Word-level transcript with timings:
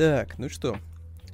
Так, 0.00 0.38
ну 0.38 0.48
что, 0.48 0.78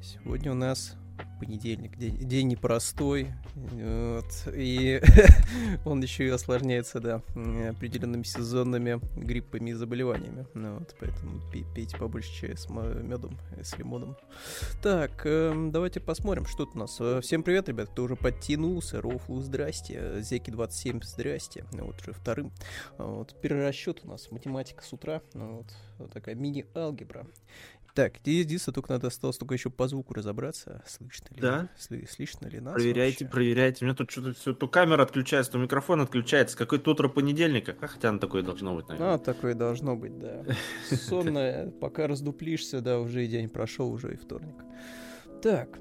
сегодня 0.02 0.50
у 0.50 0.56
нас 0.56 0.96
понедельник, 1.38 1.96
день, 1.96 2.16
день 2.18 2.48
непростой, 2.48 3.28
вот, 3.54 4.26
и 4.52 5.00
он 5.84 6.02
еще 6.02 6.26
и 6.26 6.30
осложняется, 6.30 6.98
да, 6.98 7.22
определенными 7.70 8.24
сезонными 8.24 9.00
гриппами 9.16 9.70
и 9.70 9.72
заболеваниями, 9.72 10.46
ну, 10.54 10.78
вот, 10.78 10.96
поэтому 10.98 11.40
пейте 11.52 11.96
побольше 11.96 12.32
чая 12.32 12.56
с 12.56 12.68
медом, 12.68 13.38
с 13.62 13.78
лимоном. 13.78 14.16
Так, 14.82 15.22
э, 15.24 15.68
давайте 15.70 16.00
посмотрим, 16.00 16.44
что 16.46 16.64
тут 16.64 16.74
у 16.74 16.78
нас. 16.80 16.96
Э, 16.98 17.20
всем 17.22 17.44
привет, 17.44 17.68
ребят, 17.68 17.90
кто 17.90 18.02
уже 18.02 18.16
подтянулся, 18.16 19.00
Рофлу, 19.00 19.42
здрасте, 19.42 20.18
Зеки27, 20.18 21.04
здрасте, 21.04 21.64
ну, 21.72 21.84
вот 21.84 22.00
уже 22.00 22.12
вторым. 22.12 22.50
Вот, 22.98 23.40
перерасчет 23.40 24.00
у 24.04 24.08
нас, 24.08 24.30
математика 24.32 24.82
с 24.82 24.92
утра, 24.92 25.22
ну, 25.34 25.58
вот, 25.58 25.72
вот 25.98 26.12
такая 26.12 26.34
мини-алгебра. 26.34 27.26
Так, 27.96 28.18
единственное, 28.26 28.74
только 28.74 28.92
надо 28.92 29.06
осталось 29.06 29.38
только 29.38 29.54
еще 29.54 29.70
по 29.70 29.88
звуку 29.88 30.12
разобраться. 30.12 30.84
Слышно 30.86 31.34
ли? 31.34 31.40
Да. 31.40 31.70
Сли, 31.78 32.06
слышно 32.06 32.46
ли 32.46 32.60
нас 32.60 32.74
Проверяйте, 32.74 33.24
вообще? 33.24 33.34
проверяйте. 33.34 33.84
У 33.84 33.86
меня 33.86 33.96
тут 33.96 34.10
что-то 34.10 34.34
все, 34.34 34.52
то 34.52 34.68
камера 34.68 35.02
отключается, 35.02 35.52
то 35.52 35.58
микрофон 35.58 36.02
отключается. 36.02 36.58
Какое-то 36.58 36.90
утро 36.90 37.08
понедельника. 37.08 37.74
А 37.80 37.86
хотя 37.86 38.10
оно 38.10 38.18
такое 38.18 38.42
должно 38.42 38.74
быть, 38.74 38.86
наверное. 38.88 39.14
А, 39.14 39.18
такое 39.18 39.54
должно 39.54 39.96
быть, 39.96 40.18
да. 40.18 40.44
Сонное, 40.94 41.70
пока 41.70 42.06
раздуплишься, 42.06 42.82
да, 42.82 43.00
уже 43.00 43.24
и 43.24 43.28
день 43.28 43.48
прошел, 43.48 43.90
уже 43.90 44.12
и 44.12 44.16
вторник. 44.16 44.56
Так, 45.40 45.78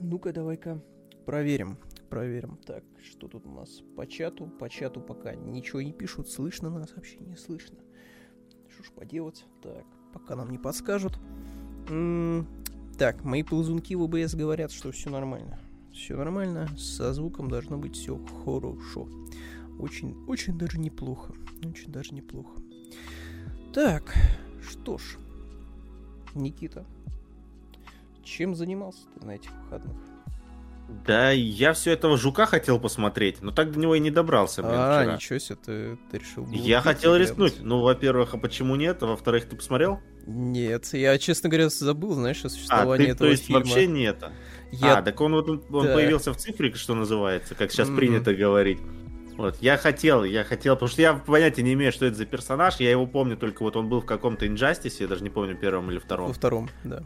ну-ка 0.00 0.34
давай-ка 0.34 0.84
проверим 1.24 1.78
проверим. 2.10 2.58
Так, 2.66 2.84
что 3.02 3.28
тут 3.28 3.46
у 3.46 3.50
нас 3.52 3.80
по 3.96 4.06
чату? 4.06 4.48
По 4.58 4.68
чату 4.68 5.00
пока 5.00 5.34
ничего 5.34 5.80
не 5.80 5.92
пишут. 5.92 6.28
Слышно 6.28 6.68
нас 6.68 6.92
вообще 6.94 7.16
не 7.20 7.36
слышно. 7.36 7.78
Что 8.68 8.82
ж 8.82 8.90
поделать? 8.90 9.46
Так, 9.62 9.86
пока 10.12 10.36
нам 10.36 10.50
не 10.50 10.58
подскажут. 10.58 11.18
М-м- 11.88 12.46
так, 12.98 13.24
мои 13.24 13.42
ползунки 13.42 13.94
в 13.94 14.02
ОБС 14.02 14.34
говорят, 14.34 14.72
что 14.72 14.92
все 14.92 15.10
нормально. 15.10 15.58
Все 15.92 16.16
нормально, 16.16 16.68
со 16.76 17.12
звуком 17.12 17.48
должно 17.48 17.78
быть 17.78 17.96
все 17.96 18.18
хорошо. 18.44 19.08
Очень, 19.78 20.14
очень 20.26 20.58
даже 20.58 20.78
неплохо. 20.78 21.32
Очень 21.64 21.90
даже 21.90 22.14
неплохо. 22.14 22.50
Так, 23.72 24.14
что 24.62 24.98
ж, 24.98 25.16
Никита, 26.34 26.84
чем 28.22 28.54
занимался 28.54 29.06
ты 29.14 29.26
на 29.26 29.32
этих 29.32 29.50
выходных? 29.62 29.96
Да, 31.06 31.30
я 31.30 31.72
все 31.72 31.92
этого 31.92 32.16
жука 32.16 32.46
хотел 32.46 32.78
посмотреть, 32.78 33.42
но 33.42 33.50
так 33.52 33.72
до 33.72 33.78
него 33.78 33.94
и 33.94 34.00
не 34.00 34.10
добрался. 34.10 34.62
Блин, 34.62 34.74
а, 34.76 35.00
вчера. 35.00 35.14
ничего 35.16 35.38
себе, 35.38 35.56
ты, 35.64 35.98
ты 36.10 36.18
решил. 36.18 36.46
Я 36.50 36.80
хотел 36.80 37.16
рискнуть. 37.16 37.54
Ну, 37.60 37.80
во-первых, 37.80 38.34
а 38.34 38.38
почему 38.38 38.76
нет? 38.76 39.02
А 39.02 39.06
во-вторых, 39.06 39.46
ты 39.48 39.56
посмотрел? 39.56 40.00
Нет, 40.26 40.88
я, 40.92 41.16
честно 41.18 41.48
говоря, 41.48 41.68
забыл, 41.68 42.12
знаешь, 42.14 42.44
о 42.44 42.48
А, 42.48 42.50
существовании 42.50 43.06
ты, 43.06 43.12
этого 43.12 43.26
то 43.28 43.30
есть 43.30 43.46
фильма. 43.46 43.60
вообще 43.60 43.86
не 43.86 44.02
это? 44.04 44.32
Я... 44.72 44.98
А, 44.98 45.02
так 45.02 45.20
он 45.20 45.32
вот 45.32 45.48
он, 45.48 45.62
Да. 45.86 45.94
появился 45.94 46.32
в 46.32 46.36
цифре, 46.36 46.72
что 46.74 46.94
называется, 46.94 47.54
как 47.54 47.72
сейчас 47.72 47.88
Мгм. 47.88 47.96
принято 47.96 48.34
говорить. 48.34 48.78
Вот, 49.36 49.56
я 49.62 49.78
хотел, 49.78 50.22
я 50.22 50.44
хотел, 50.44 50.74
потому 50.76 50.90
что 50.90 51.00
я 51.00 51.14
понятия 51.14 51.62
не 51.62 51.72
имею, 51.72 51.92
что 51.92 52.04
это 52.04 52.14
за 52.16 52.26
персонаж, 52.26 52.78
я 52.78 52.90
его 52.90 53.06
помню 53.06 53.38
только 53.38 53.62
вот 53.62 53.74
он 53.74 53.88
был 53.88 54.02
в 54.02 54.06
каком-то 54.06 54.46
инжастисе, 54.46 55.04
я 55.04 55.08
даже 55.08 55.22
не 55.24 55.30
помню 55.30 55.56
первом 55.56 55.90
или 55.90 55.98
втором. 55.98 56.28
Во 56.28 56.34
втором, 56.34 56.68
да. 56.84 57.02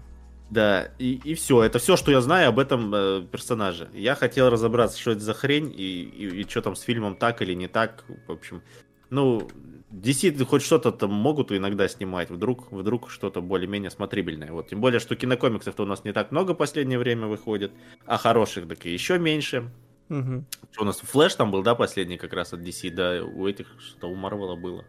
Да, 0.50 0.91
и, 0.98 1.20
и 1.25 1.34
все, 1.34 1.62
это 1.62 1.78
все, 1.78 1.97
что 1.97 2.11
я 2.11 2.20
знаю 2.20 2.50
об 2.50 2.59
этом 2.59 2.95
э, 2.95 3.23
персонаже. 3.31 3.89
Я 3.92 4.14
хотел 4.14 4.50
разобраться, 4.50 5.00
что 5.00 5.12
это 5.12 5.20
за 5.20 5.34
хрень, 5.34 5.73
и, 5.75 6.03
и, 6.03 6.42
и 6.42 6.48
что 6.48 6.62
там 6.62 6.77
с 6.77 6.83
фильмом 6.83 7.17
так 7.17 7.42
или 7.42 7.55
не 7.55 7.67
так, 7.67 8.05
в 8.27 8.33
общем. 8.33 8.62
Ну, 9.11 9.48
DC 9.91 10.45
хоть 10.45 10.62
что-то 10.62 10.92
там 10.92 11.12
могут 11.12 11.53
иногда 11.53 11.89
снимать, 11.89 12.31
вдруг, 12.31 12.70
вдруг 12.72 13.11
что-то 13.11 13.41
более-менее 13.41 13.91
смотрибельное. 13.91 14.53
Вот, 14.53 14.69
тем 14.69 14.81
более, 14.81 15.00
что 15.00 15.17
кинокомиксов-то 15.17 15.84
у 15.84 15.87
нас 15.87 16.05
не 16.05 16.12
так 16.12 16.31
много 16.31 16.53
в 16.53 16.56
последнее 16.56 16.98
время 16.98 17.27
выходит, 17.27 17.72
а 18.06 18.19
хороших 18.19 18.69
так 18.69 18.84
и 18.87 18.92
еще 18.92 19.19
меньше. 19.19 19.70
Мгм. 20.09 20.47
Что 20.72 20.83
у 20.83 20.84
нас 20.84 21.00
Флэш 21.00 21.34
там 21.34 21.50
был, 21.50 21.62
да, 21.62 21.75
последний 21.75 22.19
как 22.19 22.33
раз 22.33 22.53
от 22.53 22.61
DC, 22.61 22.91
да, 22.91 23.25
у 23.25 23.47
этих 23.47 23.69
что 23.81 24.09
у 24.09 24.15
Марвела 24.15 24.56
было. 24.56 24.84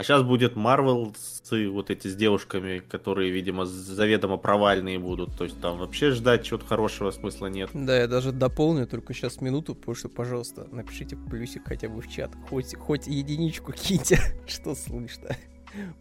А 0.00 0.02
сейчас 0.02 0.22
будет 0.22 0.56
Марвел 0.56 1.14
с 1.14 1.42
вот 1.68 1.90
эти 1.90 2.08
с 2.08 2.16
девушками, 2.16 2.78
которые, 2.78 3.30
видимо, 3.30 3.66
заведомо 3.66 4.38
провальные 4.38 4.98
будут. 4.98 5.36
То 5.36 5.44
есть 5.44 5.60
там 5.60 5.76
вообще 5.76 6.12
ждать 6.12 6.42
чего-то 6.42 6.64
хорошего 6.64 7.10
смысла 7.10 7.48
нет. 7.48 7.68
Да, 7.74 7.98
я 7.98 8.06
даже 8.08 8.32
дополню 8.32 8.86
только 8.86 9.12
сейчас 9.12 9.42
минуту, 9.42 9.74
потому 9.74 9.94
что, 9.94 10.08
пожалуйста, 10.08 10.66
напишите 10.72 11.16
плюсик 11.16 11.66
хотя 11.66 11.90
бы 11.90 12.00
в 12.00 12.08
чат. 12.08 12.30
Хоть, 12.48 12.74
хоть 12.76 13.08
единичку 13.08 13.72
киньте, 13.72 14.18
что 14.46 14.74
слышно. 14.74 15.36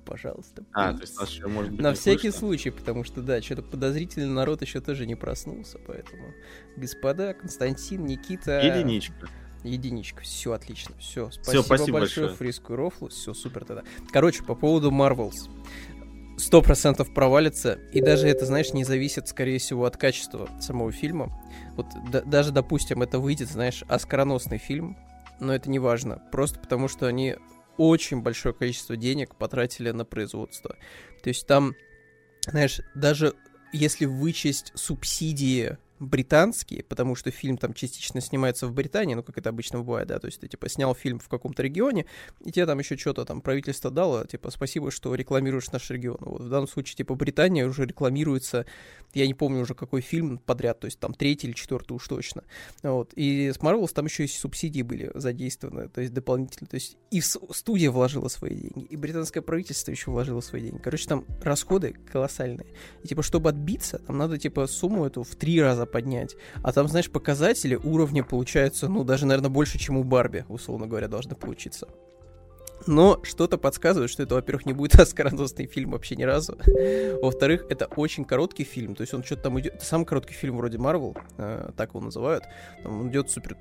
Пожалуйста. 0.05 0.63
А, 0.71 0.93
то 0.93 1.01
есть 1.01 1.19
нас 1.19 1.29
еще 1.29 1.47
может 1.47 1.71
быть 1.71 1.81
На 1.81 1.93
всякий 1.93 2.31
слышно? 2.31 2.39
случай, 2.39 2.69
потому 2.69 3.03
что, 3.03 3.21
да, 3.21 3.41
что-то 3.41 3.63
подозрительный 3.63 4.33
народ 4.33 4.61
еще 4.61 4.79
тоже 4.79 5.05
не 5.07 5.15
проснулся, 5.15 5.77
поэтому... 5.85 6.33
Господа, 6.77 7.33
Константин, 7.33 8.05
Никита... 8.05 8.61
Единичка. 8.61 9.27
Единичка, 9.63 10.21
все 10.21 10.53
отлично, 10.53 10.95
все. 10.99 11.29
Спасибо, 11.31 11.61
спасибо 11.61 11.99
большое, 11.99 12.27
большое. 12.27 12.37
Фриску 12.37 12.73
и 12.73 12.75
Рофлу, 12.75 13.09
все 13.09 13.33
супер 13.33 13.65
тогда. 13.65 13.83
Короче, 14.11 14.43
по 14.43 14.55
поводу 14.55 14.91
Marvels. 14.91 15.49
Сто 16.37 16.61
процентов 16.61 17.13
провалится, 17.13 17.73
и 17.91 17.99
даже 17.99 18.29
это, 18.29 18.45
знаешь, 18.45 18.71
не 18.71 18.85
зависит, 18.85 19.27
скорее 19.27 19.59
всего, 19.59 19.83
от 19.83 19.97
качества 19.97 20.49
самого 20.61 20.93
фильма. 20.93 21.29
Вот 21.75 21.87
да- 22.09 22.21
даже, 22.21 22.53
допустим, 22.53 23.01
это 23.01 23.19
выйдет, 23.19 23.49
знаешь, 23.49 23.83
оскароносный 23.89 24.57
фильм, 24.57 24.97
но 25.41 25.53
это 25.53 25.69
не 25.69 25.79
важно, 25.79 26.21
просто 26.31 26.57
потому 26.59 26.87
что 26.87 27.07
они 27.07 27.35
очень 27.77 28.21
большое 28.21 28.53
количество 28.53 28.95
денег 28.95 29.35
потратили 29.35 29.91
на 29.91 30.05
производство. 30.05 30.77
То 31.23 31.27
есть 31.27 31.45
там, 31.45 31.75
знаешь, 32.47 32.81
даже 32.95 33.35
если 33.73 34.05
вычесть 34.05 34.71
субсидии 34.75 35.77
британские, 35.99 36.83
потому 36.83 37.15
что 37.15 37.31
фильм 37.31 37.57
там 37.57 37.73
частично 37.73 38.21
снимается 38.21 38.67
в 38.67 38.73
Британии, 38.73 39.15
ну, 39.15 39.23
как 39.23 39.37
это 39.37 39.49
обычно 39.49 39.79
бывает, 39.79 40.07
да, 40.07 40.19
то 40.19 40.27
есть 40.27 40.39
ты, 40.39 40.47
типа, 40.47 40.69
снял 40.69 40.95
фильм 40.95 41.19
в 41.19 41.27
каком-то 41.27 41.61
регионе, 41.61 42.05
и 42.43 42.51
тебе 42.51 42.65
там 42.65 42.79
еще 42.79 42.97
что-то 42.97 43.25
там 43.25 43.41
правительство 43.41 43.91
дало, 43.91 44.25
типа, 44.25 44.49
спасибо, 44.51 44.91
что 44.91 45.13
рекламируешь 45.15 45.71
наш 45.71 45.89
регион. 45.89 46.19
Вот 46.21 46.41
в 46.41 46.49
данном 46.49 46.67
случае, 46.67 46.97
типа, 46.97 47.15
Британия 47.15 47.67
уже 47.67 47.85
рекламируется, 47.85 48.65
я 49.13 49.27
не 49.27 49.33
помню 49.33 49.61
уже 49.61 49.73
какой 49.73 50.01
фильм 50.01 50.37
подряд, 50.37 50.79
то 50.79 50.85
есть 50.85 50.99
там 50.99 51.13
третий 51.13 51.47
или 51.47 51.53
четвертый 51.53 51.93
уж 51.93 52.07
точно. 52.07 52.43
Вот. 52.83 53.13
И 53.15 53.51
с 53.51 53.57
Marvels 53.57 53.93
там 53.93 54.05
еще 54.05 54.25
и 54.25 54.27
субсидии 54.27 54.81
были 54.81 55.11
задействованы, 55.15 55.89
то 55.89 56.01
есть 56.01 56.13
дополнительно, 56.13 56.67
то 56.67 56.75
есть 56.75 56.97
и 57.11 57.21
студия 57.21 57.91
вложила 57.91 58.27
свои 58.27 58.55
деньги, 58.55 58.85
и 58.85 58.95
британское 58.95 59.41
правительство 59.41 59.91
еще 59.91 60.11
вложило 60.11 60.41
свои 60.41 60.61
деньги. 60.61 60.81
Короче, 60.81 61.07
там 61.07 61.25
расходы 61.41 61.95
колоссальные. 62.11 62.67
И 63.03 63.07
типа, 63.07 63.23
чтобы 63.23 63.49
отбиться, 63.49 63.99
там 63.99 64.17
надо, 64.17 64.37
типа, 64.37 64.67
сумму 64.67 65.05
эту 65.05 65.23
в 65.23 65.35
три 65.35 65.61
раза 65.61 65.85
поднять. 65.85 66.35
А 66.63 66.71
там, 66.71 66.87
знаешь, 66.87 67.09
показатели 67.09 67.75
уровня 67.75 68.23
получаются, 68.23 68.87
ну, 68.87 69.03
даже, 69.03 69.25
наверное, 69.25 69.49
больше, 69.49 69.77
чем 69.77 69.97
у 69.97 70.03
Барби, 70.03 70.45
условно 70.49 70.87
говоря, 70.87 71.07
должны 71.07 71.35
получиться. 71.35 71.87
Но 72.87 73.19
что-то 73.23 73.57
подсказывает, 73.57 74.09
что 74.09 74.23
это, 74.23 74.35
во-первых, 74.35 74.65
не 74.65 74.73
будет 74.73 74.95
оскароносный 74.99 75.67
фильм 75.67 75.91
вообще 75.91 76.15
ни 76.15 76.23
разу. 76.23 76.57
Во-вторых, 77.21 77.65
это 77.69 77.85
очень 77.95 78.25
короткий 78.25 78.63
фильм. 78.63 78.95
То 78.95 79.01
есть 79.01 79.13
он 79.13 79.23
что-то 79.23 79.43
там 79.43 79.59
идет... 79.59 79.75
Это 79.75 79.85
самый 79.85 80.05
короткий 80.05 80.33
фильм 80.33 80.57
вроде 80.57 80.77
Марвел, 80.77 81.15
э, 81.37 81.71
так 81.75 81.89
его 81.89 82.01
называют. 82.01 82.43
Там 82.83 83.01
он 83.01 83.09
идет 83.09 83.29
супер, 83.29 83.57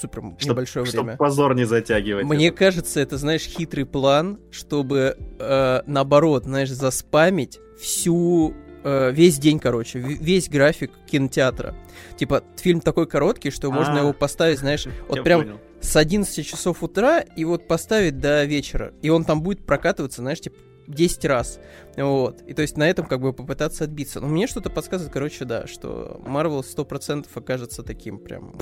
супер 0.00 0.22
небольшое 0.44 0.86
Чтоб 0.86 1.04
время. 1.04 1.16
позор 1.16 1.54
не 1.54 1.64
затягивать. 1.64 2.24
Мне 2.24 2.52
кажется, 2.52 3.00
это, 3.00 3.16
знаешь, 3.16 3.42
хитрый 3.42 3.84
план, 3.86 4.38
чтобы, 4.50 5.16
э, 5.38 5.82
наоборот, 5.86 6.44
знаешь, 6.44 6.70
заспамить 6.70 7.58
всю 7.80 8.54
э, 8.82 9.10
весь 9.12 9.38
день, 9.38 9.58
короче, 9.58 9.98
весь 9.98 10.48
график 10.48 10.90
кинотеатра. 11.10 11.74
Типа, 12.16 12.42
фильм 12.56 12.80
такой 12.80 13.06
короткий, 13.06 13.50
что 13.50 13.70
можно 13.70 13.96
А. 13.96 14.00
его 14.00 14.12
поставить, 14.12 14.58
знаешь, 14.58 14.86
вот 15.08 15.16
Я 15.18 15.22
прям 15.22 15.42
понял. 15.42 15.60
С 15.80 15.96
11 15.96 16.46
часов 16.46 16.82
утра 16.82 17.20
и 17.20 17.44
вот 17.44 17.66
поставить 17.66 18.18
до 18.18 18.44
вечера. 18.44 18.92
И 19.02 19.10
он 19.10 19.24
там 19.24 19.42
будет 19.42 19.64
прокатываться, 19.64 20.22
знаешь, 20.22 20.40
типа 20.40 20.56
10 20.88 21.24
раз. 21.24 21.60
Вот. 21.96 22.42
И 22.42 22.54
то 22.54 22.62
есть 22.62 22.76
на 22.76 22.88
этом 22.88 23.06
как 23.06 23.20
бы 23.20 23.32
попытаться 23.32 23.84
отбиться. 23.84 24.20
Но 24.20 24.28
мне 24.28 24.46
что-то 24.46 24.70
подсказывает, 24.70 25.12
короче, 25.12 25.44
да, 25.44 25.66
что 25.66 26.20
Marvel 26.26 26.62
100% 26.62 27.26
окажется 27.34 27.82
таким 27.82 28.18
прям 28.18 28.54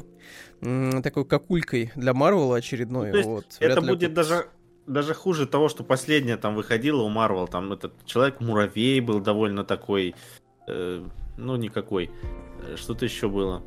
такой 1.02 1.24
какулькой 1.24 1.92
для 1.96 2.14
Марвела 2.14 2.56
очередной. 2.56 3.12
Ну, 3.12 3.22
вот. 3.22 3.46
Это 3.60 3.80
Вряд 3.80 3.86
будет 3.90 4.14
даже 4.14 4.46
даже 4.86 5.12
хуже 5.14 5.46
того, 5.46 5.68
что 5.68 5.84
последнее 5.84 6.38
там 6.38 6.54
выходило 6.54 7.02
у 7.02 7.08
Марвел. 7.08 7.46
Там 7.46 7.72
этот 7.72 7.92
человек-муравей 8.06 9.00
был 9.00 9.20
довольно 9.20 9.62
такой, 9.62 10.14
э, 10.66 11.04
ну 11.36 11.56
никакой. 11.56 12.10
Э, 12.62 12.76
Что-то 12.76 13.04
еще 13.04 13.28
было. 13.28 13.62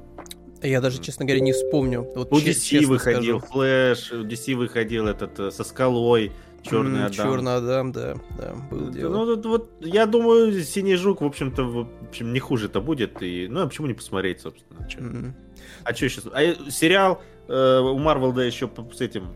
Я 0.62 0.82
даже, 0.82 1.02
честно 1.02 1.26
говоря, 1.26 1.42
не 1.42 1.54
вспомню. 1.54 2.08
Вот 2.16 2.32
У 2.32 2.38
DC 2.38 2.86
выходил 2.86 3.40
скажу. 3.40 3.54
Флэш, 3.54 4.12
у 4.12 4.24
DC 4.24 4.56
выходил 4.56 5.08
этот 5.08 5.40
э, 5.40 5.52
со 5.52 5.64
скалой, 5.64 6.32
Черный 6.64 7.06
Адам. 7.06 7.12
Черный 7.12 7.56
Адам, 7.56 7.92
да, 7.92 8.16
да, 8.38 8.56
дело. 8.92 9.14
Ну, 9.14 9.36
тут 9.36 9.46
вот, 9.46 9.72
я 9.80 10.06
думаю, 10.06 10.64
Синий 10.64 10.96
Жук, 10.96 11.22
в 11.22 11.26
общем-то, 11.26 11.64
в 11.64 11.88
общем, 12.08 12.34
не 12.34 12.40
хуже-то 12.40 12.82
будет. 12.82 13.22
И, 13.22 13.48
ну, 13.50 13.62
а 13.62 13.68
почему 13.68 13.88
не 13.88 13.94
посмотреть, 13.94 14.42
собственно? 14.42 14.88
чё? 14.88 15.00
М. 15.00 15.36
А 15.84 15.94
что 15.94 16.08
сейчас? 16.10 16.26
А 16.32 16.42
э, 16.42 16.56
сериал 16.70 17.22
э, 17.48 17.80
у 17.80 17.98
Марвел, 17.98 18.32
да, 18.32 18.44
еще 18.44 18.70
с 18.94 19.02
этим 19.02 19.30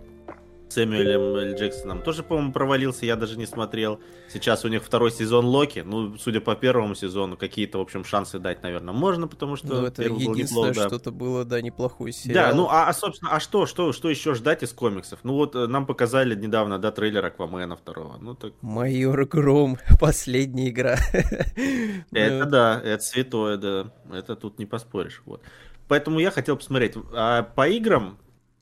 Сэмюэлем 0.70 1.22
Л. 1.22 1.56
Джексоном 1.56 2.02
тоже, 2.02 2.24
по-моему, 2.24 2.52
провалился, 2.52 3.06
я 3.06 3.16
даже 3.16 3.38
не 3.38 3.46
смотрел. 3.46 4.00
Сейчас 4.30 4.66
у 4.66 4.68
них 4.68 4.84
второй 4.84 5.12
сезон 5.12 5.46
Локи. 5.46 5.84
Ну, 5.86 6.18
судя 6.18 6.42
по 6.42 6.56
первому 6.56 6.96
сезону, 6.96 7.38
какие-то, 7.38 7.78
в 7.78 7.82
общем, 7.82 8.04
шансы 8.04 8.40
дать, 8.40 8.64
наверное, 8.64 8.94
можно, 8.94 9.28
потому 9.28 9.56
что 9.56 9.68
ну, 9.68 9.86
это 9.86 10.04
первый 10.04 10.26
был 10.26 10.74
да. 10.74 10.88
что-то 10.88 11.12
было, 11.12 11.46
да, 11.46 11.62
неплохой 11.62 12.12
сериал. 12.12 12.50
Да, 12.50 12.56
ну 12.56 12.68
а, 12.70 12.88
а, 12.88 12.94
собственно, 12.94 13.32
а 13.32 13.40
что, 13.40 13.66
что, 13.66 13.94
что 13.94 14.10
еще 14.10 14.34
ждать 14.34 14.64
из 14.64 14.74
комиксов? 14.74 15.20
Ну 15.24 15.34
вот 15.34 15.56
э, 15.56 15.68
нам 15.68 15.86
показали 15.86 16.36
недавно, 16.36 16.80
да, 16.80 16.92
трейлер 16.92 17.26
Аквамена 17.26 17.76
второго. 17.76 18.18
Ну 18.20 18.36
так. 18.36 18.54
Майор 18.62 19.26
Гром, 19.26 19.78
последняя 20.00 20.70
игра. 20.70 20.98
Это 22.12 22.46
да, 22.46 22.82
это 22.84 23.04
святое, 23.04 23.58
да. 23.58 23.92
Это 24.12 24.36
тут 24.36 24.60
не 24.60 24.66
поспоришь. 24.66 25.22
Вот. 25.26 25.42
Поэтому 25.88 26.20
я 26.20 26.32
хотел 26.32 26.58
посмотреть. 26.58 26.94
А 27.14 27.44
по 27.44 27.68
играм, 27.68 28.18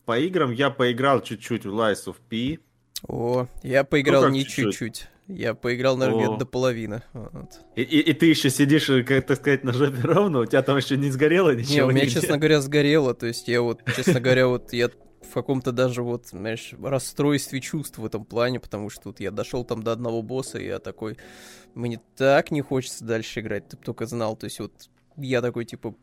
по 0.06 0.18
играм 0.20 0.52
я 0.52 0.70
поиграл 0.70 1.22
чуть-чуть 1.22 1.66
в 1.66 1.70
Lies 1.70 2.06
of 2.08 2.16
P. 2.30 2.60
О, 3.08 3.48
я 3.64 3.84
поиграл 3.84 4.24
как 4.24 4.32
не 4.32 4.46
чуть-чуть? 4.46 5.08
Я 5.28 5.54
поиграл, 5.54 5.96
наверное, 5.98 6.26
где-то 6.26 6.40
до 6.40 6.46
половины. 6.46 7.02
Вот. 7.14 7.62
И, 7.76 7.82
и- 7.82 8.00
и 8.00 8.14
ты 8.14 8.26
еще 8.26 8.50
сидишь, 8.50 8.90
э, 8.90 9.04
как 9.04 9.26
так 9.26 9.38
сказать, 9.38 9.64
на 9.64 9.72
жопе 9.72 10.02
ровно, 10.04 10.40
у 10.42 10.46
тебя 10.46 10.62
там 10.62 10.76
еще 10.78 10.98
не 10.98 11.10
сгорело 11.12 11.56
ничего? 11.56 11.74
Не, 11.74 11.82
у 11.84 11.88
меня, 11.92 12.02
нигде? 12.02 12.16
честно 12.20 12.38
говоря, 12.38 12.60
сгорело. 12.62 13.14
То 13.14 13.28
есть 13.28 13.48
я 13.48 13.62
вот, 13.62 13.82
честно 13.96 14.20
говоря, 14.20 14.48
вот 14.48 14.74
я 14.74 14.90
в 14.90 15.34
каком-то 15.34 15.72
даже 15.72 16.04
вот, 16.04 16.28
знаешь, 16.28 16.74
расстройстве 16.82 17.62
чувств 17.62 17.98
в 17.98 18.06
этом 18.06 18.26
плане, 18.26 18.60
потому 18.60 18.90
что 18.90 19.04
вот 19.10 19.22
я 19.22 19.32
дошел 19.32 19.64
там 19.64 19.82
до 19.82 19.94
одного 19.94 20.22
босса, 20.22 20.60
и 20.60 20.66
я 20.66 20.80
такой, 20.80 21.18
мне 21.74 22.02
так 22.18 22.52
не 22.52 22.62
хочется 22.62 23.06
дальше 23.06 23.40
играть, 23.40 23.70
ты 23.70 23.78
б 23.78 23.84
только 23.84 24.06
знал. 24.06 24.36
То 24.36 24.44
есть 24.46 24.60
вот 24.60 24.74
я 25.16 25.42
такой, 25.42 25.64
типа, 25.64 25.96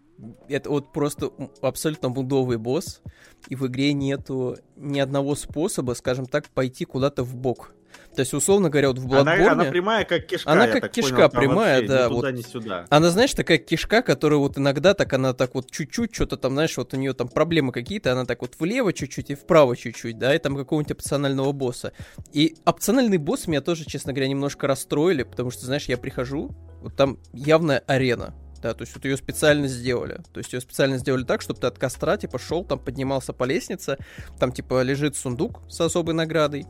это 0.48 0.70
вот 0.70 0.92
просто 0.92 1.30
абсолютно 1.60 2.08
мудовый 2.08 2.58
босс, 2.58 3.00
и 3.48 3.56
в 3.56 3.66
игре 3.66 3.92
нету 3.92 4.58
ни 4.76 4.98
одного 4.98 5.34
способа, 5.34 5.92
скажем 5.92 6.26
так, 6.26 6.48
пойти 6.48 6.84
куда-то 6.84 7.22
в 7.22 7.34
бок. 7.36 7.74
То 8.14 8.20
есть, 8.20 8.34
условно 8.34 8.70
говоря, 8.70 8.88
вот 8.88 8.98
в 8.98 9.14
Она, 9.14 9.36
Bloodborne... 9.36 9.48
она 9.48 9.64
прямая, 9.64 10.04
как 10.04 10.26
кишка, 10.26 10.50
Она 10.50 10.66
как 10.66 10.90
кишка 10.90 11.28
понял, 11.28 11.30
прямая, 11.30 11.86
да, 11.86 12.04
Ни 12.04 12.08
туда, 12.08 12.08
вот. 12.08 12.32
ни 12.32 12.42
сюда. 12.42 12.86
Она, 12.88 13.10
знаешь, 13.10 13.34
такая 13.34 13.58
кишка, 13.58 14.02
которая 14.02 14.38
вот 14.40 14.58
иногда 14.58 14.94
так, 14.94 15.12
она 15.12 15.32
так 15.32 15.54
вот 15.54 15.70
чуть-чуть, 15.70 16.14
что-то 16.14 16.36
там, 16.36 16.52
знаешь, 16.52 16.76
вот 16.76 16.92
у 16.92 16.96
нее 16.96 17.12
там 17.14 17.28
проблемы 17.28 17.72
какие-то, 17.72 18.12
она 18.12 18.24
так 18.24 18.42
вот 18.42 18.56
влево 18.58 18.92
чуть-чуть 18.92 19.30
и 19.30 19.34
вправо 19.34 19.76
чуть-чуть, 19.76 20.18
да, 20.18 20.34
и 20.34 20.38
там 20.38 20.56
какого-нибудь 20.56 20.92
опционального 20.92 21.52
босса. 21.52 21.92
И 22.32 22.56
опциональный 22.64 23.18
босс 23.18 23.46
меня 23.46 23.60
тоже, 23.60 23.84
честно 23.84 24.12
говоря, 24.12 24.28
немножко 24.28 24.66
расстроили, 24.66 25.22
потому 25.22 25.50
что, 25.50 25.66
знаешь, 25.66 25.84
я 25.86 25.96
прихожу, 25.96 26.50
вот 26.82 26.96
там 26.96 27.18
явная 27.32 27.78
арена, 27.86 28.34
да, 28.62 28.74
то 28.74 28.82
есть 28.82 28.94
вот 28.94 29.04
ее 29.04 29.16
специально 29.16 29.66
сделали. 29.66 30.20
То 30.32 30.38
есть 30.38 30.52
ее 30.52 30.60
специально 30.60 30.98
сделали 30.98 31.24
так, 31.24 31.40
чтобы 31.40 31.60
ты 31.60 31.66
от 31.66 31.78
костра, 31.78 32.16
типа, 32.16 32.38
шел, 32.38 32.64
там 32.64 32.78
поднимался 32.78 33.32
по 33.32 33.44
лестнице, 33.44 33.98
там, 34.38 34.52
типа, 34.52 34.82
лежит 34.82 35.16
сундук 35.16 35.60
с 35.68 35.80
особой 35.80 36.14
наградой, 36.14 36.66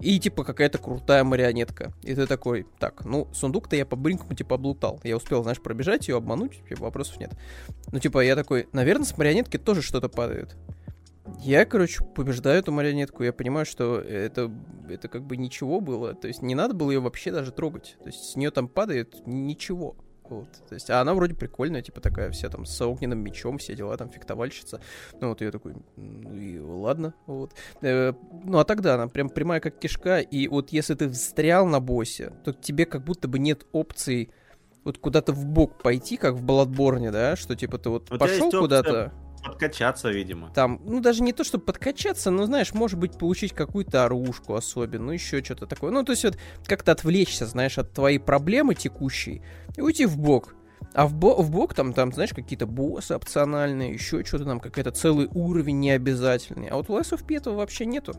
и, 0.00 0.18
типа, 0.18 0.44
какая-то 0.44 0.78
крутая 0.78 1.24
марионетка. 1.24 1.92
И 2.02 2.14
ты 2.14 2.26
такой, 2.26 2.66
так, 2.78 3.04
ну, 3.04 3.28
сундук-то 3.32 3.76
я 3.76 3.86
по-быренькому, 3.86 4.34
типа, 4.34 4.56
облутал. 4.56 5.00
Я 5.02 5.16
успел, 5.16 5.42
знаешь, 5.42 5.60
пробежать 5.60 6.08
ее, 6.08 6.16
обмануть, 6.16 6.62
типа, 6.68 6.82
вопросов 6.82 7.18
нет. 7.18 7.32
Ну, 7.90 7.98
типа, 7.98 8.20
я 8.20 8.36
такой, 8.36 8.68
наверное, 8.72 9.04
с 9.04 9.16
марионетки 9.16 9.58
тоже 9.58 9.82
что-то 9.82 10.08
падает. 10.08 10.56
Я, 11.38 11.64
короче, 11.64 12.04
побеждаю 12.04 12.58
эту 12.58 12.72
марионетку, 12.72 13.22
я 13.22 13.32
понимаю, 13.32 13.64
что 13.64 13.98
это, 13.98 14.50
это 14.88 15.08
как 15.08 15.24
бы 15.24 15.36
ничего 15.36 15.80
было, 15.80 16.14
то 16.14 16.26
есть 16.26 16.42
не 16.42 16.54
надо 16.54 16.74
было 16.74 16.90
ее 16.90 17.00
вообще 17.00 17.30
даже 17.30 17.52
трогать, 17.52 17.96
то 18.00 18.06
есть 18.06 18.32
с 18.32 18.36
нее 18.36 18.50
там 18.50 18.68
падает 18.68 19.24
ничего. 19.26 19.96
Вот, 20.32 20.48
то 20.68 20.74
есть, 20.74 20.88
а 20.88 21.00
она 21.00 21.14
вроде 21.14 21.34
прикольная, 21.34 21.82
типа 21.82 22.00
такая 22.00 22.30
вся 22.30 22.48
там 22.48 22.64
с 22.64 22.80
огненным 22.80 23.18
мечом, 23.18 23.58
все 23.58 23.74
дела, 23.74 23.96
там 23.96 24.08
фехтовальщица. 24.08 24.80
Ну 25.20 25.28
вот 25.28 25.40
я 25.40 25.50
такой, 25.50 25.74
ну 25.96 26.34
и 26.34 26.58
ладно, 26.58 27.14
вот. 27.26 27.52
Э, 27.82 28.12
ну 28.44 28.58
а 28.58 28.64
тогда 28.64 28.94
она 28.94 29.08
прям 29.08 29.28
прямая 29.28 29.60
как 29.60 29.78
кишка, 29.78 30.20
и 30.20 30.48
вот 30.48 30.70
если 30.70 30.94
ты 30.94 31.10
встрял 31.10 31.66
на 31.66 31.80
боссе, 31.80 32.32
то 32.44 32.52
тебе 32.52 32.86
как 32.86 33.04
будто 33.04 33.28
бы 33.28 33.38
нет 33.38 33.66
опций 33.72 34.30
вот 34.84 34.98
куда-то 34.98 35.32
в 35.32 35.44
бок 35.46 35.82
пойти, 35.82 36.16
как 36.16 36.34
в 36.34 36.42
Балатборне, 36.42 37.10
да, 37.10 37.36
что 37.36 37.54
типа 37.54 37.78
ты 37.78 37.90
вот 37.90 38.06
тебя 38.06 38.18
пошел 38.18 38.50
куда-то, 38.50 39.12
Подкачаться, 39.44 40.10
видимо. 40.10 40.50
там, 40.54 40.80
ну 40.84 41.00
даже 41.00 41.22
не 41.22 41.32
то, 41.32 41.42
чтобы 41.44 41.64
подкачаться, 41.64 42.30
но 42.30 42.46
знаешь, 42.46 42.72
может 42.74 42.98
быть, 42.98 43.18
получить 43.18 43.52
какую-то 43.52 44.04
оружку 44.04 44.54
особенно, 44.54 45.06
ну 45.06 45.12
еще 45.12 45.42
что-то 45.42 45.66
такое. 45.66 45.90
Ну, 45.90 46.04
то 46.04 46.12
есть 46.12 46.24
вот 46.24 46.38
как-то 46.66 46.92
отвлечься, 46.92 47.46
знаешь, 47.46 47.78
от 47.78 47.92
твоей 47.92 48.18
проблемы 48.18 48.74
текущей 48.74 49.42
и 49.76 49.80
уйти 49.80 50.06
в 50.06 50.16
бок. 50.18 50.54
А 50.94 51.06
в, 51.06 51.14
бо- 51.14 51.40
в 51.40 51.50
бок 51.50 51.74
там, 51.74 51.92
там, 51.92 52.12
знаешь, 52.12 52.30
какие-то 52.34 52.66
боссы 52.66 53.14
опциональные, 53.14 53.92
еще 53.92 54.24
что-то 54.24 54.44
там, 54.44 54.60
какой-то 54.60 54.90
целый 54.90 55.28
уровень 55.32 55.80
необязательный. 55.80 56.68
А 56.68 56.76
вот 56.76 56.88
в 56.88 56.92
Last 56.92 57.12
of 57.12 57.26
P 57.26 57.36
этого 57.36 57.56
вообще 57.56 57.86
нету. 57.86 58.14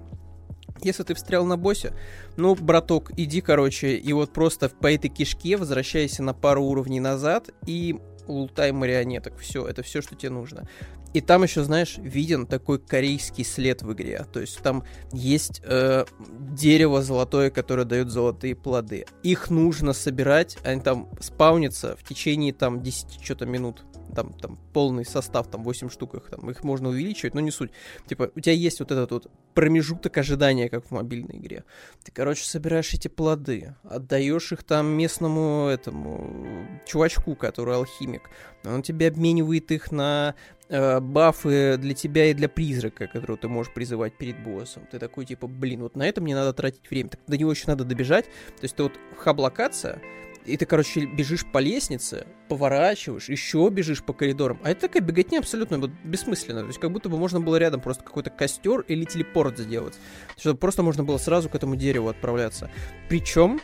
Если 0.81 1.03
ты 1.03 1.13
встрял 1.13 1.45
на 1.45 1.55
боссе, 1.55 1.93
ну, 2.35 2.55
браток, 2.55 3.11
иди, 3.15 3.41
короче, 3.41 3.95
и 3.95 4.11
вот 4.11 4.33
просто 4.33 4.69
по 4.69 4.91
этой 4.91 5.09
кишке 5.09 5.55
возвращайся 5.55 6.23
на 6.23 6.33
пару 6.33 6.63
уровней 6.63 6.99
назад 6.99 7.51
и 7.67 7.95
лутай 8.27 8.71
марионеток. 8.71 9.37
Все, 9.37 9.67
это 9.67 9.83
все, 9.83 10.01
что 10.01 10.15
тебе 10.15 10.31
нужно. 10.31 10.67
И 11.13 11.21
там 11.21 11.43
еще, 11.43 11.63
знаешь, 11.63 11.97
виден 11.97 12.47
такой 12.47 12.79
корейский 12.79 13.45
след 13.45 13.83
в 13.83 13.93
игре. 13.93 14.25
То 14.33 14.39
есть 14.39 14.59
там 14.61 14.83
есть 15.11 15.61
э, 15.63 16.05
дерево 16.51 17.01
золотое, 17.03 17.51
которое 17.51 17.85
дает 17.85 18.09
золотые 18.09 18.55
плоды. 18.55 19.05
Их 19.21 19.49
нужно 19.51 19.93
собирать, 19.93 20.57
они 20.63 20.81
там 20.81 21.09
спаунятся 21.19 21.95
в 21.97 22.03
течение 22.03 22.51
там 22.51 22.81
10 22.81 23.23
что-то 23.23 23.45
минут. 23.45 23.83
Там, 24.15 24.31
там 24.33 24.59
полный 24.73 25.05
состав, 25.05 25.49
там 25.49 25.63
8 25.63 25.89
штук 25.89 26.13
их, 26.13 26.29
там, 26.29 26.47
их 26.51 26.63
можно 26.63 26.89
увеличивать, 26.89 27.33
но 27.33 27.41
не 27.41 27.49
суть. 27.49 27.71
Типа, 28.05 28.29
у 28.35 28.39
тебя 28.39 28.53
есть 28.53 28.79
вот 28.79 28.91
этот 28.91 29.09
вот 29.09 29.31
промежуток 29.55 30.15
ожидания, 30.17 30.69
как 30.69 30.85
в 30.85 30.91
мобильной 30.91 31.37
игре. 31.37 31.63
Ты, 32.03 32.11
короче, 32.11 32.45
собираешь 32.45 32.93
эти 32.93 33.07
плоды, 33.07 33.75
отдаешь 33.83 34.51
их 34.51 34.63
там 34.63 34.85
местному 34.85 35.67
этому 35.67 36.67
чувачку, 36.85 37.35
который 37.35 37.75
алхимик. 37.75 38.29
Он 38.63 38.83
тебе 38.83 39.07
обменивает 39.07 39.71
их 39.71 39.91
на 39.91 40.35
э, 40.73 40.99
бафы 40.99 41.77
для 41.77 41.93
тебя 41.93 42.25
и 42.25 42.33
для 42.33 42.49
призрака, 42.49 43.07
которого 43.07 43.37
ты 43.37 43.47
можешь 43.47 43.73
призывать 43.73 44.17
перед 44.17 44.41
боссом. 44.43 44.83
Ты 44.91 44.99
такой, 44.99 45.25
типа, 45.25 45.47
блин, 45.47 45.81
вот 45.81 45.95
на 45.95 46.07
это 46.07 46.19
мне 46.19 46.35
надо 46.35 46.51
тратить 46.53 46.89
время. 46.89 47.09
Так 47.09 47.19
до 47.27 47.37
него 47.37 47.51
еще 47.51 47.65
надо 47.67 47.85
добежать. 47.85 48.25
То 48.25 48.63
есть 48.63 48.75
ты 48.75 48.83
вот 48.83 48.93
хаб-локация, 49.17 50.01
и 50.45 50.57
ты, 50.57 50.65
короче, 50.65 51.05
бежишь 51.05 51.45
по 51.45 51.59
лестнице, 51.59 52.27
поворачиваешь, 52.49 53.29
еще 53.29 53.69
бежишь 53.69 54.03
по 54.03 54.13
коридорам. 54.13 54.59
А 54.63 54.71
это 54.71 54.81
такая 54.81 55.01
беготня 55.01 55.39
абсолютно 55.39 55.77
вот 55.77 55.91
бессмысленная. 56.03 56.63
То 56.63 56.67
есть 56.67 56.79
как 56.79 56.91
будто 56.91 57.07
бы 57.07 57.17
можно 57.17 57.39
было 57.39 57.55
рядом 57.55 57.79
просто 57.79 58.03
какой-то 58.03 58.29
костер 58.29 58.81
или 58.81 59.05
телепорт 59.05 59.57
сделать. 59.57 59.97
Чтобы 60.37 60.57
просто 60.57 60.83
можно 60.83 61.03
было 61.03 61.17
сразу 61.17 61.49
к 61.49 61.55
этому 61.55 61.75
дереву 61.75 62.09
отправляться. 62.09 62.69
Причем 63.07 63.61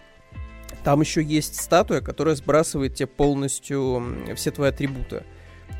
там 0.84 1.02
еще 1.02 1.22
есть 1.22 1.60
статуя, 1.60 2.00
которая 2.02 2.36
сбрасывает 2.36 2.96
тебе 2.96 3.08
полностью 3.08 4.36
все 4.36 4.52
твои 4.52 4.70
атрибуты. 4.70 5.24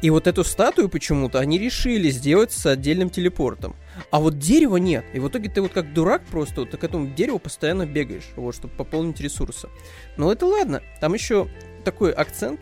И 0.02 0.10
вот 0.10 0.28
эту 0.28 0.44
статую 0.44 0.88
почему-то 0.88 1.40
они 1.40 1.60
решили 1.60 2.10
сделать 2.10 2.52
с 2.52 2.66
отдельным 2.66 3.10
телепортом. 3.10 3.76
А 4.12 4.20
вот 4.20 4.40
дерева 4.40 4.78
нет. 4.78 5.04
И 5.14 5.20
в 5.20 5.28
итоге 5.28 5.50
ты 5.50 5.62
вот 5.62 5.74
как 5.74 5.94
дурак 5.94 6.24
просто 6.26 6.62
вот 6.62 6.72
к 6.72 6.84
этому 6.84 7.08
дереву 7.14 7.40
постоянно 7.40 7.86
бегаешь, 7.86 8.30
вот, 8.36 8.56
чтобы 8.56 8.74
пополнить 8.76 9.20
ресурсы. 9.20 9.68
Но 10.16 10.32
это 10.32 10.46
ладно. 10.46 10.82
Там 11.02 11.14
еще 11.14 11.50
такой 11.84 12.12
акцент 12.12 12.62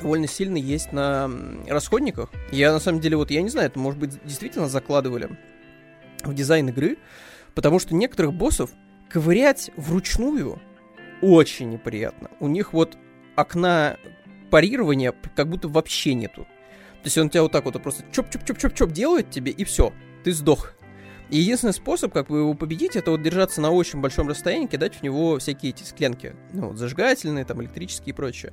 довольно 0.00 0.26
сильный 0.26 0.60
есть 0.60 0.92
на 0.92 1.30
расходниках. 1.68 2.30
Я 2.52 2.72
на 2.72 2.80
самом 2.80 3.00
деле, 3.00 3.16
вот 3.16 3.30
я 3.30 3.42
не 3.42 3.50
знаю, 3.50 3.68
это 3.68 3.78
может 3.78 4.00
быть 4.00 4.24
действительно 4.24 4.68
закладывали 4.68 5.36
в 6.24 6.34
дизайн 6.34 6.68
игры, 6.68 6.96
потому 7.54 7.78
что 7.78 7.94
некоторых 7.94 8.32
боссов 8.32 8.70
ковырять 9.10 9.70
вручную 9.76 10.60
очень 11.20 11.70
неприятно. 11.70 12.30
У 12.40 12.48
них 12.48 12.72
вот 12.72 12.96
окна 13.36 13.98
парирования 14.50 15.14
как 15.34 15.48
будто 15.48 15.68
вообще 15.68 16.14
нету. 16.14 16.42
То 17.02 17.06
есть 17.06 17.16
он 17.16 17.30
тебя 17.30 17.42
вот 17.42 17.52
так 17.52 17.64
вот 17.64 17.82
просто 17.82 18.04
чоп-чоп-чоп-чоп-чоп 18.12 18.92
делает 18.92 19.30
тебе, 19.30 19.52
и 19.52 19.64
все, 19.64 19.92
ты 20.22 20.32
сдох. 20.32 20.74
И 21.30 21.38
единственный 21.38 21.72
способ, 21.72 22.12
как 22.12 22.28
вы 22.28 22.40
его 22.40 22.54
победить, 22.54 22.96
это 22.96 23.12
вот 23.12 23.22
держаться 23.22 23.60
на 23.60 23.70
очень 23.70 24.00
большом 24.00 24.28
расстоянии, 24.28 24.66
кидать 24.66 24.96
в 24.96 25.02
него 25.02 25.38
всякие 25.38 25.70
эти 25.70 25.84
склянки. 25.84 26.34
Ну, 26.52 26.68
вот 26.68 26.76
зажигательные, 26.76 27.44
там, 27.44 27.62
электрические 27.62 28.12
и 28.12 28.16
прочее. 28.16 28.52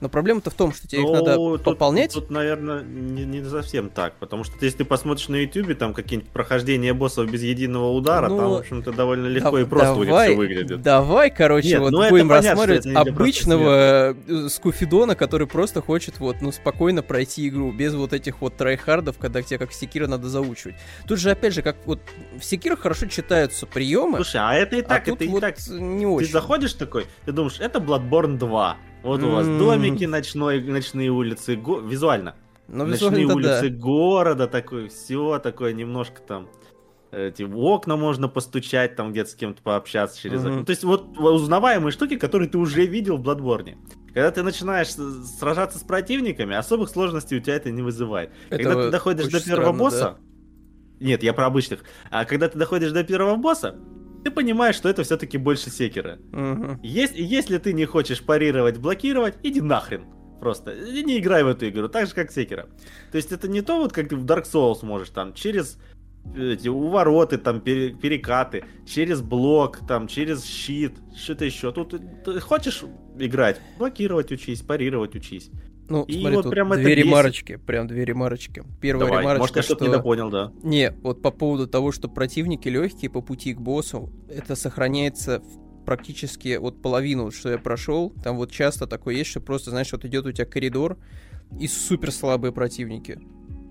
Но 0.00 0.08
проблема-то 0.08 0.50
в 0.50 0.54
том, 0.54 0.72
что 0.74 0.86
тебе 0.88 1.02
их 1.02 1.10
надо 1.10 1.36
Ну, 1.36 1.52
тут- 1.56 1.64
пополнять. 1.64 2.12
Тут, 2.12 2.28
наверное, 2.30 2.82
не, 2.82 3.24
не 3.24 3.44
совсем 3.48 3.88
так, 3.90 4.14
потому 4.16 4.44
что 4.44 4.52
если 4.60 4.78
ты 4.78 4.84
посмотришь 4.84 5.28
на 5.28 5.36
YouTube, 5.36 5.78
там 5.78 5.94
какие-нибудь 5.94 6.30
прохождения 6.30 6.92
боссов 6.92 7.30
без 7.30 7.42
единого 7.42 7.90
удара, 7.92 8.28
Ну, 8.28 8.36
там, 8.36 8.50
в 8.50 8.54
общем-то, 8.54 8.92
довольно 8.92 9.26
легко 9.28 9.52
Да- 9.52 9.60
и 9.60 9.64
просто 9.64 9.92
у 9.94 9.98
них 10.00 10.06
давай, 10.08 10.28
все 10.28 10.36
выглядит. 10.36 10.82
Давай, 10.82 11.30
короче, 11.30 11.68
Нет, 11.68 11.80
вот 11.80 11.92
ну 11.92 12.08
будем 12.10 12.28
понятно, 12.28 12.50
рассматривать 12.66 12.86
обычного 13.08 14.16
э, 14.28 14.48
скуфидона, 14.48 15.14
который 15.14 15.46
просто 15.46 15.80
хочет 15.80 16.18
вот, 16.18 16.36
ну, 16.40 16.52
спокойно 16.52 17.02
пройти 17.02 17.48
игру, 17.48 17.72
без 17.72 17.94
вот 17.94 18.12
этих 18.12 18.40
вот 18.40 18.56
tryhard 18.56 18.98
ов, 18.98 19.16
когда 19.18 19.42
тебе 19.42 19.58
как 19.58 19.72
Sekiro 19.72 20.06
надо 20.06 20.28
заучивать. 20.28 20.74
Тут 21.06 21.18
же, 21.18 21.30
опять 21.30 21.54
же, 21.54 21.62
как 21.62 21.76
вот 21.86 22.00
в 22.38 22.44
Sekiro 22.44 22.76
хорошо 22.76 23.06
читаются 23.06 23.66
приемы, 23.66 24.16
Слушай, 24.18 24.40
а 24.42 24.54
это 24.54 24.76
и 24.76 24.80
а 24.80 24.84
так, 24.84 25.04
тут 25.04 25.14
это 25.16 25.24
и 25.24 25.28
вот 25.28 25.40
так. 25.40 25.56
не 25.68 26.00
Ты 26.04 26.06
очень. 26.08 26.32
заходишь 26.32 26.74
такой, 26.74 27.06
ты 27.24 27.32
думаешь, 27.32 27.58
это 27.60 27.78
Bloodborne 27.78 28.36
2. 28.38 28.76
Вот 29.04 29.22
у 29.22 29.30
вас 29.30 29.46
домики, 29.46 30.04
ночной, 30.04 30.62
ночные 30.62 31.10
улицы, 31.10 31.56
го- 31.56 31.80
визуально. 31.80 32.34
Но 32.66 32.86
ночные 32.86 33.22
визуально, 33.22 33.42
да. 33.42 33.58
улицы 33.60 33.68
города, 33.68 34.46
такой, 34.48 34.88
все 34.88 35.38
такое 35.38 35.72
немножко 35.74 36.20
там 36.22 36.48
эти 37.14 37.42
окна 37.42 37.96
можно 37.96 38.28
постучать, 38.28 38.96
там 38.96 39.12
где-то 39.12 39.30
с 39.30 39.34
кем-то 39.34 39.62
пообщаться 39.62 40.20
через 40.20 40.42
mm-hmm. 40.42 40.50
окно. 40.50 40.64
То 40.64 40.70
есть 40.70 40.84
вот 40.84 41.16
узнаваемые 41.18 41.92
штуки, 41.92 42.16
которые 42.16 42.48
ты 42.48 42.58
уже 42.58 42.84
видел 42.86 43.16
в 43.18 43.22
Bloodborne. 43.22 43.76
Когда 44.08 44.30
ты 44.30 44.42
начинаешь 44.42 44.88
сражаться 44.88 45.78
с 45.78 45.82
противниками, 45.82 46.56
особых 46.56 46.88
сложностей 46.88 47.38
у 47.38 47.40
тебя 47.40 47.56
это 47.56 47.70
не 47.70 47.82
вызывает. 47.82 48.32
Это 48.50 48.62
когда 48.62 48.82
ты 48.84 48.90
доходишь 48.90 49.26
до 49.26 49.44
первого 49.44 49.62
странно, 49.62 49.78
босса... 49.78 50.00
Да? 50.00 51.04
Нет, 51.04 51.22
я 51.22 51.32
про 51.32 51.46
обычных. 51.46 51.80
А 52.10 52.24
когда 52.24 52.48
ты 52.48 52.58
доходишь 52.58 52.92
до 52.92 53.04
первого 53.04 53.36
босса, 53.36 53.76
ты 54.24 54.30
понимаешь, 54.30 54.76
что 54.76 54.88
это 54.88 55.02
все-таки 55.02 55.38
больше 55.38 55.70
секера. 55.70 56.18
Угу. 56.32 56.80
Если, 56.82 57.22
если 57.22 57.58
ты 57.58 57.72
не 57.72 57.84
хочешь 57.84 58.22
парировать, 58.22 58.78
блокировать, 58.78 59.34
иди 59.42 59.60
нахрен. 59.60 60.06
Просто 60.40 60.74
не 60.74 61.18
играй 61.18 61.44
в 61.44 61.48
эту 61.48 61.68
игру, 61.68 61.88
так 61.88 62.06
же 62.06 62.14
как 62.14 62.32
секера. 62.32 62.66
То 63.12 63.16
есть 63.16 63.32
это 63.32 63.48
не 63.48 63.62
то, 63.62 63.78
вот 63.78 63.92
как 63.92 64.08
ты 64.08 64.16
в 64.16 64.24
Dark 64.24 64.44
Souls 64.44 64.84
можешь 64.84 65.10
там 65.10 65.34
через 65.34 65.78
эти 66.36 66.68
увороты, 66.68 67.36
там, 67.38 67.60
перекаты, 67.60 68.64
через 68.86 69.20
блок, 69.20 69.80
там, 69.86 70.08
через 70.08 70.44
щит, 70.44 70.94
что-то 71.14 71.44
еще. 71.44 71.70
Тут 71.70 71.94
ты 72.24 72.40
хочешь 72.40 72.82
играть, 73.18 73.60
блокировать 73.78 74.32
учись, 74.32 74.62
парировать 74.62 75.14
учись. 75.14 75.50
Ну, 75.88 76.04
и 76.04 76.20
смотри, 76.20 76.36
вот 76.36 76.42
тут 76.42 76.52
прям 76.52 76.70
две 76.70 76.94
ремарочки, 76.94 77.56
прям 77.56 77.86
две 77.86 78.04
ремарочки. 78.04 78.62
Первая 78.80 79.06
Давай, 79.06 79.22
ремарочка, 79.22 79.42
может, 79.42 79.56
я 79.56 79.62
что-то 79.62 79.84
что... 79.84 79.92
недопонял, 79.92 80.30
да. 80.30 80.52
Не, 80.62 80.92
вот 81.02 81.20
по 81.20 81.30
поводу 81.30 81.66
того, 81.66 81.92
что 81.92 82.08
противники 82.08 82.68
легкие 82.68 83.10
по 83.10 83.20
пути 83.20 83.52
к 83.54 83.60
боссу, 83.60 84.10
это 84.28 84.56
сохраняется 84.56 85.42
практически 85.84 86.56
вот 86.56 86.80
половину, 86.80 87.30
что 87.30 87.50
я 87.50 87.58
прошел. 87.58 88.10
Там 88.22 88.36
вот 88.36 88.50
часто 88.50 88.86
такое 88.86 89.16
есть, 89.16 89.30
что 89.30 89.40
просто, 89.40 89.70
знаешь, 89.70 89.92
вот 89.92 90.04
идет 90.04 90.26
у 90.26 90.32
тебя 90.32 90.46
коридор 90.46 90.96
и 91.58 91.68
супер 91.68 92.10
слабые 92.10 92.52
противники. 92.52 93.20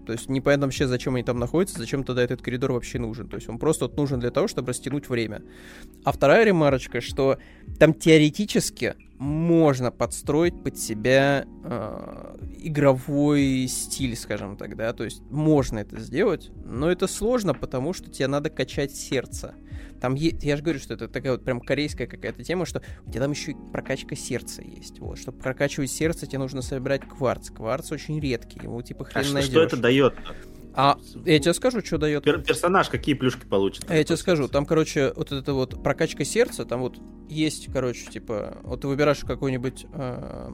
То 0.06 0.12
есть 0.12 0.30
непонятно 0.30 0.68
вообще, 0.68 0.86
зачем 0.86 1.16
они 1.16 1.24
там 1.24 1.40
находятся, 1.40 1.80
зачем 1.80 2.04
тогда 2.04 2.24
этот 2.24 2.42
коридор 2.42 2.74
вообще 2.74 3.00
нужен. 3.00 3.30
То 3.30 3.38
есть 3.38 3.48
он 3.48 3.58
просто 3.58 3.86
вот 3.86 3.96
нужен 3.96 4.20
для 4.20 4.32
того, 4.32 4.48
чтобы 4.48 4.70
растянуть 4.70 5.08
время. 5.10 5.44
А 6.04 6.12
вторая 6.12 6.44
ремарочка, 6.44 7.00
что 7.02 7.38
там 7.80 7.94
теоретически 7.94 8.96
можно 9.24 9.90
подстроить 9.90 10.62
под 10.62 10.78
себя 10.78 11.46
э, 11.64 12.36
игровой 12.60 13.68
стиль, 13.70 14.18
скажем 14.18 14.58
так, 14.58 14.76
да, 14.76 14.92
то 14.92 15.06
есть 15.06 15.22
можно 15.30 15.80
это 15.80 16.00
сделать, 16.00 16.52
но 16.66 16.92
это 16.92 17.08
сложно, 17.08 17.54
потому 17.54 17.94
что 17.94 18.10
тебе 18.10 18.28
надо 18.28 18.50
качать 18.50 18.94
сердце. 18.94 19.56
Там 20.02 20.16
есть, 20.16 20.44
я 20.44 20.58
же 20.58 20.64
говорю, 20.64 20.80
что 20.80 20.96
это 20.96 21.08
такая 21.08 21.32
вот 21.32 21.46
прям 21.46 21.62
корейская 21.62 22.06
какая-то 22.06 22.44
тема, 22.44 22.66
что 22.66 22.82
у 23.06 23.10
тебя 23.10 23.22
там 23.22 23.32
еще 23.32 23.52
и 23.52 23.56
прокачка 23.72 24.18
сердца 24.18 24.62
есть. 24.62 25.00
Вот, 25.00 25.18
чтобы 25.18 25.40
прокачивать 25.40 25.92
сердце, 25.92 26.28
тебе 26.28 26.40
нужно 26.40 26.62
собирать 26.62 27.08
кварц. 27.08 27.50
Кварц 27.50 27.94
очень 27.94 28.20
редкий, 28.20 28.60
его 28.62 28.82
типа 28.82 29.06
хрен 29.06 29.28
а 29.30 29.34
найдешь. 29.36 29.52
что 29.52 29.64
это 29.64 29.78
дает? 29.78 30.16
А 30.76 30.98
я 31.26 31.40
тебе 31.40 31.54
скажу, 31.54 31.82
что 31.82 31.98
дает. 31.98 32.24
Пер 32.24 32.42
персонаж 32.42 32.90
какие 32.90 33.14
плюшки 33.16 33.46
получит? 33.46 33.90
Я 33.90 34.04
тебе 34.04 34.18
скажу, 34.18 34.48
там, 34.48 34.66
короче, 34.66 35.14
вот 35.16 35.32
это 35.32 35.54
вот 35.54 35.82
прокачка 35.84 36.26
сердца, 36.26 36.66
там 36.66 36.82
вот 36.82 37.00
есть, 37.30 37.72
короче, 37.72 38.06
типа, 38.10 38.58
вот 38.64 38.82
ты 38.82 38.88
выбираешь 38.88 39.20
какой-нибудь 39.20 39.86
э, 39.94 40.50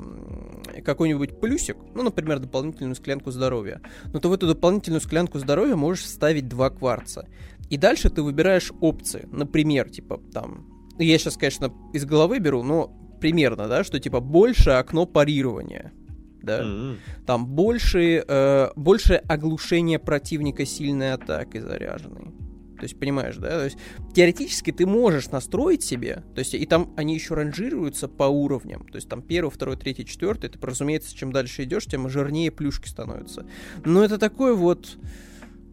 какой-нибудь 0.83 1.39
плюсик, 1.39 1.77
ну, 1.95 2.03
например, 2.03 2.39
дополнительную 2.39 2.95
склянку 2.95 3.31
здоровья. 3.31 3.81
Но 4.11 4.19
ты 4.19 4.27
в 4.27 4.33
эту 4.33 4.47
дополнительную 4.47 5.01
склянку 5.01 5.39
здоровья 5.39 5.75
можешь 5.75 6.03
вставить 6.03 6.47
два 6.47 6.69
кварца. 6.69 7.27
И 7.69 7.77
дальше 7.77 8.09
ты 8.09 8.21
выбираешь 8.21 8.71
опции. 8.81 9.27
Например, 9.31 9.89
типа 9.89 10.21
там... 10.33 10.67
Я 10.97 11.17
сейчас, 11.17 11.37
конечно, 11.37 11.73
из 11.93 12.05
головы 12.05 12.39
беру, 12.39 12.61
но 12.61 12.87
примерно, 13.21 13.67
да, 13.67 13.83
что 13.83 13.99
типа 13.99 14.19
больше 14.19 14.71
окно 14.71 15.05
парирования. 15.05 15.93
Да? 16.41 16.61
Mm-hmm. 16.61 16.97
Там 17.25 17.45
больше, 17.47 18.23
э, 18.27 18.69
больше 18.75 19.15
оглушение 19.15 19.99
противника 19.99 20.65
сильной 20.65 21.13
атакой 21.13 21.61
заряженной. 21.61 22.33
То 22.79 22.83
есть, 22.83 22.97
понимаешь, 22.97 23.35
да? 23.35 23.49
То 23.49 23.65
есть, 23.65 23.77
теоретически 24.15 24.71
ты 24.71 24.85
можешь 24.85 25.29
настроить 25.31 25.83
себе, 25.83 26.23
то 26.33 26.39
есть, 26.39 26.53
и 26.53 26.65
там 26.65 26.93
они 26.95 27.13
еще 27.13 27.33
ранжируются 27.33 28.07
по 28.07 28.23
уровням. 28.23 28.87
То 28.87 28.95
есть, 28.95 29.09
там 29.09 29.21
первый, 29.21 29.49
второй, 29.49 29.75
третий, 29.75 30.05
четвертый. 30.05 30.49
Ты, 30.49 30.57
разумеется, 30.65 31.13
чем 31.13 31.33
дальше 31.33 31.63
идешь, 31.63 31.85
тем 31.85 32.07
жирнее 32.07 32.51
плюшки 32.51 32.87
становятся. 32.87 33.45
Но 33.83 34.03
это 34.03 34.17
такой 34.17 34.55
вот 34.55 34.97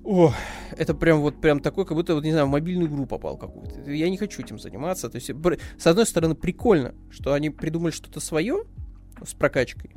о, 0.06 0.32
это 0.76 0.94
прям 0.94 1.20
вот 1.20 1.40
прям 1.40 1.58
такой, 1.58 1.84
как 1.84 1.96
будто, 1.96 2.14
вот, 2.14 2.22
не 2.22 2.30
знаю, 2.30 2.46
в 2.46 2.50
мобильную 2.50 2.88
игру 2.88 3.06
попал 3.06 3.36
какую-то. 3.36 3.90
Я 3.90 4.08
не 4.08 4.16
хочу 4.16 4.40
этим 4.40 4.58
заниматься. 4.58 5.08
То 5.08 5.16
есть, 5.16 5.30
с 5.78 5.86
одной 5.86 6.06
стороны, 6.06 6.36
прикольно, 6.36 6.94
что 7.10 7.32
они 7.32 7.50
придумали 7.50 7.90
что-то 7.90 8.20
свое 8.20 8.64
с 9.24 9.34
прокачкой. 9.34 9.90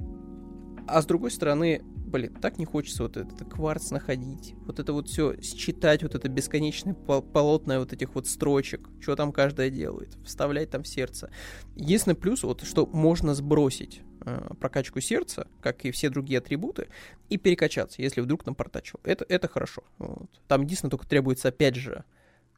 А 0.90 1.02
с 1.02 1.06
другой 1.06 1.32
стороны, 1.32 1.82
блин, 1.84 2.34
так 2.42 2.58
не 2.58 2.66
хочется 2.66 3.04
вот 3.04 3.18
этот 3.18 3.48
кварц 3.50 3.92
находить. 3.92 4.54
Вот 4.66 4.80
это 4.80 4.94
вот 4.94 5.08
все 5.08 5.40
считать, 5.42 6.04
вот 6.04 6.16
это 6.16 6.28
бесконечное 6.30 6.94
полотное 6.94 7.80
вот 7.80 7.94
этих 7.94 8.16
вот 8.16 8.28
строчек, 8.28 8.90
что 9.00 9.16
там 9.16 9.32
каждая 9.32 9.70
делает, 9.70 10.18
вставлять 10.26 10.70
там 10.70 10.84
сердце. 10.84 11.32
Единственный 11.76 12.16
плюс, 12.16 12.44
вот 12.44 12.64
что 12.64 12.86
можно 12.86 13.34
сбросить 13.34 14.02
Э, 14.26 14.50
прокачку 14.60 15.00
сердца, 15.00 15.48
как 15.62 15.86
и 15.86 15.92
все 15.92 16.10
другие 16.10 16.40
атрибуты, 16.40 16.90
и 17.30 17.38
перекачаться, 17.38 18.02
если 18.02 18.20
вдруг 18.20 18.46
напортачил. 18.46 19.00
Это, 19.04 19.26
это 19.30 19.48
хорошо. 19.48 19.84
Вот. 19.98 20.30
Там 20.48 20.64
единственное 20.64 20.92
только 20.92 21.08
требуется, 21.08 21.48
опять 21.48 21.76
же, 21.76 22.04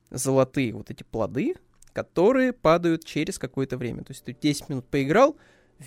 золотые 0.10 0.74
вот 0.74 0.90
эти 0.90 1.04
плоды, 1.04 1.56
которые 1.94 2.52
падают 2.52 3.06
через 3.06 3.38
какое-то 3.38 3.78
время. 3.78 4.04
То 4.04 4.12
есть 4.12 4.24
ты 4.24 4.34
10 4.34 4.70
минут 4.70 4.88
поиграл, 4.88 5.38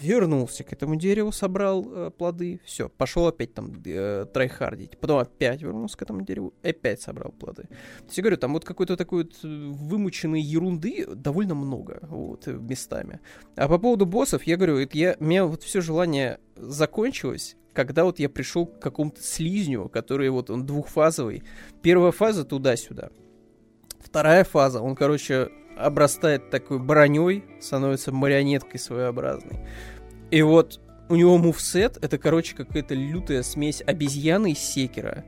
вернулся 0.00 0.64
к 0.64 0.72
этому 0.72 0.96
дереву, 0.96 1.32
собрал 1.32 1.86
э, 1.86 2.10
плоды, 2.10 2.60
все, 2.64 2.88
пошел 2.88 3.26
опять 3.26 3.54
там 3.54 3.72
э, 3.84 4.26
трайхардить, 4.32 4.98
потом 4.98 5.18
опять 5.18 5.62
вернулся 5.62 5.96
к 5.96 6.02
этому 6.02 6.22
дереву, 6.22 6.54
опять 6.62 7.00
собрал 7.00 7.32
плоды. 7.32 7.62
То 7.64 8.04
есть 8.06 8.16
я 8.16 8.22
говорю, 8.22 8.36
там 8.36 8.52
вот 8.52 8.64
какой-то 8.64 8.96
такой 8.96 9.24
вот 9.24 9.42
вымученной 9.42 10.40
ерунды 10.40 11.06
довольно 11.06 11.54
много 11.54 12.00
вот 12.02 12.46
местами. 12.46 13.20
А 13.56 13.68
по 13.68 13.78
поводу 13.78 14.06
боссов, 14.06 14.44
я 14.44 14.56
говорю, 14.56 14.78
это 14.78 14.96
я, 14.98 15.16
у 15.18 15.24
меня 15.24 15.44
вот 15.44 15.62
все 15.62 15.80
желание 15.80 16.38
закончилось, 16.56 17.56
когда 17.72 18.04
вот 18.04 18.18
я 18.18 18.28
пришел 18.28 18.66
к 18.66 18.80
какому-то 18.80 19.22
слизню, 19.22 19.88
который 19.88 20.30
вот 20.30 20.50
он 20.50 20.66
двухфазовый. 20.66 21.42
Первая 21.82 22.12
фаза 22.12 22.44
туда-сюда. 22.44 23.10
Вторая 23.98 24.44
фаза, 24.44 24.80
он, 24.80 24.94
короче, 24.94 25.50
обрастает 25.76 26.50
такой 26.50 26.78
броней, 26.78 27.44
становится 27.60 28.12
марионеткой 28.12 28.80
своеобразной. 28.80 29.58
И 30.30 30.42
вот 30.42 30.80
у 31.08 31.16
него 31.16 31.36
мувсет, 31.38 31.98
это, 32.02 32.18
короче, 32.18 32.56
какая-то 32.56 32.94
лютая 32.94 33.42
смесь 33.42 33.82
обезьяны 33.86 34.52
и 34.52 34.54
секера. 34.54 35.24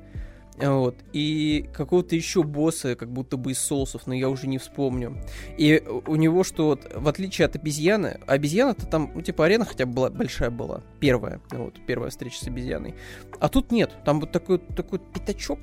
Вот. 0.59 0.97
И 1.13 1.69
какого-то 1.75 2.17
еще 2.17 2.43
босса, 2.43 2.97
как 2.97 3.13
будто 3.13 3.37
бы 3.37 3.53
из 3.53 3.59
соусов, 3.59 4.07
но 4.07 4.15
я 4.15 4.29
уже 4.31 4.47
не 4.47 4.59
вспомню. 4.59 5.23
И 5.59 5.83
у 6.07 6.17
него 6.17 6.45
что 6.45 6.69
вот, 6.69 6.91
в 6.95 7.09
отличие 7.09 7.45
от 7.45 7.57
обезьяны, 7.57 8.21
обезьяна-то 8.27 8.87
там, 8.87 9.13
ну, 9.15 9.21
типа, 9.21 9.45
арена 9.45 9.67
хотя 9.67 9.85
бы 9.85 9.93
была, 9.93 10.11
большая 10.11 10.51
была. 10.51 10.83
Первая. 10.99 11.41
Вот, 11.51 11.75
первая 11.87 12.11
встреча 12.11 12.43
с 12.43 12.49
обезьяной. 12.49 12.95
А 13.39 13.49
тут 13.49 13.71
нет. 13.71 13.93
Там 14.05 14.21
вот 14.21 14.33
такой, 14.33 14.59
такой 14.59 14.99
пятачок, 14.99 15.59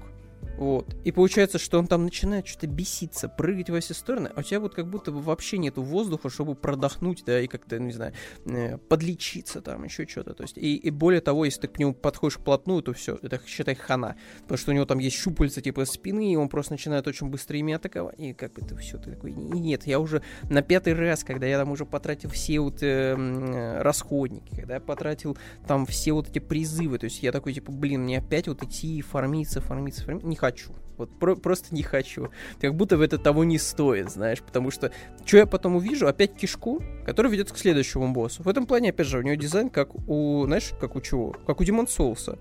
вот. 0.58 0.96
И 1.04 1.12
получается, 1.12 1.58
что 1.58 1.80
он 1.80 1.88
там 1.88 2.04
начинает 2.04 2.48
что-то 2.48 2.68
беситься, 2.68 3.30
прыгать 3.30 3.70
во 3.70 3.80
все 3.80 3.94
стороны, 3.94 4.32
а 4.36 4.40
у 4.40 4.44
тебя 4.44 4.60
вот 4.60 4.76
как 4.76 4.88
будто 4.88 5.12
бы 5.12 5.22
вообще 5.22 5.58
нету 5.58 5.82
воздуха, 5.82 6.30
чтобы 6.30 6.56
продохнуть, 6.56 7.24
да, 7.26 7.40
и 7.40 7.48
как-то, 7.48 7.80
не 7.80 7.92
знаю, 7.92 8.14
э, 8.46 8.78
подлечиться 8.78 9.62
там, 9.62 9.84
еще 9.84 10.08
что-то. 10.08 10.34
То 10.34 10.44
есть, 10.44 10.58
и, 10.58 10.76
и 10.76 10.90
более 10.92 11.22
того, 11.22 11.46
если 11.46 11.62
ты 11.62 11.68
к 11.68 11.80
нему 11.80 11.94
подходишь 11.94 12.38
вплотную, 12.38 12.84
то 12.84 12.94
все, 12.94 13.18
это 13.22 13.42
считай 13.46 13.76
хана. 13.76 14.16
Потому 14.42 14.58
что 14.58 14.72
у 14.72 14.74
него 14.74 14.86
там 14.86 15.00
есть 15.00 15.18
щупальца 15.18 15.62
типа 15.62 15.86
спины, 15.86 16.34
и 16.34 16.36
он 16.36 16.50
просто 16.50 16.74
начинает 16.74 17.08
очень 17.08 17.28
быстро 17.28 17.58
ими 17.58 17.74
атаковать. 17.74 18.20
И 18.20 18.34
как 18.34 18.54
бы 18.54 18.62
ты 18.62 18.76
все, 18.78 18.98
ты 18.98 19.12
такой, 19.12 19.32
нет, 19.32 19.88
я 19.88 20.00
уже 20.00 20.22
на 20.50 20.62
пятый 20.62 20.94
раз, 20.94 21.24
когда 21.24 21.48
я 21.48 21.58
там 21.58 21.72
уже 21.72 21.86
потратил 21.86 22.30
все 22.30 22.60
вот 22.60 22.84
э, 22.84 23.16
э, 23.18 23.82
расходники, 23.82 24.56
когда 24.56 24.76
я 24.76 24.80
потратил 24.80 25.38
там 25.68 25.86
все 25.86 26.14
вот 26.14 26.30
эти 26.30 26.40
призывы, 26.40 27.00
то 27.00 27.06
есть 27.06 27.24
я 27.24 27.32
такой, 27.32 27.54
типа, 27.54 27.72
блин, 27.72 28.04
мне 28.04 28.20
опять 28.20 28.48
вот 28.48 28.64
идти 28.64 29.02
фармиться, 29.02 29.62
фармиться, 29.62 30.04
фармиться, 30.04 30.28
не 30.28 30.36
хочу. 30.44 30.72
Вот 30.98 31.10
про- 31.20 31.36
просто 31.36 31.74
не 31.74 31.84
хочу. 31.84 32.30
Как 32.60 32.76
будто 32.76 32.98
бы 32.98 33.06
это 33.06 33.18
того 33.18 33.46
не 33.46 33.58
стоит, 33.58 34.12
знаешь, 34.12 34.42
потому 34.42 34.72
что 34.72 34.92
что 35.26 35.38
я 35.38 35.46
потом 35.46 35.76
увижу? 35.76 36.06
Опять 36.08 36.36
кишку, 36.36 36.84
который 37.06 37.32
ведет 37.32 37.52
к 37.52 37.58
следующему 37.58 38.12
боссу. 38.14 38.44
В 38.44 38.50
этом 38.50 38.66
плане, 38.66 38.90
опять 38.90 39.08
же, 39.08 39.20
у 39.20 39.22
него 39.22 39.36
дизайн 39.36 39.70
как 39.70 39.96
у, 40.08 40.44
знаешь, 40.46 40.72
как 40.80 40.96
у 40.96 41.02
чего? 41.02 41.32
Как 41.48 41.62
у 41.62 41.64
Демон 41.64 41.88
Соуса. 41.88 42.38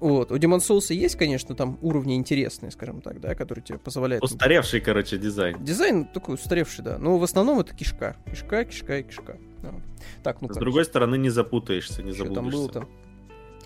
Вот. 0.00 0.32
У 0.32 0.36
Demon 0.36 0.58
Souls 0.58 0.92
есть, 0.94 1.16
конечно, 1.16 1.54
там 1.54 1.78
уровни 1.82 2.16
интересные, 2.16 2.70
скажем 2.70 3.00
так, 3.00 3.20
да, 3.20 3.34
которые 3.34 3.64
тебе 3.64 3.78
позволяют... 3.78 4.24
Устаревший, 4.24 4.80
короче, 4.80 5.18
дизайн. 5.18 5.62
Дизайн 5.62 6.06
такой 6.06 6.34
устаревший, 6.34 6.84
да. 6.84 6.98
Но 6.98 7.18
в 7.18 7.22
основном 7.22 7.60
это 7.60 7.74
кишка. 7.74 8.16
Кишка, 8.30 8.64
кишка 8.64 8.98
и 8.98 9.02
кишка. 9.02 9.38
Так, 10.22 10.40
ну 10.40 10.52
С 10.52 10.56
другой 10.56 10.84
стороны, 10.84 11.16
не 11.18 11.30
запутаешься, 11.30 12.02
не 12.02 12.12
Что 12.12 12.32
там 12.32 12.50
было-то? 12.50 12.86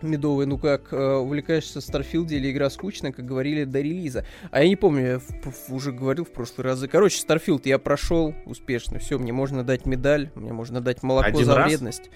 Медовый, 0.03 0.47
ну 0.47 0.59
как, 0.59 0.93
э, 0.93 1.15
увлекаешься 1.15 1.81
в 1.81 1.85
Starfield 1.85 2.31
е 2.31 2.37
или 2.37 2.51
игра 2.51 2.71
скучная, 2.71 3.13
как 3.13 3.25
говорили 3.25 3.65
до 3.65 3.81
релиза. 3.81 4.25
А 4.51 4.63
я 4.63 4.69
не 4.69 4.77
помню, 4.77 5.07
я 5.07 5.19
в, 5.19 5.73
уже 5.73 5.93
говорил 5.93 6.25
в 6.25 6.31
прошлый 6.33 6.65
разы. 6.65 6.89
Короче, 6.89 7.19
Starfield 7.19 7.67
я 7.67 7.79
прошел 7.79 8.35
успешно, 8.47 8.99
все, 8.99 9.19
мне 9.19 9.33
можно 9.33 9.65
дать 9.65 9.87
медаль, 9.87 10.31
мне 10.35 10.53
можно 10.53 10.81
дать 10.81 11.03
молоко 11.03 11.29
Один 11.29 11.45
за 11.45 11.55
раз? 11.55 11.69
вредность. 11.69 12.11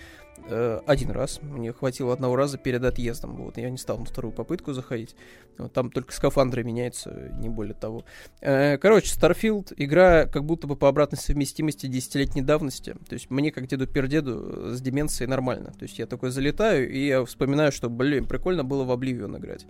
Э, 0.46 0.80
один 0.86 1.10
раз. 1.10 1.40
Мне 1.42 1.72
хватило 1.72 2.12
одного 2.12 2.36
раза 2.36 2.58
перед 2.58 2.84
отъездом. 2.84 3.36
Вот, 3.36 3.56
я 3.56 3.70
не 3.70 3.78
стал 3.78 3.98
на 3.98 4.04
вторую 4.04 4.32
попытку 4.32 4.72
заходить. 4.72 5.16
Вот, 5.56 5.72
там 5.72 5.90
только 5.90 6.12
скафандры 6.12 6.64
меняются, 6.64 7.30
не 7.38 7.48
более 7.48 7.74
того. 7.74 8.04
Э, 8.40 8.76
короче, 8.78 9.14
Starfield 9.14 9.72
игра 9.76 10.26
как 10.26 10.44
будто 10.44 10.66
бы 10.66 10.76
по 10.76 10.88
обратной 10.88 11.18
совместимости 11.18 11.86
десятилетней 11.86 12.42
давности. 12.42 12.94
То 13.08 13.14
есть 13.14 13.30
мне, 13.30 13.50
как 13.52 13.66
деду-пердеду, 13.66 14.74
с 14.74 14.80
деменцией 14.80 15.28
нормально. 15.28 15.72
То 15.78 15.84
есть 15.84 15.98
я 15.98 16.06
такой 16.06 16.30
залетаю, 16.30 16.90
и 16.90 17.06
я 17.06 17.24
вспоминаю, 17.24 17.72
что, 17.72 17.88
блин, 17.88 18.26
прикольно 18.26 18.64
было 18.64 18.84
в 18.84 18.90
Oblivion 18.90 19.38
играть 19.38 19.66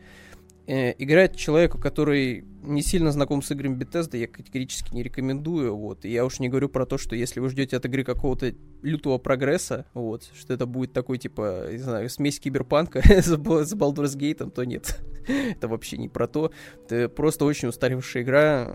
э, 0.66 0.94
играть 0.99 1.37
человеку, 1.37 1.78
который 1.78 2.44
не 2.62 2.83
сильно 2.83 3.12
знаком 3.12 3.42
с 3.42 3.50
играми 3.50 3.76
Bethesda, 3.76 4.16
я 4.16 4.26
категорически 4.26 4.94
не 4.94 5.02
рекомендую. 5.02 5.76
Вот. 5.76 6.04
И 6.04 6.11
я 6.11 6.25
уж 6.25 6.40
не 6.40 6.49
говорю 6.49 6.68
про 6.68 6.87
то, 6.87 6.99
что 6.99 7.14
если 7.14 7.40
вы 7.40 7.50
ждете 7.50 7.76
от 7.76 7.85
игры 7.85 8.04
какого-то 8.04 8.54
лютого 8.83 9.18
прогресса, 9.18 9.87
вот, 9.94 10.30
что 10.35 10.54
это 10.54 10.66
будет 10.66 10.92
такой, 10.92 11.18
типа, 11.18 11.68
не 11.73 11.78
знаю, 11.78 12.09
смесь 12.09 12.40
киберпанка 12.40 13.00
с, 13.04 13.26
с 13.26 13.35
Baldur's 13.35 14.16
Gate, 14.16 14.50
то 14.50 14.64
нет. 14.64 15.00
это 15.26 15.68
вообще 15.68 15.99
не 15.99 16.09
про 16.09 16.26
то. 16.26 16.52
Это 16.88 17.09
просто 17.09 17.44
очень 17.44 17.68
устаревшая 17.68 18.23
игра, 18.23 18.75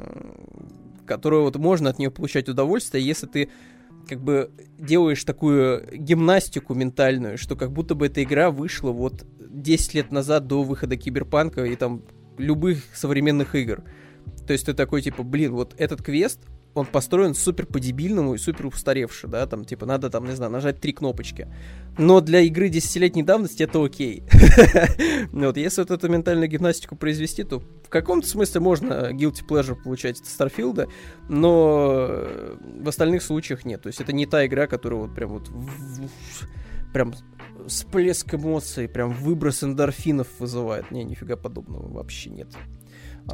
которую 1.05 1.43
вот 1.43 1.55
можно 1.58 1.89
от 1.89 2.00
нее 2.00 2.12
получать 2.12 2.50
удовольствие, 2.50 3.05
если 3.05 3.27
ты 3.27 3.50
как 4.08 4.22
бы 4.22 4.51
делаешь 4.77 5.24
такую 5.24 5.86
гимнастику 5.96 6.74
ментальную, 6.74 7.38
что 7.38 7.55
как 7.55 7.72
будто 7.72 7.96
бы 7.96 8.08
эта 8.08 8.24
игра 8.24 8.50
вышла 8.50 8.91
вот 8.91 9.25
10 9.50 9.94
лет 9.96 10.12
назад 10.12 10.48
до 10.48 10.63
выхода 10.63 10.96
Киберпанка 10.96 11.65
и 11.65 11.75
там 11.75 12.03
любых 12.38 12.79
современных 12.94 13.56
игр. 13.56 13.84
То 14.48 14.53
есть 14.53 14.65
ты 14.65 14.74
такой, 14.74 15.01
типа, 15.01 15.24
блин, 15.24 15.53
вот 15.53 15.75
этот 15.77 16.01
квест, 16.01 16.39
он 16.75 16.86
построен 16.86 17.34
супер 17.34 17.65
по-дебильному 17.65 18.36
и 18.36 18.38
супер 18.38 18.68
устаревший, 18.68 19.29
да, 19.29 19.46
там, 19.48 19.65
типа, 19.65 19.86
надо 19.86 20.10
там, 20.10 20.25
не 20.25 20.36
знаю, 20.36 20.51
нажать 20.51 20.79
три 20.79 20.94
кнопочки. 20.94 21.48
Но 21.98 22.22
для 22.22 22.41
игры 22.41 22.70
десятилетней 22.70 23.24
давности 23.24 23.63
это 23.63 23.84
окей. 23.84 24.24
Вот, 25.32 25.58
если 25.58 25.82
вот 25.82 25.91
эту 25.91 26.10
ментальную 26.10 26.50
гимнастику 26.50 26.96
произвести, 26.96 27.44
то 27.44 27.60
в 27.60 27.89
каком-то 27.89 28.27
смысле 28.27 28.62
можно 28.62 29.12
guilty 29.12 29.41
pleasure 29.48 29.75
получать 29.75 30.20
от 30.20 30.27
Старфилда, 30.27 30.88
но 31.27 32.27
в 32.82 32.88
остальных 32.88 33.24
случаях 33.24 33.65
нет. 33.65 33.82
То 33.82 33.88
есть 33.88 34.00
это 34.00 34.13
не 34.13 34.25
та 34.25 34.46
игра, 34.46 34.68
которая 34.68 35.01
вот 35.01 35.15
прям 35.15 35.29
вот 35.29 35.50
прям 36.94 37.13
всплеск 37.67 38.33
эмоций, 38.33 38.87
прям 38.87 39.13
выброс 39.13 39.63
эндорфинов 39.63 40.27
вызывает. 40.39 40.91
Не, 40.91 41.03
нифига 41.03 41.35
подобного 41.35 41.87
вообще 41.91 42.29
нет. 42.29 42.47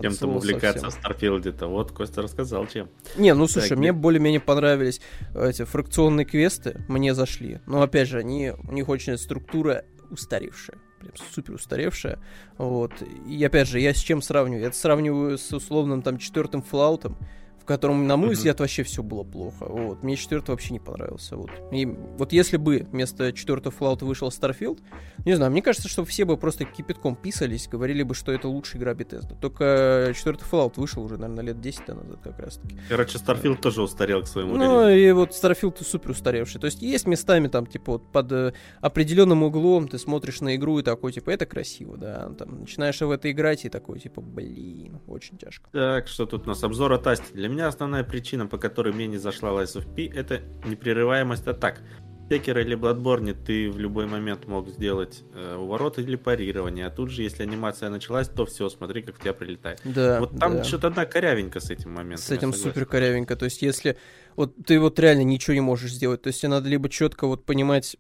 Чем 0.01 0.15
там 0.15 0.35
увлекаться 0.35 0.89
в 0.89 0.91
Старфилде-то? 0.91 1.67
Вот 1.67 1.91
Костя 1.91 2.21
рассказал, 2.21 2.67
чем. 2.67 2.89
Не, 3.17 3.33
ну 3.33 3.47
слушай, 3.47 3.69
так, 3.69 3.77
мне 3.77 3.89
нет. 3.89 3.97
более-менее 3.97 4.41
понравились 4.41 4.99
эти 5.33 5.63
фракционные 5.63 6.25
квесты, 6.25 6.83
мне 6.87 7.13
зашли. 7.13 7.61
Но 7.65 7.81
опять 7.81 8.09
же, 8.09 8.19
они, 8.19 8.51
у 8.51 8.71
них 8.71 8.89
очень 8.89 9.17
структура 9.17 9.85
устаревшая. 10.09 10.77
Прям 10.99 11.13
супер 11.33 11.53
устаревшая. 11.53 12.19
Вот. 12.57 12.91
И 13.27 13.43
опять 13.43 13.67
же, 13.67 13.79
я 13.79 13.93
с 13.93 13.97
чем 13.97 14.21
сравниваю? 14.21 14.61
Я 14.61 14.67
это 14.67 14.77
сравниваю 14.77 15.37
с 15.37 15.51
условным 15.53 16.01
там 16.01 16.17
четвертым 16.17 16.61
флаутом 16.61 17.17
в 17.65 17.67
котором, 17.67 18.05
на 18.05 18.15
мой 18.15 18.35
взгляд, 18.35 18.59
вообще 18.59 18.83
все 18.83 19.01
было 19.01 19.23
плохо. 19.23 19.65
Вот. 19.67 20.03
Мне 20.03 20.15
четвертый 20.17 20.51
вообще 20.51 20.71
не 20.71 20.79
понравился. 20.79 21.35
Вот. 21.35 21.49
И 21.71 21.87
вот 21.87 22.31
если 22.31 22.57
бы 22.57 22.85
вместо 22.91 23.33
четвертого 23.33 23.73
Fallout 23.73 24.05
вышел 24.05 24.27
Starfield, 24.27 24.81
не 25.25 25.33
знаю, 25.33 25.51
мне 25.51 25.63
кажется, 25.63 25.89
что 25.89 26.05
все 26.05 26.25
бы 26.25 26.37
просто 26.37 26.65
кипятком 26.65 27.15
писались, 27.15 27.67
говорили 27.67 28.03
бы, 28.03 28.13
что 28.13 28.31
это 28.31 28.47
лучшая 28.47 28.79
игра 28.79 28.93
Bethesda. 28.93 29.35
Только 29.41 30.13
четвертый 30.15 30.43
Fallout 30.43 30.73
вышел 30.75 31.01
уже, 31.03 31.17
наверное, 31.17 31.43
лет 31.43 31.59
10 31.59 31.87
назад 31.87 32.19
как 32.23 32.37
раз 32.39 32.57
таки. 32.57 32.77
Короче, 32.87 33.17
Starfield 33.17 33.59
тоже 33.59 33.81
устарел 33.81 34.21
к 34.21 34.27
своему 34.27 34.57
Ну, 34.57 34.85
времени. 34.85 35.07
и 35.07 35.11
вот 35.11 35.31
Starfield 35.31 35.83
супер 35.83 36.11
устаревший. 36.11 36.61
То 36.61 36.65
есть 36.65 36.83
есть 36.83 37.07
местами 37.07 37.47
там, 37.47 37.65
типа, 37.65 37.93
вот 37.93 38.11
под 38.11 38.31
э, 38.31 38.53
определенным 38.79 39.41
углом 39.41 39.87
ты 39.87 39.97
смотришь 39.97 40.41
на 40.41 40.55
игру 40.55 40.77
и 40.77 40.83
такой, 40.83 41.11
типа, 41.13 41.31
это 41.31 41.47
красиво, 41.47 41.97
да. 41.97 42.29
Там 42.37 42.59
начинаешь 42.59 43.01
в 43.01 43.09
это 43.09 43.31
играть 43.31 43.65
и 43.65 43.69
такой, 43.69 43.99
типа, 43.99 44.21
блин, 44.21 44.99
очень 45.07 45.39
тяжко. 45.39 45.67
Так, 45.71 46.07
что 46.07 46.27
тут 46.27 46.45
у 46.45 46.49
нас 46.49 46.63
обзор 46.63 46.93
от 46.93 47.07
Асти. 47.07 47.33
Для 47.33 47.49
меня 47.55 47.67
основная 47.67 48.03
причина, 48.03 48.47
по 48.47 48.57
которой 48.57 48.93
мне 48.93 49.07
не 49.07 49.17
зашла 49.17 49.49
Lies 49.49 49.75
of 49.75 49.95
P, 49.95 50.05
это 50.05 50.41
непрерываемость 50.65 51.47
атак. 51.47 51.81
В 52.25 52.33
Секере 52.33 52.63
или 52.63 52.73
Бладборне 52.73 53.33
ты 53.33 53.69
в 53.69 53.77
любой 53.79 54.07
момент 54.07 54.47
мог 54.47 54.67
сделать 54.67 55.23
э, 55.35 55.55
уворот 55.55 55.99
или 55.99 56.15
парирование, 56.15 56.87
а 56.87 56.89
тут 56.89 57.11
же, 57.11 57.21
если 57.21 57.43
анимация 57.43 57.89
началась, 57.89 58.27
то 58.27 58.45
все, 58.45 58.67
смотри, 58.67 59.03
как 59.03 59.17
в 59.17 59.21
тебя 59.21 59.33
прилетает. 59.33 59.79
Да, 59.83 60.19
вот 60.19 60.39
там 60.39 60.57
да. 60.57 60.63
что-то 60.63 60.87
одна 60.87 61.05
корявенько 61.05 61.59
с 61.59 61.69
этим 61.69 61.91
моментом. 61.91 62.25
С 62.25 62.31
этим 62.31 62.51
супер 62.51 62.87
корявенько. 62.87 63.35
То 63.35 63.45
есть, 63.45 63.61
если 63.61 63.97
вот 64.35 64.55
ты 64.65 64.79
вот 64.79 64.99
реально 64.99 65.21
ничего 65.21 65.53
не 65.53 65.61
можешь 65.61 65.93
сделать, 65.93 66.23
то 66.23 66.27
есть 66.27 66.41
тебе 66.41 66.49
надо 66.49 66.67
либо 66.67 66.89
четко 66.89 67.27
вот 67.27 67.45
понимать, 67.45 67.95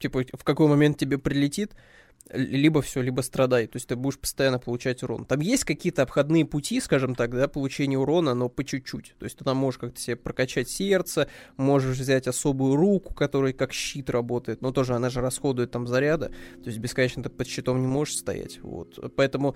типа, 0.00 0.24
в 0.32 0.42
какой 0.42 0.66
момент 0.66 0.98
тебе 0.98 1.18
прилетит, 1.18 1.70
либо 2.30 2.82
все, 2.82 3.02
либо 3.02 3.20
страдай, 3.20 3.66
то 3.66 3.76
есть 3.76 3.88
ты 3.88 3.96
будешь 3.96 4.18
постоянно 4.18 4.58
получать 4.58 5.02
урон. 5.02 5.24
Там 5.24 5.40
есть 5.40 5.64
какие-то 5.64 6.02
обходные 6.02 6.44
пути, 6.44 6.80
скажем 6.80 7.14
так, 7.14 7.30
да, 7.30 7.48
получения 7.48 7.98
урона, 7.98 8.34
но 8.34 8.48
по 8.48 8.64
чуть-чуть. 8.64 9.14
То 9.18 9.24
есть 9.24 9.36
ты 9.36 9.44
там 9.44 9.56
можешь 9.56 9.78
как-то 9.78 10.00
себе 10.00 10.16
прокачать 10.16 10.68
сердце, 10.68 11.28
можешь 11.56 11.98
взять 11.98 12.26
особую 12.26 12.76
руку, 12.76 13.14
которая 13.14 13.52
как 13.52 13.72
щит 13.72 14.08
работает, 14.10 14.62
но 14.62 14.72
тоже 14.72 14.94
она 14.94 15.10
же 15.10 15.20
расходует 15.20 15.70
там 15.70 15.86
заряда, 15.86 16.28
то 16.28 16.66
есть 16.66 16.78
бесконечно 16.78 17.22
ты 17.22 17.28
под 17.28 17.46
щитом 17.46 17.80
не 17.80 17.86
можешь 17.86 18.16
стоять, 18.16 18.60
вот. 18.62 18.98
Поэтому, 19.16 19.54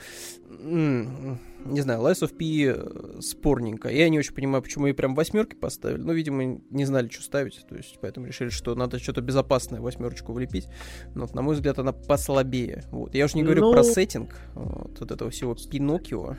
не 1.65 1.81
знаю, 1.81 2.01
Lies 2.01 2.23
of 2.23 2.37
P 2.37 2.65
э, 2.67 3.21
спорненько. 3.21 3.89
Я 3.89 4.09
не 4.09 4.19
очень 4.19 4.35
понимаю, 4.35 4.63
почему 4.63 4.87
и 4.87 4.93
прям 4.93 5.15
восьмерки 5.15 5.55
поставили, 5.55 6.03
но, 6.03 6.13
видимо, 6.13 6.61
не 6.71 6.85
знали, 6.85 7.09
что 7.09 7.23
ставить, 7.23 7.65
то 7.69 7.75
есть 7.75 7.99
поэтому 8.01 8.27
решили, 8.27 8.51
что 8.51 8.75
надо 8.75 8.99
что-то 8.99 9.21
безопасное 9.21 9.81
восьмерочку 9.81 10.33
влепить, 10.33 10.69
но, 11.15 11.29
на 11.33 11.43
мой 11.43 11.55
взгляд, 11.55 11.79
она 11.79 11.93
послабее 11.93 12.47
слабее. 12.47 12.85
Вот. 12.91 13.15
Я 13.15 13.25
уже 13.25 13.37
не 13.37 13.43
говорю 13.43 13.63
ну... 13.63 13.73
про 13.73 13.83
сеттинг 13.83 14.37
вот, 14.55 14.99
вот 15.01 15.11
этого 15.11 15.31
всего 15.31 15.55
Пиноккио, 15.55 16.37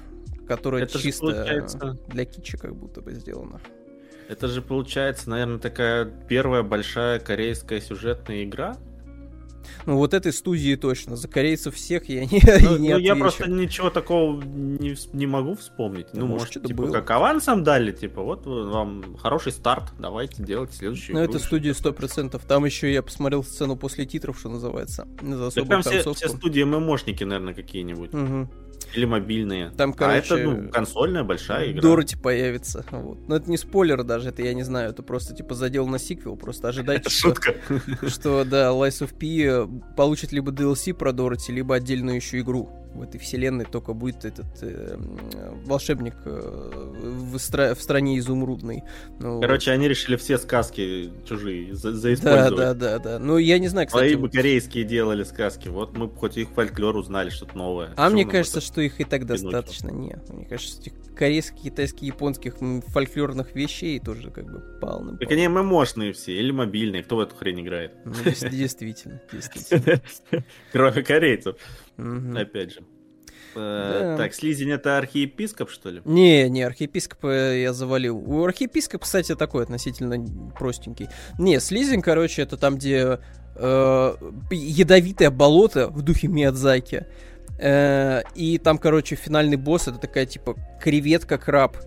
которое 0.47 0.83
это 0.83 0.99
чисто 0.99 1.27
получается... 1.27 1.97
для 2.07 2.25
кича 2.25 2.57
как 2.57 2.75
будто 2.75 3.01
бы 3.01 3.13
сделано. 3.13 3.59
Это 4.29 4.47
же 4.47 4.61
получается, 4.61 5.29
наверное, 5.29 5.59
такая 5.59 6.05
первая 6.05 6.61
большая 6.61 7.19
корейская 7.19 7.79
сюжетная 7.79 8.43
игра, 8.43 8.77
ну, 9.85 9.97
вот 9.97 10.13
этой 10.13 10.33
студии 10.33 10.75
точно. 10.75 11.15
За 11.15 11.27
корейцев 11.27 11.75
всех 11.75 12.09
я 12.09 12.25
не, 12.25 12.41
ну, 12.63 12.77
не 12.77 12.93
ну, 12.93 12.97
я 12.97 13.15
просто 13.15 13.49
ничего 13.49 13.89
такого 13.89 14.41
не, 14.43 14.95
не 15.13 15.27
могу 15.27 15.55
вспомнить. 15.55 16.07
Ну, 16.13 16.21
ну 16.21 16.27
может, 16.27 16.55
может 16.55 16.67
типа, 16.67 16.83
было. 16.83 16.91
как 16.93 17.11
авансом 17.11 17.63
дали, 17.63 17.91
типа, 17.91 18.21
вот 18.21 18.45
вам 18.45 19.17
хороший 19.17 19.51
старт, 19.51 19.93
давайте 19.99 20.43
делать 20.43 20.73
следующий. 20.73 21.13
Ну, 21.13 21.19
это 21.19 21.39
студия 21.39 21.73
100%. 21.73 22.41
Там 22.47 22.65
еще 22.65 22.91
я 22.91 23.01
посмотрел 23.01 23.43
сцену 23.43 23.75
после 23.75 24.05
титров, 24.05 24.39
что 24.39 24.49
называется. 24.49 25.07
За 25.21 25.51
да 25.51 25.65
там 25.65 25.81
все, 25.81 26.13
все 26.13 26.29
студии 26.29 26.63
ММОшники, 26.63 27.23
наверное, 27.23 27.53
какие-нибудь. 27.53 28.13
Угу. 28.13 28.49
Или 28.93 29.05
мобильные. 29.05 29.71
Там, 29.71 29.93
короче, 29.93 30.35
а 30.35 30.37
это, 30.37 30.49
ну, 30.49 30.69
консольная 30.69 31.23
большая 31.23 31.71
игра. 31.71 31.81
Дороти 31.81 32.15
появится. 32.15 32.85
Вот. 32.91 33.27
Но 33.27 33.35
это 33.35 33.49
не 33.49 33.57
спойлер 33.57 34.03
даже, 34.03 34.29
это 34.29 34.41
я 34.41 34.53
не 34.53 34.63
знаю, 34.63 34.91
это 34.91 35.03
просто, 35.03 35.35
типа, 35.35 35.55
задел 35.55 35.87
на 35.87 35.99
сиквел, 35.99 36.35
просто 36.35 36.69
ожидайте, 36.69 37.09
что, 37.09 37.35
что, 38.07 38.43
да, 38.45 38.69
Lies 38.69 39.05
of 39.05 39.15
P 39.17 39.67
получит 39.95 40.31
либо 40.31 40.51
DLC 40.51 40.93
про 40.93 41.11
Дороти, 41.11 41.51
либо 41.51 41.75
отдельную 41.75 42.15
еще 42.15 42.39
игру 42.39 42.86
в 42.93 43.01
этой 43.01 43.19
вселенной 43.19 43.65
только 43.65 43.93
будет 43.93 44.25
этот 44.25 44.47
э, 44.61 44.97
волшебник 45.65 46.15
э, 46.25 46.31
в, 46.31 47.35
стра- 47.35 47.75
в 47.75 47.81
стране 47.81 48.17
изумрудной. 48.17 48.83
Ну, 49.19 49.39
Короче, 49.41 49.71
они 49.71 49.87
решили 49.87 50.15
все 50.15 50.37
сказки 50.37 51.11
чужие 51.27 51.75
за- 51.75 51.93
заиспользовать. 51.93 52.55
Да, 52.55 52.73
да, 52.73 52.97
да, 52.97 52.99
да. 52.99 53.19
Ну, 53.19 53.37
я 53.37 53.59
не 53.59 53.67
знаю, 53.67 53.87
кстати... 53.87 54.03
Свои 54.03 54.15
бы 54.15 54.29
корейские 54.29 54.83
делали 54.83 55.23
сказки. 55.23 55.67
Вот 55.69 55.97
мы 55.97 56.09
хоть 56.09 56.37
их 56.37 56.49
фольклор 56.49 56.95
узнали, 56.95 57.29
что-то 57.29 57.57
новое. 57.57 57.93
А 57.97 58.09
мне 58.09 58.25
кажется, 58.25 58.61
что 58.61 58.81
их 58.81 58.99
и 58.99 59.03
так 59.03 59.25
достаточно. 59.25 59.89
Не, 59.89 60.17
мне 60.29 60.45
кажется, 60.45 60.79
этих 60.81 60.93
корейских, 61.15 61.61
китайских, 61.63 62.03
японских 62.03 62.55
фольклорных 62.87 63.55
вещей 63.55 63.99
тоже 63.99 64.31
как 64.31 64.45
бы 64.45 64.59
полным. 64.79 65.17
Так 65.17 65.31
они 65.31 65.47
ММОшные 65.47 66.13
все, 66.13 66.33
или 66.33 66.51
мобильные. 66.51 67.03
Кто 67.03 67.17
в 67.17 67.19
эту 67.19 67.35
хрень 67.35 67.61
играет? 67.61 67.93
Ну, 68.05 68.13
действительно, 68.51 69.21
действительно. 69.31 70.01
Кроме 70.71 71.03
корейцев. 71.03 71.55
Опять 71.97 72.73
же. 72.73 72.81
Э, 73.55 74.15
да. 74.15 74.17
Так, 74.17 74.33
Слизень 74.33 74.71
это 74.71 74.97
архиепископ, 74.97 75.69
что 75.69 75.89
ли? 75.89 76.01
Не, 76.05 76.49
не, 76.49 76.63
архиепископ 76.63 77.25
я 77.25 77.73
завалил. 77.73 78.17
У 78.17 78.43
архиепископа, 78.43 79.03
кстати, 79.03 79.35
такой 79.35 79.63
относительно 79.63 80.23
простенький. 80.57 81.09
Не, 81.39 81.59
Слизень, 81.59 82.01
короче, 82.01 82.43
это 82.43 82.57
там, 82.57 82.75
где 82.75 83.19
э, 83.55 84.15
ядовитое 84.51 85.31
болото 85.31 85.87
в 85.89 86.01
духе 86.01 86.27
Миядзаки. 86.27 87.05
Э, 87.59 88.21
и 88.35 88.57
там, 88.59 88.77
короче, 88.77 89.15
финальный 89.15 89.57
босс 89.57 89.87
это 89.87 89.97
такая, 89.97 90.25
типа, 90.25 90.55
креветка-краб 90.81 91.77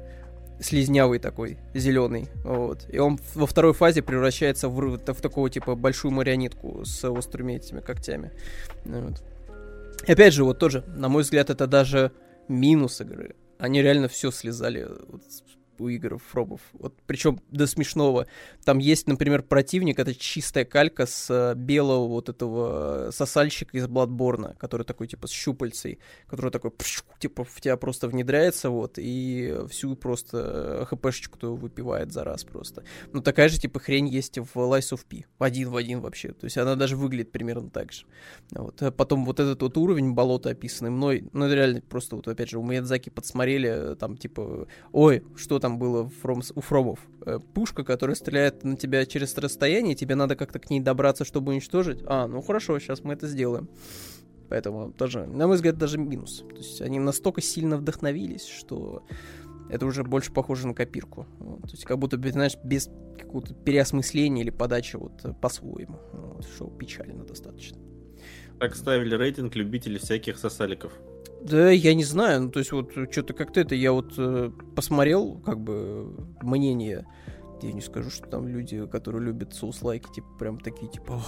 слизнявый 0.60 1.18
такой, 1.18 1.58
зеленый, 1.72 2.28
вот. 2.44 2.86
И 2.90 2.98
он 2.98 3.18
во 3.34 3.46
второй 3.46 3.72
фазе 3.72 4.02
превращается 4.02 4.68
в, 4.68 4.74
в, 4.74 4.98
в 4.98 5.20
такого, 5.22 5.48
типа, 5.48 5.74
большую 5.74 6.12
марионетку 6.12 6.84
с 6.84 7.02
острыми 7.08 7.54
этими 7.54 7.80
когтями. 7.80 8.30
Вот. 8.84 9.22
И 10.06 10.12
опять 10.12 10.32
же, 10.32 10.44
вот 10.44 10.58
тоже, 10.58 10.84
на 10.86 11.08
мой 11.08 11.22
взгляд, 11.22 11.50
это 11.50 11.66
даже 11.66 12.12
минус 12.48 13.00
игры. 13.00 13.36
Они 13.58 13.82
реально 13.82 14.08
все 14.08 14.30
слезали 14.30 14.88
у 15.80 15.88
игр 15.88 16.18
Фробов. 16.18 16.60
Вот, 16.72 16.94
причем 17.06 17.40
до 17.50 17.66
смешного. 17.66 18.26
Там 18.64 18.78
есть, 18.78 19.06
например, 19.06 19.42
противник, 19.42 19.98
это 19.98 20.14
чистая 20.14 20.64
калька 20.64 21.06
с 21.06 21.30
э, 21.30 21.54
белого 21.56 22.06
вот 22.06 22.28
этого 22.28 23.08
э, 23.08 23.12
сосальщика 23.12 23.76
из 23.76 23.86
Бладборна, 23.86 24.54
который 24.58 24.84
такой, 24.84 25.06
типа, 25.06 25.26
с 25.26 25.30
щупальцей, 25.30 25.98
который 26.26 26.50
такой, 26.50 26.72
типа, 27.18 27.44
в 27.44 27.60
тебя 27.60 27.76
просто 27.76 28.08
внедряется, 28.08 28.70
вот, 28.70 28.94
и 28.98 29.56
всю 29.68 29.96
просто 29.96 30.80
э, 30.80 30.84
хпшечку 30.84 31.54
выпивает 31.56 32.12
за 32.12 32.24
раз 32.24 32.44
просто. 32.44 32.84
Ну, 33.12 33.20
такая 33.20 33.48
же, 33.48 33.58
типа, 33.58 33.80
хрень 33.80 34.08
есть 34.08 34.38
в 34.38 34.56
Lies 34.56 34.92
of 34.92 35.00
P. 35.08 35.24
Один 35.38 35.70
в 35.70 35.76
один 35.76 36.00
вообще. 36.00 36.32
То 36.32 36.44
есть 36.44 36.58
она 36.58 36.76
даже 36.76 36.96
выглядит 36.96 37.32
примерно 37.32 37.70
так 37.70 37.92
же. 37.92 38.04
Вот. 38.50 38.82
А 38.82 38.90
потом 38.90 39.24
вот 39.24 39.40
этот 39.40 39.62
вот 39.62 39.76
уровень 39.76 40.12
болота, 40.12 40.50
описанный 40.50 40.90
мной, 40.90 41.28
ну, 41.32 41.52
реально 41.52 41.80
просто, 41.80 42.16
вот, 42.16 42.28
опять 42.28 42.50
же, 42.50 42.58
у 42.58 42.62
Миядзаки 42.64 43.10
подсмотрели, 43.10 43.94
там, 43.96 44.16
типа, 44.16 44.66
ой, 44.92 45.24
что 45.36 45.58
там 45.58 45.69
было 45.78 46.10
From, 46.22 46.42
у 46.54 46.60
Фромов? 46.60 47.00
Пушка, 47.54 47.84
которая 47.84 48.14
стреляет 48.14 48.64
на 48.64 48.76
тебя 48.76 49.04
через 49.06 49.36
расстояние, 49.36 49.94
тебе 49.94 50.14
надо 50.14 50.36
как-то 50.36 50.58
к 50.58 50.70
ней 50.70 50.80
добраться, 50.80 51.24
чтобы 51.24 51.52
уничтожить. 51.52 52.00
А, 52.06 52.26
ну 52.26 52.42
хорошо, 52.42 52.78
сейчас 52.78 53.04
мы 53.04 53.14
это 53.14 53.26
сделаем. 53.26 53.68
Поэтому 54.48 54.92
тоже, 54.92 55.26
на 55.26 55.46
мой 55.46 55.56
взгляд, 55.56 55.78
даже 55.78 55.96
минус. 55.98 56.44
То 56.48 56.56
есть 56.56 56.80
они 56.80 56.98
настолько 56.98 57.40
сильно 57.40 57.76
вдохновились, 57.76 58.46
что 58.46 59.04
это 59.70 59.86
уже 59.86 60.02
больше 60.02 60.32
похоже 60.32 60.66
на 60.66 60.74
копирку. 60.74 61.26
Вот. 61.38 61.62
То 61.62 61.70
есть 61.70 61.84
как 61.84 61.98
будто, 61.98 62.16
знаешь, 62.30 62.56
без 62.64 62.90
какого-то 63.16 63.54
переосмысления 63.54 64.42
или 64.42 64.50
подачи 64.50 64.96
вот 64.96 65.24
э, 65.24 65.32
по-своему. 65.40 66.00
Вот, 66.12 66.44
что 66.46 66.66
печально 66.66 67.24
достаточно. 67.24 67.78
Так 68.58 68.74
ставили 68.74 69.14
рейтинг 69.14 69.54
любителей 69.54 69.98
всяких 69.98 70.36
сосаликов. 70.36 70.92
Да, 71.42 71.70
я 71.70 71.94
не 71.94 72.04
знаю. 72.04 72.42
Ну, 72.42 72.50
то 72.50 72.58
есть 72.58 72.72
вот 72.72 72.92
что-то 73.10 73.32
как-то 73.34 73.60
это 73.60 73.74
я 73.74 73.92
вот 73.92 74.14
э, 74.18 74.50
посмотрел, 74.76 75.40
как 75.44 75.60
бы, 75.60 76.14
мнение. 76.42 77.06
Я 77.62 77.72
не 77.72 77.80
скажу, 77.80 78.10
что 78.10 78.26
там 78.28 78.48
люди, 78.48 78.86
которые 78.86 79.22
любят 79.24 79.54
соус-лайки, 79.54 80.10
типа, 80.14 80.28
прям 80.38 80.58
такие, 80.60 80.90
типа, 80.90 81.20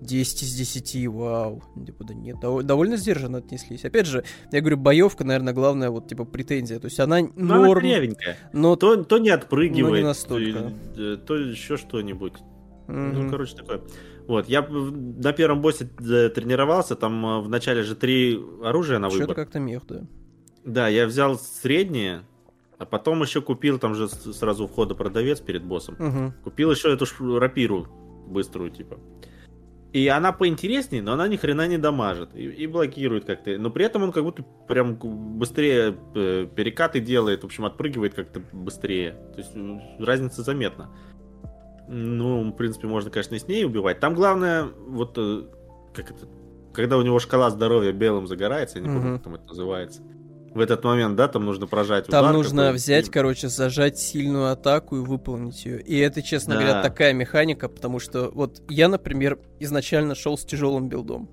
10 0.00 0.42
из 0.42 0.54
10, 0.54 1.06
вау. 1.08 1.62
Типа, 1.84 2.04
да 2.04 2.14
нет, 2.14 2.36
дов- 2.42 2.62
довольно 2.62 2.96
сдержанно 2.96 3.38
отнеслись. 3.38 3.84
Опять 3.84 4.06
же, 4.06 4.24
я 4.52 4.60
говорю, 4.60 4.76
боевка, 4.76 5.24
наверное, 5.24 5.52
главная 5.54 5.90
вот, 5.90 6.08
типа, 6.08 6.24
претензия. 6.24 6.78
То 6.78 6.86
есть 6.86 7.00
она 7.00 7.20
Ну, 7.20 7.30
норм, 7.34 7.84
она 7.84 8.36
но... 8.52 8.76
То, 8.76 9.02
то 9.04 9.18
не 9.18 9.30
отпрыгивает, 9.30 9.92
Ну, 9.92 9.96
не 9.96 10.02
настолько. 10.04 10.72
то, 10.94 11.16
то 11.16 11.34
еще 11.36 11.76
что-нибудь. 11.76 12.34
Мгм. 12.88 13.12
Ну, 13.24 13.30
короче, 13.30 13.56
такое. 13.56 13.80
Вот, 14.26 14.48
я 14.48 14.62
на 14.62 15.32
первом 15.32 15.62
боссе 15.62 15.88
э, 16.00 16.28
тренировался, 16.30 16.96
там 16.96 17.24
э, 17.24 17.40
в 17.40 17.48
начале 17.48 17.82
же 17.82 17.94
три 17.94 18.40
оружия 18.62 18.98
на 18.98 19.08
Что-то 19.08 19.22
выбор. 19.22 19.36
как-то 19.36 19.60
мех, 19.60 19.82
да. 19.86 20.02
Да, 20.64 20.88
я 20.88 21.06
взял 21.06 21.38
среднее, 21.38 22.22
а 22.78 22.86
потом 22.86 23.22
еще 23.22 23.40
купил, 23.40 23.78
там 23.78 23.94
же 23.94 24.08
сразу 24.08 24.64
у 24.64 24.66
входа 24.66 24.94
продавец 24.94 25.40
перед 25.40 25.64
боссом. 25.64 25.94
Мгм. 25.98 26.34
Купил 26.42 26.72
еще 26.72 26.92
эту 26.92 27.06
рапиру 27.38 27.86
быструю, 28.26 28.70
типа. 28.70 28.98
И 29.92 30.08
она 30.08 30.32
поинтереснее, 30.32 31.02
но 31.02 31.12
она 31.12 31.28
ни 31.28 31.36
хрена 31.36 31.66
не 31.68 31.78
дамажит. 31.78 32.34
И, 32.34 32.42
и 32.42 32.66
блокирует 32.66 33.24
как-то. 33.24 33.56
Но 33.56 33.70
при 33.70 33.84
этом 33.86 34.02
он 34.02 34.12
как 34.12 34.24
будто 34.24 34.44
прям 34.68 34.96
быстрее 34.96 35.96
э, 36.14 36.46
перекаты 36.54 37.00
делает, 37.00 37.42
в 37.42 37.46
общем, 37.46 37.64
отпрыгивает 37.64 38.12
как-то 38.12 38.42
быстрее. 38.52 39.12
То 39.34 39.38
есть 39.38 39.52
разница 39.98 40.42
заметна. 40.42 40.90
Ну, 41.88 42.50
в 42.50 42.52
принципе, 42.52 42.86
можно, 42.88 43.10
конечно, 43.10 43.34
и 43.34 43.38
с 43.38 43.46
ней 43.46 43.64
убивать. 43.64 44.00
Там 44.00 44.14
главное, 44.14 44.64
вот 44.88 45.16
э, 45.18 45.42
как 45.94 46.10
это, 46.10 46.26
когда 46.72 46.98
у 46.98 47.02
него 47.02 47.18
шкала 47.18 47.50
здоровья 47.50 47.92
белым 47.92 48.26
загорается, 48.26 48.78
я 48.78 48.84
не 48.84 48.88
помню, 48.88 49.14
как 49.14 49.24
там 49.24 49.34
это 49.36 49.46
называется. 49.46 50.02
В 50.54 50.60
этот 50.60 50.82
момент, 50.84 51.16
да, 51.16 51.28
там 51.28 51.44
нужно 51.44 51.66
прожать 51.66 52.06
Там 52.06 52.24
удар 52.24 52.34
нужно 52.34 52.72
взять, 52.72 53.10
короче, 53.10 53.48
зажать 53.48 53.98
сильную 53.98 54.50
атаку 54.50 54.96
и 54.96 55.00
выполнить 55.00 55.66
ее. 55.66 55.82
И 55.82 55.98
это, 55.98 56.22
честно 56.22 56.54
Да. 56.54 56.60
говоря, 56.60 56.82
такая 56.82 57.12
механика, 57.12 57.68
потому 57.68 57.98
что 57.98 58.30
вот 58.32 58.62
я, 58.70 58.88
например, 58.88 59.38
изначально 59.60 60.14
шел 60.14 60.38
с 60.38 60.44
тяжелым 60.46 60.88
билдом. 60.88 61.28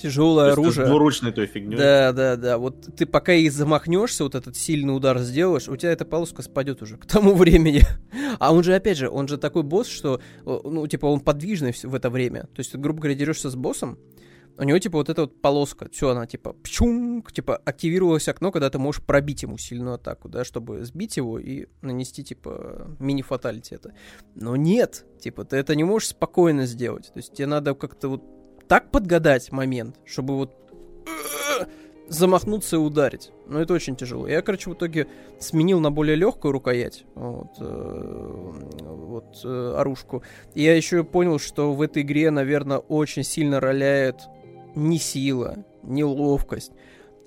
То 0.00 0.08
Тяжелое 0.08 0.50
с 0.50 0.52
оружие. 0.54 0.86
двуручной 0.86 1.32
той 1.32 1.46
фигней. 1.46 1.76
Да, 1.76 2.12
да, 2.12 2.36
да. 2.36 2.58
Вот 2.58 2.96
ты 2.96 3.04
пока 3.04 3.34
и 3.34 3.48
замахнешься, 3.50 4.24
вот 4.24 4.34
этот 4.34 4.56
сильный 4.56 4.96
удар 4.96 5.18
сделаешь, 5.18 5.68
у 5.68 5.76
тебя 5.76 5.92
эта 5.92 6.04
полоска 6.04 6.42
спадет 6.42 6.80
уже 6.80 6.96
к 6.96 7.06
тому 7.06 7.34
времени. 7.36 7.82
А 8.38 8.52
он 8.54 8.62
же, 8.62 8.74
опять 8.74 8.96
же, 8.96 9.10
он 9.10 9.28
же 9.28 9.36
такой 9.36 9.62
босс, 9.62 9.88
что, 9.88 10.20
э, 10.46 10.58
ну, 10.64 10.86
типа, 10.86 11.06
он 11.06 11.20
подвижный 11.20 11.74
в 11.82 11.94
это 11.94 12.08
время. 12.08 12.44
То 12.54 12.60
есть, 12.60 12.72
ты, 12.72 12.78
грубо 12.78 13.00
говоря, 13.00 13.14
дерешься 13.14 13.50
с 13.50 13.56
боссом, 13.56 13.98
у 14.56 14.62
него, 14.62 14.78
типа, 14.78 14.98
вот 14.98 15.08
эта 15.08 15.22
вот 15.22 15.40
полоска, 15.40 15.88
все, 15.90 16.10
она, 16.10 16.26
типа, 16.26 16.52
пчунг, 16.52 17.32
типа, 17.32 17.56
активировалось 17.56 18.28
окно, 18.28 18.52
когда 18.52 18.68
ты 18.68 18.78
можешь 18.78 19.02
пробить 19.02 19.42
ему 19.42 19.56
сильную 19.56 19.94
атаку, 19.94 20.28
да, 20.28 20.44
чтобы 20.44 20.84
сбить 20.84 21.16
его 21.16 21.38
и 21.38 21.66
нанести, 21.80 22.22
типа, 22.22 22.96
мини-фаталити 22.98 23.74
это. 23.74 23.94
Но 24.34 24.56
нет, 24.56 25.06
типа, 25.18 25.44
ты 25.44 25.56
это 25.56 25.74
не 25.74 25.84
можешь 25.84 26.08
спокойно 26.08 26.66
сделать. 26.66 27.06
То 27.12 27.18
есть, 27.18 27.32
тебе 27.32 27.46
надо 27.46 27.74
как-то 27.74 28.08
вот 28.08 28.39
так 28.70 28.92
подгадать 28.92 29.50
момент, 29.50 29.96
чтобы 30.04 30.36
вот 30.36 30.52
э, 31.04 31.64
замахнуться 32.06 32.76
и 32.76 32.78
ударить. 32.78 33.32
Но 33.48 33.60
это 33.60 33.74
очень 33.74 33.96
тяжело. 33.96 34.28
Я, 34.28 34.42
короче, 34.42 34.70
в 34.70 34.74
итоге 34.74 35.08
сменил 35.40 35.80
на 35.80 35.90
более 35.90 36.14
легкую 36.14 36.52
рукоять, 36.52 37.04
вот, 37.16 37.48
э, 37.58 38.52
вот 38.78 39.40
э, 39.42 39.74
оружку. 39.76 40.22
И 40.54 40.62
я 40.62 40.76
еще 40.76 41.02
понял, 41.02 41.40
что 41.40 41.72
в 41.72 41.82
этой 41.82 42.02
игре, 42.02 42.30
наверное, 42.30 42.78
очень 42.78 43.24
сильно 43.24 43.58
роляет 43.58 44.20
не 44.76 44.98
сила, 44.98 45.64
не 45.82 46.04
ловкость, 46.04 46.70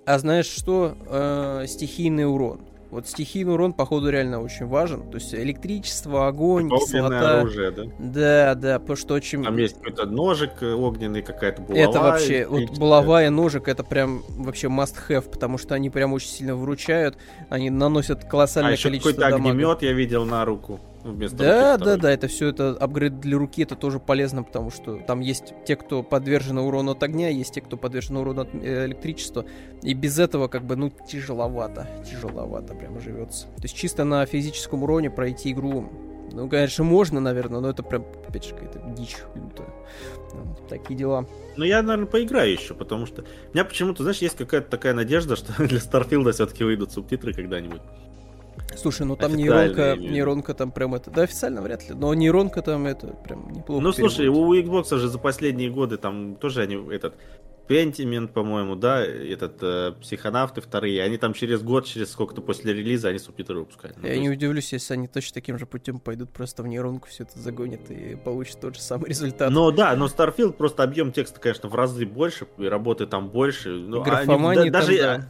а 0.05 0.19
знаешь 0.19 0.47
что? 0.47 0.95
Э, 1.09 1.65
стихийный 1.67 2.25
урон. 2.25 2.61
Вот 2.93 3.07
стихийный 3.07 3.53
урон, 3.53 3.73
походу, 3.73 4.09
реально 4.09 4.39
очень 4.39 4.67
важен. 4.67 5.09
То 5.09 5.15
есть 5.17 5.33
электричество, 5.33 6.27
огонь, 6.27 6.65
Огненное 6.65 6.79
кислота. 6.79 7.39
оружие, 7.39 7.71
да? 7.71 7.83
Да, 7.97 8.55
да, 8.55 8.79
потому 8.79 8.97
что 8.97 9.15
очень... 9.15 9.43
Там 9.43 9.57
есть 9.57 9.77
какой-то 9.77 10.05
ножик 10.05 10.51
э, 10.61 10.73
огненный, 10.73 11.23
какая-то 11.23 11.63
булава. 11.63 11.89
Это 11.89 11.99
вообще, 11.99 12.45
вот 12.47 12.77
булава 12.77 13.23
и 13.25 13.29
ножик, 13.29 13.67
это 13.67 13.83
прям 13.83 14.21
вообще 14.29 14.67
must 14.67 14.95
have, 15.09 15.27
потому 15.27 15.57
что 15.57 15.73
они 15.73 15.89
прям 15.89 16.13
очень 16.13 16.29
сильно 16.29 16.55
выручают, 16.55 17.17
они 17.49 17.71
наносят 17.71 18.23
А 18.25 18.27
колоссальное 18.27 18.73
еще 18.73 18.89
количество 18.89 19.11
какой-то 19.11 19.29
дамага. 19.37 19.49
огнемет 19.49 19.81
я 19.81 19.93
видел 19.93 20.25
на 20.25 20.45
руку. 20.45 20.79
Ну, 21.03 21.11
вместо 21.13 21.37
Да, 21.37 21.77
да, 21.77 21.97
да, 21.97 22.11
это 22.11 22.27
все 22.27 22.47
это 22.47 22.71
апгрейд 22.71 23.19
для 23.19 23.37
руки, 23.37 23.63
это 23.63 23.75
тоже 23.75 23.99
полезно, 23.99 24.43
потому 24.43 24.71
что 24.71 24.97
там 24.97 25.19
есть 25.19 25.53
те, 25.65 25.75
кто 25.75 26.03
подвержены 26.03 26.61
урону 26.61 26.91
от 26.91 27.03
огня, 27.03 27.29
есть 27.29 27.53
те, 27.53 27.61
кто 27.61 27.77
подвержены 27.77 28.19
урону 28.19 28.41
от 28.41 28.53
э, 28.53 28.85
электричества, 28.85 29.45
и 29.81 29.93
без 29.93 30.19
этого 30.19 30.47
как 30.47 30.63
бы, 30.63 30.75
ну, 30.75 30.91
тяжеловато, 31.07 31.87
тяжеловато 32.09 32.73
прям 32.73 32.99
живется. 32.99 33.47
То 33.47 33.63
есть 33.63 33.75
чисто 33.75 34.03
на 34.03 34.25
физическом 34.25 34.83
уроне 34.83 35.09
пройти 35.09 35.51
игру, 35.51 35.89
ну, 36.31 36.49
конечно, 36.49 36.83
можно, 36.83 37.19
наверное, 37.19 37.59
но 37.59 37.69
это 37.69 37.83
прям, 37.83 38.05
опять 38.27 38.45
же, 38.45 38.55
какая-то 38.55 38.79
дичь 38.97 39.17
лютая. 39.35 39.69
Вот, 40.33 40.67
такие 40.67 40.97
дела. 40.97 41.27
Ну, 41.57 41.63
я, 41.63 41.83
наверное, 41.83 42.09
поиграю 42.09 42.51
еще, 42.51 42.73
потому 42.73 43.05
что... 43.05 43.21
У 43.21 43.53
меня 43.53 43.65
почему-то, 43.65 44.01
знаешь, 44.01 44.17
есть 44.17 44.37
какая-то 44.37 44.69
такая 44.69 44.93
надежда, 44.93 45.35
что 45.35 45.53
для 45.67 45.79
Старфилда 45.79 46.31
все-таки 46.31 46.63
выйдут 46.63 46.91
субтитры 46.91 47.33
когда-нибудь. 47.33 47.81
Слушай, 48.75 49.05
ну 49.05 49.15
там 49.15 49.35
нейронка, 49.35 49.93
виду. 49.93 50.11
нейронка 50.13 50.53
там 50.53 50.71
прям 50.71 50.95
это, 50.95 51.11
да, 51.11 51.23
официально 51.23 51.61
вряд 51.61 51.87
ли, 51.87 51.95
но 51.95 52.13
нейронка 52.13 52.61
там 52.61 52.85
это 52.85 53.07
прям 53.07 53.51
неплохо. 53.51 53.81
ну, 53.83 53.91
слушай, 53.93 54.27
у 54.27 54.53
Xbox 54.53 54.97
же 54.97 55.07
за 55.07 55.19
последние 55.19 55.69
годы 55.69 55.97
там 55.97 56.35
тоже 56.35 56.61
они 56.61 56.75
этот... 56.91 57.15
Pentiment, 57.65 58.27
по-моему, 58.27 58.75
да, 58.75 59.01
этот 59.05 59.53
э, 59.61 59.93
психонавты 60.01 60.59
вторые, 60.59 61.01
они 61.01 61.17
там 61.17 61.33
через 61.33 61.61
год, 61.63 61.85
через 61.85 62.11
сколько-то 62.11 62.41
после 62.41 62.73
релиза, 62.73 63.07
они 63.07 63.19
субтитры 63.19 63.57
выпускали. 63.59 63.93
Ну, 63.95 64.05
Я 64.05 64.15
то 64.15 64.19
не 64.19 64.25
есть- 64.25 64.37
удивлюсь, 64.37 64.73
если 64.73 64.95
они 64.95 65.07
точно 65.07 65.35
таким 65.35 65.57
же 65.57 65.65
путем 65.65 65.99
пойдут, 65.99 66.29
просто 66.31 66.61
в 66.61 66.67
нейронку 66.67 67.07
все 67.07 67.23
это 67.23 67.39
загонят 67.39 67.89
и 67.89 68.15
получат 68.15 68.59
тот 68.59 68.75
же 68.75 68.81
самый 68.81 69.07
результат. 69.07 69.49
Но 69.49 69.71
да, 69.71 69.95
но 69.95 70.07
Starfield 70.07 70.53
просто 70.53 70.83
объем 70.83 71.13
текста, 71.13 71.39
конечно, 71.39 71.69
в 71.69 71.75
разы 71.75 72.05
больше, 72.05 72.47
и 72.57 72.65
работы 72.65 73.07
там 73.07 73.29
больше. 73.29 73.69
Ну, 73.69 74.03
они- 74.03 74.27
да- 74.55 74.63
там, 74.63 74.71
даже, 74.71 74.97
да. 74.97 75.29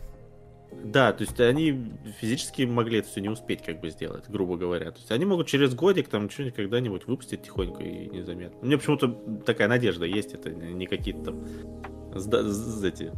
Да, 0.84 1.14
то 1.14 1.24
есть 1.24 1.40
они 1.40 1.92
физически 2.20 2.64
могли 2.64 3.00
это 3.00 3.08
все 3.08 3.22
не 3.22 3.30
успеть, 3.30 3.64
как 3.64 3.80
бы 3.82 3.90
сделать, 3.90 4.26
грубо 4.30 4.58
говоря. 4.58 4.92
То 4.92 4.98
есть 4.98 5.12
они 5.12 5.26
могут 5.26 5.48
через 5.48 5.74
годик 5.74 6.08
там 6.08 6.30
что-нибудь 6.30 6.56
когда-нибудь 6.56 7.08
выпустить 7.08 7.44
тихонько 7.44 7.84
и 7.84 8.10
незаметно. 8.10 8.60
У 8.62 8.66
меня 8.66 8.78
почему-то 8.78 9.08
такая 9.46 9.68
надежда 9.68 10.06
есть, 10.06 10.34
это 10.34 10.52
не 10.52 10.86
какие-то 10.86 11.24
там 11.24 11.46
эти, 12.84 13.12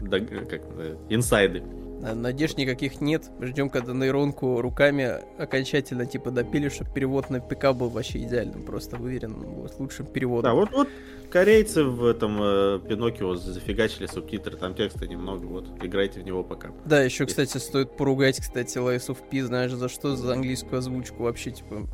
как, 0.50 0.62
инсайды. 1.10 1.64
А 2.04 2.14
Надежд 2.14 2.58
никаких 2.58 3.02
нет. 3.02 3.30
Ждем, 3.42 3.70
когда 3.70 3.94
нейронку 3.94 4.62
руками 4.62 5.22
окончательно 5.38 6.06
типа 6.06 6.32
допили, 6.32 6.70
чтобы 6.70 6.92
перевод 6.92 7.30
на 7.30 7.40
ПК 7.40 7.72
был 7.74 7.90
вообще 7.90 8.20
идеальным, 8.20 8.64
просто 8.64 8.98
выверенным, 8.98 9.56
вот, 9.56 9.80
лучшим 9.80 10.06
переводом. 10.06 10.52
Да, 10.52 10.54
вот, 10.56 10.72
вот 10.72 10.90
корейцы 11.30 11.84
в 11.84 12.06
этом 12.06 12.38
э, 12.42 12.80
Пиноккио 12.88 13.36
зафигачили 13.36 14.06
субтитры, 14.06 14.58
там 14.58 14.76
текста 14.76 15.08
немного, 15.08 15.46
вот, 15.46 15.66
играйте 15.82 16.20
в 16.20 16.24
него 16.24 16.44
пока. 16.44 16.72
Да, 16.86 17.02
еще, 17.02 17.26
кстати, 17.26 17.58
стоит 17.58 17.96
поругать, 17.98 18.40
кстати, 18.40 18.78
Lies 18.78 19.08
of 19.08 19.18
P, 19.30 19.44
знаешь, 19.44 19.72
за 19.72 19.90
что? 19.90 20.16
За 20.16 20.34
английскую 20.34 20.80
озвучку 20.80 21.24
вообще, 21.24 21.52
типа, 21.52 21.88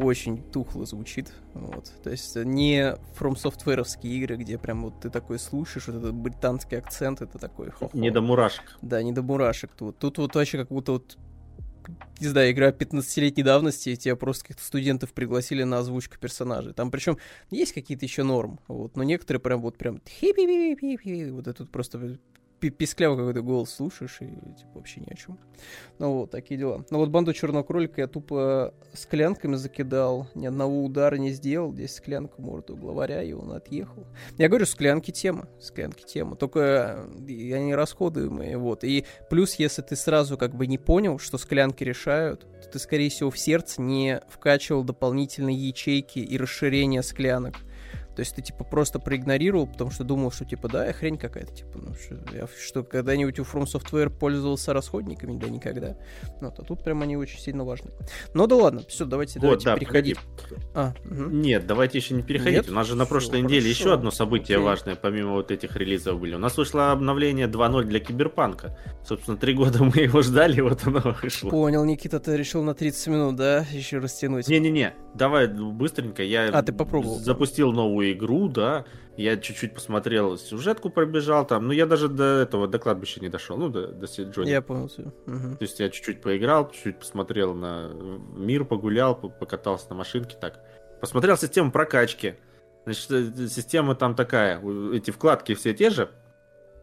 очень 0.00 0.42
тухло 0.42 0.86
звучит. 0.86 1.32
Вот. 1.54 1.92
То 2.02 2.10
есть 2.10 2.36
не 2.36 2.96
From 3.18 3.34
Software'овские 3.34 4.12
игры, 4.12 4.36
где 4.36 4.58
прям 4.58 4.82
вот 4.82 5.00
ты 5.00 5.10
такой 5.10 5.38
слушаешь, 5.38 5.86
вот 5.88 5.96
этот 5.96 6.14
британский 6.14 6.76
акцент, 6.76 7.20
это 7.20 7.38
такой 7.38 7.70
хо-хо. 7.70 7.96
Не 7.96 8.10
до 8.10 8.20
мурашек. 8.20 8.78
Да, 8.82 9.02
не 9.02 9.12
до 9.12 9.22
мурашек 9.22 9.70
тут. 9.76 9.98
Тут 9.98 10.18
вот 10.18 10.34
вообще 10.34 10.58
как 10.58 10.68
будто 10.68 10.92
вот 10.92 11.18
не 12.20 12.28
знаю, 12.28 12.52
игра 12.52 12.70
15-летней 12.70 13.42
давности, 13.42 13.90
и 13.90 13.96
тебя 13.96 14.14
просто 14.14 14.44
каких-то 14.44 14.64
студентов 14.64 15.12
пригласили 15.12 15.62
на 15.62 15.78
озвучку 15.78 16.18
персонажей. 16.18 16.72
Там 16.72 16.90
причем 16.90 17.18
есть 17.50 17.72
какие-то 17.72 18.04
еще 18.04 18.22
норм, 18.22 18.60
вот, 18.68 18.96
но 18.96 19.02
некоторые 19.02 19.40
прям 19.40 19.60
вот 19.60 19.76
прям 19.76 20.00
вот 20.20 21.48
это 21.48 21.62
вот 21.62 21.70
просто 21.70 22.18
писклявый 22.68 23.16
какой-то 23.16 23.42
голос 23.42 23.70
слушаешь 23.70 24.18
и 24.20 24.26
типа 24.26 24.70
вообще 24.74 25.00
ни 25.00 25.10
о 25.10 25.16
чем. 25.16 25.38
Ну 25.98 26.12
вот, 26.14 26.30
такие 26.30 26.58
дела. 26.58 26.84
Но 26.90 26.98
вот 26.98 27.08
банду 27.10 27.32
черного 27.32 27.62
кролика 27.62 28.00
я 28.00 28.06
тупо 28.06 28.74
склянками 28.92 29.56
закидал, 29.56 30.28
ни 30.34 30.46
одного 30.46 30.84
удара 30.84 31.16
не 31.16 31.30
сделал, 31.30 31.72
здесь 31.72 31.94
склянка 31.94 32.40
морду 32.40 32.76
главаря, 32.76 33.22
и 33.22 33.32
он 33.32 33.52
отъехал. 33.52 34.06
Я 34.38 34.48
говорю, 34.48 34.66
склянки 34.66 35.10
тема, 35.10 35.48
склянки 35.60 36.04
тема, 36.04 36.36
только 36.36 37.06
они 37.26 37.74
расходуемые, 37.74 38.58
вот. 38.58 38.84
И 38.84 39.04
плюс, 39.28 39.54
если 39.54 39.82
ты 39.82 39.96
сразу 39.96 40.36
как 40.36 40.54
бы 40.54 40.66
не 40.66 40.78
понял, 40.78 41.18
что 41.18 41.38
склянки 41.38 41.84
решают, 41.84 42.46
то 42.62 42.68
ты, 42.72 42.78
скорее 42.78 43.10
всего, 43.10 43.30
в 43.30 43.38
сердце 43.38 43.80
не 43.82 44.20
вкачивал 44.28 44.84
дополнительные 44.84 45.56
ячейки 45.56 46.18
и 46.18 46.36
расширение 46.36 47.02
склянок. 47.02 47.54
То 48.16 48.20
есть 48.20 48.34
ты, 48.34 48.42
типа, 48.42 48.64
просто 48.64 48.98
проигнорировал, 48.98 49.66
потому 49.66 49.90
что 49.90 50.04
думал, 50.04 50.30
что, 50.32 50.44
типа, 50.44 50.68
да, 50.68 50.92
хрень 50.92 51.16
какая-то, 51.16 51.54
типа, 51.54 51.78
ну, 51.78 51.94
что, 51.94 52.18
я 52.34 52.48
что, 52.60 52.82
когда-нибудь 52.82 53.38
у 53.38 53.42
From 53.42 53.64
Software 53.64 54.10
пользовался 54.10 54.72
расходниками? 54.72 55.38
Да 55.38 55.48
никогда. 55.48 55.96
Вот, 56.40 56.58
а 56.58 56.62
тут 56.62 56.82
прям 56.82 57.02
они 57.02 57.16
очень 57.16 57.38
сильно 57.38 57.64
важны. 57.64 57.90
Ну 58.34 58.46
да 58.46 58.56
ладно, 58.56 58.82
все, 58.88 59.04
давайте, 59.04 59.38
вот, 59.38 59.42
давайте 59.42 59.64
да, 59.66 59.76
переходить. 59.76 60.18
А, 60.74 60.94
угу. 61.04 61.30
Нет, 61.30 61.66
давайте 61.66 61.98
еще 61.98 62.14
не 62.14 62.22
переходить. 62.22 62.62
Нет? 62.62 62.70
У 62.70 62.72
нас 62.72 62.86
же 62.86 62.96
на 62.96 63.06
прошлой 63.06 63.38
все, 63.38 63.42
неделе 63.42 63.62
хорошо. 63.62 63.80
еще 63.80 63.94
одно 63.94 64.10
событие 64.10 64.56
Окей. 64.58 64.66
важное, 64.66 64.96
помимо 64.96 65.32
вот 65.32 65.50
этих 65.50 65.76
релизов 65.76 66.20
были. 66.20 66.34
У 66.34 66.38
нас 66.38 66.56
вышло 66.56 66.92
обновление 66.92 67.46
2.0 67.46 67.84
для 67.84 68.00
Киберпанка. 68.00 68.76
Собственно, 69.04 69.36
три 69.36 69.54
года 69.54 69.82
мы 69.84 70.02
его 70.02 70.22
ждали, 70.22 70.60
вот 70.60 70.86
оно 70.86 71.16
вышло. 71.22 71.50
Понял, 71.50 71.84
Никита, 71.84 72.20
ты 72.20 72.36
решил 72.36 72.62
на 72.62 72.74
30 72.74 73.06
минут, 73.08 73.36
да, 73.36 73.64
еще 73.72 73.98
растянуть? 73.98 74.48
Не-не-не, 74.48 74.94
давай 75.14 75.48
быстренько. 75.48 76.22
Я 76.22 76.48
а, 76.48 76.62
ты 76.62 76.72
попробовал. 76.72 77.18
запустил 77.18 77.72
новую 77.72 77.99
новую 78.00 78.12
игру, 78.12 78.48
да, 78.48 78.84
я 79.16 79.36
чуть-чуть 79.36 79.74
посмотрел 79.74 80.38
сюжетку, 80.38 80.90
пробежал 80.90 81.46
там, 81.46 81.66
ну 81.66 81.72
я 81.72 81.86
даже 81.86 82.08
до 82.08 82.40
этого, 82.40 82.66
до 82.66 82.78
кладбища 82.78 83.20
не 83.20 83.28
дошел, 83.28 83.56
ну 83.58 83.68
до, 83.68 83.88
до 83.88 84.06
Джонни. 84.06 84.50
Я 84.50 84.62
понял 84.62 84.88
все. 84.88 85.02
Угу. 85.02 85.56
То 85.58 85.62
есть 85.62 85.80
я 85.80 85.90
чуть-чуть 85.90 86.22
поиграл, 86.22 86.70
чуть-чуть 86.70 86.98
посмотрел 86.98 87.54
на 87.54 87.90
мир, 88.36 88.64
погулял, 88.64 89.14
покатался 89.14 89.86
на 89.90 89.96
машинке, 89.96 90.36
так. 90.40 90.60
Посмотрел 91.00 91.36
систему 91.36 91.70
прокачки. 91.70 92.34
Значит, 92.84 93.10
э, 93.10 93.48
система 93.48 93.94
там 93.94 94.14
такая, 94.14 94.62
эти 94.92 95.10
вкладки 95.10 95.54
все 95.54 95.74
те 95.74 95.90
же, 95.90 96.06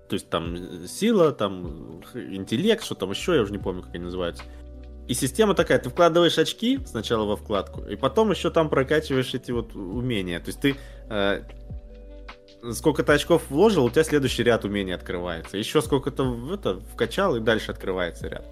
то 0.08 0.14
есть 0.14 0.30
там 0.30 0.88
сила, 0.88 1.32
там 1.32 2.02
интеллект, 2.14 2.84
что 2.84 2.96
там 2.96 3.10
еще, 3.10 3.36
я 3.36 3.42
уже 3.42 3.52
не 3.52 3.58
помню, 3.58 3.82
как 3.82 3.96
они 3.96 4.06
называются. 4.06 4.44
И 5.08 5.14
система 5.14 5.54
такая, 5.54 5.80
ты 5.80 5.90
вкладываешь 5.90 6.38
очки 6.38 6.80
сначала 6.86 7.26
во 7.26 7.38
вкладку, 7.38 7.82
и 7.86 7.96
потом 7.96 8.32
еще 8.32 8.50
там 8.50 8.70
прокачиваешь 8.70 9.34
эти 9.34 9.52
вот 9.52 9.74
умения. 9.76 10.40
То 10.40 10.48
есть 10.48 10.60
ты 10.60 10.76
э, 11.10 11.44
сколько 12.74 13.04
ты 13.04 13.14
очков 13.14 13.50
вложил, 13.50 13.86
у 13.86 13.90
тебя 13.90 14.04
следующий 14.04 14.44
ряд 14.44 14.66
умений 14.66 14.92
открывается. 14.92 15.58
Еще 15.58 15.82
сколько-то 15.82 16.54
это, 16.54 16.80
вкачал, 16.94 17.36
и 17.36 17.40
дальше 17.40 17.72
открывается 17.72 18.28
ряд. 18.28 18.46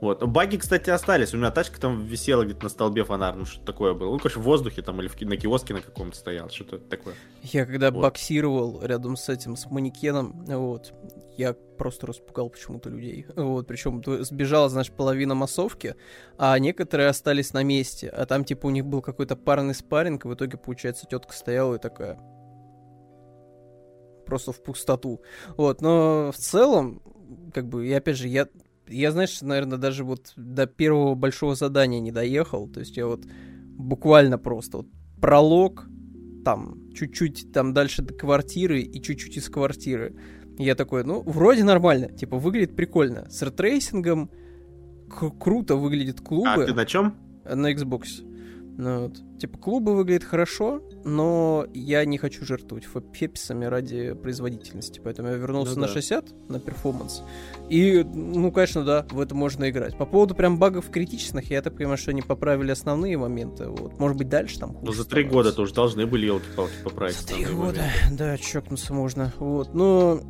Вот. 0.00 0.20
Баги, 0.24 0.56
кстати, 0.56 0.90
остались. 0.90 1.32
У 1.32 1.36
меня 1.36 1.52
тачка 1.52 1.80
там 1.80 2.04
висела 2.04 2.44
где-то 2.44 2.64
на 2.64 2.68
столбе 2.70 3.04
фонарь. 3.04 3.36
Ну, 3.36 3.44
что 3.44 3.64
такое 3.64 3.94
было. 3.94 4.10
Ну, 4.10 4.18
короче, 4.18 4.40
в 4.40 4.42
воздухе 4.42 4.82
там 4.82 5.00
или 5.00 5.06
в, 5.06 5.20
на 5.20 5.36
киоске 5.36 5.74
на 5.74 5.80
каком-то 5.80 6.16
стоял. 6.16 6.50
Что-то 6.50 6.78
такое. 6.78 7.14
Я 7.44 7.64
когда 7.66 7.92
вот. 7.92 8.02
боксировал 8.02 8.82
рядом 8.82 9.16
с 9.16 9.28
этим, 9.28 9.54
с 9.56 9.66
манекеном, 9.66 10.44
вот, 10.44 10.92
я 11.36 11.54
просто 11.54 12.06
распугал 12.06 12.50
почему-то 12.50 12.90
людей. 12.90 13.26
Вот, 13.36 13.66
причем 13.66 14.02
сбежала, 14.24 14.68
знаешь, 14.68 14.90
половина 14.90 15.34
массовки, 15.34 15.96
а 16.38 16.58
некоторые 16.58 17.08
остались 17.08 17.52
на 17.52 17.62
месте. 17.62 18.08
А 18.08 18.26
там, 18.26 18.44
типа, 18.44 18.66
у 18.66 18.70
них 18.70 18.86
был 18.86 19.02
какой-то 19.02 19.36
парный 19.36 19.74
спарринг, 19.74 20.24
и 20.24 20.28
в 20.28 20.34
итоге, 20.34 20.58
получается, 20.58 21.06
тетка 21.08 21.32
стояла 21.32 21.76
и 21.76 21.78
такая... 21.78 22.18
Просто 24.26 24.52
в 24.52 24.62
пустоту. 24.62 25.20
Вот, 25.56 25.80
но 25.80 26.30
в 26.32 26.38
целом, 26.38 27.02
как 27.52 27.68
бы, 27.68 27.86
и 27.86 27.92
опять 27.92 28.16
же, 28.16 28.28
я 28.28 28.46
я, 28.88 29.10
знаешь, 29.10 29.40
наверное, 29.40 29.78
даже 29.78 30.04
вот 30.04 30.32
до 30.36 30.66
первого 30.66 31.14
большого 31.14 31.54
задания 31.54 32.00
не 32.00 32.12
доехал. 32.12 32.68
То 32.68 32.80
есть 32.80 32.96
я 32.96 33.06
вот 33.06 33.24
буквально 33.24 34.38
просто 34.38 34.78
вот 34.78 34.86
пролог, 35.20 35.86
там, 36.44 36.90
чуть-чуть 36.92 37.52
там 37.52 37.72
дальше 37.72 38.02
до 38.02 38.14
квартиры 38.14 38.80
и 38.80 39.00
чуть-чуть 39.00 39.36
из 39.36 39.48
квартиры. 39.48 40.14
Я 40.58 40.74
такой, 40.74 41.04
ну, 41.04 41.22
вроде 41.22 41.64
нормально, 41.64 42.08
типа, 42.08 42.38
выглядит 42.38 42.76
прикольно. 42.76 43.28
С 43.30 43.42
ray 43.42 43.64
tracing 43.64 44.15
ом 44.15 44.30
круто 45.40 45.76
выглядит 45.76 46.20
клубы. 46.20 46.64
А 46.64 46.66
ты 46.66 46.74
на 46.74 46.86
чем? 46.86 47.14
На 47.44 47.72
Xbox. 47.72 48.22
Ну, 48.78 49.02
вот. 49.02 49.20
Типа, 49.38 49.58
клубы 49.58 49.94
выглядят 49.94 50.24
хорошо, 50.24 50.82
но 51.04 51.66
я 51.74 52.04
не 52.04 52.16
хочу 52.16 52.44
жертвовать 52.44 52.86
феписами 53.12 53.64
ради 53.64 54.14
производительности. 54.14 55.00
Поэтому 55.02 55.28
я 55.28 55.34
вернулся 55.34 55.74
ну, 55.74 55.82
на 55.82 55.86
да. 55.88 55.92
60, 55.92 56.48
на 56.48 56.60
перформанс. 56.60 57.22
И, 57.68 58.04
ну, 58.04 58.50
конечно, 58.52 58.84
да, 58.84 59.06
в 59.10 59.20
это 59.20 59.34
можно 59.34 59.68
играть. 59.68 59.96
По 59.98 60.06
поводу 60.06 60.34
прям 60.34 60.58
багов 60.58 60.90
критичных, 60.90 61.50
я 61.50 61.60
так 61.60 61.76
понимаю, 61.76 61.98
что 61.98 62.12
они 62.12 62.22
поправили 62.22 62.70
основные 62.70 63.18
моменты. 63.18 63.66
Вот. 63.66 63.98
Может 63.98 64.16
быть, 64.16 64.28
дальше 64.28 64.58
там 64.58 64.78
Ну, 64.80 64.92
за 64.92 65.04
три 65.04 65.24
года 65.24 65.52
тоже 65.52 65.74
должны 65.74 66.06
были 66.06 66.26
елки-палки 66.26 66.74
поправить. 66.84 67.16
За 67.16 67.26
три 67.26 67.44
года, 67.44 67.80
моменты. 67.80 68.16
да, 68.16 68.38
чокнуться 68.38 68.94
можно. 68.94 69.32
Вот. 69.38 69.74
Но 69.74 70.20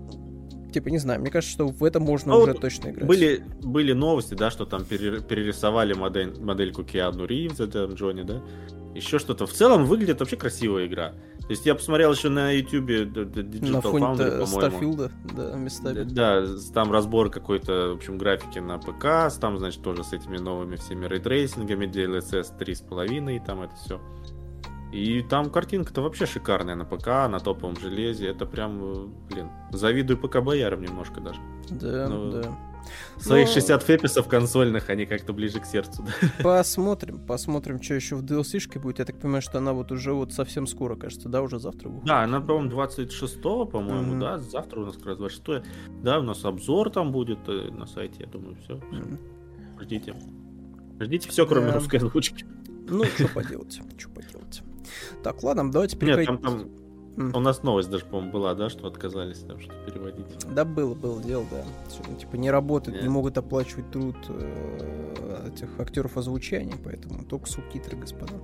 типа, 0.72 0.88
не 0.88 0.98
знаю, 0.98 1.20
мне 1.20 1.30
кажется, 1.30 1.52
что 1.52 1.68
в 1.68 1.84
это 1.84 2.00
можно 2.00 2.32
ну, 2.32 2.40
уже 2.40 2.54
точно 2.54 2.90
играть. 2.90 3.06
Были, 3.06 3.44
были 3.62 3.92
новости, 3.92 4.34
да, 4.34 4.50
что 4.50 4.64
там 4.64 4.84
перерисовали 4.84 5.94
модель, 5.94 6.34
модельку 6.40 6.84
Киану 6.84 7.24
Ривза, 7.24 7.66
там, 7.66 7.94
Джонни, 7.94 8.22
да, 8.22 8.42
еще 8.94 9.18
что-то. 9.18 9.46
В 9.46 9.52
целом 9.52 9.86
выглядит 9.86 10.20
вообще 10.20 10.36
красивая 10.36 10.86
игра. 10.86 11.14
То 11.40 11.50
есть 11.50 11.66
я 11.66 11.74
посмотрел 11.74 12.12
еще 12.12 12.28
на 12.28 12.52
YouTube 12.52 12.90
Digital 12.90 13.70
на 13.70 13.80
фоне 13.80 14.04
Foundry, 14.04 14.46
по-моему. 14.46 14.78
Starfield, 14.78 15.10
да, 15.34 15.56
местами. 15.56 16.02
Да, 16.04 16.46
там 16.72 16.92
разбор 16.92 17.30
какой-то, 17.30 17.90
в 17.90 17.96
общем, 17.96 18.16
графики 18.16 18.58
на 18.58 18.78
ПК, 18.78 19.32
там, 19.40 19.58
значит, 19.58 19.82
тоже 19.82 20.04
с 20.04 20.12
этими 20.12 20.38
новыми 20.38 20.76
всеми 20.76 21.06
ray 21.06 21.23
tracing 21.23 21.63
ами, 21.63 21.86
DLSS 21.86 22.58
3.5, 22.58 23.36
и 23.36 23.40
там 23.40 23.62
это 23.62 23.74
все. 23.76 24.00
И 24.92 25.22
там 25.22 25.50
картинка-то 25.50 26.02
вообще 26.02 26.26
шикарная 26.26 26.74
на 26.74 26.84
ПК, 26.84 27.06
на 27.06 27.40
топовом 27.40 27.76
железе. 27.76 28.28
Это 28.28 28.44
прям, 28.44 28.80
э, 28.82 29.06
блин, 29.30 29.50
завидую 29.72 30.18
ПК 30.18 30.40
боярам 30.42 30.82
немножко 30.82 31.20
даже. 31.20 31.40
Да, 31.70 32.08
Но... 32.08 32.30
да. 32.30 32.58
Своих 33.16 33.46
Но... 33.48 33.54
60 33.54 33.82
FPS 33.82 34.10
ов 34.10 34.28
консольных, 34.28 34.90
они 34.90 35.06
как-то 35.06 35.32
ближе 35.32 35.60
к 35.60 35.66
сердцу. 35.66 36.04
Посмотрим, 36.42 37.24
посмотрим, 37.24 37.80
что 37.80 37.94
еще 37.94 38.16
в 38.16 38.24
DLC-шке 38.24 38.80
будет. 38.80 38.98
Я 38.98 39.04
так 39.04 39.20
понимаю, 39.20 39.42
что 39.42 39.58
она 39.58 39.72
вот 39.72 39.92
уже 39.92 40.12
вот 40.12 40.32
совсем 40.32 40.66
скоро, 40.66 40.96
кажется, 40.96 41.28
да, 41.28 41.42
уже 41.42 41.58
завтра 41.58 41.88
будет. 41.88 42.04
Да, 42.04 42.22
она, 42.22 42.40
по-моему, 42.40 42.70
26-го, 42.70 43.66
по-моему, 43.66 44.14
mm-hmm. 44.14 44.20
да, 44.20 44.38
завтра 44.38 44.80
у 44.80 44.86
нас 44.86 44.96
как 44.96 45.06
раз 45.06 45.18
26 45.18 45.64
Да, 46.02 46.18
у 46.18 46.22
нас 46.22 46.44
обзор 46.44 46.90
там 46.90 47.12
будет 47.12 47.38
э, 47.48 47.70
на 47.70 47.86
сайте, 47.86 48.16
я 48.20 48.26
думаю, 48.26 48.56
все. 48.56 48.74
Mm-hmm. 48.74 49.82
Ждите. 49.82 50.14
Ждите 51.00 51.28
все, 51.28 51.46
кроме 51.46 51.68
да. 51.68 51.74
русской 51.74 51.96
озвучки. 51.96 52.44
Ну, 52.88 53.04
что 53.04 53.28
поделать, 53.28 53.80
что 53.96 54.08
поделать. 54.10 54.41
Так, 55.22 55.42
ладно, 55.42 55.70
давайте 55.70 55.96
переходить. 55.96 56.30
Нет, 56.30 56.42
там, 56.42 56.60
там 57.16 57.28
mm. 57.28 57.36
у 57.36 57.40
нас 57.40 57.62
новость 57.62 57.90
даже, 57.90 58.04
по-моему, 58.04 58.32
была, 58.32 58.54
да, 58.54 58.68
что 58.68 58.86
отказались 58.86 59.40
там 59.40 59.60
что 59.60 59.72
переводить. 59.86 60.26
Да, 60.54 60.64
было, 60.64 60.94
было 60.94 61.22
дело, 61.22 61.44
да. 61.50 61.62
Все, 61.88 62.02
ну, 62.08 62.16
типа 62.16 62.36
не 62.36 62.50
работают, 62.50 62.96
Нет. 62.96 63.04
не 63.04 63.10
могут 63.10 63.38
оплачивать 63.38 63.90
труд 63.90 64.16
э, 64.28 65.50
этих 65.54 65.78
актеров 65.78 66.16
озвучания, 66.16 66.76
поэтому 66.82 67.24
только 67.24 67.46
субтитры, 67.46 67.96
господа. 67.96 68.34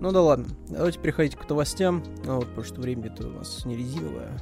Ну 0.00 0.12
да 0.12 0.22
ладно, 0.22 0.46
давайте 0.68 0.98
переходить 0.98 1.36
к 1.36 1.48
новостям. 1.48 2.02
Ну, 2.24 2.36
вот, 2.36 2.48
потому 2.48 2.64
что 2.64 2.80
время-то 2.80 3.26
у 3.26 3.30
нас 3.30 3.64
не 3.64 3.76
резиновое 3.76 4.38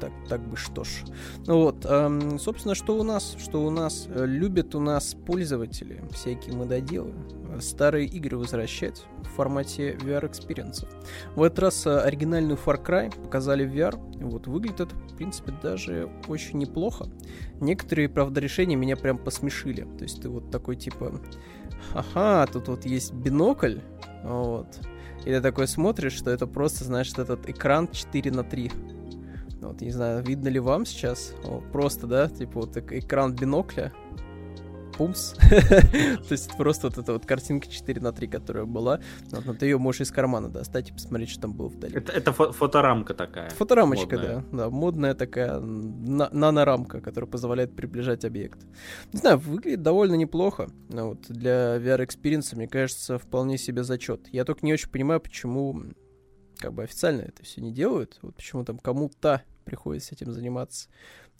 так, 0.00 0.12
так, 0.28 0.40
бы 0.40 0.56
что 0.56 0.84
ж. 0.84 1.04
Ну 1.46 1.62
вот, 1.62 1.84
эм, 1.84 2.38
собственно, 2.38 2.74
что 2.74 2.98
у 2.98 3.02
нас? 3.02 3.36
Что 3.38 3.64
у 3.64 3.70
нас? 3.70 4.06
Э, 4.08 4.24
любят 4.26 4.74
у 4.74 4.80
нас 4.80 5.14
пользователи 5.14 6.02
всякие 6.12 6.54
мододелы 6.56 7.12
старые 7.60 8.06
игры 8.06 8.36
возвращать 8.36 9.04
в 9.22 9.28
формате 9.36 9.96
VR-experience 10.00 10.71
ов. 10.71 10.88
В 11.34 11.42
этот 11.42 11.58
раз 11.60 11.86
э, 11.86 11.98
оригинальную 11.98 12.58
Far 12.62 12.82
Cry 12.82 13.22
показали 13.22 13.64
в 13.64 13.74
VR. 13.74 13.96
Вот, 14.22 14.46
выглядит 14.46 14.80
это, 14.80 14.94
в 14.94 15.16
принципе, 15.16 15.52
даже 15.62 16.10
очень 16.28 16.58
неплохо. 16.58 17.06
Некоторые, 17.60 18.08
правда, 18.08 18.40
решения 18.40 18.76
меня 18.76 18.96
прям 18.96 19.18
посмешили. 19.18 19.86
То 19.98 20.04
есть 20.04 20.22
ты 20.22 20.28
вот 20.28 20.50
такой, 20.50 20.76
типа, 20.76 21.20
ага, 21.94 22.46
тут 22.52 22.68
вот 22.68 22.84
есть 22.84 23.12
бинокль, 23.12 23.78
вот. 24.22 24.78
И 25.20 25.30
ты 25.30 25.40
такой 25.40 25.66
смотришь, 25.66 26.12
что 26.12 26.30
это 26.30 26.46
просто, 26.46 26.84
знаешь, 26.84 27.12
этот 27.16 27.48
экран 27.48 27.88
4 27.88 28.30
на 28.30 28.44
3 28.44 28.70
вот, 29.60 29.80
не 29.80 29.90
знаю, 29.90 30.22
видно 30.22 30.48
ли 30.48 30.60
вам 30.60 30.86
сейчас. 30.86 31.34
Вот, 31.44 31.64
просто, 31.72 32.06
да, 32.06 32.28
типа 32.28 32.60
вот 32.60 32.76
экран 32.76 33.34
бинокля. 33.34 33.92
пумс. 34.96 35.32
То 35.50 36.30
есть 36.30 36.56
просто 36.56 36.88
вот 36.88 36.98
эта 36.98 37.12
вот 37.12 37.26
картинка 37.26 37.68
4 37.68 38.00
на 38.00 38.12
3, 38.12 38.28
которая 38.28 38.64
была, 38.64 39.00
но 39.30 39.54
ты 39.54 39.66
ее 39.66 39.78
можешь 39.78 40.02
из 40.02 40.10
кармана 40.10 40.48
достать 40.48 40.90
и 40.90 40.92
посмотреть, 40.92 41.30
что 41.30 41.42
там 41.42 41.52
было 41.52 41.68
вдали. 41.68 41.94
Это 41.96 42.32
фоторамка 42.32 43.14
такая. 43.14 43.50
Фоторамочка, 43.50 44.18
да. 44.18 44.44
Да, 44.52 44.70
модная 44.70 45.14
такая 45.14 45.58
нанорамка, 45.60 47.00
которая 47.00 47.30
позволяет 47.30 47.74
приближать 47.74 48.24
объект. 48.24 48.66
Не 49.12 49.18
знаю, 49.18 49.38
выглядит 49.38 49.82
довольно 49.82 50.14
неплохо. 50.14 50.68
Вот 50.88 51.26
для 51.28 51.76
VR-experience 51.76 52.45
а, 52.45 52.56
мне 52.56 52.68
кажется, 52.68 53.18
вполне 53.18 53.58
себе 53.58 53.84
зачет. 53.84 54.28
Я 54.32 54.44
только 54.44 54.64
не 54.64 54.72
очень 54.72 54.90
понимаю, 54.90 55.20
почему 55.20 55.82
как 56.58 56.72
бы 56.72 56.82
официально 56.82 57.22
это 57.22 57.42
все 57.42 57.60
не 57.60 57.72
делают. 57.72 58.18
Вот 58.22 58.36
почему 58.36 58.64
там 58.64 58.78
кому-то 58.78 59.42
приходится 59.64 60.14
этим 60.14 60.32
заниматься. 60.32 60.88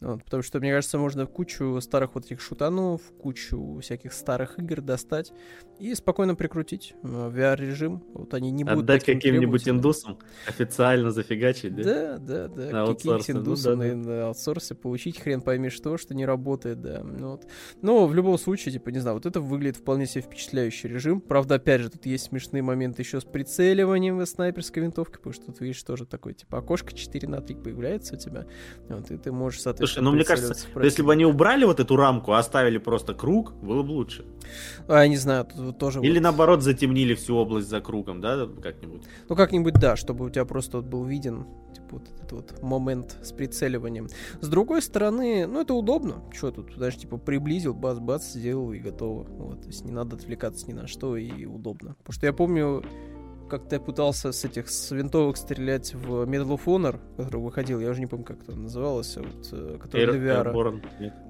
Вот, 0.01 0.23
потому 0.25 0.43
что, 0.43 0.61
мне 0.61 0.73
кажется, 0.73 0.99
можно 0.99 1.27
кучу 1.27 1.81
старых 1.81 2.15
вот 2.15 2.27
этих 2.27 2.41
шутанов, 2.41 3.01
кучу 3.19 3.79
всяких 3.81 4.13
старых 4.13 4.59
игр 4.59 4.83
достать 4.83 5.33
и 5.79 5.95
спокойно 5.95 6.35
прикрутить 6.35 6.95
в 7.03 7.35
VR-режим. 7.35 8.05
Вот 8.13 8.35
они 8.35 8.51
не 8.51 8.65
будут 8.65 8.81
Отдать 8.81 9.05
каким-нибудь 9.05 9.67
индусам 9.69 10.19
официально 10.47 11.11
зафигачить, 11.11 11.75
да? 11.75 11.83
Да, 11.83 12.19
да, 12.19 12.49
да. 12.49 12.71
На 12.71 12.87
Какие-нибудь 12.87 13.31
индусы 13.31 13.71
ну, 13.71 13.83
да, 13.83 13.89
да. 13.89 13.95
на 13.95 14.27
аутсорсе 14.29 14.75
получить 14.75 15.19
хрен 15.19 15.41
пойми 15.41 15.71
что, 15.71 15.97
что 15.97 16.15
не 16.15 16.27
работает, 16.27 16.83
да. 16.83 17.03
Ну, 17.03 17.31
вот. 17.31 17.47
Но 17.81 18.07
в 18.07 18.15
любом 18.15 18.37
случае, 18.39 18.73
типа, 18.73 18.91
не 18.91 18.99
знаю, 18.99 19.17
вот 19.17 19.25
это 19.25 19.41
выглядит 19.41 19.79
вполне 19.79 20.07
себе 20.07 20.23
впечатляющий 20.23 20.91
режим. 20.91 21.23
Правда, 21.23 21.55
опять 21.55 21.81
же, 21.81 21.91
тут 21.91 22.05
есть 22.05 22.27
смешные 22.27 22.63
моменты 22.63 23.03
еще 23.03 23.21
с 23.21 23.25
прицеливанием 23.25 24.19
в 24.19 24.27
снайперской 24.27 24.83
винтовке, 24.83 25.17
потому 25.19 25.33
что 25.33 25.47
тут, 25.47 25.61
видишь, 25.61 25.83
тоже 25.83 26.05
такое, 26.05 26.35
типа, 26.35 26.59
окошко 26.59 26.95
4 26.95 27.29
на 27.29 27.41
3 27.41 27.57
появляется 27.57 28.15
у 28.15 28.19
тебя. 28.19 28.47
Вот, 28.89 29.11
и 29.11 29.17
ты 29.17 29.33
можешь, 29.33 29.63
соответственно, 29.63 29.86
Слушай, 29.87 30.05
ну 30.05 30.13
мне 30.13 30.25
кажется, 30.25 30.67
если 30.83 31.03
бы 31.03 31.13
они 31.13 31.25
убрали 31.25 31.65
вот 31.65 31.81
эту 31.81 31.97
рамку, 31.97 32.33
а 32.33 32.39
оставили 32.39 32.79
просто 32.79 33.15
круг, 33.15 33.53
было 33.55 33.83
бы 33.83 33.93
лучше. 33.93 34.25
А, 34.89 35.03
я 35.03 35.09
не 35.09 35.17
знаю, 35.17 35.45
тут 35.45 35.79
тоже... 35.79 36.01
Или 36.01 36.19
вот... 36.19 36.23
наоборот 36.23 36.63
затемнили 36.63 37.15
всю 37.15 37.37
область 37.37 37.69
за 37.69 37.81
кругом, 37.81 38.21
да, 38.21 38.49
как-нибудь? 38.63 39.03
Ну 39.29 39.37
как-нибудь, 39.37 39.75
да, 39.75 39.97
чтобы 39.97 40.27
у 40.27 40.31
тебя 40.31 40.45
просто 40.45 40.79
вот 40.79 40.87
был 40.87 41.05
виден 41.05 41.47
типа, 41.75 41.87
вот 41.91 42.09
этот 42.17 42.33
вот 42.33 42.63
момент 42.63 43.17
с 43.23 43.33
прицеливанием. 43.33 44.09
С 44.41 44.49
другой 44.49 44.83
стороны, 44.83 45.47
ну 45.47 45.61
это 45.61 45.75
удобно. 45.75 46.23
Что 46.33 46.51
тут, 46.51 46.77
даже 46.77 46.99
типа 46.99 47.17
приблизил, 47.19 47.75
бац-бац, 47.75 48.33
сделал 48.33 48.73
и 48.73 48.79
готово. 48.79 49.25
Вот, 49.25 49.63
то 49.63 49.69
есть 49.69 49.85
не 49.85 49.93
надо 49.93 50.17
отвлекаться 50.17 50.67
ни 50.69 50.73
на 50.73 50.87
что 50.87 51.17
и 51.17 51.45
удобно. 51.45 51.95
Потому 51.99 52.15
что 52.15 52.27
я 52.27 52.33
помню, 52.33 52.83
как-то 53.49 53.77
я 53.77 53.81
пытался 53.81 54.33
с 54.33 54.45
этих 54.45 54.69
с 54.69 54.91
винтовок 54.91 55.37
стрелять 55.37 55.95
в 55.95 56.25
Medal 56.25 56.49
of 56.49 56.65
Honor, 56.65 57.01
который 57.17 57.41
выходил, 57.41 57.81
я 57.81 57.91
уже 57.91 58.01
не 58.01 58.07
помню, 58.07 58.25
как 58.25 58.43
это 58.43 58.55
называлось, 58.55 59.17
а 59.17 59.23
вот, 59.23 59.49
э, 59.53 59.79
который 59.81 60.07
Air, 60.07 60.13
для 60.13 60.21
VR. 60.21 60.53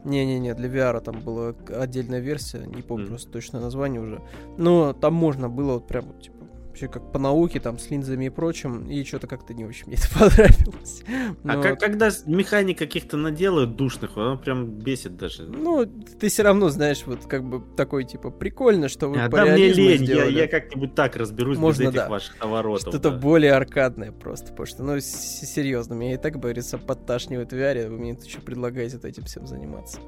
Не-не-не, 0.05 0.55
для 0.55 0.69
VR 0.69 1.01
там 1.01 1.21
была 1.21 1.55
отдельная 1.69 2.21
версия, 2.21 2.67
не 2.67 2.83
помню 2.83 3.07
mm. 3.07 3.09
просто 3.09 3.31
точное 3.31 3.61
название 3.61 4.01
уже. 4.01 4.21
Но 4.59 4.93
там 4.93 5.15
можно 5.15 5.49
было 5.49 5.75
вот 5.75 5.87
прям 5.87 6.07
вот, 6.07 6.23
типа, 6.23 6.36
вообще 6.77 6.89
как 6.89 7.11
по 7.11 7.19
науке, 7.19 7.59
там, 7.59 7.79
с 7.79 7.91
линзами 7.91 8.27
и 8.27 8.29
прочим, 8.29 8.85
и 8.87 9.03
что-то 9.05 9.27
как-то 9.27 9.55
не 9.55 9.65
очень 9.65 9.87
мне 9.87 9.97
это 9.97 10.09
понравилось. 10.19 11.03
А 11.09 11.55
Но... 11.55 11.61
А 11.61 11.63
как, 11.63 11.81
когда 11.81 12.11
механик 12.27 12.79
каких-то 12.79 13.17
наделают 13.17 13.77
душных, 13.77 14.17
оно 14.17 14.37
прям 14.37 14.67
бесит 14.67 15.17
даже. 15.17 15.45
Ну, 15.45 15.87
ты 15.87 16.29
все 16.29 16.43
равно 16.43 16.69
знаешь, 16.69 17.03
вот 17.07 17.25
как 17.27 17.45
бы 17.45 17.63
такой, 17.77 18.05
типа, 18.05 18.31
прикольно, 18.31 18.89
что 18.89 19.09
вы 19.09 19.21
а, 19.21 19.31
по 19.31 19.39
да 19.39 19.45
мне 19.47 19.73
лень, 19.73 20.05
я, 20.05 20.25
я 20.27 20.49
как-нибудь 20.49 20.95
так 20.95 21.17
разберусь 21.17 21.57
Можно, 21.57 21.85
без 21.85 21.89
этих 21.89 22.01
да. 22.01 22.09
ваших 22.11 22.41
наворотов. 22.41 22.93
Что-то 22.93 23.11
да. 23.11 23.17
более 23.17 23.53
аркадное 23.53 24.13
просто, 24.13 24.51
потому 24.51 24.67
что, 24.67 24.83
ну, 24.83 25.01
серьезно, 25.01 25.95
меня 25.95 26.15
и 26.15 26.19
так, 26.19 26.37
говорится, 26.37 26.77
подташнивает 26.77 27.53
в 27.53 27.57
VR, 27.57 27.89
вы 27.89 27.99
мне 27.99 28.15
тут 28.15 28.25
еще 28.25 28.41
предлагаете 28.41 28.99
этим 29.03 29.25
всем 29.25 29.47
заниматься. 29.47 29.99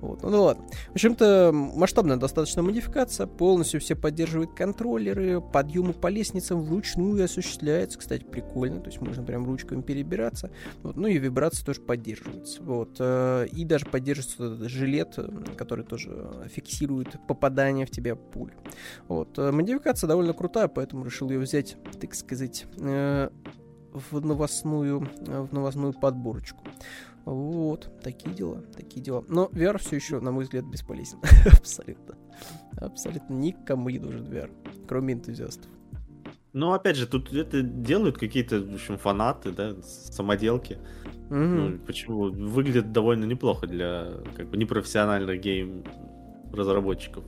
Вот, 0.00 0.22
ну, 0.22 0.30
ну 0.30 0.42
ладно. 0.42 0.66
В 0.88 0.92
общем-то, 0.92 1.52
масштабная 1.52 2.16
достаточно 2.16 2.62
модификация, 2.62 3.26
полностью 3.26 3.80
все 3.80 3.96
поддерживают 3.96 4.54
контроллеры, 4.54 5.40
подъемы 5.40 5.94
по 5.94 6.08
лестницам 6.18 6.62
вручную 6.62 7.24
осуществляется, 7.24 7.98
кстати, 7.98 8.24
прикольно, 8.24 8.80
то 8.80 8.86
есть 8.86 9.00
можно 9.00 9.22
прям 9.22 9.46
ручками 9.46 9.82
перебираться, 9.82 10.50
вот, 10.82 10.96
ну 10.96 11.06
и 11.06 11.16
вибрации 11.18 11.64
тоже 11.64 11.80
поддерживаются, 11.80 12.62
вот, 12.62 12.96
э, 12.98 13.46
и 13.52 13.64
даже 13.64 13.86
поддерживается 13.86 14.68
жилет, 14.68 15.14
э, 15.16 15.28
который 15.56 15.84
тоже 15.84 16.48
фиксирует 16.48 17.14
попадание 17.28 17.86
в 17.86 17.90
тебя 17.90 18.16
пуль, 18.16 18.52
вот, 19.06 19.38
э, 19.38 19.52
модификация 19.52 20.08
довольно 20.08 20.32
крутая, 20.32 20.66
поэтому 20.66 21.04
решил 21.04 21.30
ее 21.30 21.38
взять, 21.38 21.76
так 22.00 22.14
сказать, 22.14 22.66
в 22.76 24.20
новостную, 24.20 25.08
в 25.20 25.52
новостную 25.52 25.92
подборочку. 25.92 26.62
Вот, 27.24 27.90
такие 28.02 28.34
дела, 28.34 28.62
такие 28.74 29.02
дела. 29.02 29.24
Но 29.28 29.46
VR 29.46 29.78
все 29.78 29.96
еще, 29.96 30.20
на 30.20 30.30
мой 30.30 30.44
взгляд, 30.44 30.64
бесполезен. 30.64 31.18
Абсолютно. 31.46 32.16
Абсолютно 32.76 33.34
никому 33.34 33.90
не 33.90 33.98
нужен 33.98 34.24
VR, 34.24 34.50
кроме 34.86 35.14
энтузиастов. 35.14 35.70
Ну, 36.52 36.72
опять 36.72 36.96
же, 36.96 37.06
тут 37.06 37.32
это 37.32 37.62
делают 37.62 38.18
какие-то, 38.18 38.60
в 38.60 38.74
общем, 38.74 38.98
фанаты, 38.98 39.52
да, 39.52 39.74
самоделки. 39.82 40.78
Mm-hmm. 41.28 41.68
Ну, 41.70 41.78
почему? 41.86 42.30
Выглядит 42.30 42.92
довольно 42.92 43.26
неплохо 43.26 43.66
для 43.66 44.08
как 44.34 44.48
бы 44.48 44.56
непрофессиональных 44.56 45.40
гейм-разработчиков. 45.40 47.24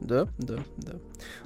Да, 0.00 0.28
да, 0.38 0.58
да. 0.78 0.92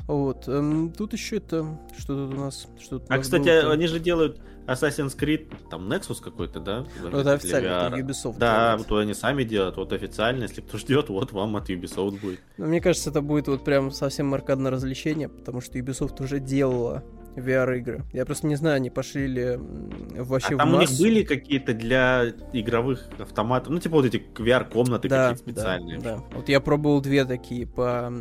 Вот. 0.07 0.47
Эм, 0.49 0.93
тут 0.93 1.13
еще 1.13 1.39
это... 1.39 1.79
Что 1.99 2.27
тут 2.27 2.39
у 2.39 2.41
нас? 2.41 2.69
Что 2.81 3.03
а, 3.09 3.19
кстати, 3.19 3.63
было 3.63 3.73
они 3.73 3.89
же 3.89 3.99
делают 3.99 4.41
Assassin's 4.67 5.19
Creed, 5.19 5.53
там 5.71 5.91
Nexus 5.91 6.23
какой-то, 6.23 6.61
да? 6.61 6.87
Ну, 7.01 7.19
это 7.19 7.33
официально, 7.35 7.67
это 7.67 7.97
Ubisoft. 7.97 8.39
Да, 8.39 8.73
делает. 8.73 8.91
вот 8.91 8.99
они 9.01 9.15
сами 9.15 9.45
делают, 9.45 9.77
вот 9.77 9.93
официально, 9.93 10.43
если 10.43 10.61
кто 10.61 10.79
ждет, 10.79 11.09
вот 11.09 11.33
вам 11.33 11.57
от 11.57 11.71
Ubisoft 11.71 12.21
будет. 12.21 12.41
Ну, 12.57 12.67
мне 12.67 12.81
кажется, 12.81 13.11
это 13.11 13.21
будет 13.21 13.49
вот 13.49 13.65
прям 13.65 13.91
совсем 13.91 14.33
аркадное 14.35 14.71
развлечение, 14.71 15.29
потому 15.29 15.61
что 15.61 15.79
Ubisoft 15.79 16.23
уже 16.23 16.41
делала 16.41 17.05
VR-игры. 17.37 18.05
Я 18.13 18.25
просто 18.25 18.47
не 18.47 18.57
знаю, 18.57 18.77
они 18.77 18.91
пошли 18.91 19.27
ли 19.27 19.59
вообще 19.59 20.55
а 20.55 20.59
там 20.59 20.71
в 20.71 20.73
массу. 20.73 20.77
у 20.77 20.81
них 20.81 21.01
были 21.01 21.25
какие-то 21.25 21.75
для 21.75 22.27
игровых 22.53 23.09
автоматов, 23.19 23.73
ну, 23.73 23.81
типа 23.81 23.97
вот 23.97 24.07
эти 24.07 24.25
VR-комнаты 24.37 25.09
да, 25.09 25.31
какие-то 25.31 25.51
специальные. 25.53 25.99
Да, 25.99 26.17
да. 26.17 26.25
Вот 26.35 26.49
я 26.49 26.61
пробовал 26.61 27.01
две 27.01 27.25
такие 27.25 27.67
по 27.67 28.13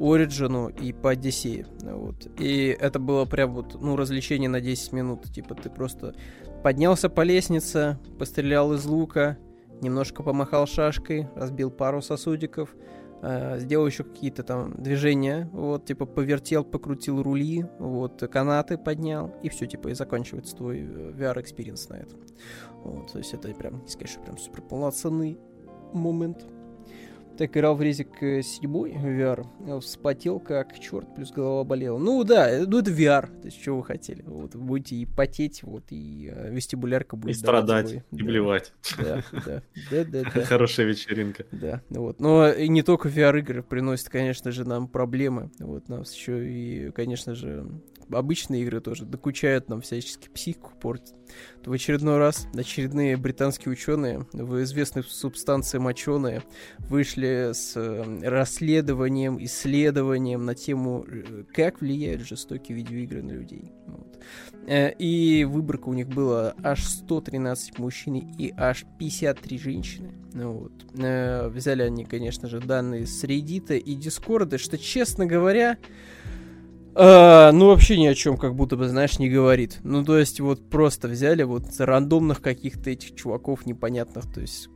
Origin 0.00 0.72
и 0.80 0.92
по 0.92 1.14
Odyssey. 1.14 1.66
Вот. 1.82 2.26
И 2.40 2.76
это 2.80 2.98
было 2.98 3.26
прям 3.26 3.54
вот, 3.54 3.80
ну, 3.80 3.96
развлечение 3.96 4.48
на 4.48 4.60
10 4.60 4.92
минут. 4.92 5.24
Типа 5.32 5.54
ты 5.54 5.68
просто 5.68 6.14
поднялся 6.64 7.10
по 7.10 7.20
лестнице, 7.20 7.98
пострелял 8.18 8.72
из 8.72 8.86
лука, 8.86 9.36
немножко 9.82 10.22
помахал 10.22 10.66
шашкой, 10.66 11.28
разбил 11.36 11.70
пару 11.70 12.00
сосудиков, 12.00 12.74
э, 13.22 13.60
сделал 13.60 13.86
еще 13.86 14.04
какие-то 14.04 14.42
там 14.42 14.82
движения, 14.82 15.50
вот, 15.52 15.84
типа 15.84 16.06
повертел, 16.06 16.64
покрутил 16.64 17.22
рули, 17.22 17.66
вот, 17.78 18.22
канаты 18.32 18.78
поднял, 18.78 19.34
и 19.42 19.50
все, 19.50 19.66
типа, 19.66 19.88
и 19.88 19.94
заканчивается 19.94 20.56
твой 20.56 20.80
э, 20.80 21.12
VR-experience 21.12 21.88
на 21.90 21.94
этом. 21.94 22.20
Вот, 22.84 23.12
то 23.12 23.18
есть 23.18 23.34
это 23.34 23.48
прям, 23.54 23.82
не 23.82 23.88
сказать, 23.88 24.10
что 24.10 24.20
прям 24.20 24.38
супер 24.38 24.62
полноценный 24.62 25.38
момент 25.92 26.46
так 27.36 27.56
играл 27.56 27.74
в 27.74 27.82
резик 27.82 28.18
7 28.20 28.42
VR, 28.62 29.46
э, 29.66 29.80
вспотел 29.80 30.40
как 30.40 30.78
черт, 30.78 31.14
плюс 31.14 31.30
голова 31.32 31.64
болела. 31.64 31.98
Ну 31.98 32.22
да, 32.24 32.50
э, 32.50 32.66
ну 32.66 32.78
это 32.78 32.90
VR, 32.90 33.26
то 33.26 33.46
есть 33.46 33.60
что 33.60 33.76
вы 33.76 33.84
хотели. 33.84 34.22
Вот, 34.22 34.54
будете 34.54 34.96
и 34.96 35.06
потеть, 35.06 35.62
вот, 35.62 35.84
и 35.90 36.30
э, 36.32 36.50
вестибулярка 36.50 37.16
будет. 37.16 37.36
И 37.36 37.38
страдать, 37.38 37.92
и 37.92 38.02
да, 38.10 38.24
блевать. 38.24 38.72
Да, 38.98 39.22
да, 39.32 39.62
да, 39.90 40.04
да, 40.04 40.22
да. 40.34 40.44
Хорошая 40.44 40.86
вечеринка. 40.86 41.44
Да, 41.52 41.82
вот. 41.88 42.20
Но 42.20 42.48
и 42.50 42.68
не 42.68 42.82
только 42.82 43.08
VR-игры 43.08 43.62
приносят, 43.62 44.08
конечно 44.08 44.50
же, 44.50 44.66
нам 44.66 44.88
проблемы. 44.88 45.50
Вот, 45.58 45.88
нас 45.88 46.14
еще 46.14 46.48
и, 46.48 46.90
конечно 46.90 47.34
же, 47.34 47.66
обычные 48.12 48.62
игры 48.62 48.80
тоже 48.80 49.04
докучают 49.04 49.68
нам 49.68 49.80
всячески 49.80 50.28
психику 50.28 50.72
портят. 50.80 51.14
В 51.64 51.72
очередной 51.72 52.18
раз 52.18 52.46
очередные 52.54 53.16
британские 53.16 53.72
ученые 53.72 54.26
в 54.32 54.62
известной 54.62 55.04
субстанции 55.04 55.78
моченые 55.78 56.42
вышли 56.78 57.50
с 57.52 57.76
э, 57.76 58.20
расследованием, 58.22 59.42
исследованием 59.44 60.44
на 60.44 60.54
тему, 60.54 61.04
э, 61.06 61.44
как 61.52 61.80
влияют 61.80 62.22
жестокие 62.22 62.76
видеоигры 62.76 63.22
на 63.22 63.32
людей. 63.32 63.70
Вот. 63.86 64.18
Э, 64.66 64.92
и 64.92 65.44
выборка 65.44 65.88
у 65.88 65.92
них 65.92 66.08
была 66.08 66.54
аж 66.62 66.84
113 66.84 67.78
мужчин 67.78 68.16
и 68.16 68.52
аж 68.56 68.84
53 68.98 69.58
женщины. 69.58 70.12
Вот. 70.32 70.72
Взяли 70.92 71.82
они, 71.82 72.04
конечно 72.04 72.48
же, 72.48 72.60
данные 72.60 73.06
с 73.06 73.24
Reddit 73.24 73.76
и 73.76 73.96
Discord, 73.96 74.56
что, 74.58 74.78
честно 74.78 75.26
говоря, 75.26 75.76
а, 76.94 77.52
ну, 77.52 77.66
вообще 77.66 77.98
ни 77.98 78.06
о 78.06 78.14
чем, 78.14 78.36
как 78.36 78.54
будто 78.54 78.76
бы, 78.76 78.88
знаешь, 78.88 79.18
не 79.18 79.28
говорит. 79.28 79.78
Ну, 79.84 80.04
то 80.04 80.18
есть, 80.18 80.40
вот 80.40 80.68
просто 80.68 81.08
взяли 81.08 81.42
вот 81.42 81.64
рандомных 81.78 82.40
каких-то 82.40 82.90
этих 82.90 83.14
чуваков 83.14 83.66
непонятных, 83.66 84.32
то 84.32 84.40
есть, 84.40 84.68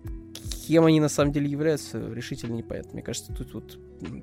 кем 0.66 0.84
они 0.84 1.00
на 1.00 1.08
самом 1.08 1.32
деле 1.32 1.48
являются, 1.50 1.98
решительно 2.12 2.54
непонятно. 2.54 2.92
Мне 2.94 3.02
кажется, 3.02 3.32
тут 3.32 3.54
вот 3.54 3.78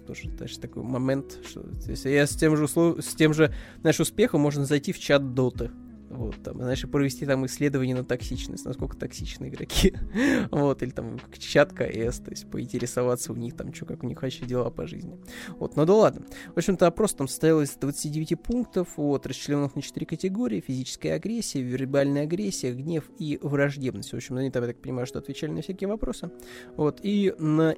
тоже, 0.05 0.29
знаешь, 0.35 0.57
такой 0.57 0.83
момент, 0.83 1.39
что 1.47 1.63
если 1.87 2.09
я 2.09 2.25
с 2.25 2.35
тем 2.35 2.55
же, 2.57 2.65
услов... 2.65 3.03
с 3.03 3.15
тем 3.15 3.33
же, 3.33 3.53
знаешь, 3.81 3.99
успехом 3.99 4.41
можно 4.41 4.65
зайти 4.65 4.91
в 4.91 4.99
чат 4.99 5.33
доты. 5.33 5.71
Вот, 6.11 6.35
там, 6.43 6.57
знаешь, 6.57 6.81
провести 6.89 7.25
там 7.25 7.45
исследование 7.45 7.95
на 7.95 8.03
токсичность, 8.03 8.65
насколько 8.65 8.97
токсичны 8.97 9.47
игроки. 9.47 9.93
вот, 10.51 10.83
или 10.83 10.89
там 10.89 11.19
чат 11.37 11.71
КС, 11.71 12.19
то 12.19 12.31
есть 12.31 12.49
поинтересоваться 12.49 13.31
у 13.31 13.35
них 13.35 13.55
там, 13.55 13.73
что, 13.73 13.85
как 13.85 14.03
у 14.03 14.07
них 14.07 14.21
вообще 14.21 14.45
дела 14.45 14.69
по 14.69 14.87
жизни. 14.87 15.17
Вот, 15.57 15.77
ну 15.77 15.85
да 15.85 15.93
ладно. 15.93 16.25
В 16.53 16.57
общем-то, 16.57 16.85
опрос 16.85 17.13
там 17.13 17.27
состоял 17.27 17.61
из 17.61 17.71
29 17.71 18.41
пунктов, 18.41 18.89
вот, 18.97 19.25
расчлененных 19.25 19.75
на 19.75 19.81
4 19.81 20.05
категории. 20.05 20.59
Физическая 20.59 21.15
агрессия, 21.15 21.61
вербальная 21.61 22.23
агрессия, 22.23 22.73
гнев 22.73 23.09
и 23.17 23.39
враждебность. 23.41 24.11
В 24.11 24.15
общем, 24.15 24.35
они 24.35 24.51
там, 24.51 24.63
я 24.63 24.69
так 24.69 24.81
понимаю, 24.81 25.07
что 25.07 25.19
отвечали 25.19 25.51
на 25.51 25.61
всякие 25.61 25.87
вопросы. 25.87 26.29
Вот, 26.75 26.99
и 27.03 27.33
на 27.39 27.75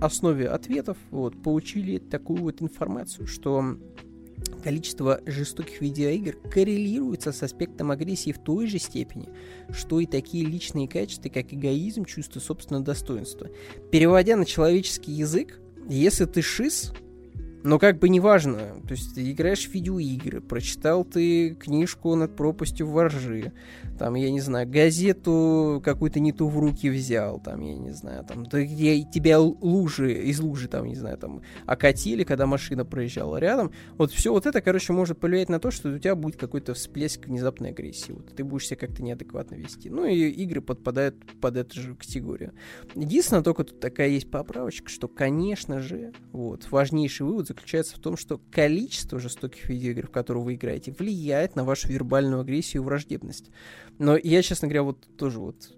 основе 0.00 0.48
ответов 0.48 0.96
вот, 1.10 1.42
получили 1.42 1.98
такую 1.98 2.42
вот 2.42 2.62
информацию, 2.62 3.26
что 3.26 3.76
количество 4.62 5.20
жестоких 5.26 5.80
видеоигр 5.80 6.36
коррелируется 6.50 7.32
с 7.32 7.42
аспектом 7.42 7.90
агрессии 7.90 8.32
в 8.32 8.38
той 8.38 8.66
же 8.66 8.78
степени, 8.78 9.28
что 9.70 10.00
и 10.00 10.06
такие 10.06 10.44
личные 10.44 10.88
качества, 10.88 11.28
как 11.28 11.52
эгоизм, 11.52 12.04
чувство 12.04 12.40
собственного 12.40 12.84
достоинства. 12.84 13.48
Переводя 13.90 14.36
на 14.36 14.44
человеческий 14.44 15.12
язык, 15.12 15.60
если 15.88 16.24
ты 16.26 16.42
шиз, 16.42 16.92
но 17.64 17.78
как 17.78 17.98
бы 17.98 18.08
неважно, 18.08 18.80
то 18.86 18.92
есть 18.92 19.14
ты 19.14 19.30
играешь 19.30 19.68
в 19.68 19.74
видеоигры, 19.74 20.40
прочитал 20.40 21.04
ты 21.04 21.54
книжку 21.54 22.14
над 22.14 22.34
пропастью 22.34 22.88
воржи, 22.88 23.52
там, 23.98 24.14
я 24.14 24.30
не 24.30 24.40
знаю, 24.40 24.68
газету 24.68 25.80
какую-то 25.84 26.18
не 26.18 26.32
ту 26.32 26.48
в 26.48 26.58
руки 26.58 26.90
взял, 26.90 27.40
там, 27.40 27.60
я 27.60 27.76
не 27.76 27.90
знаю, 27.92 28.24
там, 28.24 28.44
да, 28.46 28.62
где 28.62 29.02
тебя 29.02 29.38
лужи, 29.38 30.12
из 30.12 30.40
лужи, 30.40 30.68
там, 30.68 30.86
не 30.86 30.96
знаю, 30.96 31.18
там, 31.18 31.42
окатили, 31.66 32.24
когда 32.24 32.46
машина 32.46 32.84
проезжала 32.84 33.36
рядом, 33.36 33.72
вот 33.96 34.12
все 34.12 34.32
вот 34.32 34.46
это, 34.46 34.60
короче, 34.60 34.92
может 34.92 35.20
повлиять 35.20 35.48
на 35.48 35.60
то, 35.60 35.70
что 35.70 35.90
у 35.90 35.98
тебя 35.98 36.16
будет 36.16 36.36
какой-то 36.36 36.74
всплеск 36.74 37.26
внезапной 37.26 37.70
агрессии, 37.70 38.12
вот, 38.12 38.34
ты 38.34 38.42
будешь 38.42 38.66
себя 38.66 38.76
как-то 38.76 39.02
неадекватно 39.02 39.54
вести. 39.54 39.88
Ну, 39.88 40.04
и 40.04 40.28
игры 40.30 40.60
подпадают 40.60 41.16
под 41.40 41.56
эту 41.56 41.80
же 41.80 41.94
категорию. 41.94 42.52
Единственное, 42.94 43.42
только 43.42 43.64
тут 43.64 43.78
такая 43.80 44.08
есть 44.08 44.30
поправочка, 44.30 44.88
что, 44.88 45.06
конечно 45.06 45.78
же, 45.78 46.12
вот, 46.32 46.68
важнейший 46.70 47.26
вывод 47.26 47.51
заключается 47.52 47.96
в 47.96 48.00
том, 48.00 48.16
что 48.16 48.40
количество 48.50 49.18
жестоких 49.18 49.68
видеоигр, 49.68 50.08
в 50.08 50.10
которые 50.10 50.42
вы 50.42 50.54
играете, 50.54 50.92
влияет 50.92 51.54
на 51.54 51.64
вашу 51.64 51.88
вербальную 51.88 52.40
агрессию 52.40 52.82
и 52.82 52.84
враждебность. 52.84 53.50
Но 53.98 54.16
я, 54.16 54.42
честно 54.42 54.68
говоря, 54.68 54.82
вот 54.82 55.06
тоже 55.16 55.38
вот 55.38 55.76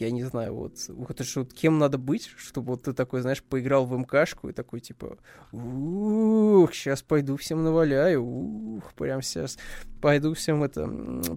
я 0.00 0.10
не 0.10 0.24
знаю, 0.24 0.54
вот, 0.54 0.74
это 1.08 1.24
же 1.24 1.40
вот 1.40 1.52
кем 1.52 1.78
надо 1.78 1.98
быть, 1.98 2.30
чтобы 2.36 2.72
вот 2.72 2.82
ты 2.82 2.92
такой, 2.92 3.20
знаешь, 3.20 3.42
поиграл 3.42 3.86
в 3.86 3.96
МКшку 3.96 4.48
и 4.48 4.52
такой, 4.52 4.80
типа, 4.80 5.18
ух, 5.52 6.72
сейчас 6.74 7.02
пойду 7.02 7.36
всем 7.36 7.64
наваляю, 7.64 8.24
ух, 8.24 8.92
прям 8.94 9.22
сейчас 9.22 9.58
пойду 10.00 10.34
всем 10.34 10.62
это, 10.62 10.86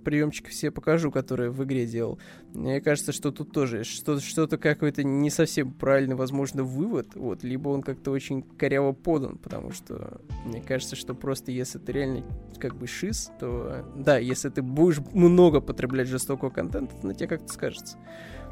приемчики 0.03 0.49
все 0.49 0.72
покажу, 0.72 1.12
которые 1.12 1.49
в 1.49 1.64
игре 1.64 1.86
делал. 1.86 2.20
Мне 2.53 2.82
кажется, 2.82 3.12
что 3.12 3.32
тут 3.32 3.51
тоже 3.51 3.84
что-то, 3.84 4.22
что-то 4.22 4.57
какой-то 4.57 5.03
не 5.03 5.30
совсем 5.30 5.72
правильный, 5.72 6.16
возможно, 6.16 6.64
вывод, 6.64 7.16
вот, 7.16 7.43
либо 7.43 7.70
он 7.70 7.82
как-то 7.82 8.12
очень 8.12 8.43
коряво 8.43 8.91
подан, 8.91 9.38
потому 9.38 9.72
что 9.72 10.22
мне 10.45 10.62
кажется, 10.62 10.95
что 10.95 11.14
просто 11.14 11.51
если 11.51 11.80
ты 11.80 11.91
реально 11.91 12.24
как 12.60 12.76
бы 12.76 12.88
шиз, 12.88 13.32
то, 13.39 13.86
да, 13.95 14.18
если 14.18 14.49
ты 14.49 14.62
будешь 14.62 14.99
много 15.14 15.62
потреблять 15.62 16.07
жестокого 16.07 16.49
контента, 16.49 16.95
то 16.95 17.07
на 17.07 17.14
тебе 17.14 17.28
как-то 17.28 17.51
скажется. 17.51 17.97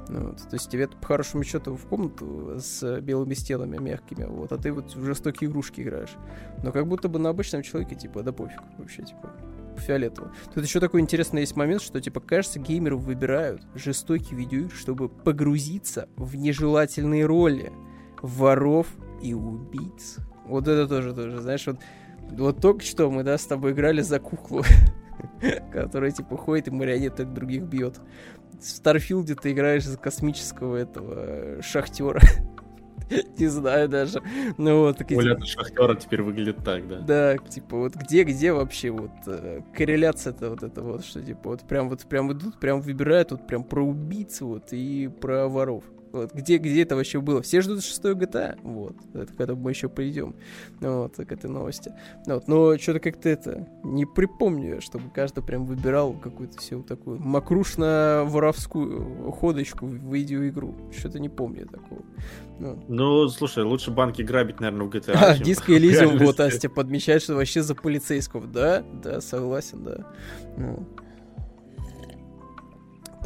Ну, 0.10 0.28
вот. 0.28 0.38
То 0.38 0.53
есть 0.53 0.70
тебе 0.70 0.88
по 0.88 1.08
хорошему 1.08 1.43
счету 1.43 1.76
в 1.76 1.86
комнату 1.88 2.55
с 2.60 3.01
белыми 3.01 3.34
стенами 3.34 3.78
мягкими, 3.78 4.26
вот, 4.26 4.51
а 4.51 4.58
ты 4.58 4.72
вот 4.72 4.95
в 4.95 5.03
жестокие 5.03 5.49
игрушки 5.49 5.82
играешь. 5.82 6.16
Но 6.64 6.72
как 6.72 6.88
будто 6.88 7.10
бы 7.10 7.20
на 7.20 7.30
обычном 7.30 7.62
человеке, 7.62 7.95
типа, 7.95 8.24
да 8.24 8.32
пофиг 8.32 8.62
вообще, 8.78 9.03
типа, 9.03 9.32
фиолетово. 9.78 10.32
Тут 10.53 10.64
еще 10.64 10.80
такой 10.80 11.01
интересный 11.01 11.41
есть 11.41 11.55
момент, 11.55 11.82
что, 11.82 12.01
типа, 12.01 12.20
кажется, 12.20 12.60
геймеры 12.60 12.97
выбирают 12.97 13.62
жестокие 13.76 14.38
видеоигры, 14.38 14.76
чтобы 14.76 15.10
погрузиться 15.10 16.10
в 16.16 16.36
нежелательные 16.36 17.26
роли 17.26 17.72
воров 18.22 18.88
и 19.22 19.34
убийц. 19.34 20.18
Вот 20.45 20.68
это 20.68 20.88
тоже, 20.88 21.14
тоже, 21.14 21.41
знаешь, 21.41 21.68
вот, 21.68 21.78
вот 22.32 22.62
только 22.62 22.84
что 22.84 23.12
мы, 23.12 23.24
да, 23.24 23.38
с 23.38 23.45
тобой 23.45 23.72
играли 23.72 24.01
за 24.01 24.20
куклу, 24.20 24.64
которая, 25.72 26.11
типа, 26.11 26.38
ходит 26.38 26.68
и 26.68 26.72
марионеток 26.72 27.34
других 27.34 27.63
бьет 27.63 27.99
в 28.59 28.65
Старфилде 28.65 29.36
ты 29.36 29.51
играешь 29.51 29.86
за 29.86 29.97
космического 29.97 30.76
этого 30.76 31.13
э, 31.18 31.61
шахтера. 31.61 32.22
Не 33.38 33.47
знаю 33.47 33.88
даже. 33.88 34.22
Ну 34.57 34.80
вот. 34.82 35.01
Оля 35.11 35.39
шахтера 35.45 35.95
теперь 35.95 36.22
выглядит 36.22 36.57
так, 36.63 36.88
да? 36.88 36.99
Да, 36.99 37.38
типа 37.38 37.78
вот 37.78 37.95
где, 37.95 38.24
где 38.24 38.51
вообще 38.51 38.89
вот 38.89 39.11
э, 39.28 39.61
корреляция 39.74 40.34
это 40.34 40.49
вот 40.49 40.63
это 40.63 40.82
вот, 40.82 41.05
что 41.05 41.22
типа 41.22 41.51
вот 41.51 41.61
прям 41.68 41.89
вот 41.89 42.01
прям 42.01 42.32
идут, 42.34 42.59
прям 42.59 42.82
выбирают 42.82 43.32
вот 43.32 43.47
прям 43.47 43.63
про 43.63 43.84
убийцу 43.84 44.47
вот 44.47 44.70
и 44.72 45.07
про 45.07 45.47
воров. 45.47 45.84
Вот, 46.18 46.34
где, 46.34 46.57
где 46.57 46.82
это 46.82 46.95
вообще 46.95 47.22
было? 47.22 47.41
Все 47.41 47.61
ждут 47.61 47.84
шестой 47.84 48.15
GTA. 48.15 48.57
Вот. 48.63 48.95
Это 49.13 49.32
когда 49.34 49.55
мы 49.55 49.72
еще 49.72 49.89
придем. 49.89 50.36
Вот, 50.80 51.15
к 51.15 51.32
этой 51.32 51.49
новости. 51.49 51.91
Вот, 52.26 52.47
но 52.47 52.78
что-то 52.78 52.99
как-то 52.99 53.30
это 53.30 53.68
не 53.84 54.05
припомню, 54.05 54.82
чтобы 54.82 55.09
каждый 55.09 55.43
прям 55.43 55.65
выбирал 55.65 56.13
какую-то 56.13 56.59
всю 56.59 56.84
такую 56.84 57.20
макрушно-воровскую 57.20 59.32
ходочку 59.32 59.86
в 59.86 60.13
видеоигру. 60.13 60.76
Что-то 60.97 61.20
не 61.20 61.30
помню 61.30 61.68
такого. 61.68 62.01
Ну. 62.59 62.84
ну, 62.88 63.30
слушай, 63.30 63.63
лучше 63.63 63.91
банки 63.91 64.24
грабить, 64.24 64.59
наверное, 64.59 64.88
в 64.88 64.89
GTA. 64.89 65.13
А, 65.13 65.38
диско 65.43 65.78
Элизиум, 65.78 66.18
вот 66.26 66.39
Астя 66.39 66.70
подмечает, 66.70 67.22
что 67.22 67.36
вообще 67.36 67.61
за 67.61 67.76
полицейского. 67.76 68.47
Да, 68.47 68.84
да, 69.03 69.22
согласен, 69.22 69.84
да. 69.84 70.07
Ну. 70.57 70.88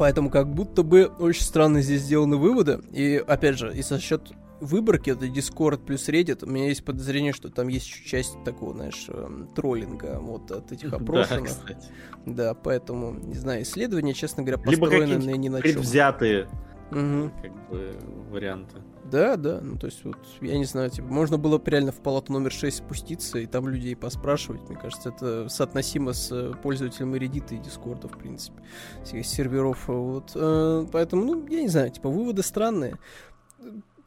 Поэтому 0.02 0.30
как 0.30 0.52
будто 0.52 0.82
бы 0.82 1.04
очень 1.20 1.44
странно 1.44 1.80
здесь 1.80 2.00
сделаны 2.00 2.36
выводы. 2.36 2.80
И 2.90 3.22
опять 3.24 3.56
же, 3.56 3.72
и 3.72 3.82
со 3.82 4.00
счет 4.00 4.32
выборки, 4.60 5.10
это 5.10 5.26
Discord 5.26 5.84
плюс 5.84 6.08
Reddit, 6.08 6.44
у 6.44 6.50
меня 6.50 6.66
есть 6.66 6.84
подозрение, 6.84 7.32
что 7.32 7.50
там 7.50 7.68
есть 7.68 7.86
часть 8.04 8.36
такого, 8.42 8.74
знаешь, 8.74 9.06
эм, 9.06 9.46
троллинга 9.54 10.18
вот 10.18 10.50
от 10.50 10.72
этих 10.72 10.92
опрошенных. 10.92 11.44
Да, 11.44 11.48
кстати. 11.54 11.86
да 12.26 12.54
поэтому, 12.54 13.12
не 13.12 13.36
знаю, 13.36 13.62
исследования, 13.62 14.12
честно 14.12 14.42
говоря, 14.42 14.60
построены 14.60 15.20
Либо 15.22 15.36
ни 15.36 15.48
на 15.48 15.62
чем. 15.62 15.70
предвзятые 15.72 16.48
угу. 16.90 17.30
как 17.40 17.70
бы, 17.70 17.96
варианты. 18.32 18.78
Да, 19.12 19.36
да, 19.36 19.60
ну 19.60 19.76
то 19.76 19.88
есть 19.88 20.02
вот, 20.04 20.16
я 20.40 20.56
не 20.56 20.64
знаю, 20.64 20.88
типа, 20.88 21.06
можно 21.06 21.36
было 21.36 21.58
бы 21.58 21.70
реально 21.70 21.92
в 21.92 22.00
палату 22.00 22.32
номер 22.32 22.50
6 22.50 22.78
спуститься 22.78 23.40
и 23.40 23.46
там 23.46 23.68
людей 23.68 23.94
поспрашивать, 23.94 24.66
мне 24.70 24.78
кажется, 24.78 25.10
это 25.10 25.50
соотносимо 25.50 26.14
с 26.14 26.32
э, 26.32 26.54
пользователями 26.62 27.18
Reddit 27.18 27.54
и 27.54 27.58
Discord, 27.58 28.08
в 28.08 28.18
принципе, 28.18 28.62
всех 29.04 29.26
серверов, 29.26 29.86
вот, 29.86 30.32
э, 30.34 30.86
поэтому, 30.90 31.24
ну, 31.26 31.46
я 31.48 31.60
не 31.60 31.68
знаю, 31.68 31.90
типа, 31.90 32.08
выводы 32.08 32.42
странные, 32.42 32.98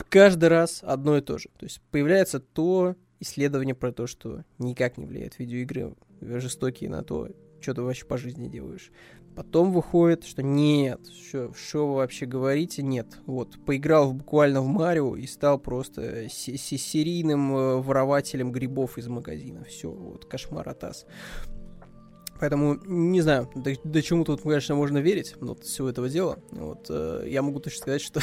каждый 0.10 0.50
раз 0.50 0.80
одно 0.82 1.18
и 1.18 1.22
то 1.22 1.38
же, 1.38 1.50
то 1.60 1.66
есть 1.68 1.82
появляется 1.92 2.40
то 2.40 2.96
исследование 3.20 3.76
про 3.76 3.92
то, 3.92 4.08
что 4.08 4.44
никак 4.58 4.98
не 4.98 5.06
влияет 5.06 5.38
видеоигры 5.38 5.94
жестокие 6.20 6.90
на 6.90 7.04
то, 7.04 7.30
что 7.62 7.76
ты 7.76 7.82
вообще 7.84 8.06
по 8.06 8.18
жизни 8.18 8.48
делаешь. 8.48 8.92
Потом 9.36 9.74
выходит, 9.74 10.24
что 10.24 10.42
нет, 10.42 11.02
что, 11.58 11.88
вы 11.88 11.96
вообще 11.96 12.26
говорите, 12.26 12.82
нет. 12.82 13.20
Вот, 13.26 13.58
поиграл 13.66 14.14
буквально 14.14 14.62
в 14.62 14.68
Марио 14.68 15.18
и 15.18 15.28
стал 15.28 15.60
просто 15.60 16.30
серийным 16.30 17.54
э, 17.54 17.76
ворователем 17.82 18.54
грибов 18.54 18.98
из 18.98 19.10
магазина. 19.10 19.66
Все, 19.66 19.90
вот, 19.90 20.24
кошмар 20.26 20.70
атас. 20.70 21.06
Поэтому 22.40 22.76
не 22.86 23.22
знаю, 23.22 23.50
до, 23.56 23.74
до 23.84 24.02
чему 24.02 24.24
тут, 24.24 24.42
конечно, 24.42 24.76
можно 24.76 25.00
верить, 25.00 25.36
вот 25.42 25.64
всего 25.64 25.90
этого 25.90 26.08
дела. 26.08 26.40
Вот, 26.52 26.86
э, 26.90 27.26
я 27.28 27.42
могу 27.42 27.60
точно 27.60 27.82
сказать, 27.82 28.02
что 28.02 28.22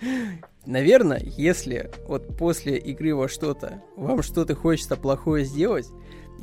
Наверное, 0.66 1.22
если 1.24 1.90
вот 2.06 2.36
после 2.36 2.76
игры 2.76 3.14
во 3.14 3.28
что-то 3.28 3.82
вам 3.96 4.22
что-то 4.22 4.54
хочется 4.54 4.96
плохое 4.96 5.44
сделать, 5.44 5.86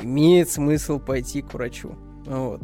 имеет 0.01 0.49
смысл 0.49 0.99
пойти 0.99 1.41
к 1.41 1.53
врачу. 1.53 1.95
Вот 2.25 2.61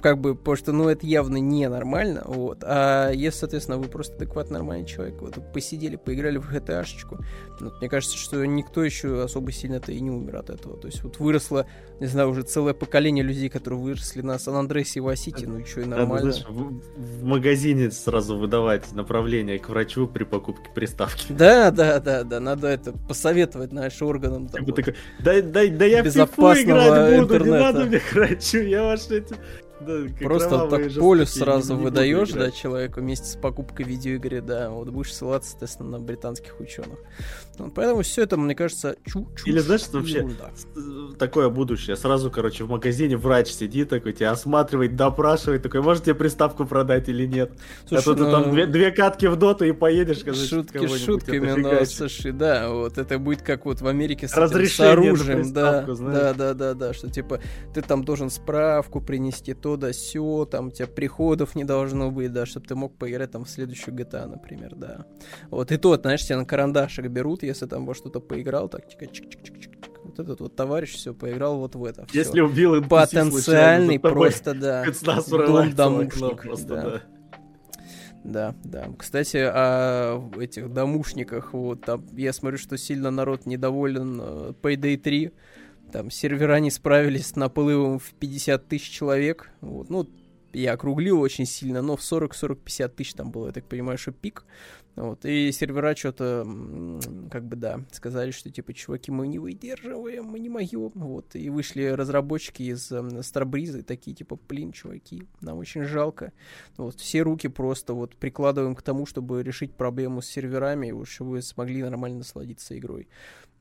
как 0.00 0.20
бы, 0.20 0.34
потому 0.34 0.56
что, 0.56 0.72
ну, 0.72 0.88
это 0.88 1.06
явно 1.06 1.36
ненормально, 1.38 2.22
вот. 2.26 2.58
А 2.62 3.10
если, 3.10 3.40
соответственно, 3.40 3.78
вы 3.78 3.88
просто 3.88 4.16
адекватный 4.16 4.58
нормальный 4.58 4.86
человек, 4.86 5.20
вот, 5.20 5.38
посидели, 5.52 5.96
поиграли 5.96 6.38
в 6.38 6.50
GTA-шечку, 6.50 7.18
вот, 7.60 7.80
мне 7.80 7.88
кажется, 7.88 8.16
что 8.16 8.44
никто 8.44 8.84
еще 8.84 9.22
особо 9.22 9.52
сильно-то 9.52 9.92
и 9.92 10.00
не 10.00 10.10
умер 10.10 10.36
от 10.36 10.50
этого. 10.50 10.76
То 10.76 10.88
есть 10.88 11.02
вот 11.02 11.18
выросло, 11.18 11.66
не 12.00 12.06
знаю, 12.06 12.30
уже 12.30 12.42
целое 12.42 12.74
поколение 12.74 13.24
людей, 13.24 13.48
которые 13.48 13.80
выросли 13.80 14.20
на 14.20 14.38
Сан-Андресе 14.38 15.00
и 15.00 15.02
Васити, 15.02 15.44
ну, 15.44 15.58
и 15.58 15.64
что, 15.64 15.80
и 15.80 15.84
нормально. 15.84 16.26
Надо, 16.26 16.32
знаешь, 16.32 16.46
в, 16.48 17.20
в 17.20 17.24
магазине 17.24 17.90
сразу 17.90 18.36
выдавать 18.36 18.92
направление 18.92 19.58
к 19.58 19.68
врачу 19.68 20.06
при 20.06 20.24
покупке 20.24 20.70
приставки. 20.74 21.32
Да, 21.32 21.70
да, 21.70 22.00
да, 22.00 22.24
да, 22.24 22.40
надо 22.40 22.68
это 22.68 22.92
посоветовать, 22.92 23.70
знаешь, 23.70 24.00
органам. 24.02 24.48
Там, 24.48 24.64
вот, 24.64 24.76
такой, 24.76 24.94
да, 25.18 25.40
да, 25.42 25.66
да 25.68 25.84
я 25.84 26.02
в 26.02 26.06
играть 26.06 27.20
буду, 27.20 27.34
интернета. 27.34 27.44
не 27.44 27.50
надо 27.50 27.84
мне 27.84 27.98
к 28.00 28.12
врачу, 28.12 28.58
я 28.58 28.84
ваш 28.84 29.08
эти 29.10 29.34
Да, 29.80 30.06
Просто 30.20 30.68
так 30.68 30.94
полюс 30.94 31.30
сразу 31.30 31.76
выдаешь, 31.76 32.32
да, 32.32 32.50
человеку 32.50 33.00
вместе 33.00 33.26
с 33.26 33.36
покупкой 33.36 33.84
видеоигры, 33.84 34.40
да, 34.40 34.70
вот 34.70 34.88
будешь 34.88 35.14
ссылаться, 35.14 35.52
естественно, 35.52 35.90
на 35.90 36.00
британских 36.00 36.58
ученых. 36.60 36.98
Ну, 37.58 37.70
поэтому 37.70 38.02
все 38.02 38.22
это, 38.22 38.36
мне 38.36 38.54
кажется, 38.54 38.96
чу 39.04 39.28
чушь 39.36 39.46
Или 39.46 39.58
знаешь, 39.58 39.82
что 39.82 39.98
вообще 39.98 40.18
ерунда. 40.18 40.50
такое 41.18 41.48
будущее. 41.48 41.96
Сразу, 41.96 42.30
короче, 42.30 42.64
в 42.64 42.70
магазине 42.70 43.16
врач 43.16 43.48
сидит 43.48 43.88
такой, 43.88 44.12
тебя 44.12 44.32
осматривает, 44.32 44.96
допрашивает, 44.96 45.62
такой, 45.62 45.82
может 45.82 46.04
тебе 46.04 46.14
приставку 46.14 46.66
продать 46.66 47.08
или 47.08 47.26
нет? 47.26 47.52
Слушай, 47.86 48.00
а 48.00 48.04
то 48.04 48.14
ну... 48.14 48.24
ты 48.24 48.30
там 48.30 48.50
две, 48.52 48.66
две 48.66 48.90
катки 48.90 49.26
в 49.26 49.36
доту 49.36 49.64
и 49.64 49.72
поедешь, 49.72 50.20
короче, 50.24 50.46
Шутки 50.46 50.86
шутками, 50.86 51.52
но, 51.52 51.84
слушай, 51.84 52.32
да, 52.32 52.70
вот 52.70 52.98
это 52.98 53.18
будет 53.18 53.42
как 53.42 53.64
вот 53.64 53.80
в 53.80 53.86
Америке 53.86 54.28
с, 54.28 54.32
с 54.32 54.80
оружием, 54.80 55.52
да, 55.52 55.82
да, 55.82 56.34
да, 56.34 56.54
да, 56.54 56.74
да, 56.74 56.92
что 56.92 57.10
типа 57.10 57.40
ты 57.74 57.82
там 57.82 58.04
должен 58.04 58.30
справку 58.30 59.00
принести, 59.00 59.54
то 59.54 59.76
да 59.76 59.92
сё, 59.92 60.44
там 60.44 60.68
у 60.68 60.70
тебя 60.70 60.86
приходов 60.86 61.54
не 61.54 61.64
должно 61.64 62.10
быть, 62.10 62.32
да, 62.32 62.46
чтобы 62.46 62.66
ты 62.66 62.74
мог 62.74 62.96
поиграть 62.96 63.30
там 63.30 63.44
в 63.44 63.50
следующую 63.50 63.94
GTA, 63.94 64.26
например, 64.26 64.74
да. 64.74 65.06
Вот 65.50 65.72
и 65.72 65.76
то, 65.76 65.96
знаешь, 65.96 66.24
тебя 66.24 66.38
на 66.38 66.44
карандашик 66.44 67.06
берут, 67.08 67.42
если 67.46 67.66
там 67.66 67.86
во 67.86 67.94
что-то 67.94 68.20
поиграл, 68.20 68.68
так 68.68 68.88
чик 68.88 69.10
чик 69.12 69.30
чик 69.30 69.60
чик 69.60 69.76
вот 70.06 70.18
этот 70.18 70.40
вот 70.40 70.56
товарищ 70.56 70.94
все 70.94 71.14
поиграл 71.14 71.58
вот 71.58 71.74
в 71.74 71.84
это. 71.84 72.06
Если 72.12 72.32
всё. 72.32 72.46
убил 72.46 72.82
потенциальный 72.82 73.98
просто 73.98 74.54
да 74.54 74.84
дом 75.28 75.74
домушник, 75.74 76.44
да. 76.66 76.82
да. 76.82 77.02
Да, 78.24 78.54
да. 78.64 78.88
Кстати, 78.98 79.36
о 79.36 80.20
этих 80.36 80.72
домушниках, 80.72 81.52
вот 81.52 81.82
там 81.82 82.04
я 82.16 82.32
смотрю, 82.32 82.58
что 82.58 82.76
сильно 82.76 83.12
народ 83.12 83.46
недоволен 83.46 84.20
э, 84.20 84.52
Payday 84.60 84.96
3. 84.96 85.30
Там 85.92 86.10
сервера 86.10 86.58
не 86.58 86.72
справились 86.72 87.28
с 87.28 87.36
наплывом 87.36 88.00
в 88.00 88.12
50 88.14 88.66
тысяч 88.66 88.90
человек. 88.90 89.50
Вот. 89.60 89.90
Ну, 89.90 90.08
я 90.52 90.72
округлил 90.72 91.20
очень 91.20 91.46
сильно, 91.46 91.82
но 91.82 91.96
в 91.96 92.00
40-40-50 92.00 92.88
тысяч 92.88 93.14
там 93.14 93.30
было, 93.30 93.46
я 93.46 93.52
так 93.52 93.64
понимаю, 93.68 93.96
что 93.96 94.10
пик. 94.10 94.44
Вот, 94.96 95.26
и 95.26 95.52
сервера 95.52 95.94
что-то, 95.94 96.46
как 97.30 97.44
бы, 97.44 97.56
да, 97.56 97.82
сказали, 97.92 98.30
что, 98.30 98.50
типа, 98.50 98.72
чуваки, 98.72 99.12
мы 99.12 99.28
не 99.28 99.38
выдерживаем, 99.38 100.24
мы 100.24 100.38
не 100.38 100.48
могем, 100.48 100.90
вот, 100.94 101.36
и 101.36 101.50
вышли 101.50 101.84
разработчики 101.84 102.62
из 102.62 102.90
Старбриза, 103.20 103.82
такие, 103.82 104.16
типа, 104.16 104.38
блин, 104.48 104.72
чуваки, 104.72 105.24
нам 105.42 105.58
очень 105.58 105.82
жалко, 105.82 106.32
вот, 106.78 106.98
все 106.98 107.20
руки 107.20 107.48
просто 107.48 107.92
вот 107.92 108.16
прикладываем 108.16 108.74
к 108.74 108.80
тому, 108.80 109.04
чтобы 109.04 109.42
решить 109.42 109.74
проблему 109.74 110.22
с 110.22 110.26
серверами, 110.26 111.04
чтобы 111.04 111.32
вы 111.32 111.42
смогли 111.42 111.82
нормально 111.82 112.18
насладиться 112.18 112.76
игрой. 112.78 113.06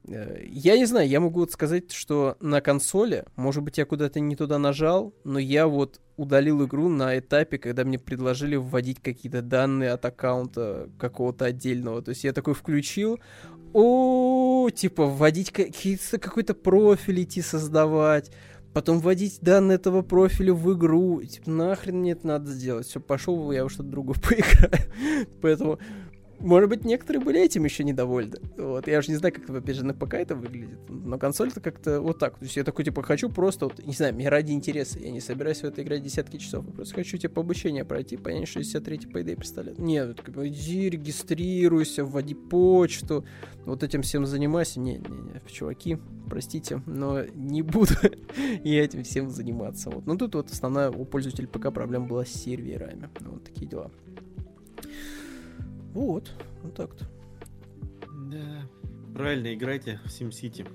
Э, 0.08 0.44
я 0.48 0.78
не 0.78 0.86
знаю, 0.86 1.08
я 1.08 1.20
могу 1.20 1.42
вот 1.42 1.52
сказать, 1.52 1.92
что 1.92 2.38
на 2.40 2.62
консоли, 2.62 3.26
может 3.36 3.64
быть, 3.64 3.78
я 3.78 3.86
куда-то 3.86 4.20
не 4.20 4.36
туда 4.36 4.60
нажал, 4.60 5.14
но 5.24 5.40
я 5.40 5.68
вот 5.68 6.00
удалил 6.18 6.66
игру 6.66 6.90
на 6.90 7.18
этапе, 7.18 7.58
когда 7.58 7.84
мне 7.84 8.00
предложили 8.00 8.56
вводить 8.56 9.02
какие-то 9.02 9.42
данные 9.42 9.92
от 9.92 10.06
аккаунта 10.06 10.90
какого-то 10.98 11.46
отдельного. 11.46 12.02
То 12.02 12.10
есть 12.10 12.24
я 12.24 12.34
такой 12.34 12.54
включил, 12.54 13.20
о, 13.74 14.70
типа 14.70 15.06
вводить 15.06 15.52
какой-то 15.52 16.54
профиль 16.54 17.24
идти 17.24 17.42
создавать, 17.42 18.32
потом 18.74 19.00
вводить 19.00 19.40
данные 19.42 19.76
этого 19.76 20.02
профиля 20.02 20.54
в 20.54 20.74
игру. 20.74 21.22
Типа, 21.24 21.50
нахрен 21.50 22.00
мне 22.00 22.12
это 22.12 22.28
надо 22.28 22.52
сделать? 22.52 22.88
Все, 22.88 23.00
пошел 23.00 23.52
я 23.52 23.64
во 23.64 23.70
что-то 23.70 23.90
другое 23.90 24.16
поиграю. 24.22 25.30
Поэтому 25.42 25.80
может 26.40 26.70
быть, 26.70 26.86
некоторые 26.86 27.24
были 27.24 27.42
этим 27.42 27.64
еще 27.66 27.84
недовольны. 27.84 28.38
Вот. 28.58 28.88
Я 28.88 29.00
уже 29.00 29.12
не 29.12 29.18
знаю, 29.18 29.34
как, 29.34 29.50
опять 29.50 29.76
же, 29.76 29.86
на 29.86 29.94
ПК 29.94 30.16
это 30.16 30.36
выглядит. 30.36 30.80
Но 30.90 31.18
консоль-то 31.18 31.62
как-то 31.62 32.02
вот 32.02 32.20
так. 32.20 32.38
То 32.38 32.46
есть 32.46 32.56
я 32.56 32.64
такой, 32.64 32.86
типа, 32.86 33.04
хочу 33.04 33.30
просто, 33.30 33.66
вот, 33.66 33.86
не 33.86 33.94
знаю, 33.94 34.14
мне 34.14 34.30
ради 34.30 34.52
интереса. 34.52 35.00
Я 35.00 35.12
не 35.12 35.22
собираюсь 35.22 35.62
в 35.62 35.66
это 35.66 35.82
играть 35.82 36.04
десятки 36.04 36.38
часов. 36.38 36.66
Я 36.68 36.74
просто 36.74 36.96
хочу, 36.96 37.18
типа, 37.18 37.42
обучение 37.42 37.86
пройти, 37.86 38.18
понять, 38.18 38.48
что 38.48 38.60
63-й 38.60 39.12
Payday 39.12 39.36
представляет. 39.36 39.80
Нет, 39.80 40.22
бы, 40.30 40.48
иди, 40.48 40.90
регистрируйся, 40.90 42.04
вводи 42.06 42.34
почту. 42.34 43.26
Вот 43.66 43.84
этим 43.84 44.02
всем 44.02 44.26
занимайся. 44.26 44.80
Не, 44.80 44.98
не, 44.98 45.00
не, 45.00 45.42
чуваки, 45.52 45.98
простите, 46.30 46.82
но 46.86 47.24
не 47.34 47.62
буду 47.62 47.94
я 48.64 48.84
этим 48.84 49.04
всем 49.04 49.30
заниматься. 49.30 49.90
Вот. 49.90 50.06
Но 50.06 50.16
тут 50.16 50.36
вот 50.36 50.52
основная 50.52 50.92
у 50.92 51.06
пользователей 51.06 51.48
ПК 51.48 51.74
проблема 51.74 52.08
была 52.08 52.26
с 52.26 52.30
серверами. 52.30 53.10
Вот 53.22 53.44
такие 53.44 53.68
дела. 53.68 53.92
Вот, 55.96 56.30
вот 56.62 56.76
так-то. 56.76 57.06
Да. 58.30 58.70
Правильно, 59.14 59.54
играйте 59.54 60.02
в 60.04 60.08
SimCity 60.08 60.68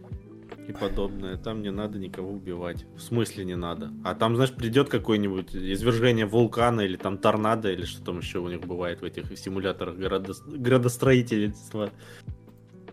и 0.67 0.73
подобное. 0.73 1.37
Там 1.37 1.61
не 1.61 1.71
надо 1.71 1.99
никого 1.99 2.33
убивать. 2.33 2.87
В 2.97 3.03
смысле 3.03 3.45
не 3.45 3.55
надо. 3.55 3.93
А 4.03 4.15
там, 4.15 4.35
знаешь, 4.37 4.51
придет 4.51 4.89
какое-нибудь 4.89 5.55
извержение 5.55 6.25
вулкана 6.25 6.81
или 6.81 6.97
там 6.97 7.19
торнадо 7.19 7.71
или 7.71 7.85
что 7.85 8.03
там 8.03 8.21
еще 8.21 8.39
у 8.39 8.49
них 8.49 8.63
бывает 8.63 9.03
в 9.03 9.05
этих 9.05 9.37
симуляторах 9.39 9.97
градо... 9.97 10.33
градостроительства. 10.47 11.91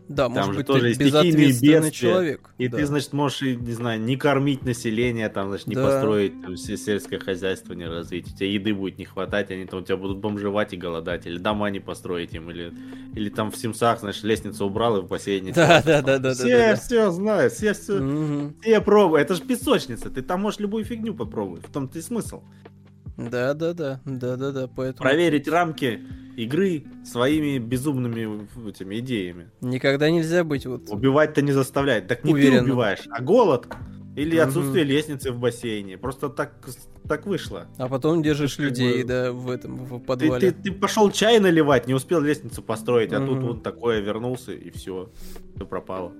Да, 0.09 0.29
Там 0.29 0.33
может 0.33 0.55
быть, 0.55 0.67
тоже 0.67 0.93
ты 0.93 1.03
безответственный 1.03 1.91
человек. 1.91 2.49
И 2.57 2.69
да. 2.69 2.77
ты, 2.77 2.85
значит, 2.85 3.11
можешь, 3.11 3.41
не 3.41 3.73
знаю, 3.73 3.99
не 3.99 4.15
кормить 4.15 4.63
население, 4.63 5.27
там, 5.27 5.49
значит, 5.49 5.67
не 5.67 5.75
да. 5.75 5.85
построить 5.85 6.41
там, 6.41 6.55
сельское 6.55 7.19
хозяйство, 7.19 7.73
не 7.73 7.85
развить. 7.85 8.31
У 8.31 8.35
тебя 8.35 8.49
еды 8.49 8.73
будет 8.73 8.97
не 8.97 9.05
хватать, 9.05 9.51
они 9.51 9.65
там 9.65 9.81
у 9.81 9.83
тебя 9.83 9.97
будут 9.97 10.19
бомжевать 10.19 10.73
и 10.73 10.77
голодать, 10.77 11.27
или 11.27 11.37
дома 11.37 11.69
не 11.69 11.79
построить 11.79 12.33
им, 12.33 12.49
или, 12.49 12.73
или 13.15 13.29
там 13.29 13.51
в 13.51 13.57
Симсах, 13.57 13.99
значит, 13.99 14.23
лестницу 14.23 14.65
убрал 14.65 14.97
и 14.97 15.01
в 15.01 15.07
бассейне. 15.07 15.51
Да, 15.51 15.81
да, 15.85 16.01
да, 16.01 16.19
да. 16.19 16.33
Все, 16.33 16.57
да, 16.57 16.69
да, 16.69 16.75
все 16.75 17.11
знают, 17.11 17.53
все, 17.53 17.73
все, 17.73 17.99
угу. 17.99 18.53
все 18.61 18.79
пробуют. 18.79 19.25
Это 19.25 19.35
же 19.35 19.41
песочница, 19.41 20.09
ты 20.09 20.21
там 20.21 20.41
можешь 20.41 20.59
любую 20.59 20.85
фигню 20.85 21.13
попробовать, 21.13 21.67
в 21.67 21.71
том-то 21.71 21.99
и 21.99 22.01
смысл. 22.01 22.43
Да, 23.17 23.55
да, 23.55 23.73
да, 23.73 23.99
да, 24.05 24.37
да, 24.37 24.51
да, 24.51 24.67
поэтому... 24.67 25.09
Проверить 25.09 25.47
рамки 25.47 26.01
игры 26.35 26.85
своими 27.03 27.57
безумными 27.57 28.47
этими 28.69 28.99
идеями. 28.99 29.49
Никогда 29.61 30.11
нельзя 30.11 30.43
быть 30.43 30.67
вот... 30.67 30.89
Убивать-то 30.89 31.41
не 31.41 31.51
заставляет. 31.51 32.07
Так 32.07 32.23
не 32.23 32.33
Уверен. 32.33 32.59
ты 32.59 32.63
убиваешь, 32.65 33.07
а 33.09 33.21
голод 33.21 33.67
или 34.15 34.39
угу. 34.39 34.47
отсутствие 34.47 34.83
лестницы 34.83 35.31
в 35.31 35.39
бассейне. 35.39 35.97
Просто 35.97 36.29
так, 36.29 36.53
так 37.07 37.25
вышло. 37.25 37.67
А 37.77 37.87
потом 37.87 38.21
держишь 38.21 38.59
людей, 38.59 39.01
бы... 39.01 39.07
да, 39.07 39.31
в 39.31 39.49
этом, 39.49 39.77
в 39.77 39.99
подвале. 39.99 40.51
Ты, 40.51 40.51
ты, 40.51 40.63
ты 40.63 40.71
пошел 40.71 41.09
чай 41.09 41.39
наливать, 41.39 41.87
не 41.87 41.95
успел 41.95 42.21
лестницу 42.21 42.61
построить, 42.61 43.13
а 43.13 43.19
угу. 43.19 43.33
тут 43.33 43.43
вот 43.43 43.63
такое 43.63 43.99
вернулся, 43.99 44.53
и 44.53 44.69
все, 44.69 45.11
все 45.55 45.65
пропало. 45.65 46.13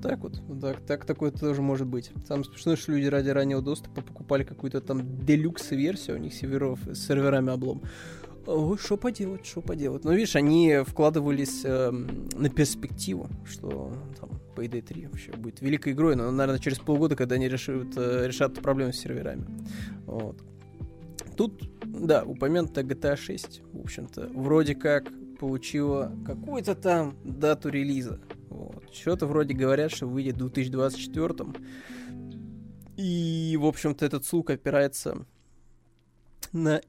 Так 0.00 0.20
вот, 0.20 0.40
так, 0.60 0.80
так 0.86 1.04
такое 1.04 1.30
тоже 1.30 1.60
может 1.60 1.86
быть. 1.86 2.10
Самое 2.26 2.44
смешное, 2.44 2.76
что 2.76 2.92
люди 2.92 3.06
ради 3.06 3.28
раннего 3.28 3.60
доступа 3.60 4.00
покупали 4.00 4.44
какую-то 4.44 4.80
там 4.80 5.24
делюкс-версию, 5.24 6.16
у 6.16 6.18
них 6.20 6.34
серверов 6.34 6.80
с 6.86 7.06
серверами 7.06 7.52
облом. 7.52 7.82
Что 8.44 8.96
поделать, 8.96 9.46
что 9.46 9.60
поделать. 9.60 10.04
Но 10.04 10.12
видишь, 10.12 10.34
они 10.34 10.80
вкладывались 10.84 11.62
э, 11.64 11.90
на 11.90 12.48
перспективу, 12.48 13.28
что 13.48 13.92
там 14.18 14.30
Payday 14.56 14.82
3 14.82 15.06
вообще 15.06 15.32
будет 15.32 15.60
великой 15.60 15.92
игрой, 15.92 16.16
но, 16.16 16.30
наверное, 16.30 16.58
через 16.60 16.80
полгода, 16.80 17.14
когда 17.14 17.36
они 17.36 17.48
решают, 17.48 17.96
э, 17.96 18.26
решат 18.26 18.54
проблемы 18.54 18.92
с 18.92 18.98
серверами. 18.98 19.46
Вот. 20.06 20.42
Тут, 21.36 21.62
да, 21.84 22.24
упомянута 22.24 22.80
GTA 22.80 23.16
6, 23.16 23.62
в 23.72 23.80
общем-то, 23.80 24.28
вроде 24.34 24.74
как 24.74 25.04
получила 25.38 26.12
какую-то 26.26 26.74
там 26.74 27.16
дату 27.24 27.68
релиза. 27.68 28.20
Вот. 28.52 28.94
Что-то 28.94 29.26
вроде 29.26 29.54
говорят, 29.54 29.90
что 29.90 30.06
выйдет 30.06 30.34
в 30.34 30.38
2024. 30.38 31.54
И, 32.96 33.56
в 33.58 33.64
общем-то, 33.64 34.04
этот 34.04 34.26
слух 34.26 34.50
опирается 34.50 35.26
на 36.52 36.82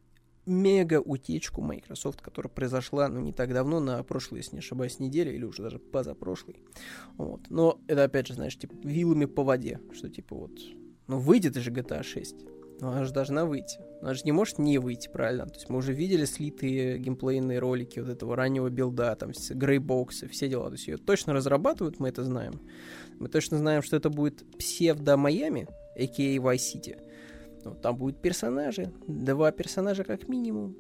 мега 0.46 1.00
утечку 1.00 1.62
Microsoft, 1.62 2.22
которая 2.22 2.52
произошла, 2.52 3.08
ну, 3.08 3.22
не 3.22 3.32
так 3.32 3.54
давно, 3.54 3.80
на 3.80 4.04
прошлой, 4.04 4.40
если 4.40 4.58
не 4.58 4.60
ошибаюсь, 4.60 5.00
неделе, 5.00 5.34
или 5.34 5.46
уже 5.46 5.64
даже 5.64 5.80
позапрошлой. 5.80 6.58
Вот. 7.18 7.50
Но 7.50 7.80
это, 7.88 8.04
опять 8.04 8.28
же, 8.28 8.34
знаешь, 8.34 8.58
типа, 8.58 8.76
вилами 8.84 9.26
по 9.26 9.44
воде, 9.44 9.80
что, 9.94 10.10
типа, 10.10 10.36
вот, 10.36 10.52
ну, 11.08 11.18
выйдет 11.18 11.56
же 11.56 11.72
GTA 11.72 12.04
6, 12.04 12.36
но 12.84 12.90
она 12.90 13.06
же 13.06 13.14
должна 13.14 13.46
выйти. 13.46 13.80
Она 14.02 14.14
же 14.14 14.24
не 14.26 14.34
может 14.34 14.60
не 14.60 14.78
выйти, 14.78 15.08
правильно? 15.08 15.46
То 15.46 15.54
есть 15.56 15.70
мы 15.70 15.78
уже 15.78 15.94
видели 15.94 16.26
слитые 16.26 16.98
геймплейные 16.98 17.58
ролики 17.60 18.00
вот 18.00 18.10
этого 18.10 18.36
раннего 18.36 18.70
билда, 18.70 19.16
там, 19.16 19.32
грейбоксы, 19.52 20.28
все 20.28 20.50
дела. 20.50 20.66
То 20.68 20.74
есть 20.74 20.88
ее 20.88 20.98
точно 20.98 21.32
разрабатывают, 21.32 22.02
мы 22.02 22.10
это 22.10 22.26
знаем. 22.26 22.60
Мы 23.20 23.30
точно 23.30 23.58
знаем, 23.58 23.84
что 23.84 23.96
это 23.96 24.10
будет 24.10 24.44
псевдо-Майами, 24.58 25.70
а.к.а. 25.96 26.54
Vice 26.54 26.76
City. 26.76 27.00
Ну, 27.64 27.74
там 27.74 27.96
будут 27.96 28.22
персонажи, 28.22 28.92
два 29.08 29.54
персонажа 29.54 30.04
как 30.04 30.28
минимум, 30.28 30.76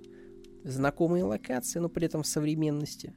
знакомые 0.66 1.24
локации, 1.24 1.80
но 1.80 1.88
при 1.88 2.08
этом 2.08 2.24
в 2.24 2.28
современности. 2.28 3.14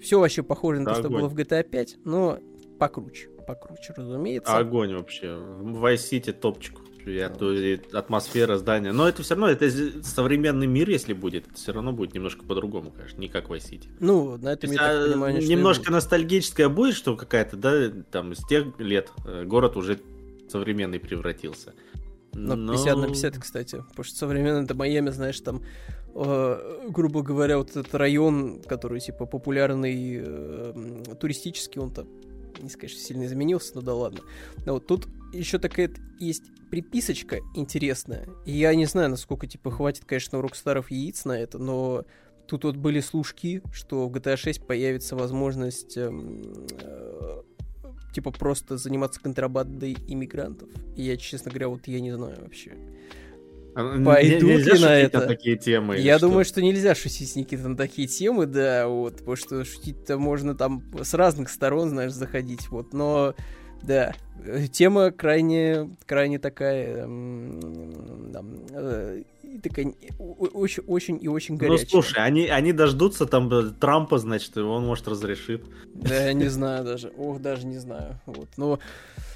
Все 0.00 0.20
вообще 0.20 0.44
похоже 0.44 0.78
на 0.80 0.94
то, 0.94 1.00
что 1.00 1.10
было 1.10 1.26
в 1.26 1.34
GTA 1.34 1.64
5, 1.64 1.98
но 2.04 2.38
покруче, 2.78 3.30
покруче, 3.48 3.94
разумеется. 3.96 4.56
Огонь 4.56 4.94
вообще. 4.94 5.34
В 5.34 5.84
Vice 5.84 6.08
City 6.12 6.32
топчик 6.32 6.78
и, 7.06 7.80
атмосфера 7.92 8.56
здания. 8.56 8.92
Но 8.92 9.08
это 9.08 9.22
все 9.22 9.34
равно, 9.34 9.48
это 9.48 9.70
современный 10.02 10.66
мир, 10.66 10.88
если 10.90 11.12
будет, 11.12 11.46
это 11.46 11.56
все 11.56 11.72
равно 11.72 11.92
будет 11.92 12.14
немножко 12.14 12.44
по-другому, 12.44 12.90
конечно, 12.90 13.20
не 13.20 13.28
как 13.28 13.48
Vice 13.48 13.70
City. 13.70 13.88
Ну, 14.00 14.36
на 14.36 14.52
этом 14.52 14.70
я 14.70 14.78
а, 14.80 15.08
понимаю, 15.08 15.42
Немножко 15.42 15.92
ностальгическая 15.92 16.68
будет, 16.68 16.94
что 16.94 17.16
какая-то, 17.16 17.56
да, 17.56 17.90
там, 18.10 18.32
из 18.32 18.44
тех 18.46 18.78
лет 18.78 19.10
э, 19.26 19.44
город 19.44 19.76
уже 19.76 20.00
современный 20.48 20.98
превратился. 20.98 21.74
Но 22.32 22.56
ну... 22.56 22.72
50 22.72 22.96
на 22.96 23.06
50, 23.08 23.38
кстати. 23.38 23.76
Потому 23.88 24.04
что 24.04 24.16
современное 24.16 24.64
это 24.64 24.74
Майами, 24.74 25.10
знаешь, 25.10 25.40
там, 25.40 25.62
э, 26.14 26.86
грубо 26.88 27.22
говоря, 27.22 27.58
вот 27.58 27.70
этот 27.70 27.94
район, 27.94 28.60
который, 28.62 29.00
типа, 29.00 29.26
популярный 29.26 30.20
э, 30.22 31.04
туристический, 31.20 31.80
он 31.80 31.90
там, 31.90 32.06
не 32.62 32.70
скажешь, 32.70 32.98
сильно 32.98 33.26
изменился, 33.26 33.72
но 33.74 33.82
да 33.82 33.94
ладно. 33.94 34.20
Но 34.66 34.74
вот 34.74 34.86
тут 34.86 35.08
еще 35.32 35.58
такая 35.58 35.90
есть 36.18 36.44
приписочка 36.70 37.40
интересная. 37.54 38.28
И 38.46 38.52
я 38.52 38.74
не 38.74 38.86
знаю, 38.86 39.10
насколько, 39.10 39.46
типа, 39.46 39.70
хватит, 39.70 40.04
конечно, 40.04 40.38
у 40.38 40.42
Рокстаров 40.42 40.90
яиц 40.90 41.24
на 41.24 41.32
это, 41.32 41.58
но 41.58 42.04
тут 42.46 42.64
вот 42.64 42.76
были 42.76 43.00
служки, 43.00 43.62
что 43.72 44.08
в 44.08 44.12
GTA 44.12 44.36
6 44.36 44.66
появится 44.66 45.16
возможность 45.16 45.96
эм, 45.96 46.66
э, 46.80 47.42
типа 48.12 48.32
просто 48.32 48.76
заниматься 48.76 49.20
контрабандой 49.20 49.96
иммигрантов. 50.08 50.68
И 50.96 51.02
я, 51.02 51.16
честно 51.16 51.50
говоря, 51.50 51.68
вот 51.68 51.86
я 51.86 52.00
не 52.00 52.12
знаю 52.12 52.38
вообще. 52.40 52.72
А, 53.74 54.04
Пойдут 54.04 54.48
нельзя 54.48 54.74
ли 54.74 54.80
на 54.80 54.98
это? 54.98 55.20
На 55.20 55.26
такие 55.26 55.56
темы? 55.56 55.98
Я 55.98 56.18
думаю, 56.18 56.44
что? 56.44 56.60
нельзя 56.60 56.94
шутить, 56.94 57.34
Никита, 57.36 57.68
на 57.68 57.76
такие 57.76 58.08
темы, 58.08 58.46
да, 58.46 58.88
вот, 58.88 59.18
потому 59.18 59.36
что 59.36 59.64
шутить-то 59.64 60.18
можно 60.18 60.54
там 60.54 60.82
с 61.00 61.14
разных 61.14 61.50
сторон, 61.50 61.90
знаешь, 61.90 62.12
заходить, 62.12 62.68
вот, 62.68 62.92
но 62.92 63.34
да, 63.82 64.14
тема 64.72 65.10
крайне, 65.10 65.96
крайне 66.06 66.38
такая, 66.38 67.06
э, 67.08 69.22
такая 69.62 69.94
очень, 70.18 70.82
очень 70.86 71.18
и 71.22 71.28
очень 71.28 71.54
ну, 71.54 71.60
горячая. 71.60 71.86
Ну, 71.86 71.90
слушай, 71.90 72.22
они, 72.22 72.46
они 72.46 72.72
дождутся 72.72 73.26
там 73.26 73.52
э, 73.52 73.70
Трампа, 73.70 74.18
значит, 74.18 74.56
и 74.56 74.60
он, 74.60 74.86
может, 74.86 75.08
разрешит. 75.08 75.64
Да, 75.94 76.26
я 76.26 76.32
не 76.34 76.48
знаю 76.48 76.84
даже, 76.84 77.12
ох, 77.16 77.40
даже 77.40 77.66
не 77.66 77.78
знаю, 77.78 78.20
вот, 78.26 78.48
но 78.56 78.78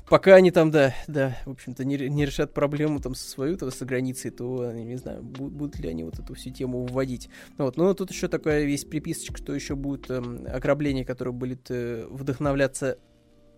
пока 0.08 0.34
они 0.34 0.50
там, 0.50 0.70
да, 0.70 0.94
да, 1.06 1.36
в 1.46 1.50
общем-то, 1.50 1.84
не, 1.84 1.96
не 2.08 2.24
решат 2.24 2.52
проблему 2.52 3.00
там 3.00 3.14
со 3.14 3.28
свою, 3.28 3.56
то, 3.56 3.70
с 3.70 3.82
границей, 3.82 4.30
то, 4.30 4.72
не 4.72 4.96
знаю, 4.96 5.22
будут, 5.22 5.52
будут 5.52 5.78
ли 5.78 5.88
они 5.88 6.04
вот 6.04 6.18
эту 6.18 6.34
всю 6.34 6.50
тему 6.50 6.86
вводить. 6.86 7.28
Вот, 7.58 7.76
но 7.76 7.94
тут 7.94 8.10
еще 8.10 8.28
такая 8.28 8.64
есть 8.64 8.88
приписочка, 8.90 9.36
что 9.36 9.54
еще 9.54 9.74
будет 9.74 10.10
эм, 10.10 10.46
ограбление, 10.46 11.04
которое 11.04 11.32
будет 11.32 11.70
э, 11.70 12.06
вдохновляться 12.08 12.98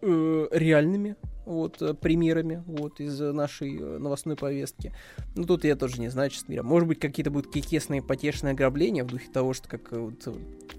э, 0.03 0.49
реальными 0.53 1.16
вот, 1.47 1.80
э, 1.80 1.94
примерами 1.94 2.62
вот, 2.66 3.01
из 3.01 3.18
нашей 3.18 3.78
э, 3.78 3.99
новостной 3.99 4.36
повестки. 4.36 4.92
Ну, 5.34 5.44
тут 5.44 5.64
я 5.64 5.76
тоже 5.76 6.01
не 6.01 6.09
знаю, 6.09 6.28
честно 6.28 6.49
говоря. 6.49 6.62
Может 6.64 6.88
быть, 6.88 7.01
какие-то 7.01 7.30
будут 7.30 7.53
кикесные 7.53 8.03
потешные 8.03 8.53
ограбления 8.53 9.05
в 9.05 9.07
духе 9.07 9.30
того, 9.32 9.55
что, 9.55 9.68
как 9.68 9.92
вот, 9.92 10.28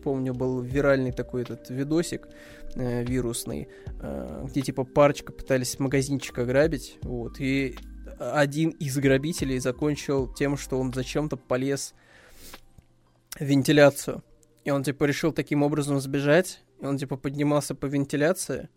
помню, 0.04 0.34
был 0.34 0.62
виральный 0.62 1.12
такой 1.14 1.44
этот 1.44 1.70
видосик 1.70 2.28
э, 2.76 3.04
вирусный, 3.04 3.70
э, 4.02 4.46
где, 4.50 4.62
типа, 4.62 4.84
парочка 4.84 5.32
пытались 5.32 5.80
магазинчик 5.80 6.38
ограбить, 6.38 7.00
вот, 7.02 7.40
и 7.40 7.76
один 8.20 8.72
из 8.72 8.98
грабителей 8.98 9.60
закончил 9.60 10.32
тем, 10.32 10.58
что 10.58 10.80
он 10.80 10.94
зачем-то 10.94 11.38
полез 11.38 11.94
в 13.36 13.44
вентиляцию. 13.44 14.24
И 14.64 14.72
он, 14.72 14.84
типа, 14.84 15.06
решил 15.06 15.32
таким 15.32 15.64
образом 15.64 16.00
сбежать, 16.02 16.62
и 16.82 16.86
он, 16.86 16.98
типа, 16.98 17.16
поднимался 17.16 17.74
по 17.74 17.86
вентиляции, 17.86 18.70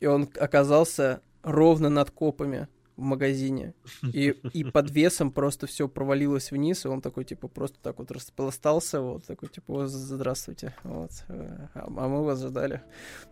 и 0.00 0.06
он 0.06 0.28
оказался 0.38 1.20
ровно 1.42 1.88
над 1.88 2.10
копами 2.10 2.68
в 2.96 3.02
магазине. 3.02 3.74
И, 4.02 4.30
и 4.52 4.64
под 4.64 4.90
весом 4.90 5.30
просто 5.30 5.66
все 5.66 5.88
провалилось 5.88 6.50
вниз, 6.50 6.84
и 6.84 6.88
он 6.88 7.00
такой, 7.00 7.24
типа, 7.24 7.48
просто 7.48 7.78
так 7.80 7.98
вот 7.98 8.10
распластался, 8.10 9.00
вот, 9.00 9.24
такой, 9.24 9.48
типа, 9.48 9.86
здравствуйте, 9.86 10.74
вот, 10.82 11.10
э, 11.28 11.68
а, 11.74 11.86
а 11.86 12.08
мы 12.08 12.24
вас 12.24 12.42
ждали. 12.42 12.82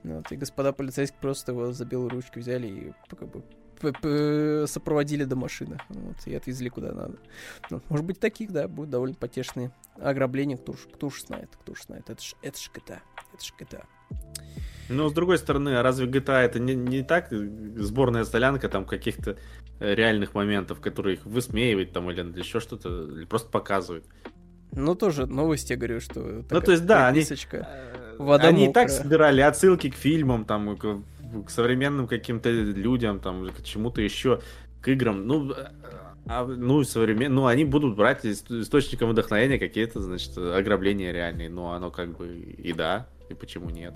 Вот, 0.03 0.31
и 0.31 0.37
господа 0.37 0.73
полицейские 0.73 1.21
просто 1.21 1.53
его 1.53 1.73
за 1.73 1.85
белую 1.85 2.11
ручку 2.11 2.41
взяли 2.41 2.67
и 2.67 2.93
как 3.09 3.31
бы 3.31 3.43
сопроводили 4.67 5.25
до 5.25 5.37
машины, 5.37 5.79
вот, 5.89 6.17
и 6.27 6.35
отвезли 6.35 6.69
куда 6.69 6.93
надо. 6.93 7.19
Ну, 7.71 7.81
может 7.89 8.07
быть, 8.07 8.21
таких, 8.21 8.53
да, 8.53 8.69
будет 8.69 8.91
довольно 8.91 9.15
потешные 9.15 9.73
ограбления, 9.97 10.57
кто 10.57 10.73
уж, 10.73 10.89
кто 10.93 11.09
уж 11.09 11.25
знает, 11.25 11.51
кто 11.61 11.73
уж 11.73 11.85
знает, 11.85 12.09
это 12.09 12.23
ж, 12.23 12.35
это 12.43 12.59
ж 12.59 12.71
GTA, 12.73 13.01
это 13.35 13.45
ж 13.45 13.53
GTA. 13.59 13.85
Но 14.89 15.09
с 15.09 15.12
другой 15.12 15.39
стороны, 15.39 15.80
разве 15.82 16.07
GTA 16.07 16.41
это 16.43 16.59
не, 16.59 16.74
не 16.74 17.03
так 17.03 17.28
сборная 17.30 18.24
солянка 18.24 18.68
там 18.68 18.85
каких-то 18.85 19.37
э, 19.80 19.95
реальных 19.95 20.35
моментов, 20.35 20.80
которые 20.80 21.16
их 21.16 21.24
высмеивает 21.24 21.93
там 21.93 22.11
или 22.11 22.39
еще 22.39 22.61
что-то, 22.61 23.09
или 23.11 23.24
просто 23.24 23.51
показывает? 23.51 24.05
Ну, 24.72 24.95
тоже 24.95 25.26
новости, 25.26 25.72
я 25.72 25.78
говорю, 25.78 26.01
что 26.01 26.45
Ну, 26.51 26.61
то 26.61 26.72
есть, 26.72 26.85
да, 26.85 27.09
они, 27.09 27.22
э, 27.22 28.16
вода 28.18 28.49
они 28.49 28.68
и 28.68 28.72
так 28.72 28.91
собирали 28.91 29.41
отсылки 29.41 29.91
к 29.91 29.95
фильмам, 29.95 30.45
там, 30.45 30.76
к, 30.76 31.03
к 31.47 31.51
современным 31.51 32.09
каким-то 32.09 32.51
людям, 32.51 33.20
там, 33.20 33.49
к 33.49 33.62
чему-то 33.62 34.03
еще, 34.03 34.41
к 34.82 34.89
играм. 34.89 35.26
Ну, 35.26 35.53
э, 35.53 35.68
а, 36.26 36.45
ну, 36.45 36.82
современ... 36.85 37.35
ну, 37.35 37.47
они 37.47 37.64
будут 37.64 37.97
брать 37.97 38.24
источником 38.24 39.11
вдохновения 39.11 39.59
какие-то, 39.59 40.01
значит, 40.01 40.37
ограбления 40.37 41.12
реальные. 41.12 41.51
Ну, 41.51 41.68
оно 41.68 41.91
как 41.91 42.16
бы 42.16 42.35
и 42.37 42.72
да, 42.72 43.07
и 43.28 43.35
почему 43.35 43.70
нет. 43.70 43.95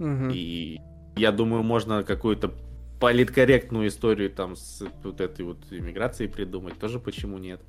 Угу. 0.00 0.30
И 0.32 0.80
я 1.16 1.30
думаю, 1.30 1.62
можно 1.62 2.02
какую-то 2.02 2.52
политкорректную 3.00 3.88
историю 3.88 4.30
там 4.30 4.56
с 4.56 4.82
вот 5.04 5.20
этой 5.20 5.44
вот 5.44 5.58
иммиграцией 5.70 6.30
придумать. 6.30 6.78
Тоже 6.78 6.98
почему 6.98 7.38
нет? 7.38 7.60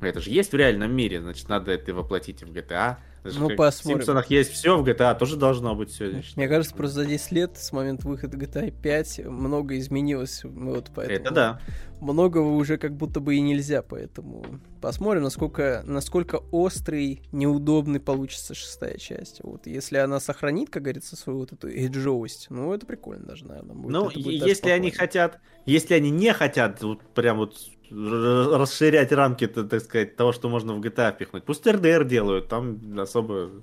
Это 0.00 0.20
же 0.20 0.30
есть 0.30 0.52
в 0.52 0.56
реальном 0.56 0.92
мире, 0.92 1.20
значит, 1.20 1.48
надо 1.48 1.70
это 1.70 1.94
воплотить 1.94 2.42
в 2.42 2.52
GTA. 2.52 2.96
Даже 3.22 3.38
ну, 3.38 3.50
посмотрим. 3.54 4.00
В 4.00 4.02
Симпсонах 4.02 4.30
есть 4.30 4.50
все, 4.50 4.76
в 4.76 4.84
GTA 4.84 5.16
тоже 5.16 5.36
должно 5.36 5.76
быть 5.76 5.90
все. 5.90 6.22
Мне 6.34 6.48
кажется, 6.48 6.74
просто 6.74 7.02
за 7.02 7.06
10 7.06 7.32
лет 7.32 7.56
с 7.56 7.72
момента 7.72 8.08
выхода 8.08 8.36
GTA 8.36 8.72
5 8.82 9.26
много 9.26 9.78
изменилось. 9.78 10.42
Вот 10.42 10.90
поэтому 10.92 11.18
это 11.20 11.30
да. 11.32 11.60
Многого 12.02 12.48
уже 12.48 12.78
как 12.78 12.96
будто 12.96 13.20
бы 13.20 13.36
и 13.36 13.40
нельзя, 13.40 13.80
поэтому 13.80 14.44
посмотрим, 14.80 15.22
насколько, 15.22 15.84
насколько 15.86 16.42
острый, 16.50 17.22
неудобный 17.30 18.00
получится 18.00 18.54
шестая 18.54 18.96
часть. 18.98 19.38
Вот, 19.44 19.68
если 19.68 19.98
она 19.98 20.18
сохранит, 20.18 20.68
как 20.68 20.82
говорится, 20.82 21.14
свою 21.14 21.38
вот 21.38 21.52
эту 21.52 21.68
эйджовость, 21.68 22.48
ну, 22.50 22.74
это 22.74 22.86
прикольно 22.86 23.26
даже, 23.26 23.46
наверное. 23.46 23.76
Будет. 23.76 23.92
Ну, 23.92 24.10
если 24.10 24.70
они 24.70 24.90
хотят, 24.90 25.38
если 25.64 25.94
они 25.94 26.10
не 26.10 26.32
хотят 26.32 26.82
вот 26.82 27.00
прям 27.14 27.36
вот 27.36 27.54
расширять 27.92 29.12
рамки, 29.12 29.46
так 29.46 29.80
сказать, 29.80 30.16
того, 30.16 30.32
что 30.32 30.48
можно 30.48 30.74
в 30.74 30.80
GTA 30.80 31.12
впихнуть. 31.14 31.44
Пусть 31.44 31.66
РДР 31.66 32.04
делают, 32.04 32.48
там 32.48 32.98
особо 32.98 33.62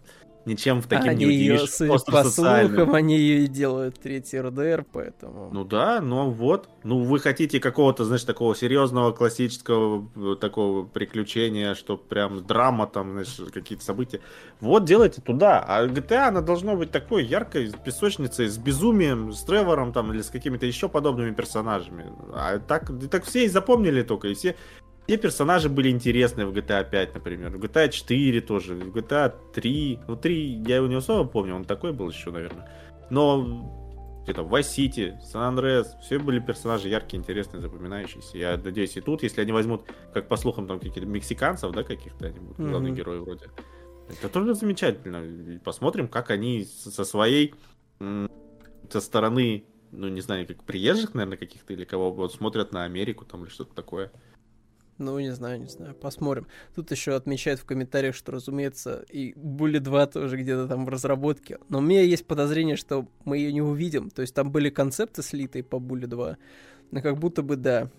ничем 0.50 0.82
в 0.82 0.88
таким 0.88 1.12
они 1.12 1.26
не 1.26 1.52
удивишь. 1.52 1.80
Ее, 1.80 2.00
по 2.06 2.24
слухам, 2.24 2.93
они 2.93 3.18
ее 3.18 3.43
и 3.45 3.47
делают 3.47 4.00
третий 4.00 4.39
РДР, 4.39 4.86
поэтому... 4.91 5.50
Ну 5.52 5.64
да, 5.64 6.02
ну 6.02 6.30
вот. 6.30 6.70
Ну 6.84 7.04
вы 7.04 7.20
хотите 7.20 7.60
какого-то, 7.60 8.06
знаешь, 8.06 8.24
такого 8.24 8.56
серьезного, 8.56 9.12
классического 9.12 10.08
э, 10.16 10.36
такого 10.39 10.86
приключения, 10.86 11.76
что 11.76 11.97
прям 11.97 12.45
драма 12.45 12.88
там, 12.88 13.12
знаешь, 13.12 13.39
какие-то 13.54 13.84
события. 13.84 14.20
Вот 14.60 14.86
делайте 14.86 15.22
туда. 15.22 15.64
А 15.66 15.86
GTA, 15.86 16.28
она 16.28 16.41
должна 16.41 16.76
быть 16.76 16.91
такой 16.91 17.26
яркой 17.26 17.72
песочницей, 17.86 18.47
с 18.47 18.58
безумием, 18.58 19.32
с 19.32 19.43
Тревором 19.43 19.93
там 19.93 20.12
или 20.14 20.22
с 20.22 20.30
какими-то 20.30 20.66
еще 20.66 20.89
подобными 20.89 21.34
персонажами. 21.34 22.08
А 22.34 22.60
так, 22.60 22.91
так 23.10 23.24
все 23.24 23.45
и 23.45 23.47
запомнили 23.47 24.02
только, 24.02 24.28
и 24.28 24.34
все 24.34 24.56
все 25.10 25.18
персонажи 25.18 25.70
были 25.70 25.89
интересные 25.89 26.45
в 26.45 26.53
GTA 26.53 26.88
5, 26.88 27.16
например. 27.16 27.49
В 27.57 27.60
GTA 27.60 27.89
4 27.89 28.41
тоже, 28.41 28.76
в 28.76 28.95
GTA 28.95 29.34
3. 29.53 29.99
Ну, 30.07 30.16
3 30.16 30.64
я 30.68 30.76
его 30.76 30.88
не 30.88 30.93
особо 30.93 31.28
помню, 31.28 31.55
он 31.55 31.66
такой 31.66 31.93
был 31.93 32.12
еще, 32.12 32.30
наверное. 32.30 32.70
Но 33.10 34.22
где-то 34.24 34.43
в 34.43 34.53
Vice 34.53 34.78
City, 34.78 35.16
San 35.34 35.51
Andreas, 35.51 35.88
все 36.03 36.20
были 36.20 36.38
персонажи 36.39 36.89
яркие, 36.89 37.20
интересные, 37.20 37.60
запоминающиеся. 37.60 38.38
Я 38.38 38.57
надеюсь, 38.57 38.97
и 38.97 39.01
тут, 39.01 39.24
если 39.24 39.41
они 39.41 39.51
возьмут, 39.51 39.82
как 40.14 40.28
по 40.28 40.38
слухам, 40.38 40.68
там 40.68 40.78
каких-то 40.78 41.07
мексиканцев, 41.07 41.72
да, 41.72 41.84
каких-то 41.84 42.28
они 42.28 42.38
будут, 42.38 42.60
mm-hmm. 42.60 42.70
главные 42.70 42.93
герои 42.93 43.18
вроде. 43.18 43.47
Это 44.10 44.30
тоже 44.30 44.53
замечательно. 44.53 45.60
Посмотрим, 45.64 46.07
как 46.07 46.30
они 46.30 46.66
со 46.66 47.03
своей 47.03 47.55
со 47.99 49.01
стороны, 49.01 49.66
ну, 49.91 50.07
не 50.07 50.22
знаю, 50.22 50.45
как 50.45 50.64
приезжих, 50.64 51.16
наверное, 51.16 51.38
каких-то 51.38 51.74
или 51.74 51.84
кого 51.84 52.12
вот 52.12 52.32
смотрят 52.32 52.74
на 52.74 52.84
Америку 52.84 53.26
там 53.26 53.43
или 53.43 53.49
что-то 53.49 53.74
такое. 53.74 54.12
Ну, 55.00 55.18
не 55.18 55.32
знаю, 55.32 55.62
не 55.62 55.68
знаю, 55.68 55.95
посмотрим. 55.95 56.45
Тут 56.76 56.91
еще 56.91 57.16
отмечают 57.16 57.62
в 57.62 57.66
комментариях, 57.66 58.14
что, 58.14 58.34
разумеется, 58.34 59.06
и 59.10 59.32
Bully 59.32 59.80
2 59.80 60.08
тоже 60.08 60.36
где-то 60.36 60.68
там 60.68 60.86
в 60.86 60.89
разработке. 60.89 61.58
Но 61.70 61.78
у 61.78 61.82
меня 61.82 62.02
есть 62.02 62.28
подозрение, 62.28 62.76
что 62.76 63.08
мы 63.24 63.38
ее 63.38 63.54
не 63.54 63.62
увидим. 63.62 64.10
То 64.10 64.22
есть 64.22 64.36
там 64.36 64.52
были 64.52 64.70
концепты 64.70 65.24
слитые 65.24 65.64
по 65.64 65.78
Bully 65.78 66.06
2, 66.06 66.38
но 66.91 67.02
как 67.02 67.18
будто 67.18 67.43
бы, 67.43 67.56
да, 67.56 67.89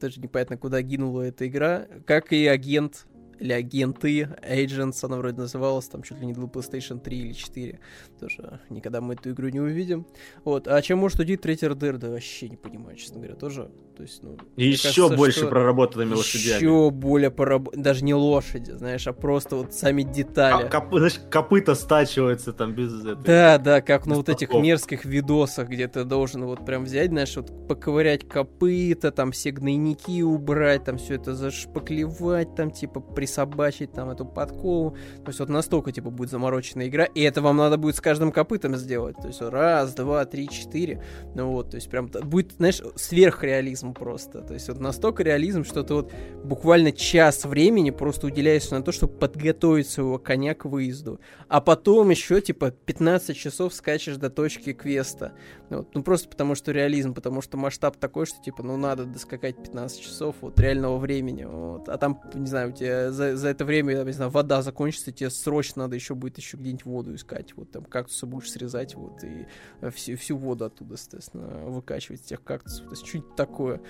даже 0.00 0.18
непонятно, 0.18 0.56
куда 0.56 0.80
гинула 0.80 1.22
эта 1.22 1.46
игра. 1.46 1.86
Как 2.06 2.32
и 2.32 2.46
агент 2.46 3.06
или 3.38 3.52
агенты, 3.52 4.28
Agents, 4.42 4.98
она 5.02 5.16
вроде 5.16 5.38
называлась, 5.38 5.88
там 5.88 6.02
чуть 6.02 6.20
ли 6.20 6.26
не 6.26 6.32
для 6.32 6.44
PlayStation 6.44 7.00
3 7.00 7.18
или 7.18 7.32
4. 7.32 7.78
Тоже 8.20 8.60
никогда 8.70 9.00
мы 9.00 9.14
эту 9.14 9.30
игру 9.30 9.48
не 9.48 9.60
увидим. 9.60 10.06
Вот. 10.44 10.68
А 10.68 10.80
чем 10.82 10.98
может 10.98 11.20
удивить 11.20 11.42
третий 11.42 11.66
РДР, 11.66 11.98
да 11.98 12.10
вообще 12.10 12.48
не 12.48 12.56
понимаю, 12.56 12.96
честно 12.96 13.16
говоря, 13.18 13.34
тоже. 13.34 13.70
То 13.96 14.02
есть, 14.02 14.22
ну, 14.22 14.36
еще 14.56 14.82
кажется, 14.88 15.16
больше 15.16 15.38
что 15.38 15.48
проработанными 15.48 16.12
лошадями. 16.12 16.56
Еще 16.56 16.90
более 16.90 17.30
пораб... 17.30 17.74
даже 17.74 18.04
не 18.04 18.12
лошади, 18.12 18.72
знаешь, 18.72 19.06
а 19.06 19.14
просто 19.14 19.56
вот 19.56 19.72
сами 19.72 20.02
детали. 20.02 20.68
Ко- 20.68 20.80
коп- 20.80 20.98
знаешь, 20.98 21.18
копыта 21.30 21.74
стачиваются 21.74 22.52
там 22.52 22.74
без 22.74 22.92
этого. 23.00 23.24
Да, 23.24 23.56
да, 23.56 23.80
как 23.80 24.04
на 24.04 24.10
без 24.10 24.16
вот 24.18 24.28
этих 24.28 24.52
мерзких 24.52 25.06
видосах, 25.06 25.68
где 25.68 25.88
ты 25.88 26.04
должен 26.04 26.44
вот 26.44 26.66
прям 26.66 26.84
взять, 26.84 27.08
знаешь, 27.08 27.34
вот 27.36 27.68
поковырять 27.68 28.28
копыта, 28.28 29.12
там 29.12 29.32
все 29.32 29.50
гнойники 29.50 30.20
убрать, 30.20 30.84
там 30.84 30.98
все 30.98 31.14
это 31.14 31.34
зашпаклевать, 31.34 32.54
там 32.54 32.70
типа 32.70 33.00
присобачить 33.26 33.92
там 33.92 34.10
эту 34.10 34.24
подкову. 34.24 34.92
То 35.24 35.28
есть 35.28 35.40
вот 35.40 35.48
настолько 35.48 35.90
типа 35.90 36.10
будет 36.10 36.30
замороченная 36.30 36.86
игра, 36.86 37.04
и 37.04 37.22
это 37.22 37.42
вам 37.42 37.56
надо 37.56 37.76
будет 37.76 37.96
с 37.96 38.00
каждым 38.00 38.30
копытом 38.30 38.76
сделать. 38.76 39.16
То 39.16 39.26
есть 39.26 39.40
раз, 39.42 39.94
два, 39.94 40.24
три, 40.24 40.48
четыре. 40.48 41.02
Ну 41.34 41.50
вот, 41.50 41.70
то 41.70 41.76
есть 41.76 41.90
прям 41.90 42.06
будет, 42.06 42.52
знаешь, 42.52 42.80
сверхреализм 42.94 43.94
просто. 43.94 44.42
То 44.42 44.54
есть 44.54 44.68
вот 44.68 44.78
настолько 44.78 45.24
реализм, 45.24 45.64
что 45.64 45.82
ты 45.82 45.94
вот 45.94 46.12
буквально 46.44 46.92
час 46.92 47.44
времени 47.44 47.90
просто 47.90 48.28
уделяешь 48.28 48.70
на 48.70 48.82
то, 48.82 48.92
чтобы 48.92 49.14
подготовить 49.14 49.88
своего 49.88 50.18
коня 50.18 50.54
к 50.54 50.64
выезду. 50.64 51.20
А 51.48 51.60
потом 51.60 52.10
еще, 52.10 52.40
типа, 52.40 52.70
15 52.70 53.36
часов 53.36 53.74
скачешь 53.74 54.16
до 54.16 54.30
точки 54.30 54.72
квеста. 54.72 55.32
Вот. 55.68 55.94
Ну, 55.94 56.02
просто 56.02 56.28
потому 56.28 56.54
что 56.54 56.70
реализм, 56.70 57.12
потому 57.12 57.40
что 57.40 57.56
масштаб 57.56 57.96
такой, 57.96 58.26
что, 58.26 58.40
типа, 58.40 58.62
ну, 58.62 58.76
надо 58.76 59.04
доскакать 59.04 59.56
15 59.56 60.00
часов 60.00 60.36
вот 60.40 60.60
реального 60.60 60.98
времени. 60.98 61.44
Вот. 61.44 61.88
А 61.88 61.98
там, 61.98 62.20
не 62.34 62.46
знаю, 62.46 62.70
у 62.70 62.72
тебя 62.72 63.10
за, 63.16 63.36
за 63.36 63.48
это 63.48 63.64
время, 63.64 63.94
я 63.96 64.04
не 64.04 64.12
знаю, 64.12 64.30
вода 64.30 64.62
закончится, 64.62 65.10
тебе 65.10 65.30
срочно 65.30 65.82
надо 65.82 65.96
еще 65.96 66.14
будет 66.14 66.36
еще 66.38 66.56
где-нибудь 66.56 66.84
воду 66.84 67.14
искать. 67.14 67.54
Вот 67.56 67.70
там 67.72 67.84
кактусы 67.84 68.26
будешь 68.26 68.50
срезать, 68.50 68.94
вот, 68.94 69.24
и 69.24 69.46
э, 69.80 69.90
всю, 69.90 70.16
всю 70.16 70.36
воду 70.36 70.64
оттуда, 70.66 70.94
естественно, 70.94 71.46
выкачивать 71.66 72.20
из 72.20 72.26
тех 72.26 72.44
кактусов. 72.44 72.84
То 72.84 72.90
есть 72.92 73.04
чуть 73.04 73.34
такое 73.34 73.80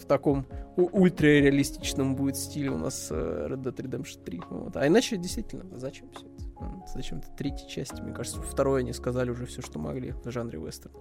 в 0.00 0.04
таком 0.04 0.46
ультрареалистичном 0.76 2.14
будет 2.16 2.36
стиле 2.36 2.70
у 2.70 2.78
нас 2.78 3.08
э, 3.10 3.48
Red 3.50 3.62
Dead 3.62 3.74
Redemption 3.76 4.22
3. 4.24 4.40
Вот. 4.50 4.76
А 4.76 4.86
иначе, 4.86 5.16
действительно, 5.16 5.64
зачем 5.78 6.10
все 6.12 6.26
это? 6.26 6.44
М, 6.64 6.84
Зачем 6.94 7.18
это 7.18 7.28
третья 7.36 7.66
часть? 7.68 7.98
Мне 8.00 8.12
кажется, 8.12 8.38
во 8.38 8.44
второй 8.46 8.80
они 8.80 8.92
сказали 8.92 9.30
уже 9.30 9.46
все, 9.46 9.60
что 9.62 9.78
могли 9.78 10.12
в 10.12 10.30
жанре 10.30 10.58
вестерн. 10.60 10.94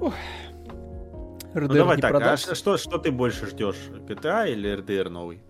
Ох. 0.00 0.14
Ну 1.54 1.60
RDR 1.60 1.74
давай 1.74 1.96
не 1.96 2.02
так, 2.02 2.10
а 2.14 2.18
продался. 2.18 2.48
ш- 2.48 2.54
что, 2.54 2.76
что 2.78 2.98
ты 2.98 3.10
больше 3.10 3.46
ждешь? 3.46 3.76
GTA 4.08 4.50
или 4.50 4.74
RDR 4.78 5.08
новый? 5.10 5.42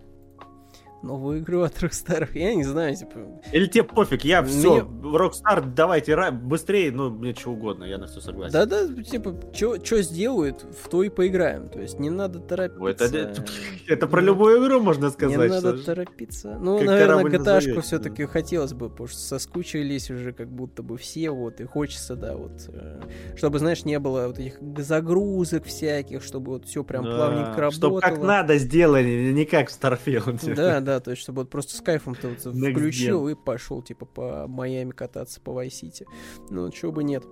Новую 1.03 1.41
игру 1.41 1.63
от 1.63 1.75
Rockstar. 1.83 2.29
Я 2.35 2.55
не 2.55 2.65
знаю, 2.65 2.95
типа... 2.95 3.19
Или 3.53 3.67
тебе 3.67 3.85
пофиг, 3.85 4.25
я 4.25 4.43
все, 4.45 4.85
Мне- 4.85 5.17
Rockstar, 5.19 5.65
давайте 5.75 6.13
ра- 6.13 6.31
быстрее, 6.31 6.93
ну, 6.93 7.11
мне 7.11 7.35
что 7.35 7.51
угодно, 7.51 7.85
я 7.85 7.99
на 7.99 8.07
все 8.07 8.21
согласен. 8.21 8.53
Да-да, 8.53 8.87
типа, 9.03 9.35
что 9.53 10.03
сделают, 10.03 10.65
в 10.83 10.89
то 10.89 11.03
и 11.03 11.09
поиграем. 11.09 11.69
То 11.69 11.81
есть 11.81 11.99
не 11.99 12.11
надо 12.11 12.39
торопиться. 12.39 13.05
это, 13.05 13.45
это 13.89 14.07
про 14.07 14.21
любую 14.21 14.65
игру 14.65 14.81
можно 14.81 15.07
Не 15.07 15.11
сказать. 15.11 15.51
надо 15.51 15.77
что- 15.77 15.87
торопиться. 15.87 16.57
Ну, 16.61 16.79
как 16.79 16.87
наверное, 16.87 17.25
gta 17.25 17.81
все-таки 17.81 18.25
хотелось 18.27 18.73
бы, 18.73 18.89
потому 18.89 19.09
что 19.09 19.19
соскучились 19.19 20.11
уже 20.11 20.33
как 20.33 20.49
будто 20.49 20.83
бы 20.83 20.97
все, 20.99 21.31
вот, 21.31 21.61
и 21.61 21.65
хочется, 21.65 22.15
да, 22.15 22.37
вот, 22.37 22.53
э, 22.69 23.01
чтобы, 23.37 23.59
знаешь, 23.59 23.85
не 23.85 23.99
было 23.99 24.29
вот 24.29 24.39
этих 24.39 24.59
загрузок 24.79 25.65
всяких, 25.65 26.23
чтобы 26.23 26.53
вот 26.53 26.67
все 26.67 26.85
прям 26.85 27.05
Да, 27.05 27.17
плавненько 27.17 27.61
работало. 27.61 27.71
Чтоб 27.73 28.01
как 28.01 28.23
надо 28.23 28.59
сделали, 28.59 29.33
не 29.33 29.45
как 29.45 29.69
в 29.71 29.79
Starfield. 29.81 30.55
Да, 30.55 30.81
да, 30.81 30.92
то 31.01 31.11
есть, 31.11 31.23
чтобы 31.23 31.43
вот 31.43 31.51
просто 31.51 31.77
с 31.77 31.81
кайфом 31.81 32.15
ты 32.15 32.29
вот 32.29 32.39
включил 32.41 33.29
и 33.29 33.35
пошел, 33.35 33.83
типа, 33.83 34.07
по 34.07 34.47
Майами 34.49 34.91
кататься, 34.91 35.41
по 35.41 35.53
Вайсити. 35.53 36.07
Ну, 36.51 36.71
чего 36.71 36.93
бы 36.93 37.05
нет. 37.05 37.25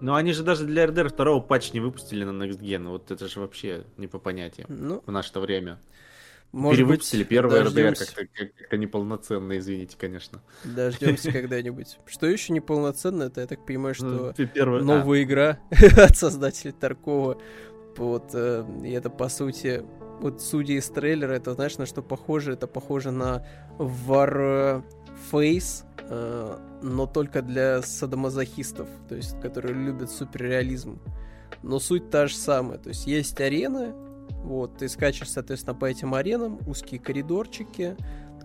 Но 0.00 0.14
они 0.14 0.32
же 0.32 0.42
даже 0.42 0.64
для 0.66 0.84
RDR 0.84 1.08
второго 1.08 1.40
патч 1.40 1.72
не 1.72 1.80
выпустили 1.80 2.24
на 2.24 2.42
Next 2.44 2.60
Gen. 2.60 2.88
Вот 2.88 3.10
это 3.10 3.28
же 3.28 3.40
вообще 3.40 3.84
не 3.96 4.06
по 4.08 4.18
понятиям 4.18 4.66
Ну, 4.68 5.02
в 5.06 5.10
наше 5.10 5.38
время. 5.40 5.80
может 6.52 6.76
Перевыпустили 6.78 7.22
быть, 7.22 7.28
первый 7.30 7.60
RDR 7.60 7.64
дождёмся. 7.64 8.06
как-то, 8.14 8.26
как- 8.34 8.54
как-то 8.56 8.76
неполноценно, 8.76 9.56
извините, 9.58 9.96
конечно. 9.98 10.42
Дождемся 10.64 11.32
когда-нибудь. 11.32 11.98
Что 12.04 12.26
еще 12.26 12.52
неполноценно, 12.52 13.22
это, 13.24 13.40
я 13.40 13.46
так 13.46 13.64
понимаю, 13.64 13.94
что 13.94 14.34
Ну, 14.36 14.46
первый... 14.48 14.80
а, 14.82 14.84
новая 14.84 15.22
игра 15.22 15.60
от 15.96 16.14
создателей 16.16 16.72
Таркова. 16.72 17.40
Вот, 17.96 18.32
э, 18.34 18.66
и 18.84 18.90
это, 18.90 19.08
по 19.08 19.30
сути, 19.30 19.82
вот 20.20 20.40
судя 20.40 20.74
из 20.74 20.88
трейлера, 20.88 21.32
это, 21.32 21.54
знаешь, 21.54 21.78
на 21.78 21.86
что 21.86 22.02
похоже? 22.02 22.52
Это 22.52 22.66
похоже 22.66 23.10
на 23.10 23.46
Warface, 23.78 24.82
э, 26.08 26.58
но 26.82 27.06
только 27.06 27.42
для 27.42 27.82
садомазохистов, 27.82 28.88
то 29.08 29.14
есть, 29.14 29.40
которые 29.40 29.74
любят 29.74 30.10
суперреализм. 30.10 30.98
Но 31.62 31.78
суть 31.78 32.10
та 32.10 32.26
же 32.26 32.34
самая, 32.34 32.78
то 32.78 32.88
есть, 32.88 33.06
есть 33.06 33.40
арены, 33.40 33.92
вот, 34.42 34.78
ты 34.78 34.88
скачешь, 34.88 35.30
соответственно, 35.30 35.74
по 35.74 35.86
этим 35.86 36.14
аренам, 36.14 36.58
узкие 36.66 37.00
коридорчики, 37.00 37.96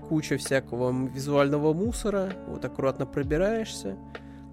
куча 0.10 0.38
всякого 0.38 0.92
визуального 1.08 1.74
мусора, 1.74 2.34
вот, 2.48 2.66
аккуратно 2.66 3.06
пробираешься, 3.06 3.98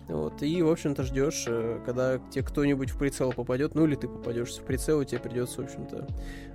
вот, 0.08 0.42
и, 0.42 0.62
в 0.62 0.70
общем-то, 0.70 1.02
ждешь, 1.02 1.44
э, 1.46 1.80
когда 1.84 2.18
тебе 2.30 2.42
кто-нибудь 2.42 2.90
в 2.90 2.98
прицел 2.98 3.30
попадет, 3.32 3.74
ну 3.74 3.84
или 3.84 3.94
ты 3.94 4.08
попадешь 4.08 4.56
в 4.56 4.64
прицел, 4.64 5.02
и 5.02 5.04
тебе 5.04 5.20
придется, 5.20 5.60
в 5.60 5.64
общем-то, 5.64 6.06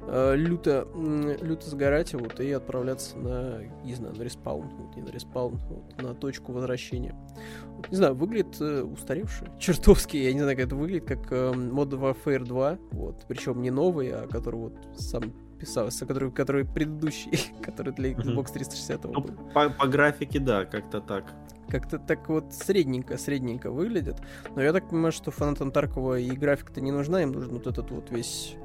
люто, 0.08 0.88
м, 0.94 1.30
люто 1.42 1.70
сгорать, 1.70 2.14
вот, 2.14 2.40
и 2.40 2.52
отправляться 2.52 3.18
на, 3.18 3.60
не 3.84 3.96
знаю, 3.96 4.16
на 4.16 4.22
respawn, 4.22 4.70
вот, 4.78 4.96
не 4.96 5.02
на 5.02 5.10
respawn, 5.10 5.60
вот, 5.70 6.02
на 6.02 6.14
точку 6.14 6.52
возвращения. 6.52 7.16
Вот, 7.78 7.90
не 7.90 7.98
знаю, 7.98 8.16
выглядит 8.16 8.60
э, 8.60 8.84
устаревший, 8.84 9.48
чертовски, 9.60 10.18
я 10.18 10.34
не 10.34 10.40
знаю, 10.42 10.58
как 10.58 10.66
это 10.68 10.76
выглядит, 10.76 11.08
как 11.08 11.32
э, 11.32 11.52
Modern 11.54 12.16
Warfare 12.16 12.44
2, 12.44 12.78
вот, 12.92 13.26
причем 13.28 13.62
не 13.62 13.72
новый, 13.72 14.10
а 14.12 14.28
который 14.28 14.60
вот 14.60 14.74
сам 14.98 15.34
писался, 15.60 16.06
который, 16.06 16.32
который 16.32 16.66
предыдущий, 16.66 17.32
который 17.64 17.94
для. 17.94 18.12
Xbox 18.12 18.52
360 18.54 19.04
Ну, 19.06 19.22
был. 19.22 19.34
по, 19.54 19.70
по 19.70 19.88
графике, 19.88 20.40
да, 20.40 20.66
как-то 20.66 21.00
так. 21.00 21.34
Как-то 21.70 21.98
так 21.98 22.28
вот 22.28 22.54
средненько, 22.54 23.18
средненько 23.18 23.72
выглядит. 23.72 24.18
Но 24.54 24.62
я 24.62 24.74
так 24.74 24.90
понимаю, 24.90 25.14
что 25.14 25.32
фанатам 25.32 25.72
Таркова 25.72 26.20
и 26.20 26.30
графика-то 26.32 26.82
не 26.82 26.92
нужна, 26.92 27.24
им 27.24 27.32
нужен 27.32 27.54
вот 27.54 27.68
этот 27.68 27.90
вот 27.92 28.12
весь 28.12 28.56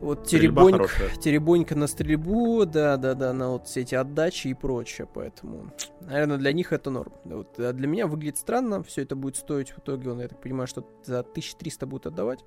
вот 0.00 0.24
теребонька, 0.24 0.88
теребонька 1.20 1.74
на 1.74 1.86
стрельбу, 1.86 2.64
да, 2.66 2.96
да, 2.96 3.14
да, 3.14 3.32
на 3.32 3.50
вот 3.50 3.66
все 3.66 3.82
эти 3.82 3.94
отдачи 3.94 4.48
и 4.48 4.54
прочее, 4.54 5.06
поэтому, 5.12 5.72
наверное, 6.06 6.36
для 6.36 6.52
них 6.52 6.72
это 6.72 6.90
норм. 6.90 7.12
Вот, 7.24 7.58
а 7.58 7.72
для 7.72 7.86
меня 7.86 8.06
выглядит 8.06 8.38
странно, 8.38 8.82
все 8.82 9.02
это 9.02 9.16
будет 9.16 9.36
стоить 9.36 9.70
в 9.70 9.78
итоге, 9.78 10.10
он, 10.10 10.20
я 10.20 10.28
так 10.28 10.40
понимаю, 10.40 10.66
что 10.66 10.86
за 11.04 11.20
1300 11.20 11.86
будет 11.86 12.06
отдавать. 12.06 12.44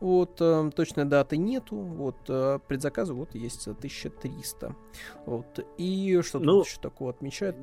Вот, 0.00 0.40
э, 0.40 0.70
точной 0.74 1.04
даты 1.04 1.36
нету, 1.36 1.76
вот, 1.76 2.16
э, 2.28 2.58
предзаказы 2.68 3.14
вот 3.14 3.34
есть 3.34 3.64
за 3.64 3.74
1300. 3.74 4.74
Вот, 5.26 5.66
и 5.76 6.20
что 6.22 6.38
Ну, 6.38 6.58
тут 6.58 6.66
еще 6.66 6.80
такого 6.80 7.10
отмечают? 7.10 7.56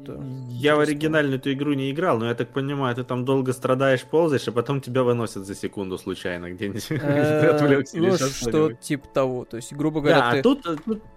Я 0.49 0.75
в 0.75 0.79
оригинальную 0.79 1.39
эту 1.39 1.51
игру 1.53 1.73
не 1.73 1.91
играл, 1.91 2.17
но 2.17 2.27
я 2.27 2.35
так 2.35 2.49
понимаю, 2.53 2.95
ты 2.95 3.03
там 3.03 3.25
долго 3.25 3.53
страдаешь, 3.53 4.03
ползаешь, 4.03 4.47
а 4.47 4.51
потом 4.51 4.81
тебя 4.81 5.03
выносят 5.03 5.45
за 5.45 5.55
секунду 5.55 5.97
случайно 5.97 6.51
где-нибудь. 6.51 6.85
Э, 7.05 7.49
отвлекся 7.49 7.97
Ну, 7.97 8.17
что 8.17 8.73
типа 8.73 9.07
того. 9.07 9.45
То 9.45 9.57
есть, 9.57 9.73
грубо 9.73 10.01
говоря, 10.01 10.19
Да, 10.19 10.29
а 10.31 10.35
э, 10.37 10.41
тут 10.41 10.65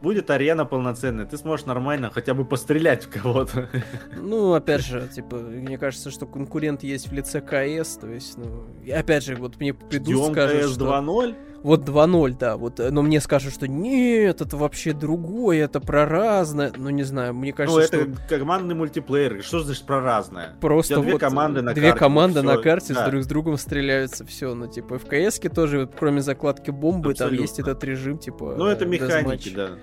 будет 0.01 0.31
арена 0.31 0.65
полноценная, 0.65 1.27
ты 1.27 1.37
сможешь 1.37 1.67
нормально 1.67 2.11
хотя 2.11 2.35
бы 2.35 2.45
пострелять 2.45 3.05
в 3.05 3.11
кого-то. 3.11 3.69
Ну, 4.17 4.55
опять 4.55 4.85
же, 4.85 5.09
типа, 5.15 5.37
мне 5.37 5.79
кажется, 5.79 6.11
что 6.11 6.27
конкурент 6.27 6.83
есть 6.83 7.09
в 7.09 7.13
лице 7.13 7.41
КС, 7.41 7.97
то 7.97 8.09
есть, 8.09 8.39
ну, 8.39 8.65
опять 8.93 9.25
же, 9.25 9.37
вот 9.37 9.59
мне 9.61 9.75
придут, 9.75 10.33
скажут, 10.33 10.63
КС 10.63 10.73
что... 10.75 10.85
2.0. 10.87 11.35
Вот 11.63 11.81
2.0, 11.89 12.37
да, 12.39 12.57
вот, 12.57 12.79
э, 12.79 12.91
но 12.91 13.03
мне 13.03 13.21
скажут, 13.21 13.53
что 13.53 13.67
нет, 13.67 14.41
это 14.41 14.57
вообще 14.57 14.93
другое, 14.93 15.65
это 15.65 15.81
про 15.81 16.07
разное, 16.07 16.73
ну, 16.77 16.89
не 16.91 17.03
знаю, 17.03 17.35
мне 17.35 17.51
Ну, 17.51 17.57
кажется, 17.57 17.97
это 17.97 18.15
что 18.27 18.39
командный 18.39 18.77
мультиплеер. 18.77 19.43
Что 19.43 19.61
значит 19.61 19.85
про 19.85 20.01
разное? 20.01 20.55
просто 20.61 20.95
тебя 20.95 21.03
две 21.03 21.13
вот 21.13 21.21
команды 21.21 21.63
на 21.63 21.75
две 21.75 21.89
карте, 21.89 21.99
команды 21.99 22.41
всё, 22.41 22.49
на 22.49 22.63
карте 22.63 22.95
да. 22.95 23.05
с 23.07 23.11
друг 23.11 23.23
с 23.25 23.27
другом 23.27 23.57
стреляются, 23.59 24.25
все, 24.25 24.55
ну, 24.55 24.69
типа, 24.69 24.99
в 24.99 25.07
КС 25.07 25.41
тоже, 25.53 25.81
вот, 25.81 25.95
кроме 25.99 26.23
закладки 26.23 26.71
бомбы, 26.71 27.15
там 27.15 27.27
Абсолютно. 27.27 27.43
есть 27.43 27.59
этот 27.59 27.83
режим, 27.83 28.19
типа, 28.19 28.55
Ну, 28.57 28.67
это 28.67 28.85
э, 28.85 28.89
механики, 28.89 29.49
да. 29.49 29.69
Да, 29.69 29.77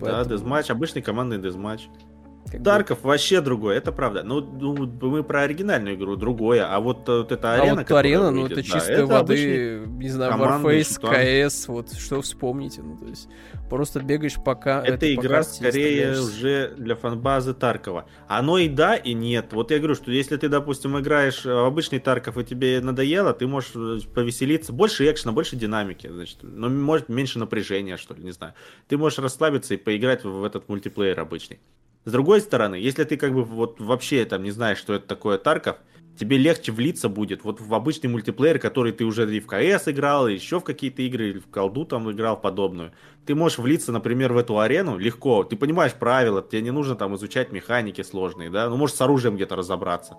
Поэтому- 0.00 0.24
дезматч, 0.30 0.70
обычный 0.70 1.02
командный 1.02 1.38
дезматч. 1.38 1.88
Как 2.50 2.62
Тарков 2.62 3.02
бы... 3.02 3.08
вообще 3.08 3.40
другой, 3.40 3.76
это 3.76 3.92
правда. 3.92 4.22
Ну, 4.22 4.40
ну, 4.40 4.86
мы 5.10 5.22
про 5.22 5.42
оригинальную 5.42 5.96
игру 5.96 6.16
другое, 6.16 6.66
а 6.66 6.78
вот, 6.80 7.08
вот 7.08 7.32
эта 7.32 7.52
а 7.52 7.54
арена... 7.54 7.72
А 7.72 7.76
вот 7.76 7.90
арена, 7.92 8.30
ну 8.30 8.46
это 8.46 8.56
да, 8.56 8.62
чистой 8.62 9.04
воды, 9.04 9.82
не 9.86 10.08
знаю, 10.08 10.34
Warface, 10.34 11.00
CS, 11.00 11.64
вот 11.68 11.92
что 11.92 12.20
вспомните, 12.20 12.82
ну 12.82 12.96
то 12.96 13.06
есть 13.06 13.28
просто 13.68 14.00
бегаешь 14.00 14.36
пока... 14.42 14.82
Это, 14.82 14.94
это 14.94 15.14
игра 15.14 15.42
скорее 15.42 16.12
уже 16.20 16.74
для 16.76 16.94
фанбазы 16.94 17.54
Таркова. 17.54 18.06
Оно 18.28 18.58
и 18.58 18.68
да, 18.68 18.94
и 18.94 19.14
нет. 19.14 19.52
Вот 19.52 19.70
я 19.70 19.78
говорю, 19.78 19.94
что 19.94 20.10
если 20.10 20.36
ты, 20.36 20.48
допустим, 20.48 20.98
играешь 20.98 21.44
в 21.44 21.66
обычный 21.66 21.98
Тарков 21.98 22.38
и 22.38 22.44
тебе 22.44 22.80
надоело, 22.80 23.32
ты 23.32 23.46
можешь 23.46 23.72
э, 23.74 23.98
повеселиться. 24.14 24.72
Больше 24.72 25.10
экшена, 25.10 25.32
больше 25.32 25.56
динамики, 25.56 26.08
значит, 26.08 26.38
но 26.42 26.68
может 26.68 27.08
меньше 27.08 27.38
напряжения, 27.38 27.96
что 27.96 28.14
ли, 28.14 28.22
не 28.22 28.32
знаю. 28.32 28.54
Ты 28.86 28.96
можешь 28.96 29.18
расслабиться 29.18 29.74
и 29.74 29.76
поиграть 29.76 30.24
в 30.24 30.44
этот 30.44 30.68
мультиплеер 30.68 31.18
обычный. 31.18 31.58
С 32.04 32.12
другой 32.12 32.42
стороны, 32.42 32.74
если 32.74 33.04
ты 33.04 33.16
как 33.16 33.32
бы 33.32 33.44
вот 33.44 33.80
вообще 33.80 34.24
там 34.26 34.42
не 34.42 34.50
знаешь, 34.50 34.78
что 34.78 34.92
это 34.92 35.06
такое 35.06 35.38
Тарков, 35.38 35.78
тебе 36.18 36.36
легче 36.36 36.70
влиться 36.70 37.08
будет 37.08 37.44
вот 37.44 37.60
в 37.60 37.72
обычный 37.72 38.08
мультиплеер, 38.08 38.58
который 38.58 38.92
ты 38.92 39.04
уже 39.04 39.34
и 39.34 39.40
в 39.40 39.46
КС 39.46 39.88
играл, 39.88 40.28
и 40.28 40.34
еще 40.34 40.60
в 40.60 40.64
какие-то 40.64 41.00
игры, 41.00 41.30
или 41.30 41.38
в 41.38 41.46
колду 41.46 41.86
там 41.86 42.10
играл 42.10 42.38
подобную. 42.38 42.92
Ты 43.24 43.34
можешь 43.34 43.58
влиться, 43.58 43.90
например, 43.90 44.34
в 44.34 44.36
эту 44.36 44.58
арену 44.58 44.98
легко, 44.98 45.44
ты 45.44 45.56
понимаешь 45.56 45.94
правила, 45.94 46.42
тебе 46.42 46.60
не 46.60 46.72
нужно 46.72 46.94
там 46.94 47.16
изучать 47.16 47.52
механики 47.52 48.02
сложные, 48.02 48.50
да, 48.50 48.68
ну 48.68 48.76
можешь 48.76 48.96
с 48.96 49.00
оружием 49.00 49.36
где-то 49.36 49.56
разобраться. 49.56 50.18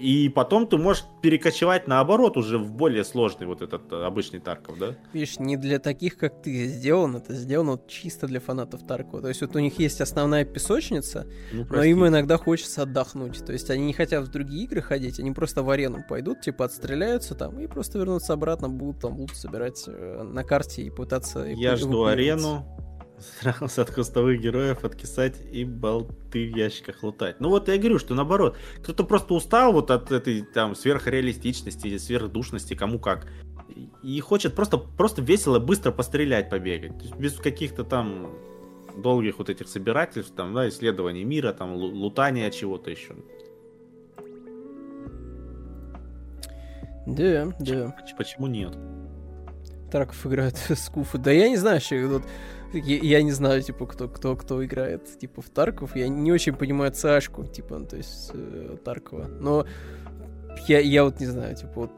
И 0.00 0.28
потом 0.28 0.66
ты 0.66 0.78
можешь 0.78 1.04
перекочевать 1.22 1.86
наоборот 1.86 2.36
уже 2.36 2.58
в 2.58 2.70
более 2.70 3.04
сложный 3.04 3.46
вот 3.46 3.62
этот 3.62 3.92
э, 3.92 4.04
обычный 4.04 4.40
Тарков, 4.40 4.78
да? 4.78 4.96
Видишь, 5.12 5.38
не 5.38 5.56
для 5.56 5.78
таких, 5.78 6.16
как 6.16 6.42
ты 6.42 6.66
сделано, 6.66 7.18
это 7.18 7.34
сделано 7.34 7.72
вот 7.72 7.86
чисто 7.88 8.26
для 8.26 8.40
фанатов 8.40 8.86
Таркова. 8.86 9.22
То 9.22 9.28
есть 9.28 9.40
вот 9.42 9.54
у 9.54 9.58
них 9.58 9.78
есть 9.78 10.00
основная 10.00 10.44
песочница, 10.44 11.26
ну, 11.52 11.66
но 11.68 11.82
им 11.82 12.06
иногда 12.06 12.38
хочется 12.38 12.82
отдохнуть. 12.82 13.44
То 13.44 13.52
есть 13.52 13.70
они 13.70 13.86
не 13.86 13.92
хотят 13.92 14.24
в 14.24 14.30
другие 14.30 14.64
игры 14.64 14.80
ходить, 14.80 15.20
они 15.20 15.32
просто 15.32 15.62
в 15.62 15.70
арену 15.70 16.04
пойдут, 16.08 16.40
типа 16.40 16.64
отстреляются 16.64 17.34
там 17.34 17.60
и 17.60 17.66
просто 17.66 17.98
вернутся 17.98 18.32
обратно, 18.32 18.68
будут 18.68 19.02
там 19.02 19.18
лут 19.18 19.36
собирать 19.36 19.84
э, 19.86 20.22
на 20.22 20.44
карте 20.44 20.82
и 20.82 20.90
пытаться... 20.90 21.44
Я 21.44 21.76
жду 21.76 22.04
арену, 22.04 22.64
Старался 23.18 23.82
от 23.82 23.90
кустовых 23.90 24.40
героев 24.40 24.84
откисать 24.84 25.40
и 25.50 25.64
болты 25.64 26.52
в 26.52 26.56
ящиках 26.56 27.02
лутать. 27.02 27.40
Ну 27.40 27.48
вот 27.48 27.68
я 27.68 27.78
говорю, 27.78 27.98
что 27.98 28.14
наоборот, 28.14 28.58
кто-то 28.82 29.04
просто 29.04 29.34
устал 29.34 29.72
вот 29.72 29.90
от 29.90 30.12
этой 30.12 30.42
там 30.42 30.74
сверхреалистичности 30.74 31.86
или 31.86 31.96
сверхдушности, 31.96 32.74
кому 32.74 32.98
как. 32.98 33.26
И 34.02 34.20
хочет 34.20 34.54
просто, 34.54 34.78
просто 34.78 35.22
весело, 35.22 35.58
быстро 35.58 35.92
пострелять, 35.92 36.50
побегать. 36.50 37.14
без 37.16 37.34
каких-то 37.34 37.84
там 37.84 38.32
долгих 38.96 39.38
вот 39.38 39.50
этих 39.50 39.68
собирательств, 39.68 40.34
там, 40.34 40.54
да, 40.54 40.68
исследований 40.68 41.24
мира, 41.24 41.52
там, 41.52 41.74
лутания 41.74 42.50
чего-то 42.50 42.90
еще. 42.90 43.14
Да, 47.06 47.52
да. 47.60 47.96
Почему 48.18 48.46
нет? 48.46 48.76
Тарков 49.90 50.26
играет 50.26 50.56
с 50.68 50.88
Куфу. 50.88 51.18
Да 51.18 51.30
я 51.30 51.48
не 51.48 51.56
знаю, 51.56 51.80
что 51.80 51.96
вот 52.06 52.22
я, 52.72 52.96
я 52.98 53.22
не 53.22 53.32
знаю, 53.32 53.62
типа, 53.62 53.86
кто, 53.86 54.08
кто, 54.08 54.36
кто 54.36 54.64
играет, 54.64 55.18
типа, 55.18 55.42
в 55.42 55.50
Тарков. 55.50 55.96
Я 55.96 56.08
не 56.08 56.32
очень 56.32 56.54
понимаю 56.54 56.92
Сашку, 56.94 57.44
типа, 57.44 57.78
ну, 57.78 57.86
то 57.86 57.96
есть, 57.96 58.30
э, 58.34 58.76
Таркова. 58.84 59.26
Но 59.28 59.66
я, 60.66 60.80
я 60.80 61.04
вот 61.04 61.20
не 61.20 61.26
знаю, 61.26 61.54
типа, 61.54 61.72
вот 61.74 61.92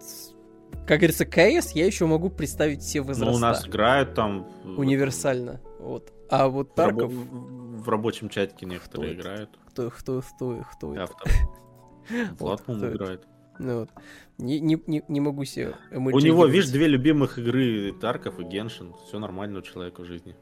как 0.87 1.01
говорится, 1.01 1.27
КС 1.27 1.73
я 1.73 1.87
еще 1.87 2.07
могу 2.07 2.31
представить 2.31 2.83
все 2.83 3.01
возраста. 3.01 3.31
Ну, 3.31 3.37
у 3.37 3.39
нас 3.39 3.67
играют 3.67 4.15
там... 4.15 4.47
Универсально. 4.65 5.61
Вот. 5.81 6.13
А 6.31 6.49
вот 6.49 6.75
Тарков... 6.75 7.13
В, 7.13 7.83
в 7.83 7.89
рабочем 7.89 8.29
чатике 8.29 8.67
некоторые 8.67 9.13
кто 9.13 9.21
играют. 9.21 9.51
Кто, 9.69 9.91
кто, 9.91 10.23
кто, 10.23 10.65
кто 10.73 10.95
Автор. 10.95 11.33
Влад, 12.39 12.65
по 12.65 12.73
играет. 12.73 13.27
Ну 13.59 13.81
вот. 13.81 13.91
Не, 14.39 14.61
не, 14.61 14.81
не, 14.87 15.03
не 15.09 15.21
могу 15.21 15.45
себе 15.45 15.75
У 15.91 16.19
него, 16.21 16.47
видишь, 16.47 16.71
две 16.71 16.87
любимых 16.87 17.39
игры 17.39 17.93
Тарков 18.01 18.39
и 18.39 18.45
Геншин. 18.45 18.95
Все 19.07 19.19
нормально 19.19 19.59
у 19.59 19.63
человека 19.63 20.03
в 20.03 20.05
жизни. 20.05 20.37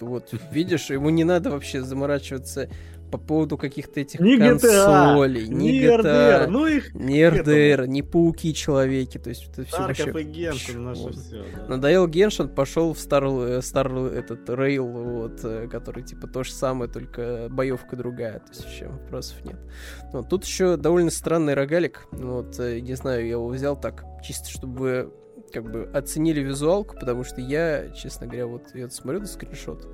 Вот, 0.00 0.32
видишь, 0.50 0.90
ему 0.90 1.10
не 1.10 1.24
надо 1.24 1.50
вообще 1.50 1.82
заморачиваться 1.82 2.68
по 3.12 3.18
поводу 3.18 3.58
каких-то 3.58 4.00
этих 4.00 4.20
ни 4.20 4.38
консолей, 4.38 5.44
GTA, 5.44 5.52
ни 5.52 5.70
GTA, 5.82 6.46
ну 6.46 6.66
их 6.66 6.94
ни 6.94 7.22
РДР, 7.22 7.86
ни 7.86 8.00
пауки-человеки, 8.00 9.18
то 9.18 9.28
есть 9.28 9.50
это 9.52 9.64
все 9.64 9.82
вообще... 9.82 10.10
и 10.10 10.22
Геншин, 10.22 10.82
наше 10.82 11.02
вот. 11.02 11.14
все, 11.14 11.44
да. 11.54 11.66
Надоел 11.68 12.08
Геншин, 12.08 12.48
пошел 12.48 12.94
в 12.94 12.98
старый, 12.98 13.62
старый 13.62 14.18
этот 14.18 14.48
рейл, 14.48 14.86
вот, 14.86 15.40
э, 15.44 15.68
который 15.68 16.02
типа 16.02 16.26
то 16.26 16.42
же 16.42 16.52
самое, 16.52 16.90
только 16.90 17.48
боевка 17.50 17.96
другая, 17.96 18.38
то 18.38 18.48
есть 18.48 18.64
вообще 18.64 18.88
вопросов 18.88 19.44
нет. 19.44 19.58
Но 20.14 20.22
тут 20.22 20.46
еще 20.46 20.78
довольно 20.78 21.10
странный 21.10 21.52
рогалик, 21.52 22.06
вот, 22.12 22.58
э, 22.58 22.80
не 22.80 22.94
знаю, 22.94 23.26
я 23.26 23.32
его 23.32 23.48
взял 23.48 23.78
так, 23.78 24.06
чисто 24.24 24.48
чтобы 24.48 25.12
как 25.52 25.70
бы 25.70 25.90
оценили 25.92 26.40
визуалку, 26.40 26.96
потому 26.98 27.24
что 27.24 27.42
я, 27.42 27.90
честно 27.90 28.26
говоря, 28.26 28.46
вот 28.46 28.74
я 28.74 28.88
смотрю 28.88 29.20
на 29.20 29.26
скриншот. 29.26 29.86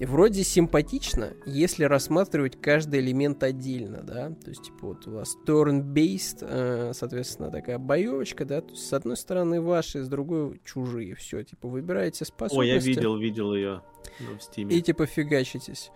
Вроде 0.00 0.44
симпатично, 0.44 1.32
если 1.46 1.84
рассматривать 1.84 2.60
каждый 2.60 3.00
элемент 3.00 3.42
отдельно, 3.42 4.02
да, 4.02 4.30
то 4.30 4.50
есть, 4.50 4.64
типа, 4.64 4.88
вот 4.88 5.06
у 5.06 5.12
вас 5.12 5.36
turn-based, 5.46 6.38
э, 6.42 6.92
соответственно, 6.92 7.50
такая 7.50 7.78
боевочка, 7.78 8.44
да, 8.44 8.60
то 8.60 8.70
есть, 8.70 8.86
с 8.86 8.92
одной 8.92 9.16
стороны 9.16 9.62
ваши, 9.62 10.02
с 10.04 10.08
другой 10.08 10.60
чужие, 10.64 11.14
все, 11.14 11.42
типа, 11.42 11.68
выбираете 11.68 12.24
способности. 12.26 12.58
Ой, 12.58 12.68
я 12.68 12.78
видел, 12.78 13.16
видел 13.16 13.54
ее 13.54 13.82
в 14.18 14.38
Steam. 14.38 14.68
И, 14.68 14.82
типа, 14.82 15.06
фигачитесь. 15.06 15.90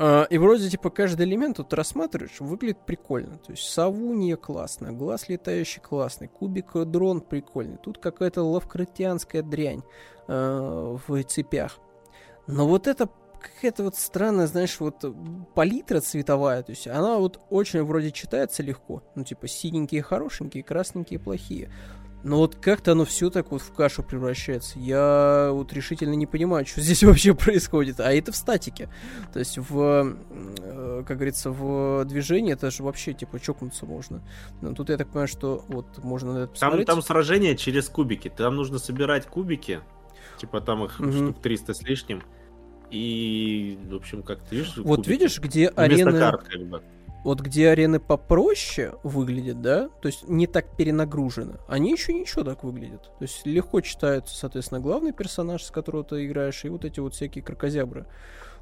А, 0.00 0.26
и 0.30 0.38
вроде, 0.38 0.68
типа, 0.68 0.90
каждый 0.90 1.26
элемент 1.26 1.56
тут 1.56 1.72
рассматриваешь, 1.72 2.38
выглядит 2.40 2.86
прикольно. 2.86 3.38
То 3.38 3.52
есть 3.52 3.64
Савунья 3.64 4.36
классно, 4.36 4.92
глаз 4.92 5.28
летающий 5.28 5.82
классный, 5.82 6.28
кубик 6.28 6.74
дрон 6.84 7.20
прикольный. 7.20 7.78
Тут 7.78 7.98
какая-то 7.98 8.42
лавкратианская 8.42 9.42
дрянь 9.42 9.82
э, 10.28 10.96
в 11.06 11.22
цепях. 11.24 11.80
Но 12.46 12.68
вот 12.68 12.86
это 12.86 13.08
какая-то 13.40 13.84
вот 13.84 13.96
странная, 13.96 14.46
знаешь, 14.46 14.78
вот 14.80 15.04
палитра 15.54 16.00
цветовая, 16.00 16.62
то 16.62 16.70
есть 16.70 16.86
она 16.86 17.18
вот 17.18 17.40
очень 17.50 17.82
вроде 17.82 18.10
читается 18.10 18.62
легко, 18.62 19.02
ну 19.14 19.24
типа 19.24 19.48
синенькие 19.48 20.02
хорошенькие, 20.02 20.62
красненькие 20.62 21.18
плохие. 21.18 21.70
Но 22.24 22.38
вот 22.38 22.56
как-то 22.56 22.92
оно 22.92 23.04
все 23.04 23.30
так 23.30 23.52
вот 23.52 23.62
в 23.62 23.72
кашу 23.72 24.02
превращается. 24.02 24.78
Я 24.78 25.50
вот 25.52 25.72
решительно 25.72 26.14
не 26.14 26.26
понимаю, 26.26 26.66
что 26.66 26.80
здесь 26.82 27.02
вообще 27.04 27.34
происходит. 27.34 28.00
А 28.00 28.12
это 28.12 28.32
в 28.32 28.36
статике. 28.36 28.88
То 29.32 29.38
есть 29.38 29.58
в, 29.58 30.16
э, 30.60 31.04
как 31.06 31.16
говорится, 31.16 31.50
в 31.50 32.04
движении 32.04 32.52
это 32.52 32.70
же 32.70 32.82
вообще 32.82 33.12
типа 33.12 33.38
чокнуться 33.38 33.86
можно. 33.86 34.22
Но 34.60 34.74
тут 34.74 34.90
я 34.90 34.96
так 34.96 35.08
понимаю, 35.08 35.28
что 35.28 35.64
вот 35.68 36.02
можно 36.02 36.32
на 36.32 36.38
это 36.38 36.48
посмотреть. 36.48 36.86
Там, 36.86 36.96
там 36.96 37.02
сражение 37.02 37.56
через 37.56 37.88
кубики. 37.88 38.28
Там 38.28 38.56
нужно 38.56 38.78
собирать 38.78 39.26
кубики. 39.26 39.80
Типа 40.38 40.60
там 40.60 40.84
их 40.84 40.98
угу. 40.98 41.12
штук 41.12 41.40
300 41.40 41.74
с 41.74 41.82
лишним. 41.82 42.22
И, 42.90 43.78
в 43.90 43.94
общем, 43.94 44.22
как 44.22 44.40
ты 44.40 44.56
видишь... 44.56 44.76
Вот 44.76 44.96
кубики. 44.96 45.10
видишь, 45.10 45.40
где 45.40 45.68
арены... 45.68 46.18
карт, 46.18 46.44
как 46.44 46.62
бы 46.66 46.82
вот 47.24 47.40
где 47.40 47.68
арены 47.68 48.00
попроще 48.00 48.94
выглядят, 49.02 49.60
да, 49.60 49.88
то 50.00 50.06
есть 50.06 50.28
не 50.28 50.46
так 50.46 50.76
перенагружены, 50.76 51.58
они 51.68 51.90
еще 51.90 52.12
ничего 52.14 52.44
так 52.44 52.62
выглядят. 52.64 53.02
То 53.18 53.22
есть 53.22 53.44
легко 53.44 53.80
читаются, 53.80 54.36
соответственно, 54.36 54.80
главный 54.80 55.12
персонаж, 55.12 55.62
с 55.62 55.70
которого 55.70 56.04
ты 56.04 56.24
играешь, 56.24 56.64
и 56.64 56.68
вот 56.68 56.84
эти 56.84 57.00
вот 57.00 57.14
всякие 57.14 57.42
крокозябры. 57.42 58.06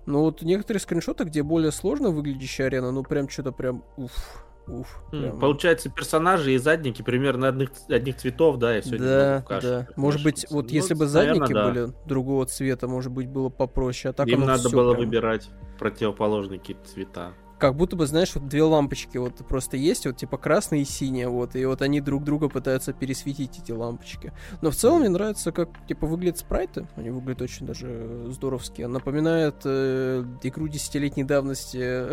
Но 0.06 0.22
вот 0.22 0.42
некоторые 0.42 0.80
скриншоты, 0.80 1.24
где 1.24 1.42
более 1.42 1.72
сложно 1.72 2.10
выглядящая 2.10 2.68
арена, 2.68 2.92
ну 2.92 3.02
прям 3.02 3.28
что-то 3.28 3.52
прям 3.52 3.84
уф, 3.96 4.45
Уф, 4.68 5.04
прям... 5.10 5.38
Получается, 5.38 5.90
персонажи 5.90 6.52
и 6.52 6.58
задники 6.58 7.02
примерно 7.02 7.48
одних, 7.48 7.70
одних 7.88 8.16
цветов, 8.16 8.58
да, 8.58 8.78
и 8.78 8.80
все 8.80 8.98
Да, 8.98 9.44
кашу, 9.46 9.66
да. 9.66 9.88
Может 9.96 10.24
быть, 10.24 10.46
вот 10.50 10.66
ну, 10.66 10.70
если 10.70 10.94
бы 10.94 11.06
задники 11.06 11.52
наверное, 11.52 11.72
были 11.72 11.86
да. 11.86 11.98
другого 12.06 12.46
цвета, 12.46 12.88
может 12.88 13.12
быть, 13.12 13.28
было 13.28 13.48
попроще. 13.48 14.10
А 14.10 14.12
так 14.12 14.26
Им 14.28 14.40
надо 14.40 14.68
было 14.70 14.92
прям... 14.94 15.04
выбирать 15.04 15.48
противоположные 15.78 16.58
какие-то 16.58 16.88
цвета 16.88 17.32
как 17.58 17.74
будто 17.74 17.96
бы, 17.96 18.06
знаешь, 18.06 18.34
вот 18.34 18.48
две 18.48 18.62
лампочки 18.62 19.16
вот 19.16 19.36
просто 19.48 19.76
есть, 19.76 20.06
вот 20.06 20.16
типа 20.16 20.36
красная 20.36 20.80
и 20.80 20.84
синяя, 20.84 21.28
вот, 21.28 21.56
и 21.56 21.64
вот 21.64 21.82
они 21.82 22.00
друг 22.00 22.24
друга 22.24 22.48
пытаются 22.48 22.92
пересветить, 22.92 23.58
эти 23.58 23.72
лампочки. 23.72 24.32
Но 24.60 24.70
в 24.70 24.76
целом 24.76 25.00
мне 25.00 25.08
нравится, 25.08 25.52
как, 25.52 25.70
типа, 25.86 26.06
выглядят 26.06 26.38
спрайты, 26.38 26.86
они 26.96 27.10
выглядят 27.10 27.42
очень 27.42 27.66
даже 27.66 28.26
здоровские. 28.28 28.88
Напоминают 28.88 29.56
э, 29.64 30.24
игру 30.42 30.68
десятилетней 30.68 31.24
давности, 31.24 32.06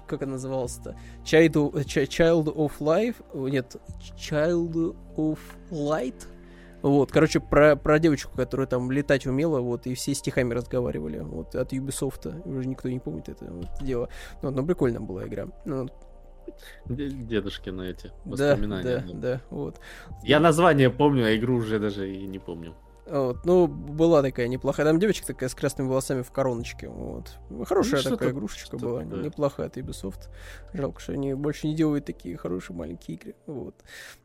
как 0.06 0.22
она 0.22 0.32
называлась-то? 0.32 0.96
Child, 1.24 1.84
Child 1.84 2.54
of 2.54 2.72
Life, 2.80 3.16
нет, 3.50 3.76
Child 4.16 4.96
of 5.16 5.38
Light, 5.70 6.26
вот, 6.90 7.10
короче, 7.10 7.40
про, 7.40 7.76
про 7.76 7.98
девочку, 7.98 8.32
которая 8.36 8.66
там 8.66 8.90
летать 8.90 9.26
умела, 9.26 9.60
вот, 9.60 9.86
и 9.86 9.94
все 9.94 10.14
стихами 10.14 10.52
разговаривали, 10.52 11.18
вот, 11.20 11.54
от 11.54 11.72
Ubisoft, 11.72 12.46
уже 12.46 12.68
никто 12.68 12.88
не 12.88 13.00
помнит 13.00 13.28
это 13.28 13.46
вот, 13.46 13.68
дело. 13.80 14.08
Ну, 14.42 14.50
но 14.50 14.64
прикольно 14.64 15.00
была 15.00 15.26
игра. 15.26 15.48
Ну, 15.64 15.88
Дедушки 16.86 17.70
на 17.70 17.82
эти 17.82 18.12
воспоминания. 18.26 18.82
Да, 18.82 19.00
да, 19.00 19.14
да, 19.14 19.40
вот. 19.48 19.80
Я 20.22 20.40
название 20.40 20.90
помню, 20.90 21.24
а 21.24 21.34
игру 21.34 21.56
уже 21.56 21.78
даже 21.78 22.12
и 22.12 22.26
не 22.26 22.38
помню. 22.38 22.74
Вот. 23.06 23.44
Ну, 23.44 23.66
была 23.66 24.22
такая 24.22 24.48
неплохая. 24.48 24.86
Там 24.86 24.98
девочка 24.98 25.26
такая 25.26 25.48
с 25.48 25.54
красными 25.54 25.88
волосами 25.88 26.22
в 26.22 26.30
короночке. 26.30 26.88
Вот. 26.88 27.32
Хорошая 27.66 28.02
ну, 28.04 28.10
такая 28.10 28.30
игрушечка 28.30 28.78
была. 28.78 29.00
Такое. 29.02 29.22
Неплохая 29.22 29.66
от 29.66 29.76
Ubisoft. 29.76 30.28
Жалко, 30.72 31.00
что 31.00 31.12
они 31.12 31.34
больше 31.34 31.66
не 31.66 31.74
делают 31.74 32.06
такие 32.06 32.36
хорошие 32.36 32.76
маленькие 32.76 33.16
игры. 33.16 33.34
Вот. 33.46 33.74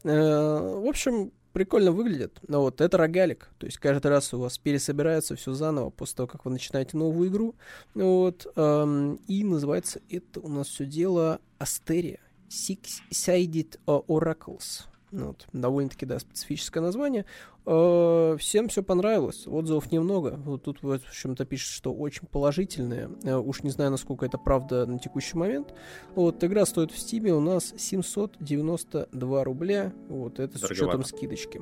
Э, 0.03 0.09
в 0.09 0.87
общем, 0.87 1.31
прикольно 1.59 1.91
выглядит. 1.91 2.39
Но 2.47 2.61
вот 2.61 2.79
это 2.79 2.97
рогалик. 2.97 3.49
То 3.57 3.65
есть 3.65 3.79
каждый 3.79 4.07
раз 4.07 4.33
у 4.33 4.39
вас 4.39 4.57
пересобирается 4.57 5.35
все 5.35 5.51
заново 5.51 5.89
после 5.89 6.15
того, 6.15 6.27
как 6.27 6.45
вы 6.45 6.51
начинаете 6.51 6.95
новую 6.95 7.29
игру. 7.29 7.53
Вот. 7.93 8.47
Эм, 8.55 9.15
и 9.27 9.43
называется 9.43 9.99
это 10.09 10.39
у 10.39 10.47
нас 10.47 10.69
все 10.69 10.85
дело 10.85 11.41
Астерия. 11.57 12.21
Six-Sided 12.47 13.77
Oracles. 13.85 14.85
Вот, 15.11 15.47
довольно-таки, 15.53 16.05
да, 16.05 16.19
специфическое 16.19 16.83
название. 16.83 17.25
Э, 17.65 18.35
всем 18.39 18.67
все 18.67 18.83
понравилось, 18.83 19.43
отзывов 19.47 19.91
немного. 19.91 20.39
Вот 20.43 20.63
тут 20.63 20.81
в 20.81 20.91
общем-то 20.91 21.45
пишет, 21.45 21.71
что 21.71 21.93
очень 21.93 22.25
положительные. 22.27 23.09
Э, 23.23 23.35
уж 23.35 23.63
не 23.63 23.69
знаю, 23.69 23.91
насколько 23.91 24.25
это 24.25 24.37
правда 24.37 24.85
на 24.85 24.97
текущий 24.97 25.37
момент. 25.37 25.73
Вот, 26.15 26.43
игра 26.43 26.65
стоит 26.65 26.91
в 26.91 26.97
Стиме 26.97 27.33
у 27.33 27.39
нас 27.39 27.73
792 27.77 29.43
рубля. 29.43 29.93
Вот, 30.09 30.39
это 30.39 30.57
с 30.57 30.63
учетом 30.63 31.03
скидочки. 31.03 31.61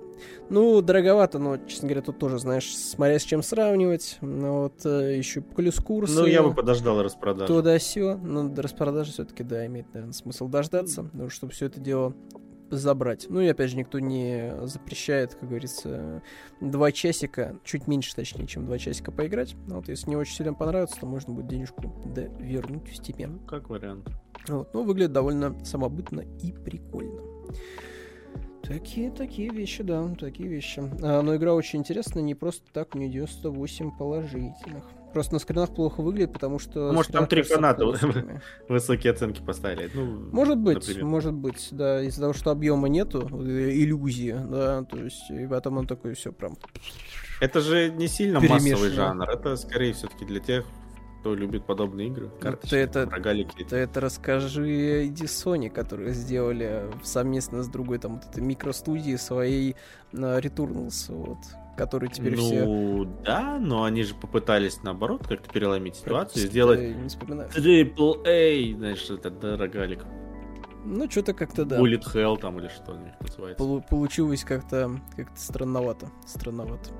Ну, 0.49 0.81
дороговато, 0.81 1.39
но, 1.39 1.57
честно 1.57 1.87
говоря, 1.87 2.01
тут 2.01 2.19
тоже, 2.19 2.39
знаешь, 2.39 2.75
смотря 2.75 3.19
с 3.19 3.23
чем 3.23 3.43
сравнивать. 3.43 4.17
Ну, 4.21 4.63
вот, 4.63 4.85
э, 4.85 5.17
еще 5.17 5.41
плюс 5.41 5.75
курсы. 5.75 6.13
Ну, 6.13 6.25
я 6.25 6.43
бы 6.43 6.53
подождал 6.53 7.01
распродажи. 7.01 7.47
Туда 7.47 7.77
все. 7.79 8.15
Но 8.17 8.53
распродажи 8.55 9.11
все-таки, 9.11 9.43
да, 9.43 9.65
имеет, 9.65 9.93
наверное, 9.93 10.13
смысл 10.13 10.47
дождаться, 10.47 11.09
ну, 11.13 11.29
чтобы 11.29 11.53
все 11.53 11.65
это 11.65 11.79
дело 11.79 12.13
забрать. 12.69 13.27
Ну 13.29 13.41
и 13.41 13.47
опять 13.47 13.71
же, 13.71 13.77
никто 13.77 13.99
не 13.99 14.53
запрещает, 14.63 15.35
как 15.35 15.49
говорится, 15.49 16.21
два 16.61 16.91
часика, 16.91 17.55
чуть 17.63 17.87
меньше, 17.87 18.15
точнее, 18.15 18.47
чем 18.47 18.65
два 18.65 18.77
часика 18.77 19.11
поиграть. 19.11 19.55
Но 19.67 19.77
вот 19.77 19.89
если 19.89 20.09
не 20.09 20.15
очень 20.15 20.35
сильно 20.35 20.53
понравится, 20.53 20.99
то 20.99 21.05
можно 21.05 21.33
будет 21.33 21.47
денежку 21.47 21.93
да, 22.05 22.23
вернуть 22.39 22.89
в 22.89 22.95
степе. 22.95 23.27
Ну, 23.27 23.39
как 23.39 23.69
вариант. 23.69 24.09
Вот, 24.47 24.73
ну, 24.73 24.83
выглядит 24.83 25.11
довольно 25.11 25.63
самобытно 25.65 26.21
и 26.41 26.51
прикольно. 26.51 27.21
Такие, 28.63 29.11
такие 29.11 29.49
вещи, 29.49 29.81
да, 29.81 30.13
такие 30.19 30.49
вещи. 30.49 30.83
А, 31.01 31.21
но 31.21 31.35
игра 31.35 31.53
очень 31.53 31.79
интересная, 31.79 32.21
не 32.21 32.35
просто 32.35 32.65
так, 32.73 32.95
у 32.95 32.97
нее 32.97 33.09
98 33.09 33.97
положительных. 33.97 34.83
Просто 35.13 35.33
на 35.33 35.39
скринах 35.39 35.73
плохо 35.73 36.01
выглядит, 36.01 36.33
потому 36.33 36.59
что... 36.59 36.91
Может, 36.91 37.11
там 37.11 37.27
три 37.27 37.41
фаната 37.41 37.85
высокие 38.69 39.13
оценки 39.13 39.41
поставили. 39.41 39.89
Ну, 39.93 40.29
может 40.31 40.57
быть, 40.57 40.75
например. 40.75 41.05
может 41.05 41.33
быть, 41.33 41.69
да, 41.71 42.03
из-за 42.03 42.21
того, 42.21 42.33
что 42.33 42.51
объема 42.51 42.87
нету, 42.87 43.27
э, 43.31 43.71
иллюзии, 43.71 44.35
да, 44.37 44.83
то 44.83 44.97
есть, 44.97 45.29
и 45.31 45.47
потом 45.47 45.77
он 45.77 45.87
такой 45.87 46.13
все 46.13 46.31
прям... 46.31 46.57
Это 47.39 47.61
же 47.61 47.89
не 47.89 48.07
сильно 48.07 48.39
массовый 48.39 48.89
жанр, 48.89 49.29
это 49.29 49.55
скорее 49.55 49.93
все-таки 49.93 50.25
для 50.25 50.39
тех, 50.39 50.65
кто 51.19 51.35
любит 51.35 51.65
подобные 51.65 52.07
игры. 52.07 52.29
Карточки, 52.39 52.69
ты 52.69 52.77
это, 52.77 53.09
рогалики. 53.09 53.63
Ты 53.63 53.75
это 53.75 53.99
расскажи 53.99 55.07
иди 55.07 55.25
Sony, 55.25 55.69
которые 55.69 56.13
сделали 56.13 56.89
совместно 57.03 57.63
с 57.63 57.67
другой 57.67 57.99
там 57.99 58.15
вот 58.15 58.25
этой 58.25 58.41
микростудией 58.43 59.17
своей 59.17 59.75
uh, 60.13 60.41
Returnals, 60.41 61.13
вот, 61.13 61.39
который 61.77 62.09
теперь 62.09 62.35
ну, 62.35 62.41
все... 62.41 62.65
Ну, 62.65 63.05
да, 63.23 63.57
но 63.59 63.83
они 63.83 64.03
же 64.03 64.15
попытались, 64.15 64.81
наоборот, 64.83 65.25
как-то 65.27 65.49
переломить 65.49 65.95
ситуацию, 65.95 66.43
и 66.43 66.47
сделать 66.47 66.79
не 66.79 67.07
вспоминаю. 67.07 67.49
Triple 67.49 68.21
A, 68.25 68.75
знаешь, 68.75 69.09
это 69.09 69.29
да, 69.29 69.55
рогалик. 69.55 70.03
Ну, 70.83 71.09
что-то 71.09 71.33
как-то, 71.33 71.65
да. 71.65 71.79
Bullet 71.79 72.03
Hell 72.13 72.39
там 72.39 72.59
или 72.59 72.69
что 72.69 72.93
у 72.93 72.97
них 72.97 73.13
называется. 73.19 73.63
Полу- 73.63 73.83
получилось 73.89 74.43
как-то 74.43 74.99
как 75.15 75.27
странновато. 75.35 76.09
Странновато. 76.25 76.91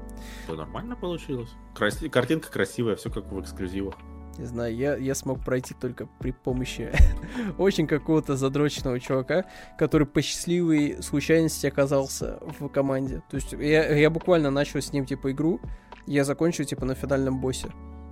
Да, 0.48 0.56
нормально 0.56 0.96
получилось. 0.96 1.50
Крас... 1.74 1.98
Картинка 2.12 2.52
красивая, 2.52 2.98
все 2.98 3.10
как 3.10 3.32
в 3.32 3.40
эксклюзивах. 3.40 3.96
Не 4.38 4.46
знаю, 4.46 4.76
я, 4.76 4.96
я 4.96 5.16
смог 5.16 5.44
пройти 5.44 5.74
только 5.74 6.08
при 6.20 6.32
помощи 6.32 6.92
очень 7.58 7.88
какого-то 7.88 8.36
задроченного 8.36 9.00
чувака, 9.00 9.46
который 9.78 10.06
по 10.06 10.22
счастливой 10.22 11.02
случайности 11.02 11.66
оказался 11.68 12.40
в 12.60 12.68
команде. 12.70 13.22
То 13.30 13.38
есть 13.38 13.54
я, 13.54 13.96
я 13.96 14.10
буквально 14.10 14.52
начал 14.52 14.82
с 14.82 14.94
ним, 14.94 15.06
типа, 15.06 15.32
игру, 15.32 15.60
я 16.06 16.24
закончил, 16.24 16.66
типа, 16.66 16.86
на 16.86 16.96
финальном 16.96 17.40
боссе. 17.42 17.68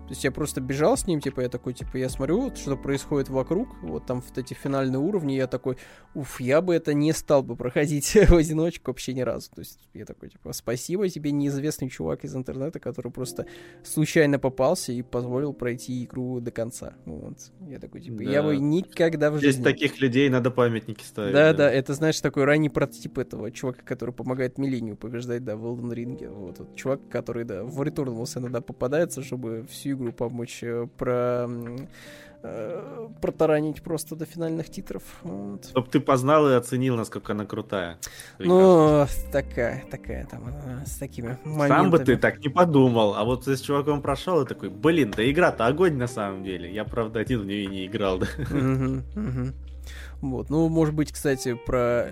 То 0.06 0.12
есть 0.12 0.24
я 0.24 0.32
просто 0.32 0.62
бежал 0.62 0.98
с 0.98 1.08
ним, 1.08 1.20
типа, 1.20 1.42
я 1.42 1.50
такой, 1.50 1.74
типа, 1.74 1.98
я 1.98 2.10
смотрю, 2.10 2.42
вот, 2.42 2.58
что 2.60 2.78
происходит 2.78 3.30
вокруг, 3.30 3.70
вот 3.82 4.06
там 4.06 4.22
вот 4.22 4.38
эти 4.38 4.54
финальные 4.54 5.00
уровни, 5.00 5.34
я 5.34 5.48
такой, 5.48 5.78
уф, 6.14 6.40
я 6.40 6.62
бы 6.62 6.76
это 6.76 6.94
не 6.94 7.12
стал 7.12 7.42
бы 7.42 7.56
проходить 7.56 8.14
в 8.30 8.36
одиночку 8.36 8.92
вообще 8.92 9.14
ни 9.16 9.22
разу. 9.22 9.50
То 9.56 9.62
есть 9.62 9.80
я 9.96 10.06
такой, 10.06 10.30
типа, 10.30 10.54
спасибо 10.54 11.10
тебе, 11.10 11.32
неизвестный 11.32 11.90
чувак 11.90 12.24
из 12.24 12.36
интернета, 12.36 12.80
который 12.80 13.12
просто 13.12 13.48
случайно 13.84 14.38
попался 14.38 14.92
и 14.92 15.02
позволил 15.02 15.54
пройти 15.54 16.04
игру 16.04 16.40
до 16.40 16.52
конца. 16.52 16.94
Вот. 17.06 17.40
Я 17.68 17.80
такой, 17.80 18.02
типа, 18.02 18.24
да. 18.24 18.30
я 18.30 18.44
бы 18.44 18.58
никогда 18.58 19.32
в 19.32 19.40
жизни... 19.40 19.62
Здесь 19.62 19.64
таких 19.64 20.00
людей 20.00 20.30
надо 20.30 20.52
памятники 20.52 21.04
ставить. 21.04 21.34
Да, 21.34 21.52
да, 21.52 21.58
да, 21.58 21.72
это, 21.72 21.96
знаешь, 21.96 22.22
такой 22.22 22.44
ранний 22.44 22.70
прототип 22.70 23.18
этого 23.18 23.50
чувака, 23.50 23.82
который 23.84 24.14
помогает 24.14 24.60
Милению 24.60 24.98
побеждать, 24.98 25.44
да, 25.44 25.56
в 25.56 25.66
Elden 25.66 25.96
Ring. 25.96 26.30
Вот, 26.30 26.60
вот 26.60 26.76
чувак, 26.76 27.10
который, 27.10 27.44
да, 27.44 27.64
в 27.64 27.82
Returnals 27.82 28.38
иногда 28.38 28.62
попадается, 28.62 29.24
чтобы 29.24 29.66
всю 29.68 29.95
игру 29.96 30.12
помочь 30.12 30.60
э, 30.64 30.88
про 30.98 31.48
э, 32.44 33.08
протаранить 33.22 33.82
просто 33.82 34.16
до 34.16 34.26
финальных 34.26 34.70
титров. 34.70 35.04
Вот. 35.24 35.66
Чтоб 35.66 35.90
ты 35.90 36.00
познал 36.00 36.50
и 36.50 36.54
оценил, 36.54 36.96
насколько 36.96 37.34
она 37.34 37.46
крутая. 37.46 37.98
Ну, 38.40 39.06
такая, 39.32 39.84
такая 39.90 40.26
там, 40.26 40.54
с 40.86 40.98
такими 40.98 41.38
моментами. 41.44 41.68
Сам 41.68 41.90
бы 41.90 42.00
ты 42.00 42.18
так 42.18 42.40
не 42.40 42.50
подумал, 42.50 43.16
а 43.16 43.24
вот 43.24 43.48
с 43.48 43.62
чуваком 43.62 44.02
прошел 44.02 44.42
и 44.42 44.46
такой, 44.46 44.70
блин, 44.70 45.14
да 45.16 45.30
игра-то 45.30 45.66
огонь 45.66 45.98
на 45.98 46.08
самом 46.08 46.44
деле. 46.44 46.72
Я, 46.72 46.84
правда, 46.84 47.20
один 47.20 47.42
в 47.42 47.46
нее 47.46 47.66
не 47.66 47.86
играл, 47.86 48.20
да. 48.20 48.28
Вот. 50.22 50.50
Ну, 50.50 50.70
может 50.70 50.96
быть, 50.96 51.12
кстати, 51.12 51.54
про 51.54 52.12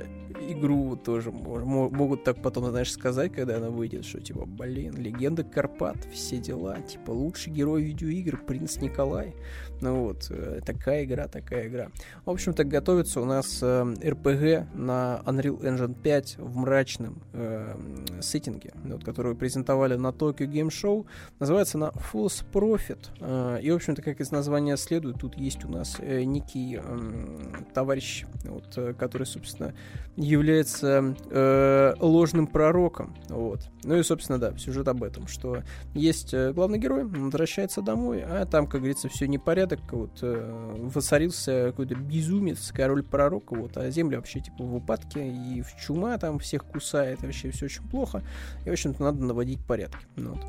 игру 0.49 0.95
тоже 0.95 1.31
могут 1.31 2.23
так 2.23 2.41
потом, 2.41 2.65
знаешь, 2.69 2.91
сказать, 2.91 3.33
когда 3.33 3.57
она 3.57 3.69
выйдет, 3.69 4.05
что 4.05 4.19
типа, 4.19 4.45
блин, 4.45 4.95
легенда 4.97 5.43
Карпат, 5.43 5.97
все 6.11 6.37
дела, 6.37 6.79
типа, 6.81 7.11
лучший 7.11 7.53
герой 7.53 7.83
видеоигр, 7.83 8.37
принц 8.37 8.77
Николай. 8.77 9.35
Ну 9.83 10.03
вот, 10.03 10.27
э, 10.29 10.61
такая 10.65 11.03
игра, 11.03 11.27
такая 11.27 11.67
игра. 11.67 11.89
В 12.23 12.29
общем-то, 12.29 12.63
готовится 12.63 13.19
у 13.19 13.25
нас 13.25 13.61
RPG 13.61 14.67
на 14.73 15.21
Unreal 15.25 15.59
Engine 15.61 15.93
5 15.93 16.37
в 16.37 16.55
мрачном 16.55 17.21
э, 17.33 17.75
сеттинге, 18.21 18.71
вот, 18.85 19.03
которую 19.03 19.35
презентовали 19.35 19.95
на 19.95 20.07
Tokyo 20.07 20.47
Game 20.47 20.69
Show. 20.69 21.05
Называется 21.39 21.77
она 21.77 21.91
False 22.13 22.45
Profit. 22.49 22.99
Э, 23.19 23.59
и, 23.61 23.71
в 23.71 23.75
общем-то, 23.75 24.01
как 24.01 24.21
из 24.21 24.31
названия 24.31 24.77
следует, 24.77 25.19
тут 25.19 25.35
есть 25.35 25.65
у 25.65 25.69
нас 25.69 25.97
э, 25.99 26.23
некий 26.23 26.79
э, 26.81 27.63
товарищ, 27.73 28.25
вот, 28.45 28.77
э, 28.77 28.93
который, 28.93 29.27
собственно, 29.27 29.73
является 30.15 31.13
э, 31.29 31.93
ложным 31.99 32.47
пророком. 32.47 33.15
Вот. 33.27 33.69
Ну 33.83 33.97
и, 33.97 34.03
собственно, 34.03 34.39
да, 34.39 34.57
сюжет 34.57 34.87
об 34.87 35.03
этом, 35.03 35.27
что 35.27 35.63
есть 35.93 36.33
э, 36.33 36.53
главный 36.53 36.79
герой, 36.79 37.03
он 37.03 37.25
возвращается 37.25 37.81
домой, 37.81 38.23
а 38.25 38.45
там, 38.45 38.67
как 38.67 38.81
говорится, 38.81 39.09
все 39.09 39.27
непорядок, 39.27 39.72
вот, 39.91 40.19
э, 40.21 40.77
воцарился 40.93 41.67
какой-то 41.67 41.95
безумец, 41.95 42.71
король 42.73 43.03
пророка, 43.03 43.55
вот, 43.55 43.77
а 43.77 43.89
земля 43.89 44.17
вообще, 44.17 44.39
типа, 44.39 44.63
в 44.63 44.75
упадке, 44.75 45.27
и 45.27 45.61
в 45.61 45.75
чума 45.75 46.17
там 46.17 46.39
всех 46.39 46.65
кусает, 46.65 47.21
вообще 47.21 47.51
все 47.51 47.65
очень 47.65 47.83
плохо, 47.89 48.23
и, 48.65 48.69
в 48.69 48.73
общем-то, 48.73 49.03
надо 49.03 49.23
наводить 49.23 49.65
порядки. 49.65 50.05
Вот. 50.17 50.39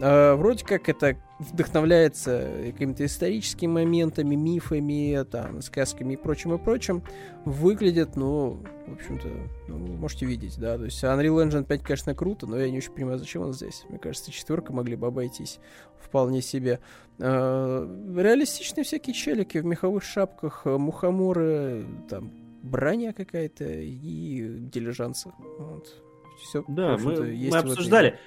А, 0.00 0.36
вроде 0.36 0.64
как 0.64 0.88
это 0.88 1.16
вдохновляется 1.50 2.50
какими-то 2.72 3.04
историческими 3.04 3.70
моментами, 3.70 4.34
мифами, 4.34 5.24
там, 5.24 5.62
сказками 5.62 6.14
и 6.14 6.16
прочим 6.16 6.54
и 6.54 6.58
прочим, 6.58 7.02
выглядит, 7.44 8.16
ну, 8.16 8.62
в 8.86 8.94
общем-то, 8.94 9.28
ну, 9.68 9.78
можете 9.78 10.26
видеть, 10.26 10.58
да, 10.58 10.76
то 10.76 10.84
есть 10.84 11.02
Unreal 11.02 11.48
Engine 11.48 11.64
5, 11.64 11.82
конечно, 11.82 12.14
круто, 12.14 12.46
но 12.46 12.58
я 12.58 12.70
не 12.70 12.78
очень 12.78 12.92
понимаю, 12.92 13.18
зачем 13.18 13.42
он 13.42 13.52
здесь. 13.52 13.84
Мне 13.88 13.98
кажется, 13.98 14.32
четверка 14.32 14.72
могли 14.72 14.96
бы 14.96 15.06
обойтись 15.06 15.60
вполне 16.00 16.42
себе. 16.42 16.80
А, 17.18 17.84
реалистичные 18.16 18.84
всякие 18.84 19.14
челики 19.14 19.58
в 19.58 19.64
меховых 19.64 20.04
шапках, 20.04 20.64
мухоморы, 20.64 21.86
там, 22.08 22.30
броня 22.62 23.12
какая-то 23.12 23.64
и 23.64 24.58
дилижансы. 24.58 25.32
Вот. 25.58 26.02
Все, 26.42 26.64
да, 26.68 26.96
мы, 26.98 27.22
мы 27.22 27.56
обсуждали 27.56 28.18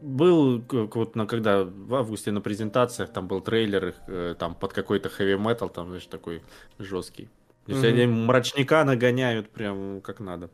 был 0.00 0.62
вот 0.68 1.16
на 1.16 1.26
когда 1.26 1.64
в 1.64 1.94
августе 1.94 2.30
на 2.30 2.40
презентациях 2.40 3.12
там 3.12 3.28
был 3.28 3.40
трейлер 3.40 3.94
э, 4.06 4.34
там 4.38 4.54
под 4.54 4.72
какой-то 4.72 5.08
хэви 5.08 5.36
метал 5.36 5.68
там 5.68 5.88
знаешь 5.88 6.06
такой 6.06 6.42
жесткий. 6.78 7.28
То 7.66 7.72
есть 7.72 7.84
mm-hmm. 7.84 8.02
они 8.02 8.06
мрачника 8.06 8.84
нагоняют 8.84 9.50
прям 9.50 10.00
как 10.00 10.20
надо. 10.20 10.50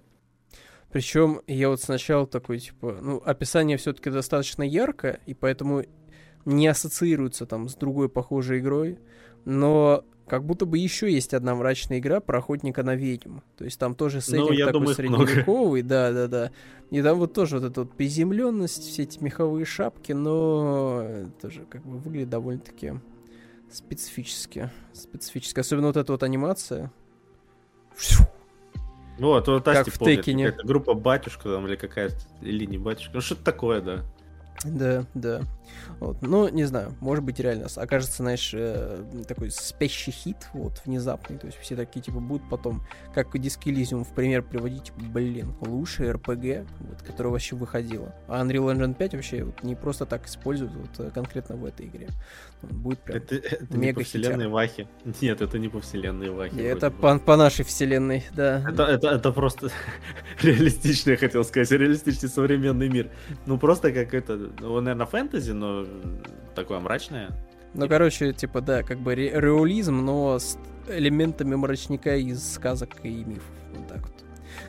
Причем 0.90 1.40
я 1.46 1.68
вот 1.68 1.80
сначала 1.80 2.26
такой 2.26 2.58
типа, 2.58 2.98
ну 3.00 3.22
описание 3.24 3.76
все-таки 3.76 4.10
достаточно 4.10 4.62
ярко 4.62 5.20
и 5.26 5.34
поэтому 5.34 5.84
не 6.44 6.66
ассоциируется 6.66 7.46
там 7.46 7.68
с 7.68 7.74
другой 7.74 8.08
похожей 8.08 8.60
игрой, 8.60 8.98
но 9.44 10.04
как 10.26 10.44
будто 10.44 10.64
бы 10.66 10.78
еще 10.78 11.12
есть 11.12 11.34
одна 11.34 11.54
мрачная 11.54 11.98
игра 11.98 12.20
про 12.20 12.38
охотника 12.38 12.82
на 12.82 12.94
ведьм. 12.94 13.38
То 13.56 13.64
есть 13.64 13.78
там 13.78 13.94
тоже 13.94 14.20
сеттинг 14.20 14.50
Ну, 14.50 14.52
я 14.52 14.66
такой 14.66 14.80
думаю, 14.80 14.94
средневековый, 14.94 15.82
да, 15.82 16.12
да, 16.12 16.28
да. 16.28 16.50
И 16.90 17.02
там 17.02 17.18
вот 17.18 17.32
тоже 17.32 17.58
вот 17.58 17.70
эта 17.70 17.82
вот 17.82 17.92
приземленность, 17.92 18.82
все 18.84 19.02
эти 19.02 19.22
меховые 19.22 19.64
шапки, 19.64 20.12
но 20.12 21.06
тоже 21.42 21.66
как 21.68 21.82
бы 21.84 21.98
выглядит 21.98 22.30
довольно-таки 22.30 22.94
специфически. 23.70 24.70
Специфически. 24.92 25.60
Особенно 25.60 25.88
вот 25.88 25.96
эта 25.96 26.12
вот 26.12 26.22
анимация. 26.22 26.90
Вот, 29.18 29.46
вот 29.46 29.64
Как 29.64 29.76
Асти 29.76 29.90
в 29.90 29.98
помнит, 29.98 30.20
Текине. 30.20 30.50
группа 30.64 30.94
батюшка 30.94 31.44
там 31.44 31.66
или 31.68 31.76
какая-то, 31.76 32.16
или 32.42 32.64
не 32.64 32.78
батюшка. 32.78 33.12
Ну, 33.14 33.20
что-то 33.20 33.44
такое, 33.44 33.80
да. 33.80 34.04
Да, 34.64 35.04
да. 35.14 35.42
Вот. 36.00 36.22
Ну, 36.22 36.48
не 36.48 36.64
знаю, 36.64 36.94
может 37.00 37.24
быть, 37.24 37.40
реально 37.40 37.66
окажется, 37.74 38.22
знаешь, 38.22 38.52
э, 38.54 39.02
такой 39.26 39.50
спящий 39.50 40.10
хит, 40.10 40.36
вот, 40.52 40.80
внезапный. 40.84 41.38
То 41.38 41.46
есть 41.46 41.58
все 41.58 41.76
такие, 41.76 42.00
типа, 42.00 42.20
будут 42.20 42.48
потом, 42.48 42.82
как 43.14 43.34
Disc 43.34 43.60
Elysium 43.64 44.04
в 44.04 44.14
пример 44.14 44.42
приводить, 44.42 44.84
типа, 44.84 45.00
блин, 45.00 45.54
лучшая 45.60 46.14
RPG, 46.14 46.66
вот, 46.80 47.02
которая 47.02 47.32
вообще 47.32 47.56
выходила. 47.56 48.14
А 48.28 48.44
Unreal 48.44 48.74
Engine 48.74 48.94
5 48.94 49.14
вообще 49.14 49.44
вот, 49.44 49.62
не 49.62 49.74
просто 49.74 50.06
так 50.06 50.26
используют 50.26 50.72
вот, 50.74 50.90
э, 50.98 51.10
конкретно 51.10 51.56
в 51.56 51.64
этой 51.64 51.86
игре. 51.86 52.08
Он 52.62 52.78
будет 52.78 53.00
прям... 53.00 53.18
Это, 53.18 53.36
это 53.36 53.76
не 53.76 53.86
мега 53.86 54.00
по 54.00 54.04
вселенной 54.04 54.48
Вахи. 54.48 54.88
Нет, 55.20 55.40
это 55.40 55.58
не 55.58 55.68
по 55.68 55.80
вселенной 55.80 56.30
Вахи. 56.30 56.60
Это 56.60 56.90
по, 56.90 57.18
по 57.18 57.36
нашей 57.36 57.64
вселенной, 57.64 58.24
да. 58.32 58.62
Это, 58.68 58.84
это, 58.84 59.08
это 59.08 59.32
просто 59.32 59.70
реалистичный, 60.42 61.12
я 61.12 61.18
хотел 61.18 61.44
сказать, 61.44 61.70
реалистичный 61.70 62.28
современный 62.28 62.88
мир. 62.88 63.10
Ну, 63.46 63.58
просто 63.58 63.92
как 63.92 64.14
это, 64.14 64.43
ну, 64.60 64.80
наверное, 64.80 65.06
фэнтези, 65.06 65.52
но 65.52 65.86
такое 66.54 66.80
мрачное. 66.80 67.30
Ну, 67.74 67.88
короче, 67.88 68.32
типа, 68.32 68.60
да, 68.60 68.82
как 68.82 68.98
бы 68.98 69.14
ре- 69.14 69.32
реализм, 69.40 70.04
но 70.04 70.38
с 70.38 70.58
элементами 70.88 71.54
мрачника 71.54 72.16
из 72.16 72.54
сказок 72.54 72.90
и 73.02 73.24
мифов. 73.24 73.50
Вот 73.74 73.88
так 73.88 74.02
вот. 74.02 74.24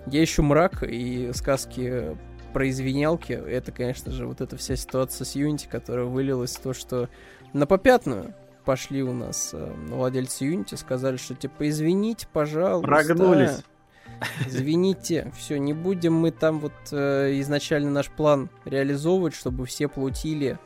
Где 0.08 0.22
еще 0.22 0.42
мрак 0.42 0.84
и 0.84 1.32
сказки 1.34 2.18
про 2.54 2.70
извинялки, 2.70 3.34
это, 3.34 3.72
конечно 3.72 4.12
же, 4.12 4.26
вот 4.26 4.42
эта 4.42 4.58
вся 4.58 4.76
ситуация 4.76 5.26
с 5.26 5.36
Unity, 5.36 5.68
которая 5.70 6.06
вылилась 6.06 6.56
в 6.56 6.62
то, 6.62 6.74
что 6.74 7.10
на 7.54 7.68
попятную 7.68 8.34
пошли 8.64 9.04
у 9.04 9.14
нас 9.14 9.52
э, 9.54 9.74
владельцы 9.90 10.46
Unity, 10.46 10.76
сказали, 10.78 11.18
что 11.18 11.36
типа 11.36 11.70
извините, 11.70 12.28
пожалуйста. 12.32 12.88
Прогнулись. 12.88 13.64
Извините, 14.48 15.32
все, 15.36 15.58
не 15.58 15.74
будем 15.74 16.14
мы 16.14 16.32
там 16.32 16.60
вот 16.60 16.74
э, 16.92 17.40
изначально 17.40 17.92
наш 17.92 18.10
план 18.10 18.50
реализовывать, 18.66 19.34
чтобы 19.34 19.66
все 19.66 19.88
платили 19.88 20.58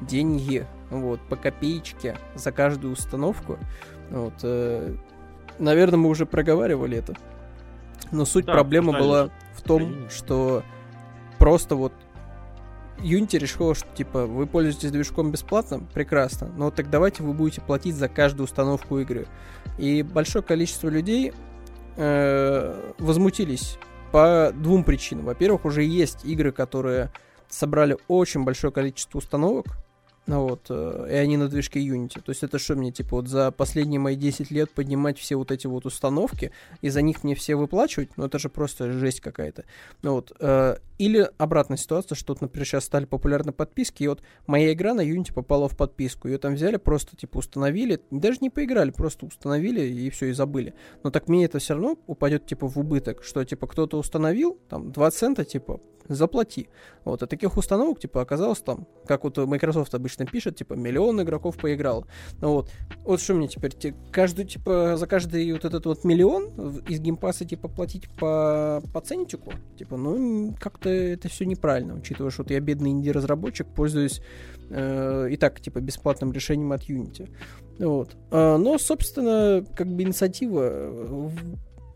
деньги, 0.00 0.66
вот, 0.90 1.20
по 1.28 1.36
копеечке 1.36 2.16
за 2.34 2.52
каждую 2.52 2.92
установку. 2.92 3.58
Вот, 4.10 4.34
э, 4.42 4.94
наверное, 5.58 5.98
мы 5.98 6.08
уже 6.08 6.26
проговаривали 6.26 6.98
это. 6.98 7.14
Но 8.10 8.24
суть 8.24 8.46
Да, 8.46 8.52
проблемы 8.52 8.92
была 8.92 9.30
в 9.54 9.62
том, 9.62 9.80
Конечно. 9.82 10.10
что 10.10 10.62
просто 11.38 11.76
вот 11.76 11.92
Unity 12.98 13.38
решила, 13.38 13.74
что 13.74 13.86
типа 13.94 14.26
вы 14.26 14.46
пользуетесь 14.46 14.90
движком 14.90 15.30
бесплатно, 15.30 15.80
прекрасно, 15.94 16.48
но 16.56 16.70
так 16.70 16.90
давайте 16.90 17.22
вы 17.22 17.32
будете 17.32 17.60
платить 17.60 17.94
за 17.94 18.08
каждую 18.08 18.44
установку 18.44 18.98
игры. 18.98 19.26
И 19.78 20.02
большое 20.02 20.42
количество 20.42 20.88
людей 20.88 21.32
э, 21.98 22.92
возмутились 22.98 23.76
по 24.12 24.52
двум 24.54 24.84
причинам. 24.84 25.26
Во-первых, 25.26 25.66
уже 25.66 25.82
есть 25.82 26.24
игры, 26.24 26.52
которые 26.52 27.12
собрали 27.48 27.98
очень 28.08 28.44
большое 28.44 28.72
количество 28.72 29.18
установок, 29.18 29.66
ну 30.28 30.46
вот, 30.46 30.66
э, 30.68 31.08
и 31.10 31.14
они 31.14 31.38
на 31.38 31.48
движке 31.48 31.80
Unity. 31.80 32.20
То 32.20 32.30
есть 32.30 32.42
это 32.42 32.58
что 32.58 32.76
мне, 32.76 32.92
типа, 32.92 33.16
вот 33.16 33.28
за 33.28 33.50
последние 33.50 33.98
мои 33.98 34.14
10 34.14 34.50
лет 34.50 34.70
поднимать 34.70 35.18
все 35.18 35.36
вот 35.36 35.50
эти 35.50 35.66
вот 35.66 35.86
установки, 35.86 36.52
и 36.82 36.90
за 36.90 37.00
них 37.00 37.24
мне 37.24 37.34
все 37.34 37.56
выплачивать, 37.56 38.10
ну 38.16 38.26
это 38.26 38.38
же 38.38 38.50
просто 38.50 38.92
жесть 38.92 39.22
какая-то. 39.22 39.64
Ну 40.02 40.12
вот, 40.12 40.32
э, 40.38 40.76
или 40.98 41.28
обратная 41.38 41.76
ситуация, 41.76 42.16
что, 42.16 42.32
вот, 42.32 42.40
например, 42.40 42.66
сейчас 42.66 42.84
стали 42.84 43.04
популярны 43.04 43.52
подписки, 43.52 44.02
и 44.02 44.08
вот 44.08 44.22
моя 44.46 44.72
игра 44.72 44.94
на 44.94 45.00
Unity 45.00 45.32
попала 45.32 45.68
в 45.68 45.76
подписку, 45.76 46.28
ее 46.28 46.38
там 46.38 46.54
взяли, 46.54 46.76
просто, 46.76 47.16
типа, 47.16 47.38
установили, 47.38 48.00
даже 48.10 48.38
не 48.40 48.50
поиграли, 48.50 48.90
просто 48.90 49.26
установили, 49.26 49.80
и 49.80 50.10
все, 50.10 50.26
и 50.26 50.32
забыли. 50.32 50.74
Но 51.04 51.10
так 51.10 51.28
мне 51.28 51.44
это 51.44 51.58
все 51.58 51.74
равно 51.74 51.96
упадет, 52.06 52.46
типа, 52.46 52.66
в 52.66 52.76
убыток, 52.78 53.22
что, 53.22 53.44
типа, 53.44 53.66
кто-то 53.66 53.98
установил, 53.98 54.58
там, 54.68 54.92
2 54.92 55.10
цента, 55.10 55.44
типа, 55.44 55.80
заплати. 56.08 56.68
Вот, 57.04 57.22
а 57.22 57.26
таких 57.26 57.56
установок, 57.56 58.00
типа, 58.00 58.22
оказалось 58.22 58.60
там, 58.60 58.86
как 59.06 59.24
вот 59.24 59.36
Microsoft 59.38 59.94
обычно 59.94 60.26
пишет, 60.26 60.56
типа, 60.56 60.74
миллион 60.74 61.22
игроков 61.22 61.56
поиграл. 61.56 62.06
Ну 62.40 62.52
вот, 62.52 62.70
вот 63.04 63.20
что 63.20 63.34
мне 63.34 63.48
теперь, 63.48 63.72
те- 63.72 63.94
каждую, 64.10 64.46
типа, 64.46 64.96
за 64.96 65.06
каждый 65.06 65.52
вот 65.52 65.64
этот 65.64 65.86
вот 65.86 66.04
миллион 66.04 66.78
из 66.88 67.00
геймпаса, 67.00 67.44
типа, 67.44 67.68
платить 67.68 68.08
по, 68.10 68.82
по 68.92 69.00
ценничку? 69.00 69.52
Типа, 69.78 69.96
ну, 69.96 70.54
как-то 70.58 70.87
это 70.88 71.28
все 71.28 71.44
неправильно, 71.44 71.94
учитывая, 71.94 72.30
что 72.30 72.42
вот 72.42 72.50
я 72.50 72.60
бедный 72.60 72.90
инди-разработчик, 72.90 73.66
пользуюсь 73.66 74.20
э, 74.70 75.28
и 75.30 75.36
так, 75.36 75.60
типа, 75.60 75.80
бесплатным 75.80 76.32
решением 76.32 76.72
от 76.72 76.82
Unity. 76.88 77.30
Вот. 77.78 78.16
А, 78.30 78.58
но, 78.58 78.78
собственно, 78.78 79.64
как 79.76 79.86
бы 79.86 80.02
инициатива 80.02 81.30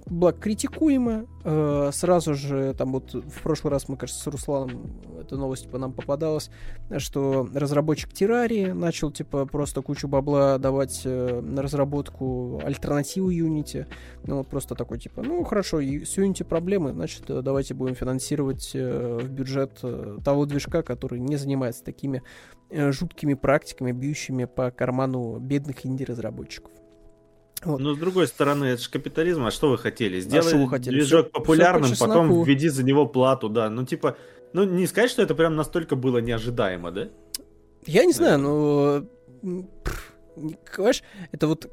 была 0.07 0.33
критикуема. 0.33 1.27
Э, 1.45 1.91
сразу 1.93 2.35
же, 2.35 2.75
там 2.75 2.93
вот 2.93 3.15
в 3.15 3.43
прошлый 3.43 3.73
раз 3.73 3.89
мы, 3.89 3.97
кажется, 3.97 4.23
с 4.23 4.27
Русланом, 4.27 4.91
эта 5.21 5.37
новость 5.37 5.71
по 5.71 5.79
нам 5.79 5.93
попадалась, 5.93 6.51
что 6.99 7.49
разработчик 7.55 8.13
Террарии 8.13 8.67
начал, 8.67 9.11
типа, 9.11 9.47
просто 9.47 9.83
кучу 9.83 10.09
бабла 10.09 10.59
давать 10.59 11.03
э, 11.05 11.41
на 11.41 11.63
разработку 11.63 12.61
альтернативы 12.65 13.35
Unity. 13.35 13.87
Ну, 14.25 14.39
вот 14.39 14.49
просто 14.49 14.75
такой, 14.75 14.99
типа, 14.99 15.23
ну, 15.23 15.43
хорошо, 15.45 15.81
с 15.81 16.19
Unity 16.19 16.45
проблемы, 16.45 16.93
значит, 16.93 17.29
э, 17.29 17.43
давайте 17.43 17.75
будем 17.75 17.95
финансировать 17.95 18.73
э, 18.75 19.19
в 19.23 19.29
бюджет 19.31 19.79
э, 19.83 20.19
того 20.25 20.47
движка, 20.47 20.83
который 20.83 21.21
не 21.21 21.37
занимается 21.37 21.85
такими 21.85 22.23
э, 22.71 22.93
жуткими 22.93 23.35
практиками, 23.35 23.93
бьющими 23.93 24.45
по 24.45 24.71
карману 24.71 25.39
бедных 25.39 25.87
инди-разработчиков. 25.87 26.73
Вот. 27.65 27.81
Но 27.81 27.95
с 27.95 27.99
другой 27.99 28.27
стороны, 28.27 28.65
это 28.67 28.83
же 28.83 28.91
капитализм, 28.91 29.45
а 29.45 29.51
что 29.51 29.71
вы 29.71 29.79
хотели? 29.79 30.21
Сделай 30.21 30.49
что 30.49 30.59
вы 30.59 30.69
хотели? 30.69 30.97
движок 30.97 31.27
Всё- 31.27 31.33
популярным, 31.33 31.93
всё 31.93 32.05
по 32.05 32.09
потом 32.09 32.43
введи 32.43 32.69
за 32.69 32.83
него 32.85 33.07
плату, 33.07 33.49
да. 33.49 33.71
Ну, 33.71 33.85
типа, 33.87 34.17
ну, 34.53 34.65
не 34.65 34.87
сказать, 34.87 35.11
что 35.11 35.23
это 35.23 35.35
прям 35.35 35.55
настолько 35.57 35.95
было 35.97 36.19
неожидаемо, 36.19 36.91
да? 36.91 37.09
Я 37.87 38.05
не 38.05 38.13
знаю, 38.13 38.39
но... 38.39 39.05
не- 39.43 39.67
Понимаешь, 40.75 41.03
это 41.31 41.47
вот 41.47 41.71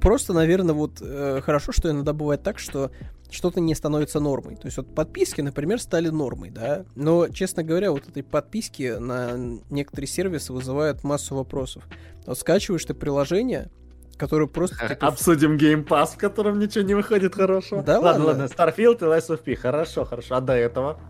просто, 0.00 0.32
наверное, 0.32 0.74
вот 0.74 0.98
э, 1.00 1.40
хорошо, 1.42 1.72
что 1.72 1.90
иногда 1.90 2.12
бывает 2.12 2.42
так, 2.42 2.58
что 2.58 2.90
что-то 3.30 3.60
не 3.60 3.74
становится 3.74 4.20
нормой. 4.20 4.56
То 4.56 4.66
есть 4.66 4.76
вот 4.76 4.94
подписки, 4.94 5.40
например, 5.40 5.80
стали 5.80 6.08
нормой, 6.08 6.50
да, 6.50 6.84
но, 6.94 7.28
честно 7.28 7.62
говоря, 7.62 7.90
вот 7.92 8.08
этой 8.08 8.22
подписки 8.22 8.96
на 8.98 9.32
некоторые 9.70 10.08
сервисы 10.08 10.52
вызывают 10.52 11.04
массу 11.04 11.34
вопросов. 11.34 11.84
Вот 12.26 12.38
скачиваешь 12.38 12.84
ты 12.84 12.94
приложение, 12.94 13.70
которое 14.16 14.46
просто... 14.46 14.88
типа, 14.88 15.06
Обсудим 15.06 15.56
Game 15.56 15.86
Pass, 15.86 16.14
в 16.14 16.18
котором 16.18 16.58
ничего 16.58 16.84
не 16.84 16.94
выходит 16.94 17.34
хорошо. 17.34 17.82
Да 17.82 18.00
ладно, 18.00 18.24
ладно? 18.24 18.42
ладно, 18.44 18.54
Starfield 18.54 18.98
и 18.98 19.04
Lies 19.04 19.28
of 19.28 19.38
P, 19.38 19.56
хорошо, 19.56 20.04
хорошо. 20.04 20.36
А 20.36 20.40
до 20.40 20.54
этого? 20.54 21.00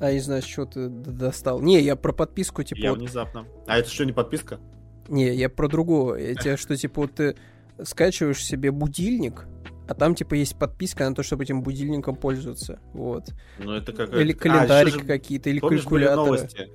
А 0.00 0.12
не 0.12 0.20
знаю, 0.20 0.42
что 0.42 0.64
ты 0.64 0.88
достал. 0.88 1.60
Не, 1.60 1.80
я 1.80 1.94
про 1.94 2.12
подписку, 2.12 2.62
типа, 2.62 2.78
Я 2.78 2.90
вот 2.90 3.00
внезапно. 3.00 3.46
А 3.66 3.78
это 3.78 3.90
что, 3.90 4.06
не 4.06 4.12
подписка? 4.12 4.58
Не, 5.08 5.34
я 5.34 5.50
про 5.50 5.68
другого. 5.68 6.14
Я 6.14 6.34
тебе, 6.34 6.56
что, 6.56 6.76
типа, 6.76 7.02
вот 7.02 7.14
ты 7.14 7.36
скачиваешь 7.82 8.42
себе 8.42 8.70
будильник, 8.70 9.46
а 9.88 9.94
там, 9.94 10.14
типа, 10.14 10.34
есть 10.34 10.58
подписка 10.58 11.08
на 11.08 11.14
то, 11.14 11.22
чтобы 11.22 11.44
этим 11.44 11.62
будильником 11.62 12.16
пользоваться. 12.16 12.78
Вот. 12.94 13.24
Ну, 13.58 13.72
это 13.72 13.92
как... 13.92 14.14
Или 14.14 14.32
а, 14.32 14.36
календарики 14.36 15.00
же, 15.00 15.04
какие-то, 15.04 15.50
или 15.50 15.58
Помнишь, 15.58 15.84
были 15.84 16.04
калькуляторы. 16.04 16.38
новости, 16.38 16.70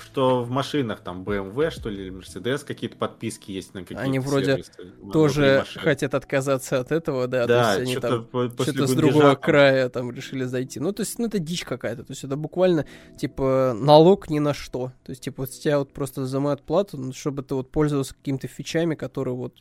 что 0.00 0.42
в 0.42 0.50
машинах 0.50 1.00
там 1.00 1.22
BMW, 1.22 1.70
что 1.70 1.88
ли, 1.88 2.06
или 2.06 2.12
Mercedes 2.12 2.64
какие-то 2.64 2.96
подписки 2.96 3.50
есть 3.50 3.74
на 3.74 3.80
какие-то 3.80 4.02
Они 4.02 4.18
вроде 4.18 4.62
сервисы 4.62 4.72
Тоже 5.12 5.64
хотят 5.76 6.14
отказаться 6.14 6.80
от 6.80 6.92
этого, 6.92 7.26
да. 7.26 7.46
Да, 7.46 7.74
то 7.74 7.80
есть 7.80 7.82
они 7.82 7.92
что-то 7.92 8.22
там 8.22 8.50
что-то 8.52 8.86
с 8.86 8.94
другого 8.94 9.34
там- 9.34 9.42
края 9.42 9.88
там 9.88 10.10
решили 10.10 10.44
зайти. 10.44 10.80
Ну, 10.80 10.92
то 10.92 11.02
есть, 11.02 11.18
ну, 11.18 11.26
это 11.26 11.38
дичь 11.38 11.64
какая-то. 11.64 12.04
То 12.04 12.12
есть, 12.12 12.24
это 12.24 12.36
буквально, 12.36 12.86
типа, 13.18 13.76
налог 13.78 14.30
ни 14.30 14.38
на 14.38 14.54
что. 14.54 14.92
То 15.04 15.10
есть, 15.10 15.22
типа, 15.22 15.42
вот 15.42 15.52
с 15.52 15.58
тебя 15.58 15.78
вот 15.78 15.92
просто 15.92 16.22
взимают 16.22 16.62
плату, 16.62 16.96
ну, 16.98 17.12
чтобы 17.12 17.42
ты 17.42 17.54
вот 17.54 17.70
пользовался 17.70 18.14
какими-то 18.14 18.48
фичами, 18.48 18.94
которые 18.94 19.34
вот, 19.34 19.54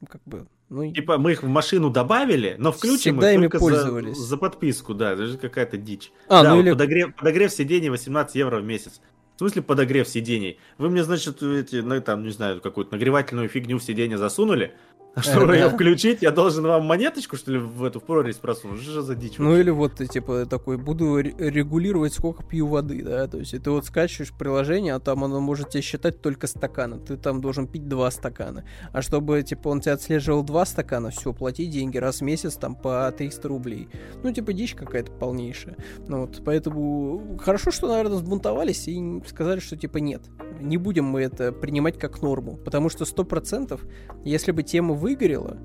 ну, 0.00 0.06
как 0.06 0.22
бы, 0.24 0.46
ну, 0.70 0.92
Типа 0.92 1.18
мы 1.18 1.32
их 1.32 1.42
в 1.42 1.48
машину 1.48 1.90
добавили, 1.90 2.54
но 2.56 2.70
включим 2.70 3.16
Всегда 3.16 3.32
их 3.32 3.38
ими 3.38 3.48
пользовались. 3.48 4.16
За, 4.16 4.24
за 4.24 4.36
подписку, 4.36 4.94
да, 4.94 5.14
это 5.14 5.26
же 5.26 5.36
какая-то 5.36 5.76
дичь. 5.76 6.12
А, 6.28 6.44
да, 6.44 6.50
ну 6.50 6.56
вот 6.56 6.62
или 6.62 6.70
подогрев, 6.70 7.16
подогрев 7.16 7.52
сидений 7.52 7.88
18 7.88 8.36
евро 8.36 8.60
в 8.60 8.64
месяц. 8.64 9.00
В 9.40 9.42
смысле 9.42 9.62
подогрев 9.62 10.06
сидений? 10.06 10.58
Вы 10.76 10.90
мне, 10.90 11.02
значит, 11.02 11.42
эти, 11.42 11.76
ну, 11.76 11.98
там, 12.02 12.24
не 12.24 12.30
знаю, 12.30 12.60
какую-то 12.60 12.92
нагревательную 12.92 13.48
фигню 13.48 13.78
в 13.78 13.82
сиденье 13.82 14.18
засунули, 14.18 14.74
чтобы 15.16 15.54
ее 15.54 15.68
включить, 15.68 16.22
я 16.22 16.30
должен 16.30 16.64
вам 16.64 16.84
монеточку, 16.86 17.36
что 17.36 17.52
ли, 17.52 17.58
в 17.58 17.84
эту 17.84 18.00
в 18.00 18.04
прорезь 18.04 18.36
просунуть? 18.36 18.82
Что 18.82 19.02
за 19.02 19.14
дичь? 19.14 19.38
Ну 19.38 19.56
или 19.56 19.70
вот 19.70 19.96
типа, 19.96 20.46
такой, 20.46 20.76
буду 20.76 21.18
регулировать, 21.18 22.14
сколько 22.14 22.42
пью 22.42 22.66
воды, 22.66 23.02
да, 23.02 23.26
то 23.26 23.38
есть 23.38 23.50
ты 23.50 23.70
вот 23.70 23.86
скачиваешь 23.86 24.32
приложение, 24.32 24.94
а 24.94 25.00
там 25.00 25.24
оно 25.24 25.40
может 25.40 25.70
тебе 25.70 25.82
считать 25.82 26.20
только 26.20 26.46
стаканы, 26.46 26.98
ты 26.98 27.16
там 27.16 27.40
должен 27.40 27.66
пить 27.66 27.88
два 27.88 28.10
стакана. 28.10 28.64
А 28.92 29.02
чтобы, 29.02 29.42
типа, 29.42 29.68
он 29.68 29.80
тебя 29.80 29.94
отслеживал 29.94 30.42
два 30.42 30.64
стакана, 30.64 31.10
все, 31.10 31.32
плати 31.32 31.66
деньги 31.66 31.98
раз 31.98 32.18
в 32.20 32.22
месяц 32.22 32.54
там 32.54 32.74
по 32.74 33.12
300 33.16 33.48
рублей. 33.48 33.88
Ну, 34.22 34.32
типа, 34.32 34.52
дичь 34.52 34.74
какая-то 34.74 35.12
полнейшая. 35.12 35.76
Ну 36.06 36.22
вот, 36.22 36.42
поэтому 36.44 37.38
хорошо, 37.40 37.70
что, 37.70 37.88
наверное, 37.88 38.18
сбунтовались 38.18 38.88
и 38.88 39.22
сказали, 39.26 39.60
что, 39.60 39.76
типа, 39.76 39.98
нет, 39.98 40.22
не 40.60 40.76
будем 40.76 41.04
мы 41.04 41.22
это 41.22 41.52
принимать 41.52 41.98
как 41.98 42.22
норму, 42.22 42.56
потому 42.56 42.88
что 42.88 43.04
сто 43.04 43.24
процентов, 43.24 43.80
если 44.24 44.52
бы 44.52 44.62
тема 44.62 44.94
выгорело, 45.00 45.56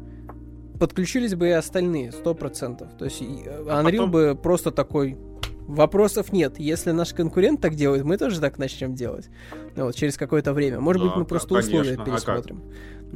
подключились 0.79 1.35
бы 1.35 1.47
и 1.47 1.51
остальные, 1.51 2.11
сто 2.11 2.33
процентов. 2.33 2.89
То 2.97 3.05
есть 3.05 3.21
а 3.21 3.83
Unreal 3.83 3.91
потом... 3.91 4.11
бы 4.11 4.39
просто 4.41 4.71
такой, 4.71 5.17
вопросов 5.67 6.31
нет. 6.31 6.59
Если 6.59 6.91
наш 6.91 7.13
конкурент 7.13 7.61
так 7.61 7.75
делает, 7.75 8.03
мы 8.03 8.17
тоже 8.17 8.39
так 8.39 8.57
начнем 8.57 8.95
делать. 8.95 9.29
Ну, 9.75 9.85
вот, 9.85 9.95
через 9.95 10.17
какое-то 10.17 10.53
время. 10.53 10.79
Может 10.79 11.01
да, 11.01 11.09
быть, 11.09 11.17
мы 11.17 11.25
просто 11.25 11.49
конечно. 11.49 11.81
условия 11.81 11.97
а 12.01 12.05
пересмотрим. 12.05 12.63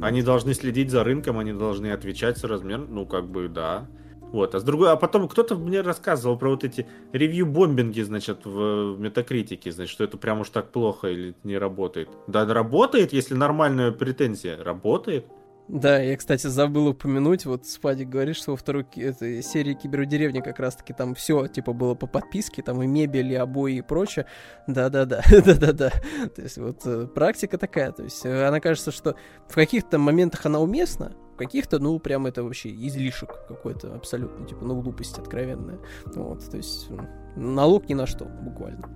А 0.00 0.06
они 0.06 0.22
должны 0.22 0.54
следить 0.54 0.90
за 0.90 1.04
рынком, 1.04 1.38
они 1.38 1.52
должны 1.52 1.88
отвечать 1.92 2.38
с 2.38 2.44
размер, 2.44 2.86
ну, 2.88 3.06
как 3.06 3.28
бы, 3.28 3.48
да. 3.48 3.88
Вот, 4.32 4.54
а 4.54 4.60
с 4.60 4.62
другой, 4.62 4.92
а 4.92 4.96
потом 4.96 5.28
кто-то 5.28 5.56
мне 5.56 5.80
рассказывал 5.80 6.38
про 6.38 6.50
вот 6.50 6.62
эти 6.62 6.86
ревью-бомбинги, 7.12 8.00
значит, 8.02 8.44
в 8.44 8.96
метакритике, 8.96 9.72
значит, 9.72 9.90
что 9.90 10.04
это 10.04 10.16
прям 10.18 10.40
уж 10.40 10.50
так 10.50 10.70
плохо 10.70 11.08
или 11.08 11.34
не 11.42 11.58
работает. 11.58 12.08
Да, 12.28 12.46
работает, 12.46 13.12
если 13.12 13.34
нормальная 13.34 13.90
претензия. 13.90 14.62
Работает. 14.62 15.26
Да, 15.72 16.00
я, 16.00 16.16
кстати, 16.16 16.48
забыл 16.48 16.88
упомянуть, 16.88 17.46
вот 17.46 17.64
Спадик 17.64 18.08
говорит, 18.08 18.34
что 18.34 18.50
во 18.50 18.56
второй 18.56 18.84
этой 18.96 19.40
серии 19.40 19.74
Кибердеревни 19.74 20.40
как 20.40 20.58
раз-таки 20.58 20.92
там 20.92 21.14
все, 21.14 21.46
типа, 21.46 21.72
было 21.72 21.94
по 21.94 22.08
подписке, 22.08 22.60
там 22.60 22.82
и 22.82 22.88
мебель, 22.88 23.30
и 23.30 23.36
обои, 23.36 23.76
и 23.76 23.80
прочее. 23.80 24.26
Да-да-да, 24.66 25.22
да-да-да. 25.30 25.90
То 26.34 26.42
есть 26.42 26.58
вот 26.58 26.84
э, 26.86 27.06
практика 27.06 27.56
такая, 27.56 27.92
то 27.92 28.02
есть 28.02 28.26
э, 28.26 28.48
она 28.48 28.58
кажется, 28.58 28.90
что 28.90 29.14
в 29.48 29.54
каких-то 29.54 29.98
моментах 29.98 30.44
она 30.44 30.58
уместна, 30.58 31.12
в 31.34 31.36
каких-то, 31.36 31.78
ну, 31.78 32.00
прям 32.00 32.26
это 32.26 32.42
вообще 32.42 32.70
излишек 32.70 33.46
какой-то 33.46 33.94
абсолютно, 33.94 34.44
типа, 34.44 34.64
ну, 34.64 34.82
глупость 34.82 35.18
откровенная. 35.18 35.78
Вот, 36.04 36.50
то 36.50 36.56
есть 36.56 36.88
налог 37.36 37.88
ни 37.88 37.94
на 37.94 38.06
что, 38.06 38.24
буквально. 38.24 38.90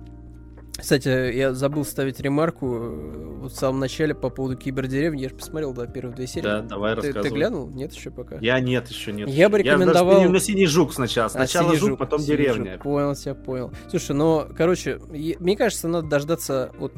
Кстати, 0.77 1.33
я 1.33 1.53
забыл 1.53 1.85
ставить 1.85 2.19
ремарку 2.19 2.75
э, 2.75 3.37
вот 3.41 3.51
в 3.51 3.55
самом 3.55 3.79
начале 3.79 4.13
по 4.13 4.29
поводу 4.29 4.57
кибердеревни. 4.57 5.21
Я 5.21 5.29
же 5.29 5.35
посмотрел, 5.35 5.73
да, 5.73 5.87
первые 5.87 6.15
две 6.15 6.27
серии. 6.27 6.43
Да, 6.43 6.61
давай 6.61 6.95
ты, 6.95 7.01
рассказывай. 7.01 7.29
Ты 7.29 7.35
глянул? 7.35 7.69
Нет 7.69 7.93
еще 7.93 8.11
пока? 8.11 8.37
Я 8.39 8.59
нет, 8.59 8.89
еще 8.89 9.13
нет. 9.13 9.29
Я 9.29 9.49
бы 9.49 9.59
рекомендовал... 9.59 10.21
Я 10.21 10.29
на 10.29 10.39
синий 10.39 10.65
жук 10.65 10.93
сначала. 10.93 11.27
А, 11.27 11.29
сначала 11.29 11.71
а, 11.71 11.75
жук, 11.75 11.89
жук, 11.91 11.99
потом 11.99 12.21
деревня. 12.21 12.73
Жук. 12.73 12.83
Понял 12.83 13.15
тебя, 13.15 13.35
понял. 13.35 13.71
Слушай, 13.89 14.15
но, 14.15 14.47
короче, 14.55 14.99
мне 15.09 15.55
кажется, 15.55 15.87
надо 15.87 16.07
дождаться 16.07 16.71
вот 16.77 16.93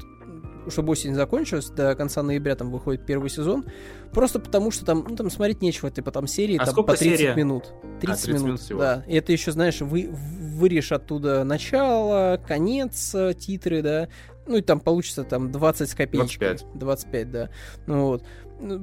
чтобы 0.70 0.91
осень 0.91 1.16
закончилась, 1.16 1.70
до 1.70 1.95
конца 1.95 2.24
ноября 2.24 2.56
там 2.56 2.72
выходит 2.72 3.06
первый 3.06 3.30
сезон, 3.30 3.66
просто 4.12 4.40
потому 4.40 4.72
что 4.72 4.86
там, 4.86 5.06
ну, 5.08 5.16
там 5.16 5.30
смотреть 5.30 5.62
нечего, 5.62 5.90
типа 5.90 6.12
там 6.12 6.28
серии 6.28 6.58
а 6.58 6.66
там 6.66 6.76
по 6.76 6.95
30 6.95 6.99
серия? 7.20 7.36
минут. 7.36 7.74
30, 8.02 8.04
а, 8.04 8.16
30 8.16 8.28
минут, 8.28 8.44
минут 8.44 8.60
всего. 8.60 8.80
да. 8.80 9.04
И 9.08 9.16
это 9.16 9.32
еще, 9.32 9.52
знаешь, 9.52 9.82
вы, 9.82 10.10
вырежь 10.58 10.92
оттуда 10.92 11.44
начало, 11.44 12.40
конец, 12.48 13.14
э, 13.16 13.34
титры, 13.34 13.82
да, 13.82 14.10
ну 14.48 14.58
и 14.58 14.62
там 14.62 14.80
получится 14.80 15.24
там 15.24 15.52
20 15.52 15.90
с 15.90 15.94
копеечкой. 15.94 16.50
25. 16.50 16.80
25, 16.80 17.32
да. 17.32 17.50
Ну, 17.86 18.06
вот. 18.06 18.24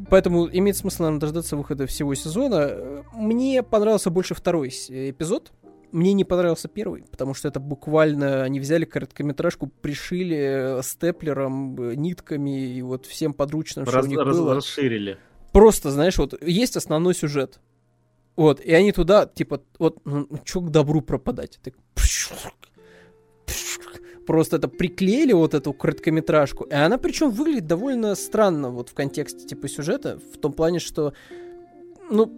Поэтому 0.08 0.48
имеет 0.52 0.76
смысл, 0.76 1.02
наверное, 1.02 1.20
дождаться 1.20 1.56
выхода 1.56 1.86
всего 1.86 2.14
сезона. 2.14 3.02
Мне 3.12 3.62
понравился 3.62 4.10
больше 4.10 4.34
второй 4.34 4.68
эпизод. 4.68 5.52
Мне 5.90 6.12
не 6.12 6.24
понравился 6.24 6.66
первый, 6.66 7.04
потому 7.08 7.34
что 7.34 7.46
это 7.46 7.60
буквально 7.60 8.42
они 8.42 8.58
взяли 8.58 8.84
короткометражку, 8.84 9.68
пришили 9.68 10.78
э, 10.78 10.82
степлером, 10.82 11.80
э, 11.80 11.94
нитками 11.94 12.66
и 12.66 12.82
вот 12.82 13.06
всем 13.06 13.32
подручным, 13.32 13.84
раз, 13.84 13.94
что 13.94 14.04
у 14.04 14.06
них 14.08 14.18
раз, 14.18 14.36
было. 14.36 14.54
Расширили. 14.56 15.18
Просто, 15.52 15.92
знаешь, 15.92 16.18
вот 16.18 16.40
есть 16.42 16.76
основной 16.76 17.14
сюжет. 17.14 17.60
Вот, 18.36 18.60
и 18.60 18.72
они 18.72 18.92
туда, 18.92 19.26
типа, 19.26 19.62
вот, 19.78 19.98
ну, 20.04 20.28
чё 20.44 20.60
к 20.60 20.70
добру 20.70 21.00
пропадать? 21.02 21.60
Так, 21.62 21.74
просто 24.26 24.56
это 24.56 24.68
приклеили 24.68 25.32
вот 25.32 25.54
эту 25.54 25.72
короткометражку. 25.72 26.64
И 26.64 26.74
она 26.74 26.98
причем 26.98 27.30
выглядит 27.30 27.66
довольно 27.66 28.14
странно 28.14 28.70
вот 28.70 28.88
в 28.88 28.94
контексте 28.94 29.46
типа 29.46 29.68
сюжета, 29.68 30.18
в 30.32 30.38
том 30.38 30.52
плане, 30.52 30.78
что, 30.78 31.12
ну, 32.10 32.32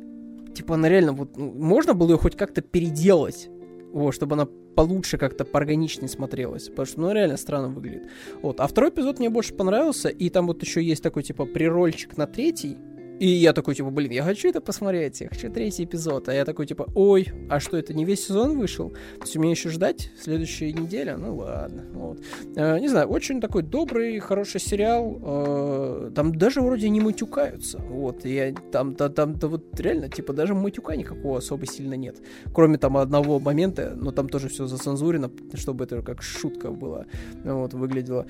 типа 0.54 0.74
она 0.74 0.88
реально 0.88 1.12
вот, 1.12 1.36
ну, 1.36 1.52
можно 1.52 1.94
было 1.94 2.12
ее 2.12 2.18
хоть 2.18 2.36
как-то 2.36 2.60
переделать, 2.60 3.48
вот, 3.92 4.12
чтобы 4.12 4.34
она 4.34 4.46
получше 4.74 5.16
как-то 5.16 5.44
поорганичнее 5.44 6.08
смотрелась, 6.08 6.68
потому 6.68 6.86
что, 6.86 7.00
ну, 7.00 7.12
реально 7.12 7.38
странно 7.38 7.68
выглядит. 7.68 8.10
Вот, 8.42 8.60
а 8.60 8.66
второй 8.66 8.90
эпизод 8.90 9.18
мне 9.18 9.30
больше 9.30 9.54
понравился, 9.54 10.10
и 10.10 10.28
там 10.28 10.46
вот 10.46 10.62
еще 10.62 10.82
есть 10.82 11.02
такой, 11.02 11.22
типа, 11.22 11.46
прирольчик 11.46 12.18
на 12.18 12.26
третий, 12.26 12.76
и 13.18 13.28
я 13.28 13.52
такой, 13.52 13.74
типа, 13.74 13.90
блин, 13.90 14.10
я 14.10 14.22
хочу 14.22 14.48
это 14.48 14.60
посмотреть, 14.60 15.20
я 15.20 15.28
хочу 15.28 15.50
третий 15.50 15.84
эпизод. 15.84 16.28
А 16.28 16.34
я 16.34 16.44
такой, 16.44 16.66
типа, 16.66 16.86
ой, 16.94 17.28
а 17.48 17.60
что, 17.60 17.76
это 17.76 17.94
не 17.94 18.04
весь 18.04 18.26
сезон 18.26 18.58
вышел? 18.58 18.90
То 18.90 19.22
есть 19.22 19.36
мне 19.36 19.50
еще 19.50 19.70
ждать 19.70 20.10
следующая 20.20 20.72
неделя? 20.72 21.16
Ну 21.16 21.36
ладно, 21.36 21.84
вот. 21.92 22.20
Э, 22.56 22.78
не 22.78 22.88
знаю, 22.88 23.08
очень 23.08 23.40
такой 23.40 23.62
добрый, 23.62 24.18
хороший 24.18 24.60
сериал. 24.60 25.18
Э, 25.22 26.10
там 26.14 26.34
даже 26.34 26.60
вроде 26.60 26.88
не 26.90 27.00
матюкаются. 27.00 27.78
Вот, 27.78 28.24
я 28.24 28.54
там, 28.72 28.94
да, 28.94 29.08
там, 29.08 29.34
да 29.38 29.48
вот 29.48 29.80
реально, 29.80 30.08
типа, 30.08 30.32
даже 30.32 30.54
матюка 30.54 30.94
никакого 30.96 31.38
особо 31.38 31.66
сильно 31.66 31.94
нет. 31.94 32.16
Кроме 32.52 32.76
там 32.76 32.96
одного 32.96 33.40
момента, 33.40 33.94
но 33.96 34.10
там 34.10 34.28
тоже 34.28 34.48
все 34.48 34.66
зацензурено, 34.66 35.30
чтобы 35.54 35.84
это 35.84 36.02
как 36.02 36.22
шутка 36.22 36.70
была. 36.70 37.06
Вот, 37.44 37.72
выглядело. 37.72 38.26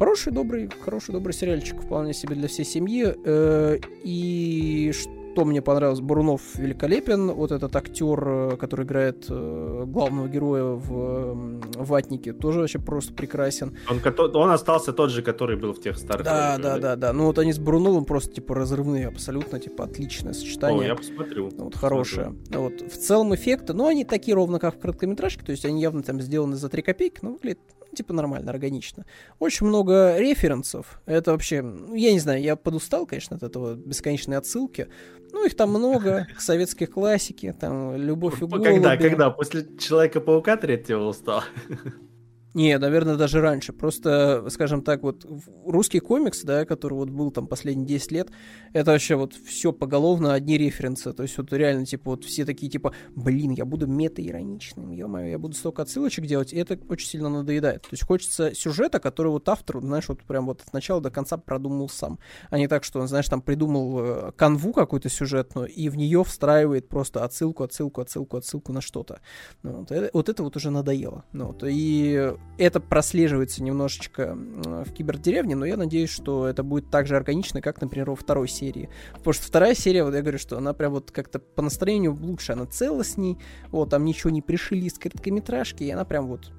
Хороший, 0.00 0.32
добрый, 0.32 0.70
хороший, 0.82 1.12
добрый 1.12 1.34
сериальчик, 1.34 1.78
вполне 1.82 2.14
себе 2.14 2.34
для 2.34 2.48
всей 2.48 2.64
семьи. 2.64 3.14
Э, 3.22 3.78
и 4.02 4.92
что 4.94 5.44
мне 5.44 5.60
понравилось, 5.60 6.00
Бурунов 6.00 6.40
великолепен, 6.54 7.32
вот 7.32 7.52
этот 7.52 7.76
актер, 7.76 8.18
э, 8.26 8.56
который 8.56 8.86
играет 8.86 9.26
э, 9.28 9.84
главного 9.86 10.26
героя 10.26 10.64
в 10.64 11.60
«Ватнике», 11.76 12.32
тоже 12.32 12.60
вообще 12.60 12.78
просто 12.78 13.12
прекрасен. 13.12 13.76
Он, 13.90 14.36
он 14.36 14.50
остался 14.52 14.94
тот 14.94 15.10
же, 15.10 15.20
который 15.20 15.58
был 15.58 15.74
в 15.74 15.82
тех 15.82 15.98
старых. 15.98 16.24
Да, 16.24 16.56
да, 16.56 16.78
да, 16.78 16.96
да. 16.96 17.12
Ну 17.12 17.26
вот 17.26 17.38
они 17.38 17.52
с 17.52 17.58
Буруновым 17.58 18.06
просто 18.06 18.32
типа 18.32 18.54
разрывные 18.54 19.06
абсолютно, 19.06 19.60
типа 19.60 19.84
отличное 19.84 20.32
сочетание. 20.32 20.80
О, 20.80 20.84
я 20.86 20.94
посмотрю. 20.94 21.50
Вот 21.58 21.74
хорошее. 21.76 22.34
Вот 22.48 22.80
в 22.80 22.96
целом 22.96 23.34
эффекты, 23.34 23.74
ну 23.74 23.86
они 23.86 24.06
такие 24.06 24.34
ровно 24.34 24.58
как 24.60 24.76
в 24.76 24.78
короткометражке, 24.78 25.44
то 25.44 25.52
есть 25.52 25.66
они 25.66 25.82
явно 25.82 26.02
там 26.02 26.22
сделаны 26.22 26.56
за 26.56 26.70
3 26.70 26.80
копейки, 26.80 27.18
но 27.20 27.32
выглядит 27.32 27.60
типа 27.94 28.12
нормально, 28.12 28.50
органично. 28.50 29.04
Очень 29.38 29.66
много 29.66 30.18
референсов. 30.18 31.00
Это 31.06 31.32
вообще, 31.32 31.56
я 31.92 32.12
не 32.12 32.20
знаю, 32.20 32.42
я 32.42 32.56
подустал, 32.56 33.06
конечно, 33.06 33.36
от 33.36 33.42
этого 33.42 33.74
бесконечной 33.74 34.36
отсылки. 34.36 34.88
Ну, 35.32 35.46
их 35.46 35.56
там 35.56 35.70
много, 35.70 36.26
к 36.36 36.40
советской 36.40 36.86
классике, 36.86 37.52
там, 37.52 37.96
«Любовь 37.96 38.42
и 38.42 38.46
голуби». 38.46 38.64
Когда, 38.64 38.96
когда? 38.96 39.30
После 39.30 39.66
«Человека-паука» 39.78 40.56
третьего 40.56 41.04
устал? 41.04 41.42
Не, 42.52 42.76
наверное, 42.78 43.16
даже 43.16 43.40
раньше. 43.40 43.72
Просто, 43.72 44.44
скажем 44.50 44.82
так, 44.82 45.02
вот 45.02 45.24
русский 45.64 46.00
комикс, 46.00 46.42
да, 46.42 46.64
который 46.64 46.94
вот 46.94 47.10
был 47.10 47.30
там 47.30 47.46
последние 47.46 47.86
10 47.86 48.10
лет, 48.10 48.30
это 48.72 48.90
вообще 48.90 49.14
вот 49.14 49.34
все 49.34 49.72
поголовно 49.72 50.34
одни 50.34 50.58
референсы. 50.58 51.12
То 51.12 51.22
есть 51.22 51.38
вот 51.38 51.52
реально, 51.52 51.86
типа, 51.86 52.10
вот 52.10 52.24
все 52.24 52.44
такие, 52.44 52.70
типа, 52.70 52.92
блин, 53.14 53.52
я 53.52 53.64
буду 53.64 53.86
мета-ироничным, 53.86 54.90
ё-моё, 54.90 55.28
я 55.28 55.38
буду 55.38 55.54
столько 55.54 55.82
отсылочек 55.82 56.26
делать, 56.26 56.52
и 56.52 56.56
это 56.56 56.76
очень 56.88 57.06
сильно 57.08 57.28
надоедает. 57.28 57.82
То 57.82 57.90
есть 57.92 58.04
хочется 58.04 58.52
сюжета, 58.52 58.98
который 58.98 59.28
вот 59.28 59.48
автор, 59.48 59.80
знаешь, 59.80 60.08
вот 60.08 60.24
прям 60.24 60.46
вот 60.46 60.62
от 60.62 60.72
начала 60.72 61.00
до 61.00 61.10
конца 61.10 61.36
продумал 61.36 61.88
сам. 61.88 62.18
А 62.50 62.58
не 62.58 62.66
так, 62.66 62.82
что 62.82 63.00
он, 63.00 63.06
знаешь, 63.06 63.28
там 63.28 63.42
придумал 63.42 64.00
э, 64.00 64.32
канву 64.32 64.72
какую-то 64.72 65.08
сюжетную, 65.08 65.68
и 65.68 65.88
в 65.88 65.96
нее 65.96 66.24
встраивает 66.24 66.88
просто 66.88 67.22
отсылку, 67.24 67.62
отсылку, 67.62 68.00
отсылку, 68.00 68.38
отсылку 68.38 68.72
на 68.72 68.80
что-то. 68.80 69.20
Ну, 69.62 69.78
вот, 69.78 69.92
это, 69.92 70.10
вот 70.12 70.28
это 70.28 70.42
вот 70.42 70.56
уже 70.56 70.70
надоело. 70.70 71.24
Ну, 71.32 71.46
вот, 71.46 71.62
и 71.64 72.34
это 72.58 72.78
прослеживается 72.78 73.62
немножечко 73.62 74.36
в 74.36 74.92
кибердеревне, 74.92 75.56
но 75.56 75.64
я 75.64 75.78
надеюсь, 75.78 76.10
что 76.10 76.46
это 76.46 76.62
будет 76.62 76.90
так 76.90 77.06
же 77.06 77.16
органично, 77.16 77.62
как, 77.62 77.80
например, 77.80 78.10
во 78.10 78.16
второй 78.16 78.48
серии. 78.48 78.90
Потому 79.14 79.32
что 79.32 79.46
вторая 79.46 79.74
серия, 79.74 80.04
вот 80.04 80.14
я 80.14 80.20
говорю, 80.20 80.38
что 80.38 80.58
она 80.58 80.74
прям 80.74 80.92
вот 80.92 81.10
как-то 81.10 81.38
по 81.38 81.62
настроению 81.62 82.14
лучше, 82.14 82.52
она 82.52 82.66
целостней, 82.66 83.38
вот, 83.70 83.90
там 83.90 84.04
ничего 84.04 84.30
не 84.30 84.42
пришили 84.42 84.84
из 84.84 84.98
короткометражки, 84.98 85.84
и 85.84 85.90
она 85.90 86.04
прям 86.04 86.26
вот 86.26 86.52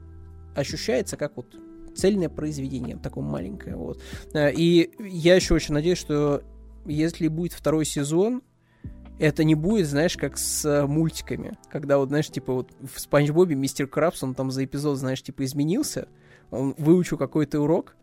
ощущается 0.56 1.18
как 1.18 1.38
вот 1.38 1.56
цельное 1.96 2.30
произведение, 2.30 2.98
такое 2.98 3.24
маленькое, 3.24 3.76
вот. 3.76 4.02
Э, 4.34 4.52
и 4.52 4.92
я 5.00 5.36
еще 5.36 5.54
очень 5.54 5.76
надеюсь, 5.76 6.00
что 6.00 6.42
если 6.86 7.28
будет 7.28 7.54
второй 7.54 7.86
сезон, 7.86 8.42
это 9.20 9.44
не 9.44 9.56
будет, 9.56 9.88
знаешь, 9.88 10.18
как 10.18 10.38
с 10.38 10.66
э, 10.66 10.86
мультиками, 10.88 11.58
когда 11.70 11.98
вот, 11.98 12.10
знаешь, 12.10 12.28
типа 12.28 12.54
вот 12.54 12.72
в 12.82 13.00
Спанч 13.00 13.30
Бобе 13.30 13.56
мистер 13.56 13.88
Крабс, 13.88 14.24
он 14.24 14.34
там 14.34 14.52
за 14.52 14.66
эпизод, 14.66 14.98
знаешь, 14.98 15.22
типа 15.22 15.46
изменился, 15.46 16.08
он 16.50 16.76
выучил 16.78 17.18
какой-то 17.18 17.62
урок, 17.62 17.96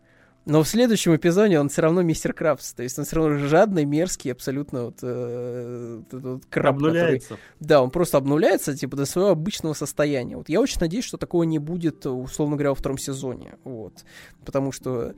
Но 0.45 0.63
в 0.63 0.67
следующем 0.67 1.15
эпизоде 1.15 1.59
он 1.59 1.69
все 1.69 1.81
равно 1.83 2.01
мистер 2.01 2.33
Крабс. 2.33 2.73
То 2.73 2.81
есть 2.81 2.97
он 2.97 3.05
все 3.05 3.17
равно 3.17 3.37
жадный, 3.37 3.85
мерзкий, 3.85 4.31
абсолютно 4.31 4.85
вот, 4.85 4.97
э, 5.03 6.01
вот 6.11 6.45
краб, 6.49 6.75
Обнуляется. 6.75 7.29
Который, 7.29 7.43
да, 7.59 7.83
он 7.83 7.91
просто 7.91 8.17
обнуляется, 8.17 8.75
типа, 8.75 8.97
до 8.97 9.05
своего 9.05 9.29
обычного 9.29 9.73
состояния. 9.73 10.37
Вот 10.37 10.49
я 10.49 10.61
очень 10.61 10.79
надеюсь, 10.79 11.05
что 11.05 11.17
такого 11.17 11.43
не 11.43 11.59
будет, 11.59 12.05
условно 12.05 12.55
говоря, 12.55 12.69
во 12.69 12.75
втором 12.75 12.97
сезоне. 12.97 13.57
Вот. 13.63 14.05
Потому 14.43 14.71
что 14.71 15.13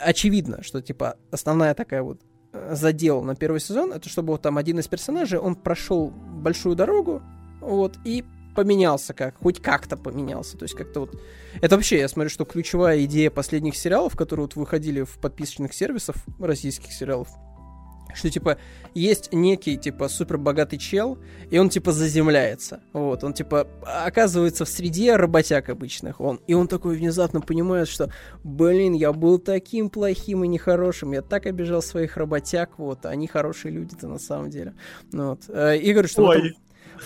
очевидно, 0.00 0.62
что, 0.62 0.80
типа, 0.80 1.16
основная 1.30 1.74
такая 1.74 2.02
вот 2.02 2.20
задел 2.52 3.22
на 3.22 3.34
первый 3.34 3.60
сезон, 3.60 3.92
это 3.92 4.08
чтобы 4.08 4.32
вот 4.32 4.42
там 4.42 4.58
один 4.58 4.78
из 4.78 4.88
персонажей, 4.88 5.38
он 5.38 5.54
прошел 5.54 6.08
большую 6.10 6.74
дорогу, 6.74 7.22
вот, 7.60 7.96
и 8.04 8.24
поменялся 8.54 9.14
как, 9.14 9.36
хоть 9.40 9.60
как-то 9.60 9.96
поменялся. 9.96 10.58
То 10.58 10.64
есть 10.64 10.74
как-то 10.74 11.00
вот... 11.00 11.20
Это 11.60 11.76
вообще, 11.76 11.98
я 11.98 12.08
смотрю, 12.08 12.30
что 12.30 12.44
ключевая 12.44 13.04
идея 13.04 13.30
последних 13.30 13.76
сериалов, 13.76 14.16
которые 14.16 14.44
вот 14.44 14.56
выходили 14.56 15.02
в 15.02 15.18
подписочных 15.18 15.72
сервисов, 15.72 16.16
российских 16.38 16.92
сериалов, 16.92 17.28
что, 18.14 18.30
типа, 18.30 18.58
есть 18.94 19.32
некий, 19.32 19.76
типа, 19.76 20.08
супер 20.08 20.38
богатый 20.38 20.78
чел, 20.78 21.18
и 21.50 21.58
он, 21.58 21.68
типа, 21.68 21.92
заземляется. 21.92 22.80
Вот, 22.92 23.24
он, 23.24 23.32
типа, 23.32 23.68
оказывается 23.82 24.64
в 24.64 24.68
среде 24.68 25.16
работяг 25.16 25.68
обычных. 25.68 26.20
Он, 26.20 26.40
и 26.46 26.54
он 26.54 26.68
такой 26.68 26.96
внезапно 26.96 27.40
понимает, 27.40 27.88
что, 27.88 28.12
блин, 28.44 28.94
я 28.94 29.12
был 29.12 29.38
таким 29.38 29.90
плохим 29.90 30.44
и 30.44 30.48
нехорошим, 30.48 31.12
я 31.12 31.22
так 31.22 31.46
обижал 31.46 31.82
своих 31.82 32.16
работяг, 32.16 32.78
вот, 32.78 33.06
они 33.06 33.26
хорошие 33.26 33.72
люди-то 33.72 34.08
на 34.08 34.18
самом 34.18 34.50
деле. 34.50 34.74
Ну, 35.12 35.30
вот. 35.30 35.42
Э, 35.48 35.76
и 35.76 35.92
говорит, 35.92 36.10
что... 36.10 36.24
Ой. 36.26 36.56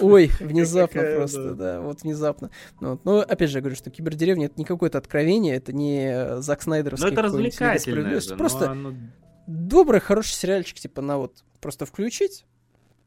Ой, 0.00 0.30
внезапно 0.40 1.02
просто, 1.02 1.54
да. 1.54 1.80
вот 1.80 2.02
внезапно. 2.02 2.50
Ну, 2.80 2.90
вот. 2.92 3.04
Но 3.04 3.18
опять 3.20 3.50
же, 3.50 3.58
я 3.58 3.60
говорю, 3.60 3.76
что 3.76 3.90
кибердеревня 3.90 4.46
это 4.46 4.54
не 4.56 4.64
какое-то 4.64 4.98
откровение, 4.98 5.56
это 5.56 5.72
не 5.72 6.40
Зак 6.40 6.62
Снайдеровский. 6.62 7.06
Но 7.06 7.12
это 7.12 7.22
развлекательное 7.22 8.20
же, 8.20 8.36
Просто 8.36 8.70
оно... 8.70 8.94
добрый, 9.46 10.00
хороший 10.00 10.34
сериальчик, 10.34 10.78
типа, 10.78 11.02
на 11.02 11.18
вот 11.18 11.44
просто 11.60 11.86
включить, 11.86 12.46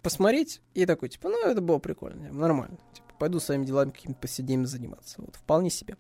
посмотреть, 0.02 0.62
и 0.74 0.86
такой, 0.86 1.10
типа, 1.10 1.30
ну, 1.30 1.46
это 1.46 1.62
было 1.62 1.80
прикольно, 1.80 2.32
нормально. 2.32 2.78
Типа, 2.94 3.08
пойду 3.20 3.40
своими 3.40 3.66
делами 3.66 3.92
какими-то 3.92 4.20
повседнейными 4.20 4.66
заниматься. 4.66 5.22
Вот, 5.22 5.36
вполне 5.36 5.70
себе. 5.70 5.98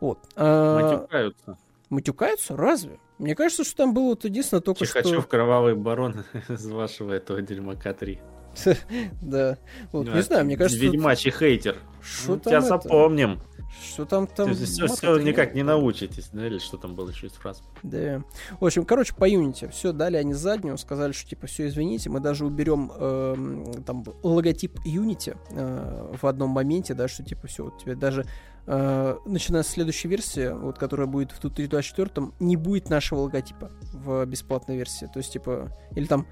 Вот. 0.00 0.18
А... 0.36 0.80
Матюкаются. 0.80 1.58
Матюкаются? 1.88 2.56
Разве? 2.56 2.98
Мне 3.18 3.34
кажется, 3.34 3.64
что 3.64 3.76
там 3.76 3.92
было 3.92 4.10
вот 4.10 4.24
единственное 4.24 4.60
только 4.60 4.86
Чихачев, 4.86 5.20
что... 5.20 5.28
кровавый 5.28 5.74
барон 5.74 6.24
из 6.48 6.66
вашего 6.66 7.12
этого 7.12 7.42
дерьмака 7.42 7.92
3. 7.92 8.20
Да. 9.20 9.58
Вот, 9.92 10.12
не 10.12 10.22
знаю, 10.22 10.44
мне 10.44 10.56
кажется... 10.56 10.82
Ведьмачий 10.82 11.30
хейтер. 11.30 11.76
Что 12.02 12.38
Тебя 12.38 12.60
там 12.60 12.68
запомним. 12.68 13.40
Что 13.82 14.04
там 14.04 14.26
там... 14.26 14.54
Все, 14.54 14.86
все 14.88 15.18
никак 15.18 15.54
не 15.54 15.62
научитесь, 15.62 16.28
да, 16.32 16.46
или 16.46 16.58
что 16.58 16.76
там 16.76 16.94
было 16.94 17.10
еще 17.10 17.28
из 17.28 17.32
фраз. 17.32 17.62
Да. 17.82 18.22
В 18.58 18.64
общем, 18.64 18.84
короче, 18.84 19.14
по 19.14 19.28
Unity. 19.28 19.70
Все, 19.70 19.92
дали 19.92 20.16
они 20.16 20.34
заднюю, 20.34 20.76
сказали, 20.76 21.12
что 21.12 21.28
типа, 21.28 21.46
все, 21.46 21.68
извините, 21.68 22.10
мы 22.10 22.20
даже 22.20 22.44
уберем 22.44 22.92
э, 22.94 23.82
там 23.86 24.04
логотип 24.22 24.78
Unity 24.84 25.36
э, 25.50 26.14
в 26.20 26.26
одном 26.26 26.50
моменте, 26.50 26.94
да, 26.94 27.08
что 27.08 27.22
типа, 27.22 27.46
все, 27.46 27.64
вот 27.64 27.78
тебе 27.78 27.94
даже 27.94 28.26
э, 28.66 29.16
начиная 29.24 29.62
с 29.62 29.68
следующей 29.68 30.08
версии, 30.08 30.52
вот, 30.52 30.78
которая 30.78 31.06
будет 31.06 31.32
в 31.32 31.40
2024, 31.40 32.32
не 32.40 32.56
будет 32.56 32.90
нашего 32.90 33.20
логотипа 33.20 33.70
в 33.92 34.26
бесплатной 34.26 34.76
версии. 34.76 35.06
То 35.06 35.18
есть, 35.18 35.32
типа, 35.32 35.70
или 35.94 36.06
там 36.06 36.26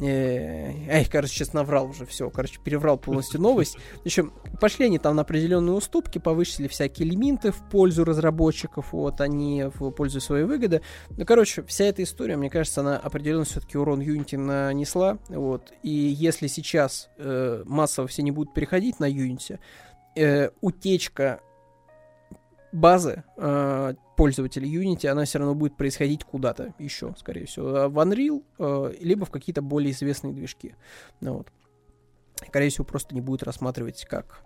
Эй, 0.00 1.04
короче, 1.04 1.34
сейчас 1.34 1.52
наврал 1.52 1.90
уже 1.90 2.04
все, 2.06 2.28
короче, 2.30 2.58
переврал 2.62 2.98
полностью 2.98 3.40
новость. 3.40 3.76
В 4.02 4.06
общем, 4.06 4.32
пошли 4.60 4.86
они 4.86 4.98
там 4.98 5.16
на 5.16 5.22
определенные 5.22 5.74
уступки, 5.74 6.18
повысили 6.18 6.68
всякие 6.68 7.08
элементы 7.08 7.52
в 7.52 7.68
пользу 7.70 8.04
разработчиков, 8.04 8.92
вот, 8.92 9.20
они 9.20 9.64
в 9.74 9.90
пользу 9.90 10.20
своей 10.20 10.44
выгоды. 10.44 10.82
Ну, 11.10 11.24
короче, 11.24 11.62
вся 11.62 11.84
эта 11.84 12.02
история, 12.02 12.36
мне 12.36 12.50
кажется, 12.50 12.80
она 12.80 12.96
определенно 12.96 13.44
все-таки 13.44 13.78
урон 13.78 14.00
Unity 14.00 14.36
нанесла, 14.36 15.18
вот, 15.28 15.72
и 15.82 15.90
если 15.90 16.48
сейчас 16.48 17.08
э, 17.18 17.62
массово 17.64 18.08
все 18.08 18.22
не 18.22 18.32
будут 18.32 18.52
переходить 18.52 18.98
на 18.98 19.08
Unity, 19.08 19.58
э, 20.16 20.50
утечка 20.60 21.40
базы 22.74 23.22
э, 23.36 23.94
пользователей 24.16 24.82
Unity, 24.82 25.06
она 25.06 25.24
все 25.24 25.38
равно 25.38 25.54
будет 25.54 25.76
происходить 25.76 26.24
куда-то 26.24 26.74
еще, 26.78 27.14
скорее 27.18 27.46
всего, 27.46 27.88
в 27.88 27.98
Unreal, 27.98 28.42
э, 28.58 28.94
либо 29.00 29.24
в 29.24 29.30
какие-то 29.30 29.62
более 29.62 29.92
известные 29.92 30.34
движки. 30.34 30.74
Ну, 31.20 31.38
вот. 31.38 31.48
Скорее 32.46 32.68
всего, 32.68 32.84
просто 32.84 33.14
не 33.14 33.20
будет 33.20 33.44
рассматривать 33.44 34.04
как 34.06 34.44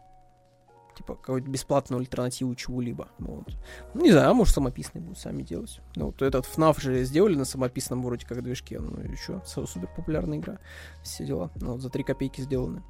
типа 0.98 1.14
какую-то 1.14 1.48
бесплатную 1.48 2.00
альтернативу 2.00 2.54
чего-либо. 2.54 3.08
Ну, 3.18 3.36
вот. 3.36 3.56
Ну, 3.94 4.02
не 4.02 4.10
знаю, 4.10 4.30
а 4.30 4.34
может 4.34 4.54
самописные 4.54 5.02
будут 5.02 5.18
сами 5.18 5.42
делать. 5.42 5.80
Ну, 5.96 6.06
вот 6.06 6.20
этот 6.22 6.44
FNAF 6.46 6.80
же 6.80 7.04
сделали 7.04 7.36
на 7.36 7.44
самописном 7.44 8.02
вроде 8.02 8.26
как 8.26 8.42
движке, 8.42 8.80
ну, 8.80 9.00
еще 9.00 9.40
супер 9.44 9.88
популярная 9.96 10.38
игра, 10.38 10.58
все 11.02 11.24
дела. 11.24 11.50
Ну, 11.56 11.72
вот 11.72 11.80
за 11.80 11.88
3 11.88 12.02
копейки 12.02 12.40
сделаны. 12.40 12.82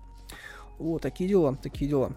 О, 0.78 0.98
такие 0.98 1.28
дела, 1.28 1.56
такие 1.56 1.88
дела. 1.90 2.12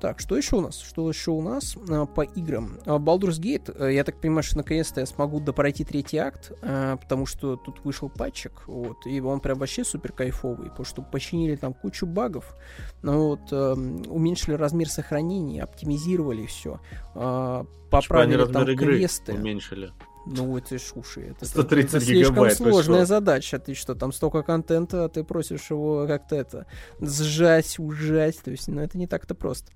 Так, 0.00 0.20
что 0.20 0.36
еще 0.36 0.56
у 0.56 0.60
нас? 0.60 0.78
Что 0.78 1.08
еще 1.08 1.32
у 1.32 1.42
нас 1.42 1.76
а, 1.88 2.06
по 2.06 2.22
играм? 2.22 2.78
А, 2.86 2.98
Baldur's 2.98 3.40
Gate, 3.40 3.74
а, 3.76 3.88
я 3.88 4.04
так 4.04 4.20
понимаю, 4.20 4.42
что 4.44 4.58
наконец-то 4.58 5.00
я 5.00 5.06
смогу 5.06 5.40
допройти 5.40 5.84
третий 5.84 6.18
акт, 6.18 6.52
а, 6.62 6.96
потому 6.96 7.26
что 7.26 7.56
тут 7.56 7.84
вышел 7.84 8.08
патчик, 8.08 8.68
вот, 8.68 9.06
и 9.06 9.20
он 9.20 9.40
прям 9.40 9.58
вообще 9.58 9.84
супер 9.84 10.12
кайфовый, 10.12 10.70
потому 10.70 10.84
что 10.84 11.02
починили 11.02 11.56
там 11.56 11.74
кучу 11.74 12.06
багов, 12.06 12.54
ну, 13.02 13.28
вот, 13.28 13.40
а, 13.50 13.74
уменьшили 13.74 14.54
размер 14.54 14.88
сохранения, 14.88 15.62
оптимизировали 15.62 16.46
все, 16.46 16.80
а, 17.14 17.66
поправили 17.90 18.44
там 18.44 18.68
игры 18.68 18.98
квесты. 18.98 19.32
уменьшили. 19.32 19.92
Ну, 20.26 20.56
это 20.56 20.78
ж 20.78 20.92
уши. 20.94 21.20
Это, 21.20 21.44
130 21.44 21.94
это 21.94 22.04
слишком 22.04 22.34
гигабайт, 22.34 22.56
сложная 22.56 23.04
задача. 23.04 23.58
Ты 23.58 23.74
что, 23.74 23.94
там 23.94 24.12
столько 24.12 24.42
контента, 24.42 25.04
а 25.04 25.08
ты 25.08 25.22
просишь 25.22 25.70
его 25.70 26.06
как-то 26.06 26.36
это 26.36 26.66
сжать, 27.00 27.78
ужать. 27.78 28.40
То 28.42 28.50
есть, 28.50 28.68
ну, 28.68 28.80
это 28.80 28.96
не 28.96 29.06
так-то 29.06 29.34
просто. 29.34 29.72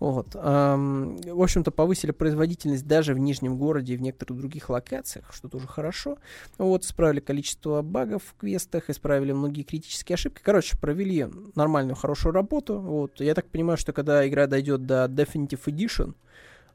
Вот. 0.00 0.34
Ам, 0.34 1.16
в 1.18 1.40
общем-то, 1.40 1.70
повысили 1.70 2.10
производительность 2.10 2.86
даже 2.86 3.14
в 3.14 3.18
Нижнем 3.18 3.56
городе 3.56 3.94
и 3.94 3.96
в 3.96 4.02
некоторых 4.02 4.38
других 4.38 4.70
локациях, 4.70 5.32
что 5.32 5.48
тоже 5.48 5.68
хорошо. 5.68 6.18
Вот, 6.58 6.84
исправили 6.84 7.20
количество 7.20 7.82
багов 7.82 8.22
в 8.24 8.40
квестах, 8.40 8.90
исправили 8.90 9.32
многие 9.32 9.62
критические 9.62 10.14
ошибки. 10.14 10.42
Короче, 10.42 10.76
провели 10.76 11.28
нормальную, 11.54 11.94
хорошую 11.94 12.32
работу. 12.32 12.80
Вот. 12.80 13.20
Я 13.20 13.34
так 13.34 13.46
понимаю, 13.48 13.76
что 13.76 13.92
когда 13.92 14.26
игра 14.26 14.46
дойдет 14.46 14.84
до 14.84 15.04
Definitive 15.04 15.64
Edition, 15.66 16.14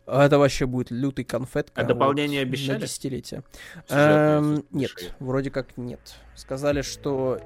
это 0.07 0.39
вообще 0.39 0.65
будет 0.65 0.89
лютый 0.89 1.25
конфет. 1.25 1.71
А 1.75 1.83
дополнение 1.83 2.41
обещали? 2.41 2.79
На 2.79 2.85
десятилетие. 2.85 3.43
Эм, 3.89 4.65
нет, 4.71 4.91
вроде 5.19 5.51
как 5.51 5.77
нет. 5.77 5.99
Сказали, 6.35 6.81
что 6.81 7.39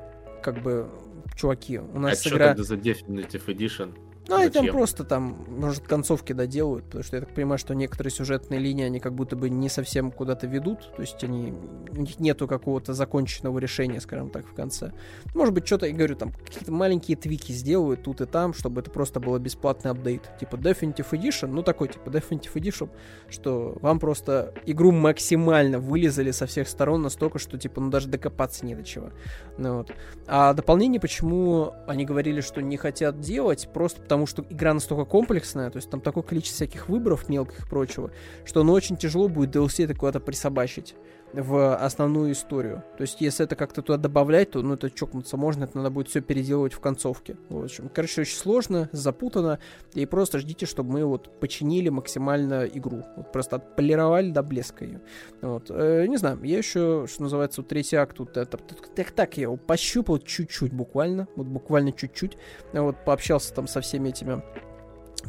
как 0.44 0.62
бы, 0.62 0.90
чуваки, 1.36 1.80
у 1.80 1.96
А 1.96 2.00
нас 2.00 2.22
что 2.22 2.30
игра... 2.30 2.50
тогда 2.50 2.64
за 2.64 2.76
Definitive 2.76 3.46
Edition? 3.46 3.98
Ну, 4.28 4.36
они 4.36 4.50
там 4.50 4.64
Зачем? 4.64 4.76
просто 4.76 5.04
там, 5.04 5.46
может, 5.50 5.88
концовки 5.88 6.34
доделают, 6.34 6.86
потому 6.86 7.04
что 7.04 7.18
я 7.18 7.22
так 7.22 7.34
понимаю, 7.34 7.58
что 7.58 7.74
некоторые 7.74 8.12
сюжетные 8.12 8.60
линии, 8.60 8.86
они 8.86 9.00
как 9.00 9.14
будто 9.14 9.36
бы 9.36 9.50
не 9.50 9.68
совсем 9.68 10.12
куда-то 10.12 10.46
ведут, 10.46 10.92
то 10.96 11.02
есть 11.02 11.24
они, 11.24 11.54
у 11.90 11.96
них 11.96 12.20
нету 12.20 12.48
какого-то 12.48 12.94
законченного 12.94 13.58
решения, 13.58 14.00
скажем 14.00 14.30
так, 14.30 14.46
в 14.46 14.54
конце. 14.54 14.94
Может 15.34 15.54
быть, 15.56 15.66
что-то, 15.66 15.88
я 15.88 15.94
говорю, 15.94 16.16
там, 16.16 16.32
какие-то 16.32 16.72
маленькие 16.72 17.18
твики 17.18 17.52
сделают 17.52 18.04
тут 18.04 18.22
и 18.22 18.26
там, 18.26 18.54
чтобы 18.54 18.82
это 18.82 18.92
просто 18.92 19.20
было 19.20 19.40
бесплатный 19.40 19.92
апдейт. 19.92 20.30
Типа 20.40 20.56
Definitive 20.56 21.10
Edition, 21.12 21.48
ну, 21.48 21.64
такой, 21.64 21.88
типа 21.88 22.10
Definitive 22.10 22.54
Edition, 22.54 22.90
что 23.28 23.78
вам 23.82 24.00
просто 24.00 24.54
игру 24.66 24.92
максимально 24.92 25.80
вылезали 25.80 26.32
со 26.32 26.46
всех 26.46 26.68
сторон 26.68 27.02
настолько, 27.02 27.40
что, 27.40 27.58
типа, 27.58 27.82
ну, 27.82 27.90
даже 27.90 28.08
докопаться 28.08 28.66
не 28.68 28.76
до 28.76 28.84
чего. 28.84 29.10
Ну, 29.58 29.78
вот. 29.78 29.92
А 30.28 30.54
дополнение, 30.54 31.02
почему 31.02 31.74
они 31.88 32.06
говорили, 32.06 32.42
что 32.42 32.62
не 32.62 32.78
хотят 32.78 33.20
делать, 33.20 33.68
просто 33.74 34.11
потому 34.12 34.26
что 34.26 34.44
игра 34.50 34.74
настолько 34.74 35.06
комплексная, 35.06 35.70
то 35.70 35.78
есть 35.78 35.90
там 35.90 36.02
такое 36.02 36.22
количество 36.22 36.66
всяких 36.66 36.90
выборов 36.90 37.30
мелких 37.30 37.66
и 37.66 37.70
прочего, 37.70 38.12
что 38.44 38.62
ну 38.62 38.74
очень 38.74 38.98
тяжело 38.98 39.30
будет 39.30 39.56
DLC 39.56 39.86
это 39.86 39.96
куда-то 39.96 40.20
присобачить 40.20 40.96
в 41.34 41.76
основную 41.76 42.32
историю. 42.32 42.84
То 42.98 43.02
есть, 43.02 43.22
если 43.22 43.46
это 43.46 43.56
как-то 43.56 43.82
туда 43.82 43.98
добавлять, 43.98 44.52
то, 44.52 44.62
ну, 44.62 44.74
это 44.74 44.90
чокнуться 44.90 45.38
можно, 45.38 45.66
это 45.66 45.78
надо 45.78 45.90
будет 45.90 46.10
все 46.10 46.22
переделывать 46.22 46.74
в 46.74 46.80
концовке. 46.80 47.38
В 47.50 47.64
общем, 47.64 47.90
короче, 47.94 48.22
очень 48.22 48.38
сложно, 48.38 48.90
запутано, 48.92 49.60
и 49.94 50.06
просто 50.06 50.40
ждите, 50.40 50.66
чтобы 50.66 50.92
мы 50.92 51.06
вот 51.06 51.40
починили 51.40 51.90
максимально 51.90 52.66
игру. 52.66 53.04
Вот 53.16 53.32
просто 53.32 53.58
отполировали 53.58 54.32
до 54.32 54.44
блеска 54.44 54.86
ее. 54.86 55.02
Вот. 55.42 55.68
Э, 55.70 56.06
не 56.08 56.18
знаю, 56.18 56.40
я 56.44 56.58
еще, 56.58 57.06
что 57.08 57.24
называется, 57.24 57.62
вот 57.62 57.70
третий 57.70 57.96
акт, 57.96 58.18
тут 58.18 58.38
это, 58.38 58.58
так, 58.58 59.12
так, 59.12 59.38
я 59.38 59.44
его 59.44 59.58
пощупал 59.58 60.20
чуть-чуть 60.20 60.74
буквально, 60.74 61.28
вот 61.36 61.48
буквально 61.48 61.92
чуть-чуть, 61.92 62.38
вот, 62.74 62.98
пообщался 63.06 63.54
там 63.54 63.68
со 63.68 63.82
всеми 63.82 64.10
этими 64.10 64.42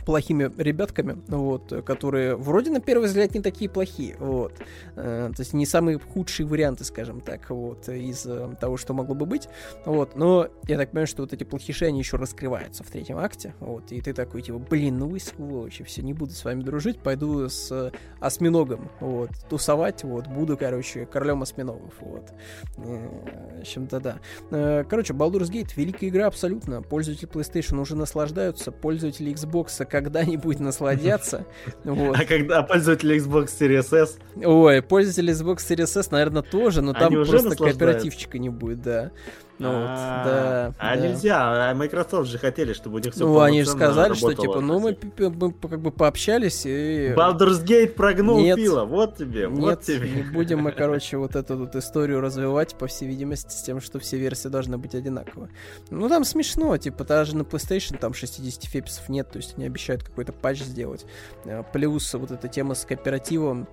плохими 0.05 0.51
ребятками, 0.57 1.23
вот, 1.29 1.73
которые 1.85 2.37
вроде 2.37 2.71
на 2.71 2.81
первый 2.81 3.07
взгляд 3.07 3.35
не 3.35 3.41
такие 3.41 3.71
плохие, 3.71 4.17
вот, 4.19 4.53
э, 4.97 5.31
то 5.35 5.41
есть 5.41 5.53
не 5.53 5.67
самые 5.67 5.99
худшие 5.99 6.47
варианты, 6.47 6.85
скажем 6.85 7.21
так, 7.21 7.51
вот, 7.51 7.89
из 7.89 8.27
э, 8.27 8.55
того, 8.61 8.77
что 8.77 8.95
могло 8.95 9.15
бы 9.15 9.27
быть, 9.27 9.49
вот, 9.85 10.17
но 10.17 10.49
я 10.67 10.77
так 10.77 10.91
понимаю, 10.91 11.07
что 11.07 11.23
вот 11.23 11.33
эти 11.33 11.45
плохиши, 11.45 11.87
они 11.87 11.99
еще 11.99 12.17
раскрываются 12.17 12.85
в 12.85 12.91
третьем 12.91 13.19
акте, 13.19 13.55
вот, 13.61 13.93
и 13.93 14.01
ты 14.01 14.13
такой, 14.13 14.43
типа, 14.43 14.59
блин, 14.59 14.99
ну 14.99 15.09
вы 15.09 15.21
сволочи, 15.21 15.85
все, 15.85 16.03
не 16.03 16.13
буду 16.13 16.33
с 16.33 16.45
вами 16.45 16.63
дружить, 16.63 16.99
пойду 16.99 17.49
с 17.49 17.93
осьминогом, 18.21 18.91
вот, 19.01 19.31
тусовать, 19.49 20.05
вот, 20.05 20.27
буду, 20.27 20.57
короче, 20.57 21.07
королем 21.07 21.43
осьминогов, 21.43 21.95
вот, 22.01 22.33
э, 22.79 23.09
в 23.57 23.61
общем-то, 23.61 24.01
да. 24.01 24.19
Э, 24.51 24.85
короче, 24.89 25.13
Baldur's 25.13 25.51
Gate, 25.51 25.73
великая 25.77 26.09
игра 26.09 26.27
абсолютно, 26.27 26.83
пользователи 26.83 27.29
PlayStation 27.29 27.81
уже 27.81 27.97
наслаждаются, 27.97 28.73
пользователи 28.73 29.33
Xbox 29.33 29.82
когда-нибудь 29.85 30.61
насладятся. 30.61 31.47
Вот. 31.85 32.17
А 32.19 32.25
когда 32.25 32.63
пользователи 32.63 33.17
Xbox 33.17 33.49
Series 33.59 33.95
S? 33.95 34.19
Ой, 34.37 34.83
пользователи 34.83 35.33
Xbox 35.33 35.59
Series 35.59 35.99
S, 35.99 36.11
наверное, 36.11 36.43
тоже, 36.43 36.83
но 36.83 36.93
там 36.93 37.13
просто 37.13 37.57
кооперативчика 37.57 38.39
не 38.39 38.49
будет, 38.49 38.83
да. 38.83 39.11
Ну 39.59 39.69
вот, 39.69 39.89
а, 39.89 40.25
да. 40.25 40.75
А 40.79 40.97
нельзя, 40.97 41.71
а 41.71 41.75
Microsoft 41.75 42.29
же 42.29 42.39
хотели, 42.39 42.73
чтобы 42.73 42.97
у 42.97 42.99
них 42.99 43.13
все 43.13 43.25
Ну, 43.25 43.39
они 43.41 43.63
же 43.63 43.71
сказали, 43.71 44.15
что 44.15 44.35
типа, 44.35 44.61
ну 44.61 44.81
мы, 44.81 44.97
мы 45.19 45.53
как 45.53 45.81
бы 45.81 45.93
пообщались 45.93 46.63
и... 46.65 47.15
Baldur's 47.17 47.65
Gate 47.65 47.91
прогнул 47.91 48.41
нет, 48.41 48.57
пила, 48.57 48.85
вот 48.85 49.17
тебе, 49.17 49.49
вот 49.49 49.61
нет, 49.61 49.81
тебе. 49.83 50.11
не 50.11 50.23
будем 50.23 50.61
мы, 50.61 50.73
короче, 50.77 51.17
вот 51.17 51.37
эту 51.37 51.57
вот 51.57 51.77
историю 51.77 52.21
развивать, 52.21 52.75
по 52.75 52.87
всей 52.87 53.07
видимости, 53.07 53.53
с 53.53 53.63
тем, 53.63 53.81
что 53.81 53.99
все 53.99 54.17
версии 54.17 54.49
должны 54.49 54.79
быть 54.79 54.95
одинаковы. 54.95 55.49
Ну, 55.91 56.09
там 56.09 56.25
смешно, 56.25 56.77
типа, 56.77 57.05
даже 57.05 57.37
на 57.37 57.43
PlayStation 57.43 57.99
там 57.99 58.15
60 58.15 58.65
феписов 58.65 59.09
нет, 59.09 59.31
то 59.31 59.37
есть 59.37 59.55
они 59.57 59.67
обещают 59.67 60.03
какой-то 60.03 60.33
патч 60.33 60.63
сделать. 60.63 61.05
А, 61.45 61.63
плюс 61.63 62.13
вот 62.15 62.31
эта 62.31 62.49
тема 62.49 62.75
с 62.75 62.85
кооперативом, 62.85 63.69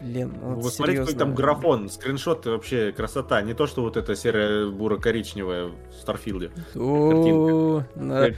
Блин, 0.00 0.32
ну, 0.40 0.54
вот 0.54 0.72
смотрите, 0.72 1.00
какой 1.00 1.14
там 1.14 1.34
графон, 1.34 1.90
скриншоты 1.90 2.50
вообще 2.50 2.92
красота. 2.92 3.42
Не 3.42 3.54
то, 3.54 3.66
что 3.66 3.82
вот 3.82 3.96
эта 3.96 4.16
серая 4.16 4.66
буро-коричневая 4.66 5.66
в 5.66 6.00
Starfield 6.00 6.41
е. 6.41 6.50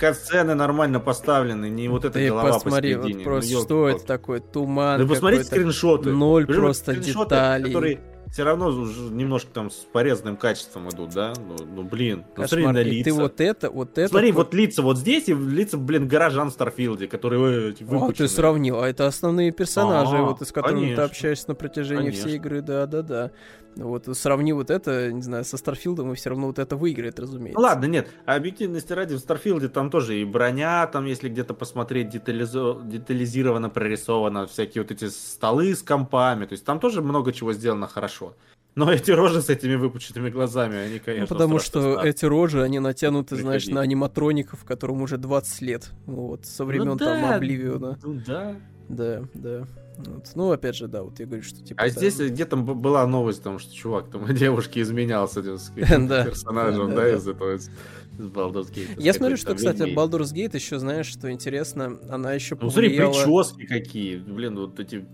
Как 0.01 0.15
сцены 0.17 0.55
нормально 0.55 0.99
поставлены, 1.01 1.69
не 1.69 1.89
вот 1.89 2.05
эта 2.05 2.19
голова 2.27 2.55
посмотри, 2.55 2.97
вот 2.97 3.23
просто 3.23 3.55
ну, 3.55 3.61
что 3.63 3.89
это 3.89 4.05
такое, 4.05 4.41
туман 4.41 5.01
Да 5.01 5.07
посмотрите 5.07 5.45
скриншоты. 5.45 6.11
Ноль 6.11 6.47
просто 6.47 6.97
деталей 6.97 8.01
все 8.33 8.45
равно 8.45 8.69
уже 8.69 9.13
немножко 9.13 9.51
там 9.53 9.71
с 9.71 9.75
порезанным 9.93 10.39
качеством 10.39 10.89
идут, 10.89 11.11
да? 11.11 11.35
Ну, 11.37 11.67
ну 11.67 11.83
блин, 11.83 12.25
ну, 12.35 12.47
смотри 12.47 12.67
на 12.67 12.83
лица. 12.83 13.11
ты 13.11 13.13
вот 13.13 13.41
это, 13.43 13.71
вот 13.71 13.99
это... 13.99 14.09
Смотри, 14.09 14.33
вот 14.33 14.55
лица 14.55 14.81
вот 14.81 14.97
здесь 14.97 15.29
и 15.29 15.35
лица, 15.35 15.77
блин, 15.77 16.09
горожан 16.09 16.49
в 16.49 16.55
Starfield 16.55 16.99
е, 16.99 17.09
которые 17.09 17.75
выпущены. 17.79 18.09
А, 18.09 18.13
ты 18.13 18.29
сравнил, 18.29 18.81
а 18.81 18.89
это 18.89 19.07
основные 19.07 19.53
персонажи, 19.53 20.17
а, 20.17 20.23
вот 20.23 20.41
с 20.41 20.51
которыми 20.51 20.81
конечно. 20.81 20.97
ты 20.97 21.11
общаешься 21.11 21.45
на 21.49 21.55
протяжении 21.55 22.07
конечно. 22.07 22.27
всей 22.27 22.37
игры, 22.37 22.63
да-да-да. 22.63 23.33
Вот 23.77 24.07
сравни 24.17 24.53
вот 24.53 24.71
это, 24.71 25.13
не 25.13 25.23
знаю, 25.23 25.45
со 25.45 25.57
Starfield 25.57 25.99
ом, 25.99 26.13
и 26.13 26.15
все 26.15 26.31
равно 26.31 26.49
вот 26.49 26.59
это 26.59 26.77
выиграет, 26.77 27.19
разумеется. 27.19 27.59
Ну, 27.59 27.65
ладно, 27.65 27.87
нет, 27.87 28.09
объективности 28.27 28.93
ради 28.93 29.15
в 29.15 29.19
Starfield 29.19 29.64
е 29.64 29.69
там 29.69 29.91
тоже 29.91 30.21
и 30.21 30.25
броня, 30.25 30.87
там, 30.87 31.07
если 31.07 31.29
где-то 31.29 31.55
посмотреть, 31.55 32.11
детализо... 32.11 32.81
детализировано, 32.83 33.71
прорисовано, 33.71 34.47
всякие 34.47 34.83
вот 34.83 34.91
эти 34.91 35.09
столы 35.09 35.75
с 35.75 35.83
компами, 35.83 36.47
то 36.47 36.53
есть 36.53 36.65
там 36.65 36.81
тоже 36.81 37.03
много 37.03 37.33
чего 37.33 37.53
сделано 37.53 37.87
хорошо. 37.87 38.35
Но 38.75 38.91
эти 38.91 39.11
рожи 39.11 39.43
с 39.43 39.51
этими 39.51 39.75
выпученными 39.75 40.31
глазами, 40.31 40.79
они, 40.79 40.99
конечно, 40.99 41.35
ну, 41.35 41.39
Потому 41.39 41.59
что 41.59 41.93
страшно. 41.93 42.09
эти 42.09 42.25
рожи, 42.25 42.63
они 42.63 42.79
натянуты, 42.79 43.37
Приходи. 43.37 43.43
знаешь, 43.43 43.67
на 43.69 43.83
аниматроников, 43.83 44.65
которым 44.65 45.03
уже 45.03 45.19
20 45.19 45.61
лет. 45.63 45.91
Вот, 46.07 46.47
со 46.47 46.65
времен 46.65 46.87
ну, 46.87 46.97
да, 46.97 47.05
там 47.05 47.33
Oblivion 47.33 47.85
а. 47.85 47.99
Ну 48.03 48.21
да. 48.27 48.57
Да, 48.89 49.23
да. 49.35 49.67
Вот. 49.99 50.31
Ну, 50.35 50.51
опять 50.53 50.77
же, 50.77 50.89
да, 50.89 51.03
вот 51.03 51.21
я 51.21 51.27
говорю, 51.27 51.43
что 51.43 51.63
типа. 51.63 51.83
А 51.83 51.89
там... 51.89 51.97
здесь 51.97 52.19
где 52.19 52.45
там 52.45 52.65
была 52.65 53.07
новость, 53.07 53.43
там, 53.43 53.59
что 53.59 53.75
чувак 53.75 54.11
там 54.11 54.33
девушке 54.35 54.81
изменялся 54.81 55.43
с 55.43 55.71
персонажем, 55.75 56.95
да, 56.95 57.15
из 57.15 57.27
этого 57.29 57.57
из 57.57 57.71
Baldur's 58.19 58.73
Gate. 58.73 58.97
Я 58.99 59.13
смотрю, 59.13 59.37
что, 59.37 59.55
кстати, 59.55 59.83
Baldur's 59.83 60.33
Gate 60.33 60.55
еще, 60.55 60.79
знаешь, 60.79 61.07
что 61.07 61.31
интересно, 61.31 61.99
она 62.09 62.33
еще 62.33 62.57
Ну, 62.61 62.71
смотри, 62.71 62.97
прически 62.97 63.67
какие, 63.67 64.19
блин, 64.19 64.57
вот 64.57 64.81
эти 64.81 65.05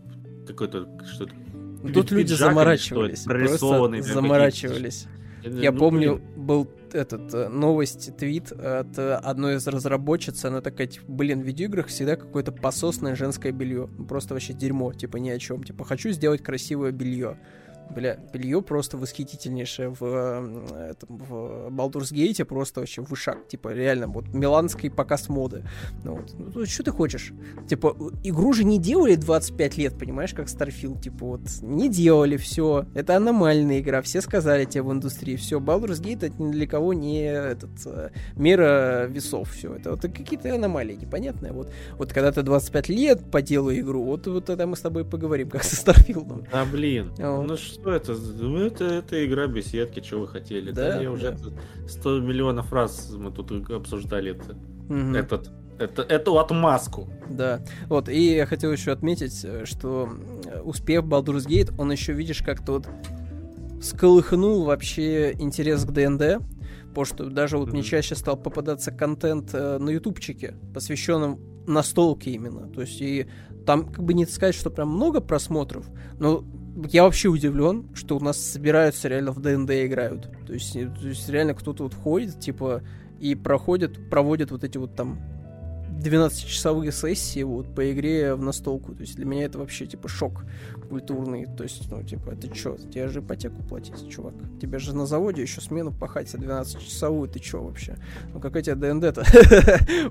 какой-то 0.47 0.89
что-то. 1.13 1.33
Тут 1.93 2.11
люди 2.11 2.35
заморачивались, 2.35 3.25
просто 3.25 4.03
заморачивались. 4.03 5.07
Я 5.45 5.73
ну, 5.73 5.79
помню, 5.79 6.21
был 6.37 6.69
этот 6.95 7.33
э, 7.35 7.49
новость, 7.49 8.17
твит 8.17 8.53
от 8.53 8.99
э, 8.99 9.15
одной 9.15 9.57
из 9.57 9.67
разработчиц, 9.67 10.45
она 10.45 10.61
такая, 10.61 10.87
типа, 10.87 11.05
блин, 11.09 11.41
в 11.41 11.45
видеоиграх 11.45 11.87
всегда 11.87 12.17
какое-то 12.17 12.53
пососное 12.53 13.15
женское 13.17 13.53
белье. 13.53 13.89
Просто 14.09 14.35
вообще 14.35 14.53
дерьмо, 14.53 14.93
типа 14.93 15.17
ни 15.17 15.31
о 15.31 15.39
чем. 15.39 15.65
Типа, 15.65 15.85
хочу 15.85 16.11
сделать 16.11 16.43
красивое 16.43 16.93
белье. 16.93 17.39
Бля, 17.95 18.19
белье 18.33 18.63
просто 18.63 18.97
восхитительнейшее 18.97 19.91
в, 19.91 20.03
э, 20.03 20.91
этом, 20.91 21.19
в 21.19 21.69
Baldur's 21.71 22.13
Gate, 22.13 22.45
просто 22.45 22.81
вообще 22.81 23.03
вышаг. 23.03 23.49
Типа, 23.49 23.73
реально, 23.73 24.09
вот 24.09 24.29
миланский 24.29 24.91
показ 24.91 25.29
моды. 25.29 25.65
Ну, 26.05 26.17
вот. 26.17 26.55
ну, 26.55 26.67
что 26.67 26.83
ты 26.83 26.91
хочешь? 26.91 27.33
Типа, 27.69 27.97
игру 28.23 28.53
же 28.53 28.65
не 28.65 28.79
делали 28.79 29.15
25 29.15 29.77
лет, 29.79 29.99
понимаешь, 29.99 30.35
как 30.35 30.47
Starfield. 30.47 31.01
Типа, 31.01 31.27
вот, 31.27 31.41
не 31.63 31.89
делали, 31.89 32.37
все. 32.37 32.87
Это 32.95 33.17
аномальная 33.17 33.81
игра, 33.81 34.03
все 34.03 34.21
сказали 34.21 34.65
тебе 34.65 34.83
в 34.83 34.93
индустрии. 34.93 35.37
Все, 35.37 35.59
Baldur's 35.59 36.03
Gate 36.03 36.27
это 36.27 36.43
ни 36.43 36.53
для 36.53 36.67
кого 36.67 36.93
не 36.93 37.23
этот, 37.23 37.71
э, 37.87 38.11
мера 38.37 39.07
весов. 39.07 39.53
Все, 39.53 39.75
это 39.75 39.93
вот 39.93 40.03
какие-то 40.03 40.55
аномалии 40.55 40.95
непонятные. 40.95 41.53
Вот, 41.53 41.73
вот 41.97 42.13
когда 42.13 42.33
ты 42.33 42.43
25 42.43 42.89
лет 42.89 43.31
по 43.31 43.41
делу 43.43 43.73
игру, 43.73 44.05
вот, 44.05 44.27
вот 44.27 44.45
тогда 44.45 44.67
мы 44.67 44.77
с 44.77 44.81
тобой 44.81 45.05
поговорим, 45.05 45.49
как 45.49 45.63
со 45.63 45.77
Старфилдом. 45.77 46.45
А, 46.53 46.65
блин. 46.65 47.13
Вот. 47.19 47.47
Ну, 47.47 47.57
что 47.57 47.78
это? 47.85 48.15
Ну, 48.15 48.59
это, 48.59 48.85
это 48.85 49.25
игра 49.27 49.47
беседки, 49.47 50.03
что 50.03 50.21
вы 50.21 50.29
хотели. 50.29 50.71
Да, 50.71 50.95
да 50.95 51.03
я 51.03 51.11
уже 51.11 51.37
100 51.89 52.21
миллионов 52.21 52.73
раз 52.73 53.11
мы 53.17 53.31
тут 53.31 53.51
обсуждали 53.71 54.33
это. 54.33 54.57
Угу. 54.89 55.17
Этот 55.17 55.51
это, 55.79 56.03
эту 56.03 56.39
отмазку. 56.39 57.09
Да. 57.31 57.61
Вот, 57.89 58.09
и 58.09 58.35
я 58.35 58.47
хотел 58.47 58.73
еще 58.73 58.91
отметить, 58.91 59.47
что 59.65 60.09
успех 60.65 61.05
Baldur's 61.05 61.47
Gate, 61.47 61.73
он 61.79 61.93
еще, 61.93 62.13
видишь, 62.13 62.43
как-то 62.43 62.73
вот 62.73 62.89
сколыхнул 63.81 64.65
вообще 64.65 65.33
интерес 65.39 65.85
к 65.85 65.93
ДНД, 65.93 66.43
потому 66.89 67.05
что 67.05 67.31
даже 67.31 67.59
вот 67.59 67.69
mm-hmm. 67.69 67.73
мне 67.73 67.83
чаще 67.83 68.15
стал 68.17 68.37
попадаться 68.37 68.91
контент 68.91 69.51
э, 69.53 69.79
на 69.79 69.91
ютубчике, 69.91 70.57
посвященном 70.75 71.39
настолке 71.67 72.33
именно. 72.33 72.69
То 72.69 72.81
есть 72.81 73.01
и 73.01 73.29
там 73.69 73.85
как 73.85 74.03
бы 74.03 74.15
не 74.15 74.25
сказать, 74.25 74.55
что 74.55 74.71
прям 74.71 74.89
много 74.89 75.21
просмотров, 75.21 75.85
но 76.19 76.43
я 76.91 77.03
вообще 77.03 77.29
удивлен, 77.29 77.91
что 77.93 78.17
у 78.17 78.21
нас 78.21 78.39
собираются 78.39 79.09
реально 79.09 79.31
в 79.31 79.41
ДНД 79.41 79.73
играют. 79.73 80.31
То 80.47 80.55
есть, 80.55 80.75
э, 80.75 80.87
то 80.87 81.07
есть 81.07 81.29
реально 81.29 81.53
кто-то 81.53 81.83
вот 81.83 81.93
ходит, 81.93 82.41
типа, 82.41 82.81
и 83.21 83.35
проходит, 83.35 84.09
проводит 84.09 84.53
вот 84.53 84.65
эти 84.65 84.79
вот 84.79 84.97
там 84.97 85.21
12-часовые 86.03 86.93
сессии 86.93 87.43
вот 87.43 87.75
по 87.75 87.93
игре 87.93 88.35
в 88.35 88.43
настолку. 88.43 88.95
То 88.95 89.03
есть 89.03 89.17
для 89.17 89.27
меня 89.27 89.45
это 89.45 89.59
вообще 89.59 89.85
типа 89.85 90.09
шок 90.09 90.47
культурный. 90.89 91.47
То 91.47 91.65
есть, 91.65 91.91
ну, 91.91 92.03
типа, 92.03 92.31
это 92.31 92.55
что? 92.55 92.77
Тебе 92.77 93.09
же 93.09 93.21
ипотеку 93.21 93.63
платить, 93.63 94.09
чувак. 94.09 94.35
Тебе 94.61 94.79
же 94.79 94.95
на 94.95 95.07
заводе 95.07 95.43
еще 95.43 95.61
смену 95.61 95.93
пахать, 95.93 96.35
а 96.35 96.39
12-часовую, 96.39 97.29
ты 97.29 97.43
что 97.43 97.63
вообще? 97.63 97.97
Ну, 98.33 98.41
какая 98.41 98.63
тебе 98.63 98.75
ДНД-то? 98.75 99.25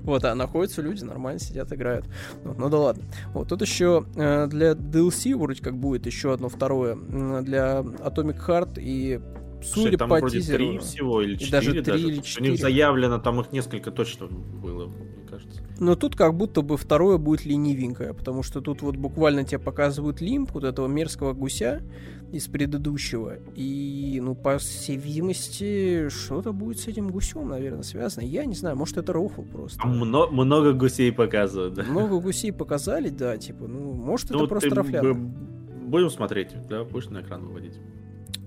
вот, 0.02 0.24
а 0.24 0.34
находятся 0.34 0.82
люди, 0.82 1.04
нормально 1.04 1.40
сидят, 1.40 1.72
играют. 1.72 2.06
Ну, 2.44 2.68
да 2.68 2.78
ладно. 2.78 3.04
Вот, 3.34 3.48
тут 3.48 3.62
еще 3.62 4.06
э, 4.16 4.46
для 4.46 4.72
DLC 4.72 5.36
вроде 5.36 5.62
как 5.62 5.76
будет 5.76 6.06
еще 6.06 6.32
одно 6.32 6.48
второе. 6.48 6.94
Для 6.94 7.80
Atomic 7.80 8.46
Heart 8.46 8.74
и 8.78 9.20
судя 9.62 9.98
там 9.98 10.08
по 10.08 10.18
вроде 10.18 10.40
тизеру, 10.40 10.70
3 10.70 10.78
всего 10.78 11.22
или 11.22 11.36
4 11.36 11.50
даже 11.50 11.72
3 11.72 11.82
даже. 11.82 12.08
или 12.08 12.20
4. 12.20 12.46
У 12.46 12.50
них 12.50 12.60
заявлено, 12.60 13.18
там 13.18 13.40
их 13.40 13.52
несколько 13.52 13.90
точно 13.90 14.26
было 14.26 14.92
кажется. 15.28 15.62
Но 15.78 15.94
тут 15.94 16.16
как 16.16 16.34
будто 16.34 16.62
бы 16.62 16.76
второе 16.76 17.18
будет 17.18 17.44
ленивенькое, 17.44 18.14
потому 18.14 18.42
что 18.42 18.60
тут 18.60 18.82
вот 18.82 18.96
буквально 18.96 19.44
тебе 19.44 19.58
показывают 19.58 20.20
лимп 20.20 20.52
вот 20.52 20.64
этого 20.64 20.86
мерзкого 20.86 21.32
гуся 21.32 21.82
из 22.32 22.46
предыдущего. 22.46 23.38
И, 23.54 24.20
ну, 24.22 24.34
по 24.34 24.58
всей 24.58 24.96
видимости, 24.96 26.08
что-то 26.08 26.52
будет 26.52 26.78
с 26.80 26.88
этим 26.88 27.10
гусем, 27.10 27.48
наверное, 27.48 27.82
связано. 27.82 28.24
Я 28.24 28.44
не 28.44 28.54
знаю, 28.54 28.76
может, 28.76 28.96
это 28.98 29.12
рофл 29.12 29.42
просто. 29.42 29.86
Много, 29.86 30.32
много 30.32 30.72
гусей 30.72 31.12
показывают, 31.12 31.74
да? 31.74 31.84
Много 31.84 32.20
гусей 32.20 32.52
показали, 32.52 33.08
да, 33.08 33.36
типа, 33.36 33.66
ну, 33.66 33.92
может, 33.92 34.30
ну, 34.30 34.40
это 34.40 34.48
просто 34.48 34.74
рафляно. 34.74 35.14
Будем 35.86 36.10
смотреть, 36.10 36.50
да, 36.68 36.84
будешь 36.84 37.08
на 37.08 37.22
экран 37.22 37.46
выводить. 37.46 37.78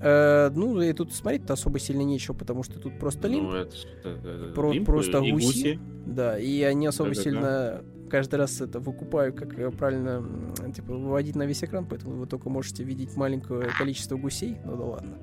Э, 0.01 0.49
ну, 0.53 0.81
и 0.81 0.91
тут 0.93 1.13
смотреть-то 1.13 1.53
особо 1.53 1.77
сильно 1.77 2.01
нечего, 2.01 2.33
потому 2.33 2.63
что 2.63 2.79
тут 2.79 2.97
просто 2.97 3.27
лимп. 3.27 3.51
Ну, 3.51 3.55
это, 3.55 3.75
это, 4.03 4.51
Про, 4.55 4.73
лимп 4.73 4.85
просто 4.87 5.19
и 5.19 5.31
гуси. 5.31 5.45
гуси. 5.45 5.79
Да, 6.07 6.39
и 6.39 6.63
они 6.63 6.87
особо 6.87 7.09
да, 7.09 7.21
сильно 7.21 7.41
да. 7.41 7.81
каждый 8.09 8.35
раз 8.35 8.59
это 8.61 8.79
выкупают, 8.79 9.35
как 9.35 9.53
правильно 9.77 10.25
типа, 10.73 10.93
выводить 10.93 11.35
на 11.35 11.45
весь 11.45 11.63
экран, 11.63 11.85
поэтому 11.85 12.15
вы 12.15 12.25
только 12.25 12.49
можете 12.49 12.83
видеть 12.83 13.15
маленькое 13.15 13.69
количество 13.77 14.17
гусей. 14.17 14.57
Ну 14.65 14.75
да 14.75 14.83
ладно. 14.83 15.17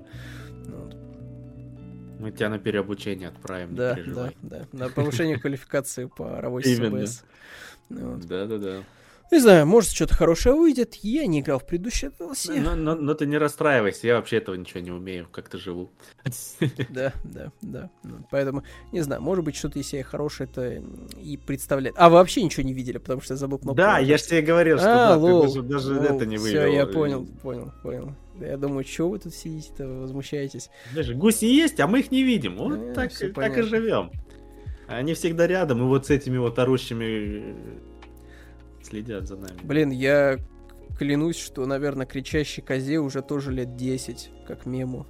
Ну, 0.68 0.76
вот. 0.76 0.96
Мы 2.20 2.30
тебя 2.30 2.48
на 2.48 2.60
переобучение 2.60 3.28
отправим, 3.28 3.74
да, 3.74 3.98
Да, 4.06 4.32
да, 4.42 4.66
на 4.72 4.88
повышение 4.90 5.38
квалификации 5.38 6.04
по 6.04 6.40
работе 6.40 6.74
с 6.74 6.80
ОБС. 6.80 7.24
Да-да-да. 7.88 8.82
Не 9.30 9.40
знаю, 9.40 9.66
может, 9.66 9.90
что-то 9.90 10.14
хорошее 10.14 10.54
выйдет. 10.54 10.94
Я 11.02 11.26
не 11.26 11.40
играл 11.40 11.58
в 11.58 11.66
предыдущее 11.66 12.10
DLC. 12.18 12.60
Но, 12.60 12.74
но, 12.74 12.94
но 12.94 13.14
ты 13.14 13.26
не 13.26 13.36
расстраивайся, 13.36 14.06
я 14.06 14.16
вообще 14.16 14.38
этого 14.38 14.54
ничего 14.54 14.80
не 14.80 14.90
умею, 14.90 15.28
как-то 15.30 15.58
живу. 15.58 15.90
Да, 16.88 17.12
да, 17.24 17.52
да. 17.60 17.90
Ну, 18.02 18.26
Поэтому, 18.30 18.62
не 18.92 19.00
знаю, 19.02 19.20
может 19.22 19.44
быть, 19.44 19.56
что-то 19.56 19.78
из 19.78 19.88
себя 19.88 20.02
хорошее-то 20.02 20.82
и 21.20 21.36
представляет. 21.36 21.94
А, 21.98 22.08
вы 22.08 22.16
вообще 22.16 22.42
ничего 22.42 22.62
не 22.64 22.72
видели, 22.72 22.98
потому 22.98 23.20
что 23.20 23.34
я 23.34 23.38
забыл 23.38 23.58
кнопку. 23.58 23.76
Да, 23.76 23.98
я 23.98 24.16
же 24.16 24.24
тебе 24.24 24.40
говорил, 24.42 24.78
что 24.78 24.90
А, 24.90 25.08
да, 25.08 25.14
ты 25.14 25.20
лол, 25.20 25.42
даже, 25.42 25.62
даже 25.62 25.94
лол, 25.94 26.02
это 26.04 26.26
не 26.26 26.36
Все, 26.38 26.60
вывел. 26.62 26.72
я 26.72 26.86
понял, 26.86 27.26
понял, 27.42 27.72
понял. 27.82 28.14
Я 28.40 28.56
думаю, 28.56 28.84
что 28.84 29.08
вы 29.10 29.18
тут 29.18 29.34
сидите-то, 29.34 29.86
возмущаетесь. 29.86 30.70
Даже 30.94 31.14
гуси 31.14 31.44
есть, 31.46 31.80
а 31.80 31.86
мы 31.86 32.00
их 32.00 32.10
не 32.10 32.22
видим. 32.22 32.56
Вот 32.56 32.78
Э, 32.78 32.92
так, 32.94 33.12
так 33.34 33.58
и 33.58 33.62
живем. 33.62 34.10
Они 34.86 35.12
всегда 35.14 35.46
рядом, 35.46 35.80
и 35.80 35.84
вот 35.86 36.06
с 36.06 36.10
этими 36.10 36.38
вот 36.38 36.58
орущими 36.58 37.04
э, 37.04 37.54
следят 38.82 39.26
за 39.28 39.36
нами. 39.36 39.58
Блин, 39.62 39.90
я 39.90 40.38
клянусь, 40.98 41.38
что, 41.38 41.64
наверное, 41.66 42.06
кричащей 42.06 42.62
козе 42.62 42.98
уже 42.98 43.22
тоже 43.22 43.52
лет 43.52 43.76
10, 43.76 44.30
как 44.46 44.66
мему. 44.66 45.06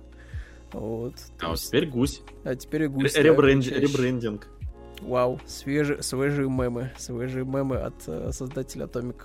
Вот. 0.72 1.14
А 1.40 1.48
вот 1.50 1.58
теперь 1.58 1.86
гусь. 1.88 2.22
а 2.44 2.54
теперь 2.54 2.82
и 2.84 2.86
гусь. 2.88 3.14
Ре- 3.16 3.22
да, 3.22 3.28
ребренди- 3.30 3.70
кричащий. 3.70 3.86
Ребрендинг. 3.96 4.48
Вау, 5.00 5.40
свежие, 5.46 6.02
свежие 6.02 6.48
мемы. 6.50 6.90
Свежие 6.98 7.44
мемы 7.44 7.76
от 7.76 7.94
э, 8.06 8.30
создателя 8.32 8.86
Atomic. 8.86 9.16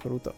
Круто. 0.00 0.34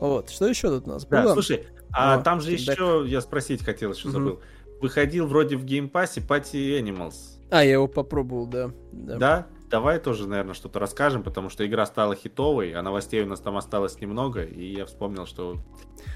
Вот, 0.00 0.30
что 0.30 0.46
еще 0.48 0.68
тут 0.68 0.86
у 0.86 0.90
нас 0.90 1.04
Да, 1.04 1.22
было? 1.22 1.32
слушай, 1.34 1.66
а 1.92 2.18
О, 2.18 2.22
там 2.22 2.40
же 2.40 2.50
Deck. 2.52 2.54
еще, 2.72 3.04
я 3.06 3.20
спросить 3.20 3.62
хотел, 3.62 3.92
еще 3.92 4.08
Мгм. 4.08 4.12
забыл. 4.12 4.40
Выходил 4.80 5.26
вроде 5.26 5.56
в 5.56 5.64
Game 5.64 5.89
Pass 5.89 6.14
е 6.14 6.20
Party 6.20 6.80
Animals. 6.80 7.14
А, 7.50 7.62
я 7.64 7.72
его 7.74 7.86
попробовал, 7.86 8.46
да. 8.46 8.70
Да. 8.92 9.16
Да? 9.16 9.46
Давай 9.70 9.98
тоже, 9.98 10.26
наверное, 10.26 10.54
что-то 10.54 10.78
расскажем, 10.78 11.22
потому 11.22 11.50
что 11.50 11.66
игра 11.66 11.84
стала 11.84 12.14
хитовой, 12.14 12.72
а 12.72 12.82
новостей 12.82 13.22
у 13.22 13.26
нас 13.26 13.40
там 13.40 13.56
осталось 13.56 14.00
немного, 14.00 14.42
и 14.42 14.64
я 14.74 14.86
вспомнил, 14.86 15.26
что 15.26 15.58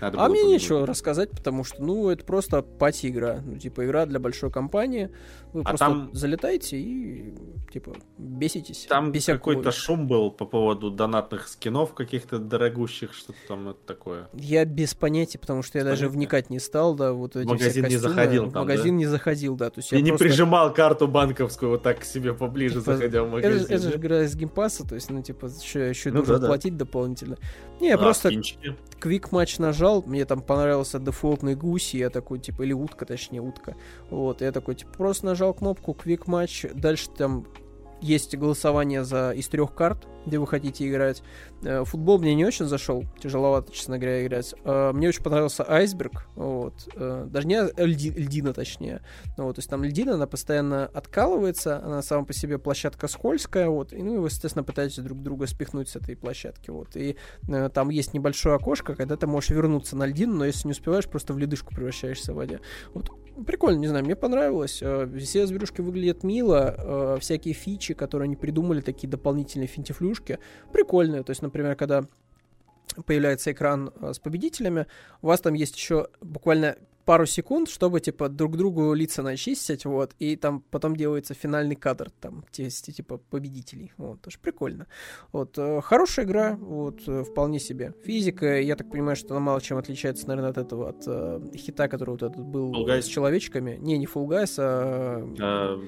надо 0.01 0.19
А 0.19 0.23
было 0.23 0.29
мне 0.31 0.41
упомянуть. 0.41 0.63
нечего 0.63 0.87
рассказать, 0.87 1.31
потому 1.31 1.63
что, 1.65 1.83
ну, 1.83 2.09
это 2.09 2.25
просто 2.25 2.63
party-игра. 2.63 3.41
Ну, 3.45 3.59
типа, 3.59 3.85
игра 3.85 4.07
для 4.07 4.19
большой 4.21 4.51
компании. 4.51 5.11
Вы 5.53 5.61
А 5.61 5.65
просто 5.65 5.87
там- 5.87 6.11
залетаете 6.15 6.79
и, 6.79 7.35
типа, 7.71 7.93
беситесь. 8.17 8.87
Там 8.89 9.13
какой-то 9.13 9.71
шум 9.71 10.07
был 10.09 10.31
по 10.31 10.47
поводу 10.47 10.91
донатных 10.91 11.47
скинов 11.49 11.93
каких-то 11.95 12.39
дорогущих, 12.39 13.13
что-то 13.13 13.39
там 13.49 13.69
это 13.69 13.79
такое. 13.87 14.29
Я 14.33 14.65
без 14.65 14.95
понятия, 14.95 15.39
потому 15.39 15.63
что 15.63 15.79
я 15.79 15.85
даже 15.85 16.09
вникать 16.09 16.49
не 16.49 16.59
стал, 16.59 16.95
да, 16.95 17.13
вот 17.13 17.37
эти 17.37 17.45
все 17.45 17.53
магазинные 17.55 17.91
костюмы. 17.91 18.15
заходил 18.15 18.45
В 18.47 18.53
там, 18.53 18.63
магазин 18.63 18.97
не 18.97 19.07
заходил, 19.07 19.57
да. 19.57 19.71
То 19.71 19.81
есть 19.81 19.93
я 19.93 20.01
не 20.01 20.11
просто- 20.11 20.25
прижимал 20.25 20.73
карту 20.73 21.07
банковскую 21.09 21.73
вот 21.73 21.83
так 21.83 22.01
к 22.01 22.05
себе 22.05 22.33
поближе, 22.33 22.81
Типа, 22.81 22.95
заходя 22.95 23.23
в 23.23 23.27
Это, 23.27 23.33
магазин. 23.33 23.59
же- 23.59 23.65
это 23.75 23.83
же 23.83 23.91
да? 23.91 23.97
игра 23.99 24.23
из 24.23 24.35
Game 24.35 24.56
Pass 24.56 24.78
а, 24.78 24.89
то 24.89 24.95
есть, 24.95 25.11
ну, 25.11 25.23
типа, 25.23 25.47
еще, 25.47 25.89
еще 25.91 26.11
Ну 26.11 26.21
нужно 26.21 26.35
да-да. 26.35 26.47
платить 26.47 26.77
дополнительно. 26.77 27.37
Не, 27.81 27.89
я 27.89 27.97
А, 27.97 27.99
просто 27.99 28.29
скинчики? 28.29 28.75
quick 29.01 29.33
match 29.33 29.59
нажал, 29.59 30.03
мне 30.07 30.25
там 30.25 30.41
понравился 30.41 30.99
дефолтный 30.99 31.57
гусь, 31.57 31.95
и 31.95 31.99
я 31.99 32.09
такой, 32.09 32.39
типа, 32.39 32.63
или 32.63 32.73
утка, 32.73 33.05
точнее, 33.05 33.41
утка. 33.41 33.75
Вот, 34.09 34.41
я 34.41 34.53
такой, 34.53 34.77
типа, 34.77 34.93
просто 34.97 35.27
нажал 35.27 35.42
кнопку 35.51 35.95
quick 35.95 36.29
match, 36.29 36.67
дальше 36.75 37.11
там 37.11 37.47
есть 38.01 38.37
голосование 38.37 39.05
за 39.05 39.31
из 39.31 39.47
трех 39.47 39.75
карт, 39.75 40.09
где 40.27 40.39
вы 40.39 40.47
хотите 40.49 40.89
играть. 40.89 41.23
Э, 41.63 41.85
Футбол 41.85 42.19
мне 42.19 42.35
не 42.35 42.45
очень 42.45 42.67
зашел, 42.67 43.05
тяжеловато, 43.21 43.73
честно 43.73 43.97
говоря, 43.97 44.27
играть. 44.27 44.55
Э, 44.65 44.91
Мне 44.93 45.09
очень 45.09 45.23
понравился 45.23 45.65
айсберг, 45.69 46.27
вот, 46.35 46.75
э, 46.95 47.27
даже 47.31 47.47
не 47.47 47.61
льди- 47.61 48.11
льдина, 48.11 48.53
точнее. 48.53 49.03
Ну, 49.37 49.45
вот, 49.45 49.55
то 49.55 49.61
есть 49.61 49.71
там 49.71 49.85
льдина, 49.85 50.15
она 50.15 50.27
постоянно 50.27 50.87
откалывается, 50.87 51.79
она 51.79 52.03
сама 52.03 52.25
по 52.25 52.33
себе 52.33 52.59
площадка 52.59 53.07
скользкая, 53.07 53.69
вот, 53.69 53.93
и, 53.93 54.03
ну, 54.03 54.15
и 54.15 54.19
вы, 54.19 54.27
естественно, 54.27 54.65
пытаетесь 54.65 54.99
друг 54.99 55.23
друга 55.23 55.47
спихнуть 55.47 55.89
с 55.89 55.95
этой 55.95 56.17
площадки, 56.17 56.71
вот, 56.71 56.97
и 56.97 57.17
там 57.73 57.91
есть 57.91 58.15
небольшое 58.15 58.57
окошко, 58.57 58.97
когда 58.97 59.17
ты 59.17 59.29
можешь 59.29 59.51
вернуться 59.51 59.97
на 59.97 60.07
льдину, 60.07 60.39
но 60.39 60.45
если 60.45 60.67
не 60.67 60.73
успеваешь, 60.73 61.07
просто 61.07 61.35
в 61.35 61.39
ледышку 61.39 61.73
превращаешься 61.73 62.33
в 62.33 62.37
воде. 62.37 62.61
Вот, 62.95 63.11
прикольно, 63.47 63.79
не 63.79 63.89
знаю, 63.89 64.05
мне 64.05 64.17
понравилось, 64.17 64.81
э, 64.83 65.09
все 65.19 65.47
зверюшки 65.47 65.81
выглядят 65.81 66.25
мило, 66.25 66.75
э, 66.77 67.19
всякие 67.21 67.55
фичи, 67.55 67.95
которые 67.95 68.27
они 68.27 68.37
придумали, 68.37 68.81
такие 68.81 69.09
дополнительные 69.09 69.67
финтифлюшки, 69.67 70.39
прикольные, 70.73 71.23
то 71.23 71.31
есть, 71.31 71.43
например, 71.43 71.77
когда 71.77 72.05
появляется 73.07 73.53
экран 73.53 73.93
э, 74.01 74.13
с 74.13 74.19
победителями, 74.19 74.87
у 75.23 75.29
вас 75.29 75.41
там 75.41 75.55
есть 75.55 75.77
еще 75.77 76.09
буквально 76.21 76.77
пару 77.05 77.27
секунд, 77.27 77.69
чтобы, 77.69 78.01
типа, 78.01 78.29
друг 78.29 78.57
другу 78.57 78.93
лица 78.95 79.23
начистить, 79.23 79.85
вот, 79.85 80.15
и 80.19 80.37
там 80.37 80.63
потом 80.71 80.97
делается 80.97 81.35
финальный 81.35 81.77
кадр, 81.77 82.11
там, 82.21 82.45
типа, 82.51 83.19
победителей, 83.19 83.93
вот, 83.97 84.21
тоже 84.21 84.39
прикольно. 84.39 84.87
Вот, 85.33 85.59
э, 85.59 85.81
хорошая 85.83 86.27
игра, 86.27 86.57
вот, 86.57 87.01
э, 87.07 87.25
вполне 87.25 87.59
себе. 87.59 87.95
Физика, 88.05 88.61
я 88.61 88.77
так 88.77 88.91
понимаю, 88.91 89.17
что 89.17 89.35
она 89.35 89.41
мало 89.41 89.61
чем 89.61 89.79
отличается, 89.79 90.29
наверное, 90.29 90.51
от 90.51 90.59
этого, 90.59 90.89
от 90.91 91.03
э, 91.07 91.41
хита, 91.57 91.89
который 91.89 92.11
вот 92.11 92.23
этот 92.23 92.45
был 92.45 92.87
с 92.89 93.07
человечками. 93.07 93.79
Не, 93.81 93.99
не 93.99 94.07
Fall 94.07 94.27
Guys, 94.27 94.55
а 94.59 95.23
А, 95.41 95.81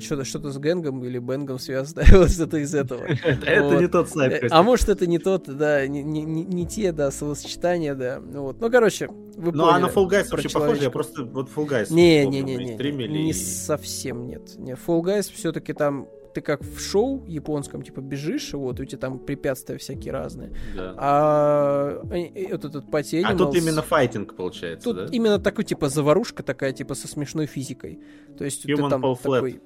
что-то 0.00 0.24
что 0.24 0.50
с 0.50 0.58
Гэнгом 0.58 1.04
или 1.04 1.18
Бенгом 1.18 1.58
связано, 1.58 2.02
вот 2.12 2.30
что-то 2.32 2.58
из 2.58 2.74
этого. 2.74 3.02
Это 3.24 3.76
не 3.80 3.88
тот 3.88 4.08
сайт, 4.08 4.28
Э. 4.28 4.48
А 4.50 4.62
может, 4.62 4.88
это 4.88 5.06
не 5.06 5.18
тот, 5.18 5.44
да, 5.46 5.86
не, 5.86 6.66
те, 6.66 6.92
да, 6.92 7.10
словосочетания, 7.10 7.94
да. 7.94 8.20
Вот. 8.20 8.60
Ну, 8.60 8.70
короче, 8.70 9.08
вы 9.08 9.52
Ну, 9.52 9.66
а 9.66 9.78
на 9.78 9.86
Fall 9.86 10.08
Guys 10.08 10.28
вообще 10.54 10.58
похоже, 10.66 10.82
я 10.82 10.90
просто 10.90 11.24
вот 11.24 11.48
Fall 11.54 11.68
Guys 11.68 11.92
Не, 11.92 12.24
помню, 12.24 12.42
не, 12.44 12.56
не, 12.56 12.64
не, 12.64 12.74
стримили, 12.74 13.12
не 13.18 13.30
и- 13.30 13.32
совсем 13.32 14.26
нет. 14.26 14.56
Не, 14.58 14.72
Fall 14.72 15.00
Guys 15.02 15.32
все-таки 15.32 15.72
там 15.72 16.08
ты 16.34 16.42
как 16.42 16.62
в 16.62 16.78
шоу 16.78 17.24
японском, 17.26 17.82
типа, 17.82 18.00
бежишь, 18.00 18.52
и 18.52 18.56
вот, 18.56 18.78
у 18.78 18.84
тебя 18.84 18.98
там 18.98 19.18
препятствия 19.18 19.78
всякие 19.78 20.12
разные. 20.12 20.52
да. 20.76 20.94
А 20.98 22.00
вот 22.02 22.64
этот 22.64 22.84
Party 22.84 23.22
А 23.24 23.34
тут 23.34 23.56
именно 23.56 23.82
файтинг 23.82 24.36
получается, 24.36 24.84
Тут 24.84 24.96
да? 24.96 25.06
именно 25.10 25.38
такой, 25.38 25.64
типа, 25.64 25.88
заварушка 25.88 26.42
такая, 26.42 26.72
типа, 26.72 26.94
со 26.94 27.08
смешной 27.08 27.46
физикой. 27.46 28.00
То 28.36 28.44
есть 28.44 28.62
ты 28.62 28.72
Human 28.72 28.90
там 28.90 29.04
Fall 29.04 29.14
Flat. 29.20 29.34
такой... 29.34 29.60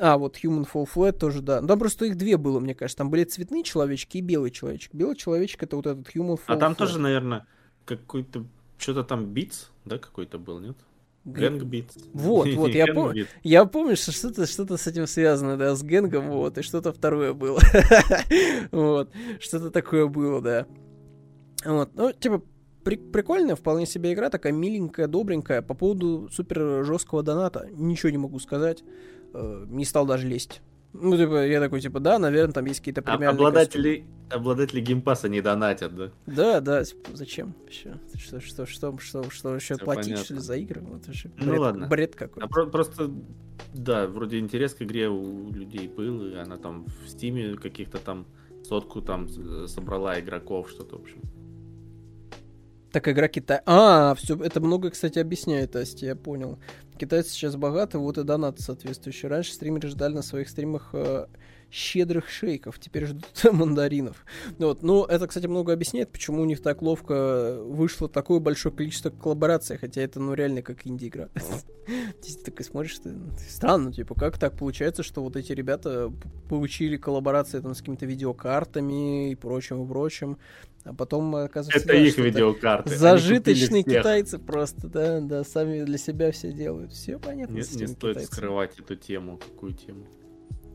А, 0.00 0.16
вот 0.16 0.36
Human 0.42 0.66
Fall 0.72 0.88
Flat 0.92 1.12
тоже, 1.18 1.42
да. 1.42 1.60
Ну, 1.60 1.66
Там 1.68 1.78
просто 1.78 2.06
их 2.06 2.16
две 2.16 2.36
было, 2.36 2.58
мне 2.60 2.74
кажется. 2.74 2.98
Там 2.98 3.10
были 3.10 3.24
цветные 3.24 3.62
человечки 3.62 4.18
и 4.18 4.20
белый 4.20 4.50
человечек. 4.50 4.94
Белый 4.94 5.16
человечек— 5.16 5.62
это 5.64 5.76
вот 5.76 5.86
этот 5.86 6.06
Human 6.14 6.36
Fall 6.36 6.40
А 6.46 6.56
там 6.56 6.72
Flat. 6.72 6.76
тоже, 6.76 6.98
наверное, 7.00 7.46
какой-то 7.84 8.44
что-то 8.78 9.02
там 9.02 9.26
битс, 9.26 9.70
да, 9.88 9.98
какой-то 9.98 10.38
был, 10.38 10.60
нет? 10.60 10.76
Гэ- 11.24 11.50
Гэнг 11.50 11.62
битс. 11.64 11.96
Вот, 12.14 12.48
вот, 12.54 12.70
я 12.70 12.86
пом-. 12.86 13.26
Я 13.42 13.64
помню, 13.66 13.96
что 13.96 14.12
что-то 14.12 14.46
что 14.46 14.76
с 14.76 14.86
этим 14.86 15.06
связано, 15.06 15.56
да, 15.56 15.74
с 15.74 15.82
гэнгом, 15.82 16.30
вот, 16.30 16.56
и 16.58 16.62
что-то 16.62 16.92
второе 16.92 17.32
было. 17.34 17.60
Вот, 18.70 19.10
что-то 19.40 19.70
такое 19.70 20.06
было, 20.06 20.40
да. 20.40 20.66
Вот, 21.64 21.90
ну, 21.94 22.12
типа, 22.12 22.42
при- 22.84 22.96
прикольная 22.96 23.56
вполне 23.56 23.84
себе 23.86 24.12
игра, 24.12 24.30
такая 24.30 24.52
миленькая, 24.52 25.08
добренькая. 25.08 25.60
По 25.62 25.74
поводу 25.74 26.28
супер 26.32 26.84
жесткого 26.84 27.22
доната 27.22 27.68
ничего 27.72 28.10
не 28.10 28.18
могу 28.18 28.38
сказать. 28.38 28.82
Э, 29.34 29.66
Не 29.68 29.84
стал 29.84 30.06
даже 30.06 30.26
лезть. 30.26 30.62
Ну, 30.92 31.16
типа, 31.16 31.46
я 31.46 31.60
такой, 31.60 31.80
типа, 31.80 32.00
да, 32.00 32.18
наверное, 32.18 32.52
там 32.54 32.64
есть 32.64 32.80
какие-то 32.80 33.02
А 33.02 33.04
премиальные 33.04 33.30
обладатели, 33.30 34.04
обладатели 34.30 34.80
Game 34.80 35.01
Pass 35.01 35.23
а 35.23 35.28
не 35.28 35.40
донатят, 35.42 35.94
да? 35.94 36.04
костюмы. 36.24 36.36
Да, 36.36 36.60
да, 36.60 36.84
типа, 36.84 37.10
зачем 37.14 37.54
вообще? 37.62 37.94
Что, 38.16 38.40
что, 38.40 38.66
что, 38.66 38.98
что, 38.98 39.30
что 39.30 39.54
еще 39.54 39.74
Всё 39.76 39.84
платить, 39.84 40.04
понятно. 40.06 40.24
что 40.24 40.34
ли, 40.34 40.40
за 40.40 40.56
игры? 40.56 40.80
Вот 40.80 41.02
Ну 41.36 41.46
бред, 41.46 41.60
ладно. 41.60 41.86
бред 41.88 42.16
какой. 42.16 42.42
А 42.42 42.48
про- 42.48 42.66
просто, 42.66 43.10
да, 43.74 44.06
вроде 44.06 44.38
интерес 44.38 44.74
к 44.74 44.82
игре 44.82 45.08
у 45.08 45.50
людей 45.52 45.88
был, 45.88 46.26
и 46.26 46.34
она 46.36 46.56
там 46.56 46.86
в 47.04 47.08
Steam 47.08 47.46
е 47.46 47.54
каких-то 47.56 47.98
там 47.98 48.26
сотку 48.64 49.02
там 49.02 49.28
собрала 49.68 50.18
игроков, 50.18 50.70
что-то, 50.70 50.96
в 50.96 51.02
общем. 51.02 51.20
Так 52.92 53.06
игра 53.08 53.28
Китай. 53.28 53.60
А, 53.66 54.14
все, 54.14 54.36
это 54.42 54.60
много, 54.60 54.90
кстати, 54.90 55.18
объясняет, 55.18 55.76
Асти, 55.76 56.06
я 56.06 56.16
понял. 56.16 56.58
Китайцы 56.98 57.30
сейчас 57.30 57.54
богаты, 57.56 57.98
вот 57.98 58.18
и 58.18 58.24
донат 58.24 58.60
соответствующий. 58.60 59.28
Раньше 59.28 59.52
стримеры 59.52 59.88
ждали 59.88 60.14
на 60.14 60.22
своих 60.22 60.48
стримах 60.48 60.90
э, 60.94 61.26
щедрых 61.70 62.28
шейков, 62.28 62.78
теперь 62.78 63.06
ждут 63.06 63.30
мандаринов. 63.52 64.24
Вот. 64.58 64.82
Ну, 64.82 65.04
это, 65.04 65.26
кстати, 65.26 65.46
много 65.46 65.72
объясняет, 65.72 66.10
почему 66.10 66.42
у 66.42 66.44
них 66.44 66.62
так 66.62 66.82
ловко 66.82 67.58
вышло 67.62 68.08
такое 68.08 68.40
большое 68.40 68.74
количество 68.74 69.10
коллабораций, 69.10 69.76
хотя 69.76 70.00
это, 70.00 70.18
ну, 70.20 70.34
реально 70.34 70.62
как 70.62 70.86
инди-игра. 70.86 71.28
Ты 71.86 72.44
такой 72.44 72.66
смотришь, 72.66 72.98
ты, 72.98 73.14
странно, 73.48 73.90
типа, 73.90 74.14
как 74.14 74.38
так 74.38 74.58
получается, 74.58 75.02
что 75.02 75.22
вот 75.22 75.36
эти 75.36 75.52
ребята 75.52 76.12
получили 76.50 76.98
коллаборации 76.98 77.60
там 77.60 77.74
с 77.74 77.78
какими-то 77.78 78.04
видеокартами 78.04 79.30
и 79.30 79.34
прочим, 79.34 79.82
и 79.82 79.88
прочим, 79.88 80.36
а 80.84 80.94
потом 80.94 81.34
оказывается... 81.36 81.78
Это 81.84 81.88
да, 81.88 81.94
их 81.94 82.18
видеокарты. 82.18 82.96
Зажиточные 82.96 83.82
китайцы 83.82 84.38
просто, 84.38 84.88
да, 84.88 85.20
да, 85.20 85.44
сами 85.44 85.84
для 85.84 85.98
себя 85.98 86.30
все 86.32 86.52
делают. 86.52 86.92
Все 86.92 87.18
понятно 87.18 87.52
Не, 87.54 87.58
не 87.58 87.62
стоит 87.64 87.96
китайцами. 87.96 88.24
скрывать 88.24 88.78
эту 88.78 88.96
тему. 88.96 89.38
Какую 89.38 89.74
тему? 89.74 90.06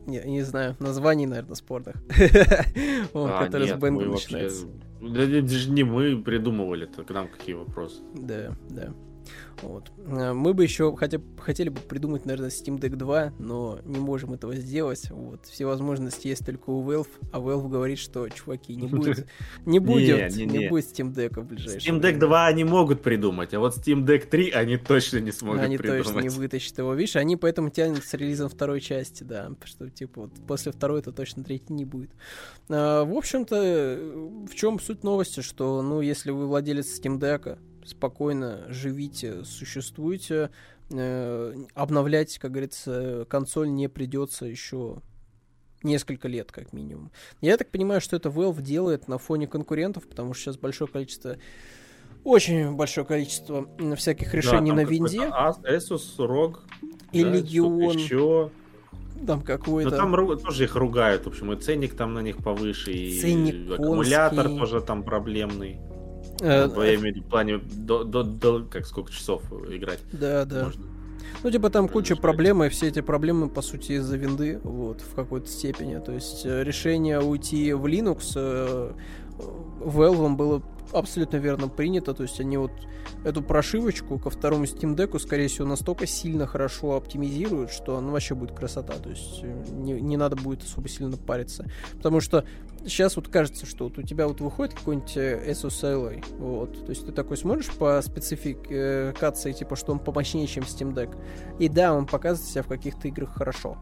Не, 0.06 0.22
не 0.24 0.42
знаю, 0.42 0.76
названий, 0.80 1.26
наверное, 1.26 1.54
спорных. 1.54 1.96
А, 3.14 3.44
который 3.44 3.68
с 3.68 3.70
нет, 3.70 3.80
Бенгом 3.80 4.04
мы 4.04 4.10
вообще- 4.10 4.32
начинается. 4.34 4.66
Да 5.00 5.22
это 5.22 5.48
же 5.48 5.70
не 5.70 5.84
мы 5.84 6.22
придумывали, 6.22 6.84
это 6.84 7.02
к 7.04 7.10
нам 7.10 7.28
какие 7.28 7.54
вопросы. 7.54 8.00
Да, 8.14 8.54
да. 8.70 8.92
Вот. 9.62 9.90
Э, 10.06 10.32
мы 10.32 10.54
бы 10.54 10.62
еще 10.62 10.94
хотя, 10.96 11.20
хотели 11.38 11.68
бы 11.68 11.80
придумать, 11.80 12.26
наверное, 12.26 12.50
Steam 12.50 12.78
Deck 12.78 12.96
2, 12.96 13.34
но 13.38 13.78
не 13.84 13.98
можем 13.98 14.34
этого 14.34 14.54
сделать. 14.56 15.08
Вот. 15.10 15.46
Все 15.46 15.64
возможности 15.66 16.28
есть 16.28 16.44
только 16.44 16.70
у 16.70 16.82
Valve, 16.82 17.08
а 17.32 17.38
Valve 17.38 17.68
говорит, 17.68 17.98
что, 17.98 18.28
чуваки, 18.28 18.74
не 18.74 18.86
будет, 18.86 19.26
не 19.66 19.78
будет, 19.78 20.36
не, 20.36 20.44
не, 20.44 20.58
не 20.58 20.68
будет 20.68 20.84
Steam 20.84 21.14
Deck 21.14 21.40
в 21.40 21.44
ближайшее 21.46 21.92
Steam 21.92 22.00
Deck 22.00 22.18
2 22.18 22.46
они 22.46 22.64
могут 22.64 23.02
придумать, 23.02 23.54
а 23.54 23.60
вот 23.60 23.76
Steam 23.76 24.04
Deck 24.04 24.28
3 24.28 24.50
они 24.50 24.76
точно 24.76 25.18
не 25.18 25.32
смогут 25.32 25.62
они 25.62 25.78
придумать. 25.78 26.06
Они 26.06 26.14
точно 26.14 26.28
не 26.28 26.28
вытащат 26.28 26.78
его. 26.78 26.94
Видишь, 26.94 27.16
они 27.16 27.36
поэтому 27.36 27.70
тянут 27.70 28.04
с 28.04 28.14
релизом 28.14 28.48
второй 28.48 28.80
части, 28.80 29.22
да, 29.22 29.50
что, 29.64 29.88
типа, 29.88 30.22
вот 30.22 30.32
после 30.46 30.72
второй 30.72 31.00
это 31.00 31.12
точно 31.12 31.44
третий 31.44 31.72
не 31.72 31.84
будет. 31.84 32.10
А, 32.68 33.04
в 33.04 33.16
общем-то, 33.16 34.46
в 34.50 34.54
чем 34.54 34.80
суть 34.80 35.04
новости, 35.04 35.40
что, 35.40 35.82
ну, 35.82 36.00
если 36.00 36.30
вы 36.30 36.46
владелец 36.46 36.86
Steam 36.98 37.18
Deck, 37.18 37.58
спокойно 37.84 38.64
живите, 38.68 39.44
существуйте, 39.44 40.50
э, 40.90 41.54
обновлять, 41.74 42.38
как 42.38 42.52
говорится, 42.52 43.26
консоль 43.28 43.70
не 43.70 43.88
придется 43.88 44.46
еще 44.46 45.02
несколько 45.82 46.28
лет, 46.28 46.50
как 46.50 46.72
минимум. 46.72 47.12
Я 47.40 47.56
так 47.56 47.70
понимаю, 47.70 48.00
что 48.00 48.16
это 48.16 48.30
Valve 48.30 48.62
делает 48.62 49.06
на 49.06 49.18
фоне 49.18 49.46
конкурентов, 49.46 50.08
потому 50.08 50.34
что 50.34 50.44
сейчас 50.44 50.56
большое 50.56 50.90
количество 50.90 51.36
очень 52.24 52.74
большое 52.74 53.06
количество 53.06 53.68
всяких 53.96 54.32
решений 54.32 54.70
да, 54.70 54.76
на 54.76 54.84
винде. 54.84 55.18
Asus, 55.18 56.16
ROG. 56.18 56.56
И 57.12 57.22
да, 57.22 57.30
Legion. 57.30 57.92
Еще. 57.92 58.50
Там 59.26 59.42
какой-то. 59.42 59.90
Но 59.90 59.96
там 59.96 60.38
тоже 60.38 60.64
их 60.64 60.74
ругают, 60.74 61.24
в 61.24 61.28
общем, 61.28 61.52
и 61.52 61.56
ценник 61.56 61.94
там 61.94 62.14
на 62.14 62.20
них 62.20 62.38
повыше, 62.38 62.92
и 62.92 63.20
ценник 63.20 63.72
аккумулятор 63.72 64.46
конский. 64.46 64.58
тоже 64.58 64.80
там 64.80 65.02
проблемный. 65.02 65.78
Э, 66.40 66.66
ну, 66.66 66.82
я 66.82 66.94
имею 66.96 67.14
в 67.14 67.26
в 67.26 67.28
плане 67.28 67.58
до, 67.58 68.04
до, 68.04 68.22
до 68.22 68.64
как 68.64 68.86
сколько 68.86 69.12
часов 69.12 69.42
играть. 69.70 70.00
Да, 70.12 70.44
да. 70.44 70.64
Можно. 70.64 70.84
Ну, 71.42 71.50
типа 71.50 71.68
там 71.70 71.88
куча 71.88 72.16
проблем, 72.16 72.62
и 72.64 72.68
все 72.70 72.88
эти 72.88 73.00
проблемы, 73.00 73.50
по 73.50 73.60
сути, 73.60 73.92
из-за 73.92 74.16
винды, 74.16 74.60
вот, 74.64 75.02
в 75.02 75.14
какой-то 75.14 75.46
степени. 75.46 75.98
То 75.98 76.12
есть 76.12 76.46
э, 76.46 76.64
решение 76.64 77.20
уйти 77.20 77.72
в 77.72 77.84
Linux 77.86 78.32
э, 78.34 78.92
Valve 79.80 80.36
было 80.36 80.62
абсолютно 80.94 81.36
верно 81.36 81.68
принято. 81.68 82.14
То 82.14 82.22
есть 82.22 82.40
они 82.40 82.56
вот 82.56 82.72
эту 83.24 83.42
прошивочку 83.42 84.18
ко 84.18 84.30
второму 84.30 84.64
Steam 84.64 84.96
Deck, 84.96 85.18
скорее 85.18 85.48
всего, 85.48 85.66
настолько 85.66 86.06
сильно 86.06 86.46
хорошо 86.46 86.96
оптимизируют, 86.96 87.70
что 87.70 88.00
ну, 88.00 88.12
вообще 88.12 88.34
будет 88.34 88.52
красота. 88.52 88.94
То 88.94 89.10
есть 89.10 89.40
э, 89.42 89.64
не, 89.72 90.00
не 90.00 90.16
надо 90.16 90.36
будет 90.36 90.62
особо 90.62 90.88
сильно 90.88 91.16
париться. 91.16 91.66
Потому 91.92 92.20
что 92.20 92.44
сейчас 92.84 93.16
вот 93.16 93.28
кажется, 93.28 93.66
что 93.66 93.84
вот 93.84 93.98
у 93.98 94.02
тебя 94.02 94.26
вот 94.26 94.40
выходит 94.40 94.74
какой-нибудь 94.74 95.16
э, 95.16 95.50
Asus 95.50 95.82
Ally, 95.82 96.24
вот, 96.38 96.84
то 96.84 96.90
есть 96.90 97.06
ты 97.06 97.12
такой 97.12 97.36
смотришь 97.36 97.70
по 97.70 98.00
спецификации, 98.02 99.52
типа, 99.52 99.76
что 99.76 99.92
он 99.92 99.98
помощнее, 99.98 100.46
чем 100.46 100.64
Steam 100.64 100.94
Deck, 100.94 101.16
и 101.58 101.68
да, 101.68 101.94
он 101.94 102.06
показывает 102.06 102.50
себя 102.50 102.62
в 102.62 102.68
каких-то 102.68 103.08
играх 103.08 103.34
хорошо, 103.34 103.78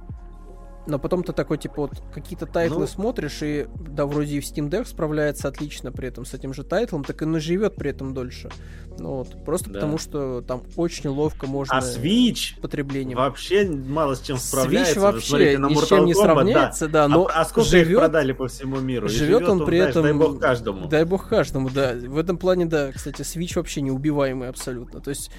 но 0.86 0.98
потом 0.98 1.22
ты 1.22 1.32
такой, 1.32 1.58
типа, 1.58 1.82
вот 1.82 1.92
какие-то 2.12 2.46
тайтлы 2.46 2.80
ну... 2.80 2.86
смотришь, 2.86 3.38
и 3.42 3.66
да, 3.78 4.06
вроде 4.06 4.36
и 4.36 4.40
в 4.40 4.44
Steam 4.44 4.68
Deck 4.68 4.86
справляется 4.86 5.48
отлично 5.48 5.92
при 5.92 6.08
этом 6.08 6.24
с 6.24 6.34
этим 6.34 6.52
же 6.52 6.64
тайтлом, 6.64 7.04
так 7.04 7.22
и 7.22 7.24
он 7.24 7.38
живет 7.40 7.76
при 7.76 7.90
этом 7.90 8.14
дольше. 8.14 8.50
Ну 8.98 9.16
вот, 9.16 9.44
просто 9.44 9.70
да. 9.70 9.74
потому 9.74 9.98
что 9.98 10.42
там 10.42 10.62
очень 10.76 11.08
ловко 11.08 11.46
можно... 11.46 11.76
А 11.76 11.80
Switch 11.80 12.60
потреблением. 12.60 13.16
вообще 13.18 13.64
мало 13.68 14.14
с 14.14 14.20
чем 14.20 14.38
справляется. 14.38 14.94
Switch 14.94 15.00
вообще 15.00 15.28
смотрите, 15.28 15.58
на 15.58 15.66
ни 15.66 15.74
с 15.74 15.86
чем 15.86 16.04
не 16.04 16.14
сравняется, 16.14 16.88
да, 16.88 17.06
да 17.06 17.08
но 17.08 17.26
а, 17.26 17.40
а 17.40 17.44
сколько 17.44 17.68
живет, 17.68 17.90
их 17.90 17.98
продали 17.98 18.32
по 18.32 18.48
всему 18.48 18.80
миру? 18.80 19.08
Живет, 19.08 19.26
живет 19.26 19.48
он, 19.48 19.60
он 19.60 19.66
при 19.66 19.76
знаешь, 19.76 19.90
этом... 19.90 20.02
Дай 20.02 20.12
бог 20.12 20.40
каждому. 20.40 20.88
Дай 20.88 21.04
бог 21.04 21.28
каждому, 21.28 21.70
да. 21.70 21.94
В 21.94 22.18
этом 22.18 22.38
плане, 22.38 22.66
да, 22.66 22.90
кстати, 22.92 23.22
Switch 23.22 23.52
вообще 23.54 23.82
неубиваемый 23.82 24.48
абсолютно. 24.48 25.00
То 25.00 25.10
есть 25.10 25.30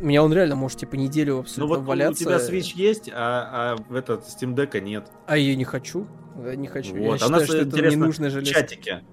меня 0.00 0.22
он 0.22 0.32
реально 0.32 0.56
может, 0.56 0.78
типа, 0.78 0.94
неделю 0.94 1.38
абсолютно 1.38 1.76
ну, 1.76 1.80
вот 1.80 1.88
валяться. 1.88 2.24
у 2.24 2.26
тебя 2.26 2.36
Switch 2.36 2.72
есть, 2.74 3.10
а, 3.12 3.76
а 3.76 3.76
в 3.76 3.94
этот 3.94 4.24
Steam 4.24 4.54
Deck 4.54 4.80
нет. 4.80 5.08
А 5.26 5.36
я 5.36 5.54
не 5.54 5.64
хочу. 5.64 6.06
Не 6.36 6.68
хочу. 6.68 6.94
Вот. 6.94 6.98
Я 7.00 7.12
а 7.12 7.18
считаю, 7.18 7.30
у 7.30 7.32
нас 7.32 7.44
что 7.44 7.56
это 7.56 7.88
не 7.88 7.96
нужно 7.96 8.28
в 8.28 8.42
чатике. 8.44 9.04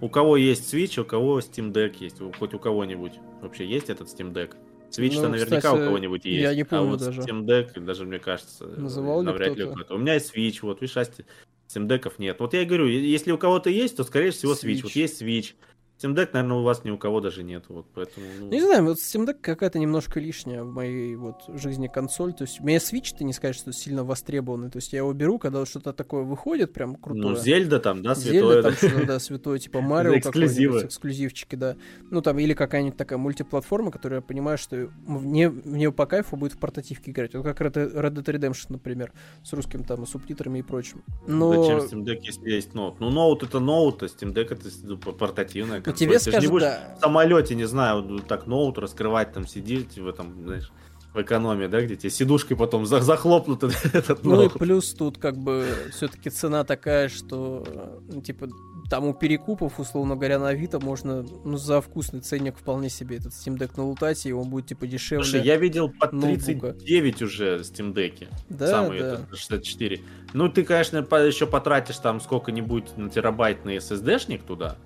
У 0.00 0.08
кого 0.08 0.36
есть 0.36 0.72
Switch, 0.72 1.00
у 1.00 1.04
кого 1.04 1.40
Steam 1.40 1.72
Deck 1.72 1.96
есть. 2.00 2.20
Хоть 2.38 2.54
у 2.54 2.58
кого-нибудь 2.58 3.14
вообще 3.42 3.66
есть 3.66 3.90
этот 3.90 4.08
Steam 4.08 4.32
Deck? 4.32 4.54
Switch-то 4.90 5.22
ну, 5.22 5.28
наверняка 5.30 5.56
кстати, 5.58 5.82
у 5.82 5.84
кого-нибудь 5.84 6.24
есть. 6.24 6.42
Я 6.42 6.54
не 6.54 6.64
помню 6.64 6.84
а 6.84 6.90
вот 6.90 7.00
даже. 7.00 7.20
Steam 7.20 7.44
Deck, 7.44 7.80
даже 7.80 8.06
мне 8.06 8.18
кажется, 8.18 8.66
Называл 8.66 9.22
навряд 9.22 9.56
ли 9.56 9.66
кто-то. 9.66 9.94
У 9.94 9.98
меня 9.98 10.14
есть 10.14 10.34
Switch, 10.34 10.58
вот, 10.62 10.80
видишь, 10.80 10.96
Steam 10.96 11.86
Deck'ов 11.86 12.14
нет. 12.18 12.40
Вот 12.40 12.54
я 12.54 12.62
и 12.62 12.64
говорю, 12.64 12.86
если 12.86 13.30
у 13.32 13.38
кого-то 13.38 13.68
есть, 13.68 13.96
то, 13.96 14.04
скорее 14.04 14.30
всего, 14.30 14.52
Switch. 14.52 14.76
Switch. 14.76 14.82
Вот 14.84 14.92
есть 14.92 15.20
Switch. 15.20 15.54
Steam 15.98 16.14
Deck, 16.14 16.30
наверное, 16.32 16.58
у 16.58 16.62
вас 16.62 16.84
ни 16.84 16.90
у 16.90 16.98
кого 16.98 17.20
даже 17.20 17.42
нет, 17.42 17.64
вот 17.68 17.86
поэтому. 17.92 18.26
Ну... 18.38 18.48
Не 18.48 18.60
знаю, 18.60 18.84
вот 18.84 18.98
Steam 18.98 19.26
Deck 19.26 19.38
какая-то 19.40 19.78
немножко 19.78 20.20
лишняя 20.20 20.62
в 20.62 20.72
моей 20.72 21.16
вот 21.16 21.42
жизни 21.48 21.88
консоль. 21.88 22.32
То 22.34 22.44
есть 22.44 22.60
у 22.60 22.64
меня 22.64 22.78
Switch, 22.78 23.14
ты 23.16 23.24
не 23.24 23.32
скажешь, 23.32 23.60
что 23.60 23.72
сильно 23.72 24.04
востребованный. 24.04 24.70
То 24.70 24.78
есть 24.78 24.92
я 24.92 25.00
его 25.00 25.12
беру, 25.12 25.38
когда 25.38 25.58
вот 25.58 25.68
что-то 25.68 25.92
такое 25.92 26.22
выходит, 26.22 26.72
прям 26.72 26.94
крутое. 26.94 27.30
Ну, 27.30 27.36
Зельда 27.36 27.80
там, 27.80 28.02
да, 28.02 28.14
святое. 28.14 28.62
Зельда 28.62 28.72
там 28.80 29.06
да, 29.06 29.18
святое, 29.18 29.58
типа 29.58 29.80
Марио 29.80 30.20
какой-нибудь, 30.20 30.84
эксклюзивчики, 30.84 31.56
да. 31.56 31.76
Ну 32.10 32.22
там, 32.22 32.38
или 32.38 32.54
какая-нибудь 32.54 32.96
такая 32.96 33.18
мультиплатформа, 33.18 33.90
которая 33.90 34.20
я 34.20 34.22
понимаю, 34.22 34.56
что 34.56 34.90
мне, 35.04 35.50
мне 35.50 35.90
по 35.90 36.06
кайфу 36.06 36.36
будет 36.36 36.52
в 36.52 36.58
портативке 36.58 37.10
играть. 37.10 37.34
Вот 37.34 37.42
как 37.42 37.60
Red 37.60 37.74
Dead 37.74 38.24
Redemption, 38.24 38.66
например, 38.68 39.12
с 39.42 39.52
русским 39.52 39.82
там 39.82 40.06
субтитрами 40.06 40.60
и 40.60 40.62
прочим. 40.62 41.02
Но... 41.26 41.64
Зачем 41.64 41.78
Steam 41.78 42.04
Deck, 42.04 42.20
если 42.22 42.50
есть 42.50 42.74
ноут? 42.74 43.00
Ну, 43.00 43.10
ноут 43.10 43.42
это 43.42 43.58
ноут, 43.58 44.02
а 44.04 44.06
Steam 44.06 44.32
Deck 44.32 44.52
это 44.52 44.96
портативная 45.12 45.80
консоль. 45.80 45.87
Ну, 45.88 45.94
тебе 45.94 46.18
скажут, 46.18 46.60
да. 46.60 46.94
в 46.96 47.00
самолете, 47.00 47.54
не 47.54 47.64
знаю, 47.66 48.20
так 48.26 48.46
ноут 48.46 48.78
раскрывать, 48.78 49.32
там 49.32 49.46
сидеть 49.46 49.98
в 49.98 50.08
этом, 50.08 50.42
знаешь, 50.44 50.70
в 51.14 51.22
экономии, 51.22 51.66
да, 51.66 51.80
где 51.80 51.96
тебе 51.96 52.10
сидушкой 52.10 52.56
потом 52.56 52.86
захлопнут 52.86 53.62
этот 53.92 54.24
Ну 54.24 54.36
ноут. 54.36 54.56
и 54.56 54.58
плюс 54.58 54.92
тут 54.92 55.18
как 55.18 55.36
бы 55.36 55.66
все-таки 55.90 56.30
цена 56.30 56.64
такая, 56.64 57.08
что 57.08 57.64
ну, 58.08 58.20
типа 58.20 58.48
там 58.90 59.06
у 59.06 59.14
перекупов, 59.14 59.78
условно 59.80 60.16
говоря, 60.16 60.38
на 60.38 60.48
Авито 60.48 60.80
можно 60.80 61.22
ну, 61.44 61.56
за 61.56 61.80
вкусный 61.80 62.20
ценник 62.20 62.56
вполне 62.56 62.88
себе 62.88 63.18
этот 63.18 63.32
Steam 63.32 63.58
Deck 63.58 63.72
налутать, 63.76 64.24
и 64.26 64.32
он 64.32 64.48
будет 64.48 64.66
типа 64.66 64.86
дешевле. 64.86 65.24
Слушай, 65.24 65.44
я 65.44 65.56
видел 65.56 65.90
по 65.90 66.08
39 66.08 67.20
ноутбука. 67.20 67.24
уже 67.24 67.56
Steam 67.58 67.92
Deck. 67.92 68.28
Да, 68.48 68.66
Самый 68.66 69.00
да. 69.00 69.14
этот 69.14 69.38
64. 69.38 70.00
Ну, 70.32 70.48
ты, 70.48 70.64
конечно, 70.64 70.98
еще 70.98 71.46
потратишь 71.46 71.98
там 71.98 72.20
сколько-нибудь 72.20 72.96
на 72.96 73.10
терабайт 73.10 73.64
на 73.64 73.76
SSD-шник 73.76 74.42
туда. 74.46 74.76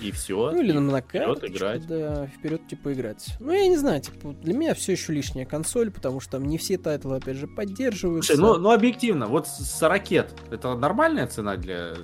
И 0.00 0.10
все. 0.12 0.50
Ну 0.52 0.60
или 0.60 0.72
на 0.72 0.80
монокарточку, 0.80 1.56
играть. 1.56 1.86
да, 1.86 2.26
вперед 2.26 2.66
типа 2.68 2.92
играть. 2.92 3.34
Ну 3.40 3.52
я 3.52 3.66
не 3.66 3.76
знаю, 3.76 4.00
типа 4.00 4.32
для 4.32 4.54
меня 4.54 4.74
все 4.74 4.92
еще 4.92 5.12
лишняя 5.12 5.44
консоль, 5.44 5.90
потому 5.90 6.20
что 6.20 6.32
там 6.32 6.46
не 6.46 6.58
все 6.58 6.78
тайтлы 6.78 7.16
опять 7.16 7.36
же 7.36 7.46
поддерживаются. 7.46 8.36
Слушай, 8.36 8.40
ну, 8.40 8.58
ну 8.58 8.70
объективно, 8.70 9.26
вот 9.26 9.48
с 9.48 9.82
ракет 9.82 10.34
это 10.50 10.74
нормальная 10.74 11.26
цена 11.26 11.56
для 11.56 11.94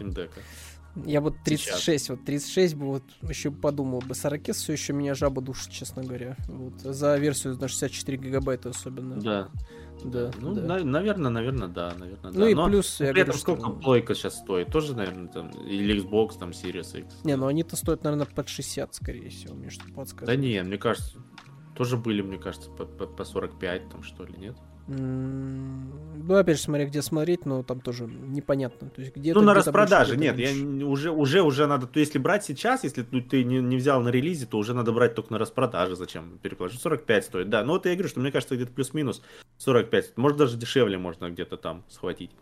Steam? 0.00 0.30
Я 1.06 1.20
вот 1.20 1.36
36, 1.44 2.04
Сейчас. 2.04 2.08
вот 2.08 2.24
36 2.24 2.74
бы 2.74 2.86
вот 2.86 3.04
еще 3.22 3.50
подумал 3.50 4.00
бы. 4.00 4.14
40 4.14 4.52
все 4.54 4.72
еще 4.72 4.92
меня 4.92 5.14
жаба 5.14 5.40
душит, 5.40 5.70
честно 5.70 6.02
говоря. 6.02 6.36
Вот, 6.48 6.80
за 6.80 7.16
версию 7.16 7.56
на 7.60 7.68
64 7.68 8.18
гигабайта 8.18 8.70
особенно. 8.70 9.20
Да. 9.20 9.48
Да, 10.04 10.30
ну, 10.40 10.54
да. 10.54 10.62
На, 10.62 10.84
наверное, 10.84 11.30
наверное, 11.30 11.68
да, 11.68 11.94
наверное, 11.98 12.32
ну 12.32 12.40
да. 12.40 12.50
и 12.50 12.54
Но 12.54 12.66
плюс, 12.66 12.96
при 12.98 13.20
этом 13.20 13.34
сколько 13.34 13.62
что... 13.62 13.70
плойка 13.72 14.14
сейчас 14.14 14.38
стоит? 14.38 14.68
Тоже, 14.70 14.94
наверное, 14.96 15.28
там, 15.28 15.50
или 15.50 16.02
Xbox, 16.02 16.38
там, 16.38 16.50
Series 16.50 16.98
X? 16.98 17.24
Не, 17.24 17.36
ну 17.36 17.46
они-то 17.46 17.76
стоят, 17.76 18.04
наверное, 18.04 18.26
под 18.26 18.48
60, 18.48 18.94
скорее 18.94 19.28
всего, 19.30 19.54
мне 19.54 19.70
что 19.70 19.84
подсказывает. 19.92 20.26
Да 20.26 20.36
не, 20.36 20.62
мне 20.62 20.78
кажется, 20.78 21.18
тоже 21.76 21.96
были, 21.96 22.22
мне 22.22 22.38
кажется, 22.38 22.70
по, 22.70 22.84
по, 22.84 23.06
по 23.06 23.24
45, 23.24 23.88
там, 23.90 24.02
что 24.02 24.24
ли, 24.24 24.34
нет? 24.38 24.56
Ну, 24.92 26.34
опять 26.34 26.56
же, 26.56 26.62
смотря 26.62 26.86
где 26.86 27.00
смотреть, 27.00 27.46
но 27.46 27.62
там 27.62 27.80
тоже 27.80 28.06
непонятно. 28.06 28.90
То 28.90 29.00
есть 29.00 29.14
где 29.14 29.32
ну, 29.32 29.40
на 29.42 29.54
распродаже, 29.54 30.16
нет, 30.16 30.36
я 30.36 30.50
уже, 30.84 31.12
уже, 31.12 31.42
уже 31.42 31.66
надо, 31.66 31.86
то 31.86 32.00
если 32.00 32.18
брать 32.18 32.44
сейчас, 32.44 32.82
если 32.82 33.06
ну, 33.10 33.20
ты 33.20 33.44
не, 33.44 33.60
не 33.60 33.76
взял 33.76 34.02
на 34.02 34.08
релизе, 34.08 34.46
то 34.46 34.58
уже 34.58 34.74
надо 34.74 34.90
брать 34.90 35.14
только 35.14 35.32
на 35.32 35.38
распродаже, 35.38 35.94
зачем 35.94 36.38
переплачивать? 36.42 36.82
45 36.82 37.24
стоит, 37.24 37.50
да, 37.50 37.62
но 37.62 37.74
вот 37.74 37.86
я 37.86 37.92
говорю, 37.92 38.08
что 38.08 38.18
мне 38.18 38.32
кажется, 38.32 38.56
где-то 38.56 38.72
плюс-минус 38.72 39.22
45, 39.58 40.16
может 40.16 40.38
даже 40.38 40.56
дешевле 40.56 40.98
можно 40.98 41.30
где-то 41.30 41.56
там 41.56 41.84
схватить. 41.88 42.32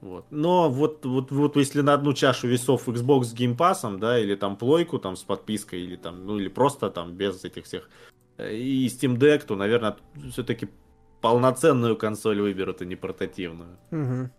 Вот. 0.00 0.26
Но 0.30 0.70
вот, 0.70 1.04
вот, 1.04 1.32
вот 1.32 1.56
если 1.56 1.80
на 1.80 1.94
одну 1.94 2.12
чашу 2.12 2.46
весов 2.46 2.88
Xbox 2.88 3.24
с 3.24 3.34
геймпасом, 3.34 3.98
да, 3.98 4.20
или 4.20 4.36
там 4.36 4.56
плойку 4.56 5.00
там 5.00 5.16
с 5.16 5.24
подпиской, 5.24 5.80
или 5.80 5.96
там, 5.96 6.24
ну 6.24 6.38
или 6.38 6.48
просто 6.48 6.90
там 6.90 7.14
без 7.14 7.44
этих 7.44 7.64
всех 7.64 7.90
э, 8.36 8.54
и 8.54 8.86
Steam 8.86 9.16
Deck, 9.16 9.46
то, 9.46 9.56
наверное, 9.56 9.96
все-таки 10.30 10.68
полноценную 11.20 11.96
консоль 11.96 12.40
выберут, 12.40 12.82
а 12.82 12.84
не 12.84 12.96
портативную. 12.96 13.78
Угу. 13.90 14.30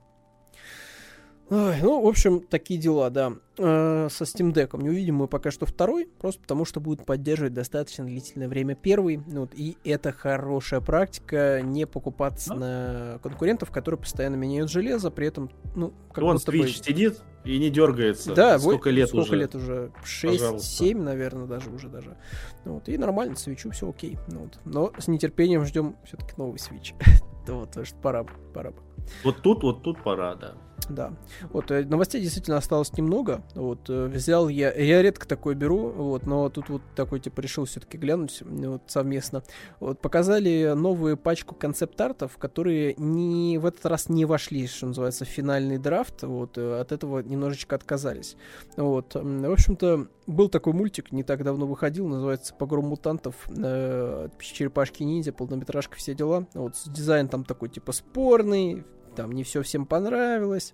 Ой, 1.49 1.81
ну, 1.81 2.01
в 2.01 2.07
общем, 2.07 2.41
такие 2.41 2.79
дела, 2.79 3.09
да. 3.09 3.33
Э, 3.57 4.07
со 4.11 4.23
Steam 4.23 4.53
Deck 4.53 4.79
не 4.79 4.89
увидим 4.89 5.15
мы 5.15 5.27
пока 5.27 5.49
что 5.49 5.65
второй, 5.65 6.07
просто 6.19 6.41
потому 6.41 6.63
что 6.63 6.79
будет 6.79 7.05
поддерживать 7.05 7.53
достаточно 7.53 8.05
длительное 8.05 8.47
время 8.47 8.75
первый. 8.75 9.19
Ну, 9.25 9.41
вот, 9.41 9.51
и 9.55 9.75
это 9.83 10.11
хорошая 10.11 10.79
практика, 10.79 11.61
не 11.63 11.87
покупаться 11.87 12.53
ну? 12.53 12.59
на 12.59 13.19
конкурентов, 13.23 13.71
которые 13.71 13.99
постоянно 13.99 14.35
меняют 14.35 14.69
железо, 14.69 15.09
при 15.09 15.27
этом, 15.27 15.49
ну, 15.75 15.91
как 16.13 16.23
Он 16.23 16.37
Switch 16.37 16.61
бы... 16.61 16.69
сидит 16.69 17.19
и 17.43 17.57
не 17.57 17.71
дергается. 17.71 18.35
Да, 18.35 18.59
сколько 18.59 18.91
лет 18.91 19.09
сколько 19.09 19.29
уже? 19.29 19.35
лет 19.35 19.55
уже? 19.55 19.91
6-7, 20.03 21.01
наверное, 21.01 21.47
даже 21.47 21.71
уже 21.71 21.89
даже. 21.89 22.15
Ну, 22.63 22.73
вот, 22.75 22.87
и 22.87 22.97
нормально, 22.97 23.35
свечу, 23.35 23.71
все 23.71 23.89
окей. 23.89 24.19
Ну, 24.27 24.41
вот. 24.41 24.59
Но 24.65 24.93
с 24.99 25.07
нетерпением 25.07 25.65
ждем 25.65 25.95
все-таки 26.05 26.33
новый 26.37 26.59
свич. 26.59 26.93
вот, 27.47 27.69
потому 27.69 27.85
что 27.87 27.95
пора 27.95 28.25
пора 28.53 28.69
бы. 28.69 28.77
Вот 29.23 29.41
тут, 29.41 29.63
вот 29.63 29.81
тут 29.81 30.03
пора, 30.03 30.35
да. 30.35 30.55
Да. 30.89 31.13
Вот, 31.51 31.71
э, 31.71 31.83
новостей 31.85 32.21
действительно 32.21 32.57
осталось 32.57 32.93
немного. 32.93 33.43
Вот, 33.55 33.89
э, 33.89 34.05
взял 34.07 34.47
я, 34.47 34.71
я 34.71 35.01
редко 35.01 35.27
такое 35.27 35.55
беру, 35.55 35.89
вот, 35.89 36.25
но 36.25 36.49
тут 36.49 36.69
вот 36.69 36.81
такой, 36.95 37.19
типа, 37.19 37.41
решил 37.41 37.65
все-таки 37.65 37.97
глянуть 37.97 38.41
вот, 38.41 38.83
совместно. 38.87 39.43
Вот, 39.79 39.99
показали 39.99 40.73
новую 40.75 41.17
пачку 41.17 41.55
концепт-артов, 41.55 42.37
которые 42.37 42.95
не, 42.97 43.57
в 43.57 43.65
этот 43.65 43.85
раз 43.85 44.09
не 44.09 44.25
вошли, 44.25 44.67
что 44.67 44.87
называется, 44.87 45.25
в 45.25 45.29
финальный 45.29 45.77
драфт, 45.77 46.23
вот, 46.23 46.57
э, 46.57 46.79
от 46.79 46.91
этого 46.91 47.19
немножечко 47.19 47.75
отказались. 47.75 48.35
Вот, 48.77 49.15
в 49.15 49.51
общем-то, 49.51 50.07
был 50.29 50.49
такой 50.49 50.73
мультик, 50.73 51.11
не 51.11 51.23
так 51.23 51.43
давно 51.43 51.65
выходил, 51.65 52.07
называется 52.07 52.53
«Погром 52.53 52.85
мутантов», 52.85 53.35
э, 53.49 54.29
«Черепашки-ниндзя», 54.39 55.33
полнометражка, 55.33 55.97
все 55.97 56.13
дела. 56.13 56.47
Вот, 56.53 56.75
дизайн 56.87 57.27
там 57.27 57.43
такой, 57.43 57.69
типа, 57.69 57.91
спорный, 57.91 58.85
там 59.19 59.33
не 59.33 59.43
все 59.43 59.61
всем 59.63 59.85
понравилось. 59.85 60.73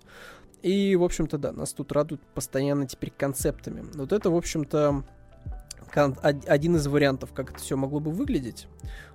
И, 0.62 0.94
в 0.94 1.02
общем-то, 1.02 1.36
да, 1.36 1.52
нас 1.52 1.72
тут 1.72 1.90
радуют 1.90 2.22
постоянно 2.32 2.86
теперь 2.86 3.10
концептами. 3.10 3.84
Вот 3.94 4.12
это, 4.12 4.30
в 4.30 4.36
общем-то, 4.36 5.02
один 5.92 6.76
из 6.76 6.86
вариантов, 6.86 7.32
как 7.32 7.50
это 7.50 7.58
все 7.58 7.76
могло 7.76 7.98
бы 7.98 8.12
выглядеть. 8.12 8.68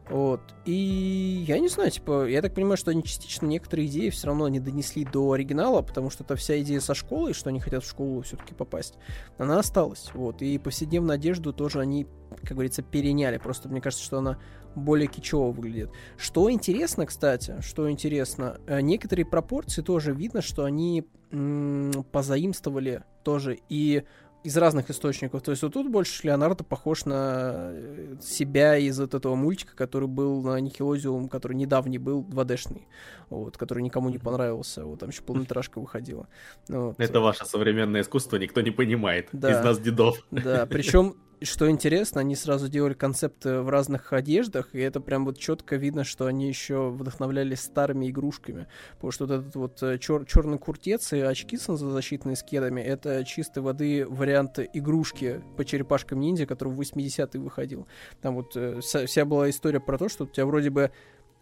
Вот. 0.09 0.41
И 0.65 1.45
я 1.47 1.59
не 1.59 1.69
знаю, 1.69 1.91
типа, 1.91 2.27
я 2.27 2.41
так 2.41 2.53
понимаю, 2.53 2.75
что 2.75 2.91
они 2.91 3.03
частично 3.03 3.45
некоторые 3.45 3.87
идеи 3.87 4.09
все 4.09 4.27
равно 4.27 4.49
не 4.49 4.59
донесли 4.59 5.05
до 5.05 5.31
оригинала, 5.31 5.81
потому 5.81 6.09
что 6.09 6.25
это 6.25 6.35
вся 6.35 6.59
идея 6.59 6.81
со 6.81 6.93
школой, 6.93 7.31
что 7.31 7.47
они 7.47 7.61
хотят 7.61 7.85
в 7.85 7.89
школу 7.89 8.21
все-таки 8.23 8.53
попасть, 8.53 8.95
она 9.37 9.59
осталась. 9.59 10.11
Вот. 10.13 10.41
И 10.41 10.57
повседневную 10.57 11.15
одежду 11.15 11.53
тоже 11.53 11.79
они, 11.79 12.05
как 12.41 12.51
говорится, 12.51 12.81
переняли. 12.81 13.37
Просто 13.37 13.69
мне 13.69 13.79
кажется, 13.79 14.03
что 14.03 14.17
она 14.17 14.37
более 14.75 15.07
кичево 15.07 15.51
выглядит. 15.51 15.91
Что 16.17 16.51
интересно, 16.51 17.05
кстати, 17.05 17.55
что 17.61 17.89
интересно, 17.89 18.59
э, 18.67 18.81
некоторые 18.81 19.25
пропорции 19.25 19.81
тоже 19.81 20.13
видно, 20.13 20.41
что 20.41 20.63
они 20.63 21.05
м- 21.31 22.05
позаимствовали 22.11 23.03
тоже 23.23 23.59
и 23.69 24.03
из 24.43 24.57
разных 24.57 24.89
источников. 24.89 25.41
То 25.43 25.51
есть 25.51 25.61
вот 25.63 25.73
тут 25.73 25.89
больше 25.89 26.25
Леонардо 26.25 26.63
похож 26.63 27.05
на 27.05 27.69
э, 27.73 28.15
себя 28.21 28.77
из 28.77 28.99
вот 28.99 29.13
этого 29.13 29.35
мультика, 29.35 29.75
который 29.75 30.07
был 30.07 30.41
на 30.41 30.59
Никелозиум, 30.59 31.29
который 31.29 31.53
недавний 31.53 31.99
был, 31.99 32.23
2D-шный, 32.23 32.87
вот, 33.29 33.57
который 33.57 33.83
никому 33.83 34.09
не 34.09 34.17
понравился. 34.17 34.83
Вот 34.83 34.99
там 34.99 35.09
еще 35.09 35.21
полнометражка 35.21 35.79
выходила. 35.79 36.27
Вот. 36.67 36.99
Это 36.99 37.19
ваше 37.19 37.45
современное 37.45 38.01
искусство, 38.01 38.37
никто 38.37 38.61
не 38.61 38.71
понимает 38.71 39.29
да. 39.31 39.51
из 39.51 39.63
нас 39.63 39.79
дедов. 39.79 40.17
Да, 40.31 40.65
причем 40.65 41.15
что 41.43 41.69
интересно, 41.69 42.21
они 42.21 42.35
сразу 42.35 42.69
делали 42.69 42.93
концепты 42.93 43.59
в 43.61 43.69
разных 43.69 44.13
одеждах, 44.13 44.69
и 44.73 44.79
это 44.79 44.99
прям 44.99 45.25
вот 45.25 45.37
четко 45.37 45.75
видно, 45.75 46.03
что 46.03 46.25
они 46.25 46.47
еще 46.47 46.89
вдохновлялись 46.89 47.61
старыми 47.61 48.09
игрушками. 48.09 48.67
Потому 48.95 49.11
что 49.11 49.25
вот 49.25 49.33
этот 49.33 49.55
вот 49.55 49.83
э, 49.83 49.97
чер- 49.97 50.25
черный 50.25 50.59
куртец 50.59 51.13
и 51.13 51.19
очки 51.19 51.57
с 51.57 51.65
защитными 51.75 52.35
скедами, 52.35 52.81
это 52.81 53.23
чистой 53.25 53.63
воды 53.63 54.05
вариант 54.07 54.59
игрушки 54.73 55.41
по 55.57 55.65
черепашкам 55.65 56.19
ниндзя, 56.19 56.45
который 56.45 56.73
в 56.73 56.79
80-е 56.79 57.41
выходил. 57.41 57.87
Там 58.21 58.35
вот 58.35 58.55
э, 58.55 58.79
вся 58.81 59.25
была 59.25 59.49
история 59.49 59.79
про 59.79 59.97
то, 59.97 60.09
что 60.09 60.25
у 60.25 60.27
тебя 60.27 60.45
вроде 60.45 60.69
бы 60.69 60.91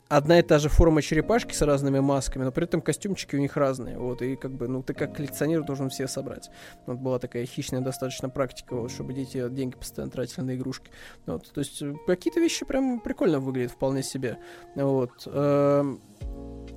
одна 0.10 0.40
и 0.40 0.41
та 0.41 0.57
же 0.60 0.69
форма 0.69 1.02
черепашки 1.02 1.53
с 1.53 1.61
разными 1.61 1.99
масками, 1.99 2.44
но 2.44 2.52
при 2.52 2.65
этом 2.65 2.81
костюмчики 2.81 3.36
у 3.36 3.40
них 3.40 3.56
разные. 3.56 3.98
Вот, 3.98 4.22
и 4.22 4.36
как 4.36 4.52
бы, 4.52 4.68
ну, 4.68 4.84
ты 4.84 4.94
как 4.94 5.15
коллекционер 5.15 5.64
должен 5.64 5.90
все 5.90 6.07
собрать. 6.07 6.49
Вот 6.86 6.98
была 6.98 7.19
такая 7.19 7.45
хищная 7.45 7.81
достаточно 7.81 8.30
практика, 8.30 8.76
вот, 8.76 8.91
чтобы 8.91 9.14
дети 9.14 9.48
деньги 9.49 9.76
постоянно 9.76 10.11
тратили 10.11 10.41
на 10.41 10.56
игрушки. 10.56 10.91
Вот, 11.26 11.49
то 11.52 11.60
есть, 11.60 11.81
э, 11.81 11.94
какие-то 12.07 12.40
вещи 12.40 12.65
прям 12.65 12.99
прикольно 12.99 13.40
выглядят 13.40 13.72
вполне 13.72 14.03
себе. 14.03 14.40
Вот. 14.76 15.11
Эм, 15.27 16.02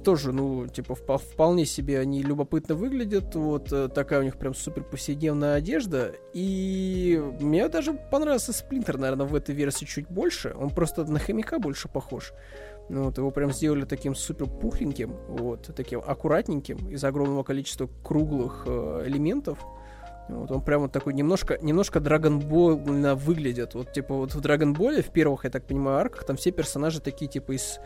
тоже, 0.05 0.33
ну, 0.33 0.67
типа, 0.67 0.95
вполне 0.95 1.65
себе 1.65 2.01
они 2.01 2.23
любопытно 2.23 2.75
выглядят. 2.75 3.35
Вот 3.35 3.73
э, 3.73 3.89
такая 3.89 4.21
у 4.21 4.23
них 4.23 4.37
прям 4.37 4.55
супер 4.55 4.83
повседневная 4.83 5.55
одежда. 5.55 6.13
И 6.35 7.23
мне 7.41 7.69
даже 7.69 7.95
понравился 7.95 8.53
Сплинтер, 8.53 8.99
наверное, 8.99 9.27
в 9.27 9.35
этой 9.35 9.55
версии 9.55 9.85
чуть 9.85 10.09
больше. 10.09 10.55
Он 10.59 10.71
просто 10.71 11.05
на 11.05 11.19
хомяка 11.19 11.59
больше 11.59 11.89
похож. 11.89 12.33
Ну, 12.93 13.05
вот 13.05 13.17
его 13.17 13.31
прям 13.31 13.51
сделали 13.53 13.87
таким 13.87 14.15
супер 14.15 14.47
пухленьким, 14.47 15.17
вот, 15.27 15.71
таким 15.75 16.03
аккуратненьким, 16.07 16.91
из 16.91 17.03
огромного 17.03 17.43
количества 17.43 17.89
круглых 18.05 18.65
э, 18.67 19.05
элементов. 19.07 19.65
Вот 20.29 20.51
он 20.51 20.63
прям 20.63 20.83
вот 20.83 20.93
такой 20.93 21.15
немножко, 21.15 21.59
немножко 21.63 22.01
драгонбольно 22.01 23.15
выглядит. 23.15 23.73
Вот 23.73 23.95
типа 23.95 24.15
вот 24.15 24.35
в 24.35 24.41
Драгонболе, 24.43 25.01
в 25.01 25.09
первых, 25.09 25.45
я 25.45 25.51
так 25.51 25.67
понимаю, 25.67 26.01
арках, 26.01 26.25
там 26.25 26.37
все 26.37 26.51
персонажи 26.51 27.01
такие 27.01 27.31
типа 27.31 27.53
из 27.53 27.81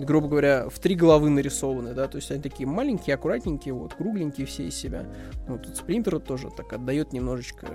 грубо 0.00 0.26
говоря, 0.26 0.68
в 0.68 0.78
три 0.80 0.96
головы 0.96 1.30
нарисованы, 1.30 1.92
да, 1.92 2.06
то 2.06 2.16
есть 2.16 2.30
они 2.30 2.40
такие 2.40 2.68
маленькие, 2.68 3.14
аккуратненькие, 3.14 3.74
вот, 3.74 3.94
кругленькие 3.94 4.46
все 4.46 4.64
из 4.64 4.76
себя. 4.76 5.04
Вот 5.46 5.62
тут 5.62 5.76
Сплинтер 5.76 6.20
тоже 6.20 6.50
так 6.56 6.72
отдает 6.72 7.12
немножечко 7.12 7.66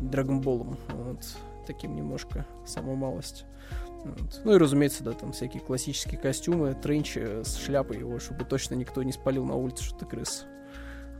Драгонболом, 0.00 0.76
вот, 0.92 1.18
таким 1.66 1.94
немножко, 1.96 2.46
самую 2.64 2.96
малость. 2.96 3.46
Вот. 4.04 4.40
Ну 4.44 4.54
и, 4.54 4.58
разумеется, 4.58 5.02
да, 5.02 5.12
там 5.12 5.32
всякие 5.32 5.62
классические 5.62 6.20
костюмы, 6.20 6.74
тренчи 6.74 7.42
с 7.42 7.56
шляпой 7.56 7.98
его, 7.98 8.18
чтобы 8.18 8.44
точно 8.44 8.74
никто 8.74 9.02
не 9.02 9.12
спалил 9.12 9.44
на 9.44 9.54
улице, 9.54 9.84
что 9.84 9.98
ты 9.98 10.06
крыс. 10.06 10.44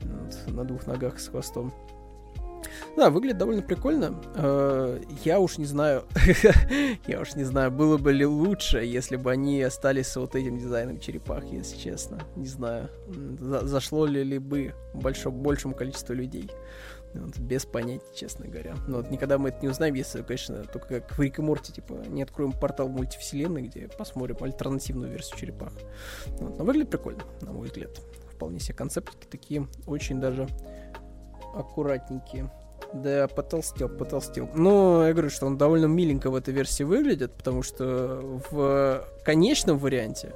Вот, 0.03 0.55
на 0.55 0.65
двух 0.65 0.87
ногах 0.87 1.19
с 1.19 1.29
хвостом. 1.29 1.73
Да, 2.97 3.11
выглядит 3.11 3.39
довольно 3.39 3.63
прикольно. 3.63 4.21
Э, 4.37 5.01
я 5.25 5.41
уж 5.41 5.59
не 5.59 5.65
знаю, 5.65 6.05
я 7.07 7.21
уж 7.21 7.35
не 7.35 7.45
знаю, 7.45 7.71
было 7.71 7.99
бы 7.99 8.13
ли 8.13 8.25
лучше, 8.25 8.79
если 8.79 9.17
бы 9.17 9.31
они 9.31 9.63
остались 9.63 10.09
с 10.09 10.17
вот 10.17 10.35
этим 10.35 10.59
дизайном 10.59 10.99
черепах, 10.99 11.45
если 11.45 11.77
честно. 11.77 12.21
Не 12.37 12.47
знаю, 12.47 12.91
зашло 13.39 14.07
ли 14.07 14.23
ли 14.23 14.39
бы 14.39 14.75
большому, 14.95 15.41
большему 15.41 15.75
количеству 15.75 16.15
людей. 16.15 16.51
Вот, 17.15 17.39
без 17.39 17.65
понятия, 17.65 18.05
честно 18.15 18.49
говоря. 18.49 18.75
Но 18.89 18.97
вот 18.97 19.11
никогда 19.11 19.39
мы 19.39 19.51
это 19.51 19.61
не 19.63 19.69
узнаем, 19.69 19.95
если, 19.95 20.23
конечно, 20.23 20.65
только 20.65 21.01
как 21.01 21.17
в 21.17 21.23
Рик 21.23 21.39
и 21.39 21.43
Морти, 21.43 21.73
типа, 21.73 21.95
не 22.09 22.23
откроем 22.23 22.53
портал 22.53 22.89
мультивселенной, 22.89 23.63
где 23.63 23.89
посмотрим 23.89 24.37
альтернативную 24.41 25.13
версию 25.13 25.39
черепах. 25.39 25.73
Вот, 26.27 26.59
но 26.59 26.65
выглядит 26.65 26.91
прикольно, 26.91 27.23
на 27.41 27.53
мой 27.53 27.69
взгляд. 27.69 27.97
Вполне 28.33 28.59
себе 28.59 28.75
концептики 28.75 29.27
такие, 29.31 29.69
очень 29.87 30.21
даже 30.21 30.49
аккуратненькие. 31.55 32.51
Да, 32.93 33.29
потолстел, 33.29 33.89
потолстел. 33.89 34.49
Но 34.55 35.07
я 35.07 35.13
говорю, 35.13 35.31
что 35.31 35.47
он 35.47 35.57
довольно 35.57 35.87
миленько 35.87 36.31
в 36.31 36.35
этой 36.35 36.53
версии 36.53 36.83
выглядит, 36.83 37.33
потому 37.33 37.63
что 37.63 38.41
в 38.51 39.05
конечном 39.25 39.79
варианте 39.79 40.33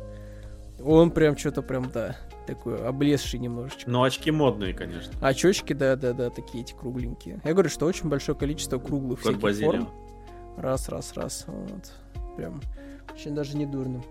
он 0.82 1.10
прям 1.10 1.36
что-то 1.36 1.62
прям, 1.62 1.90
да, 1.90 2.16
такой 2.48 2.82
облезший 2.86 3.38
немножечко. 3.38 3.90
Но 3.90 4.02
очки 4.02 4.30
модные, 4.30 4.74
конечно. 4.74 5.12
Очочки, 5.20 5.72
да-да-да, 5.72 6.30
такие 6.30 6.64
эти 6.64 6.72
кругленькие. 6.72 7.40
Я 7.44 7.52
говорю, 7.52 7.68
что 7.68 7.86
очень 7.86 8.08
большое 8.08 8.36
количество 8.36 8.78
круглых 8.78 9.20
как 9.22 9.36
всяких 9.36 9.64
форм. 9.64 9.88
Раз, 10.56 10.88
раз, 10.88 11.12
раз. 11.14 11.44
Вот. 11.46 11.92
Прям 12.36 12.60
очень 13.12 13.34
даже 13.34 13.56
не 13.56 13.66
дурно. 13.66 14.02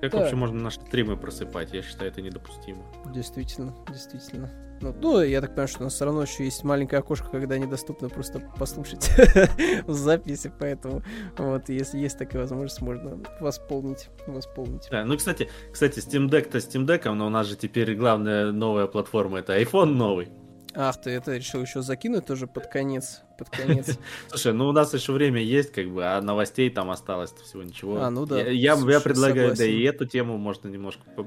Как 0.00 0.12
да. 0.12 0.18
вообще 0.18 0.36
можно 0.36 0.60
наши 0.60 0.80
стримы 0.80 1.16
просыпать? 1.16 1.72
Я 1.72 1.82
считаю, 1.82 2.10
это 2.10 2.20
недопустимо. 2.20 2.82
Действительно, 3.06 3.74
действительно. 3.88 4.50
Ну, 4.84 4.94
ну, 5.00 5.22
я 5.22 5.40
так 5.40 5.50
понимаю, 5.50 5.68
что 5.68 5.80
у 5.80 5.84
нас 5.84 5.94
все 5.94 6.04
равно 6.04 6.22
еще 6.22 6.44
есть 6.44 6.62
маленькое 6.62 7.00
окошко, 7.00 7.28
когда 7.30 7.56
недоступно 7.56 8.10
просто 8.10 8.40
послушать 8.58 9.10
записи, 9.86 10.52
поэтому 10.58 11.02
вот, 11.38 11.70
если 11.70 11.98
есть 11.98 12.18
такая 12.18 12.42
возможность, 12.42 12.82
можно 12.82 13.18
восполнить, 13.40 14.10
восполнить. 14.26 14.88
Да, 14.90 15.04
ну, 15.06 15.16
кстати, 15.16 15.48
кстати, 15.72 16.00
Steam 16.00 16.28
Deck-то 16.28 16.58
Steam 16.58 16.86
Deck, 16.86 17.10
но 17.10 17.26
у 17.26 17.30
нас 17.30 17.46
же 17.46 17.56
теперь 17.56 17.94
главная 17.94 18.52
новая 18.52 18.86
платформа, 18.86 19.38
это 19.38 19.58
iPhone 19.58 19.94
новый. 19.94 20.28
Ах, 20.74 21.00
ты 21.00 21.10
это 21.12 21.36
решил 21.36 21.62
еще 21.62 21.80
закинуть 21.80 22.26
тоже 22.26 22.46
под 22.46 22.66
конец, 22.66 23.22
под 23.38 23.48
конец. 23.48 23.96
Слушай, 24.28 24.52
ну 24.52 24.68
у 24.68 24.72
нас 24.72 24.92
еще 24.92 25.12
время 25.12 25.40
есть, 25.40 25.72
как 25.72 25.88
бы, 25.88 26.04
а 26.04 26.20
новостей 26.20 26.68
там 26.68 26.90
осталось 26.90 27.32
всего 27.32 27.62
ничего. 27.62 28.02
А, 28.02 28.10
ну 28.10 28.26
да. 28.26 28.40
Я, 28.40 28.74
я, 28.74 28.74
я 28.74 29.00
предлагаю, 29.00 29.56
согласен. 29.56 29.64
да 29.64 29.64
и 29.66 29.82
эту 29.84 30.04
тему 30.04 30.36
можно 30.36 30.68
немножко 30.68 31.02
по 31.16 31.26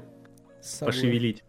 пошевелить. 0.80 1.42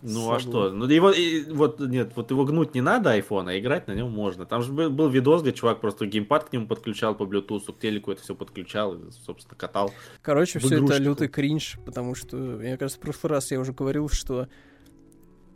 Ну 0.00 0.32
а 0.32 0.38
что? 0.38 0.70
Ну 0.70 0.86
его 0.86 1.10
и, 1.10 1.42
вот 1.50 1.80
нет, 1.80 2.12
вот 2.14 2.30
его 2.30 2.44
гнуть 2.44 2.74
не 2.74 2.80
надо 2.80 3.10
айфона, 3.10 3.50
а 3.50 3.58
играть 3.58 3.88
на 3.88 3.92
нем 3.92 4.10
можно. 4.10 4.46
Там 4.46 4.62
же 4.62 4.72
был, 4.72 4.90
был 4.90 5.08
видос, 5.08 5.42
где 5.42 5.52
чувак 5.52 5.80
просто 5.80 6.06
геймпад 6.06 6.44
к 6.44 6.52
нему 6.52 6.68
подключал 6.68 7.16
по 7.16 7.24
Bluetooth, 7.24 7.72
к 7.72 7.78
телеку 7.78 8.12
это 8.12 8.22
все 8.22 8.34
подключал 8.36 8.94
и, 8.94 9.10
собственно, 9.10 9.56
катал. 9.56 9.92
Короче, 10.22 10.60
все 10.60 10.84
это 10.84 10.98
лютый 10.98 11.28
кринж, 11.28 11.78
потому 11.84 12.14
что, 12.14 12.36
мне 12.36 12.76
кажется, 12.76 12.98
в 12.98 13.02
прошлый 13.02 13.32
раз 13.32 13.50
я 13.50 13.58
уже 13.58 13.72
говорил, 13.72 14.08
что 14.08 14.48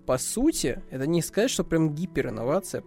по 0.06 0.19
сути, 0.19 0.82
это 0.90 1.06
не 1.06 1.23
сказать, 1.23 1.51
что 1.51 1.62
прям 1.62 1.94
гиперинновация. 1.94 2.82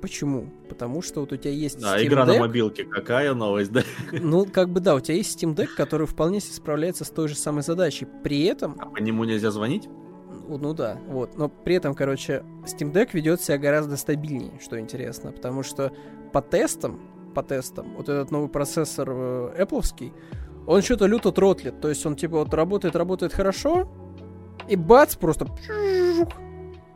Почему? 0.00 0.50
Потому 0.68 1.02
что 1.02 1.20
вот 1.20 1.32
у 1.32 1.36
тебя 1.36 1.50
есть 1.50 1.80
Да, 1.80 1.98
Steam 1.98 2.06
игра 2.06 2.24
на 2.24 2.30
Deck. 2.32 2.38
мобилке, 2.38 2.84
какая 2.84 3.34
новость, 3.34 3.70
да? 3.72 3.82
Ну, 4.12 4.46
как 4.46 4.70
бы 4.70 4.80
да, 4.80 4.94
у 4.94 5.00
тебя 5.00 5.16
есть 5.16 5.42
Steam 5.42 5.54
Deck, 5.54 5.68
который 5.76 6.06
вполне 6.06 6.40
себе 6.40 6.54
справляется 6.54 7.04
с 7.04 7.10
той 7.10 7.28
же 7.28 7.34
самой 7.34 7.62
задачей. 7.62 8.06
При 8.24 8.44
этом, 8.44 8.76
А 8.78 8.86
по 8.86 8.98
нему 8.98 9.24
нельзя 9.24 9.50
звонить? 9.50 9.88
Ну, 10.58 10.68
ну 10.68 10.74
да, 10.74 10.98
вот, 11.08 11.36
но 11.36 11.48
при 11.48 11.76
этом, 11.76 11.94
короче, 11.94 12.42
Steam 12.64 12.92
Deck 12.92 13.10
ведет 13.12 13.40
себя 13.40 13.58
гораздо 13.58 13.96
стабильнее, 13.96 14.58
что 14.60 14.78
интересно, 14.78 15.32
потому 15.32 15.62
что 15.62 15.92
по 16.32 16.42
тестам, 16.42 17.00
по 17.34 17.42
тестам, 17.42 17.94
вот 17.96 18.08
этот 18.08 18.30
новый 18.30 18.48
процессор 18.48 19.08
э, 19.10 19.62
Apple'овский, 19.62 20.12
он 20.66 20.82
что-то 20.82 21.06
люто 21.06 21.32
тротлит, 21.32 21.80
то 21.80 21.88
есть 21.88 22.04
он 22.04 22.16
типа 22.16 22.38
вот 22.38 22.54
работает, 22.54 22.96
работает 22.96 23.32
хорошо, 23.32 23.88
и 24.68 24.76
бац, 24.76 25.16
просто 25.16 25.46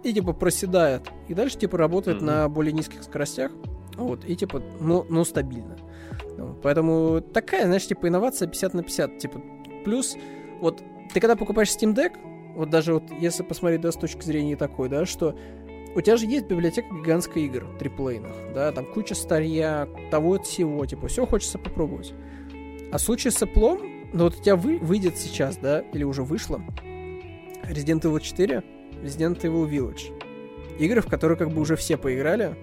и 0.02 0.12
типа 0.12 0.32
проседает. 0.32 1.10
И 1.28 1.35
дальше 1.35 1.59
типа 1.59 1.78
работает 1.78 2.18
Мгм. 2.18 2.26
на 2.26 2.48
более 2.48 2.72
низких 2.72 3.02
скоростях. 3.02 3.51
Вот, 3.97 4.24
и 4.24 4.36
типа, 4.36 4.62
ну, 4.81 5.06
ну 5.09 5.24
стабильно. 5.24 5.76
Ну, 6.36 6.56
Поэтому 6.62 7.20
такая, 7.20 7.64
знаешь, 7.64 7.86
типа 7.86 8.09
инновация 8.09 8.48
50 8.48 8.74
на 8.74 8.82
50. 8.82 9.18
Типа, 9.18 9.40
плюс, 9.85 10.16
вот 10.60 10.82
ты 11.12 11.20
когда 11.20 11.36
покупаешь 11.36 11.68
Steam 11.68 11.94
Deck, 11.94 12.12
вот 12.55 12.70
даже 12.70 12.94
вот 12.94 13.05
если 13.20 13.43
посмотреть, 13.43 13.81
да, 13.81 13.93
с 13.93 13.97
точки 13.97 14.24
зрения 14.24 14.56
такой, 14.56 14.89
да, 14.89 15.06
что 15.06 15.36
у 15.94 16.01
тебя 16.01 16.16
же 16.16 16.26
есть 16.26 16.47
библиотека 16.47 16.89
гигантских 16.94 17.36
игр 17.36 17.66
триплейных, 17.78 18.35
да, 18.55 18.72
там 18.72 18.85
куча 18.86 19.14
старья, 19.14 19.89
того 20.10 20.35
от 20.35 20.47
всего, 20.47 20.85
типа, 20.86 21.09
все 21.09 21.26
хочется 21.26 21.59
попробовать. 21.59 22.12
А 22.93 22.98
в 22.98 23.01
случае 23.01 23.31
с 23.31 23.43
Apple, 23.43 24.10
ну 24.12 24.24
вот 24.24 24.39
у 24.39 24.43
тебя 24.43 24.56
вы, 24.56 24.78
выйдет 24.78 25.16
сейчас, 25.16 25.56
да, 25.56 25.81
или 25.81 26.05
уже 26.05 26.22
вышло, 26.22 26.60
Resident 27.68 28.02
Evil 28.02 28.20
4, 28.20 28.62
Resident 29.02 29.40
Evil 29.40 29.68
Village. 29.68 30.12
Игры, 30.78 31.01
в 31.01 31.06
которые 31.06 31.39
как 31.39 31.51
бы 31.51 31.60
уже 31.60 31.76
все 31.76 31.97
поиграли. 31.97 32.56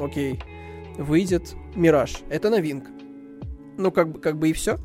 Окей. 0.00 0.40
Выйдет 0.96 1.54
Мираж. 1.74 2.22
Это 2.30 2.50
новинка. 2.50 2.90
Ну, 3.76 3.90
как 3.90 4.12
бы, 4.12 4.20
как 4.20 4.38
бы 4.38 4.50
и 4.50 4.52
все. 4.52 4.78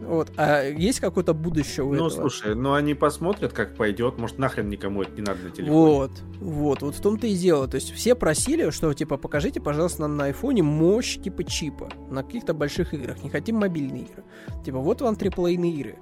Вот. 0.00 0.30
А 0.36 0.62
есть 0.62 1.00
какое-то 1.00 1.34
будущее 1.34 1.84
у 1.84 1.90
Ну, 1.90 2.06
этого? 2.06 2.10
слушай, 2.10 2.54
ну 2.54 2.74
они 2.74 2.94
посмотрят, 2.94 3.52
как 3.52 3.74
пойдет. 3.76 4.18
Может, 4.18 4.38
нахрен 4.38 4.68
никому 4.68 5.02
это 5.02 5.12
не 5.12 5.22
надо 5.22 5.42
на 5.44 5.50
телефоне. 5.50 5.70
Вот, 5.72 6.10
вот, 6.40 6.82
вот 6.82 6.94
в 6.94 7.00
том-то 7.00 7.26
и 7.26 7.34
дело. 7.34 7.66
То 7.66 7.76
есть 7.76 7.92
все 7.92 8.14
просили, 8.14 8.70
что 8.70 8.92
типа 8.92 9.16
покажите, 9.16 9.60
пожалуйста, 9.60 10.02
нам 10.02 10.16
на 10.16 10.24
айфоне 10.24 10.62
мощь 10.62 11.18
типа 11.18 11.44
чипа 11.44 11.88
на 12.10 12.22
каких-то 12.22 12.54
больших 12.54 12.94
играх. 12.94 13.22
Не 13.22 13.30
хотим 13.30 13.56
мобильные 13.56 14.02
игры. 14.02 14.24
Типа 14.64 14.78
вот 14.78 15.00
вам 15.00 15.16
триплейные 15.16 15.72
игры. 15.72 15.98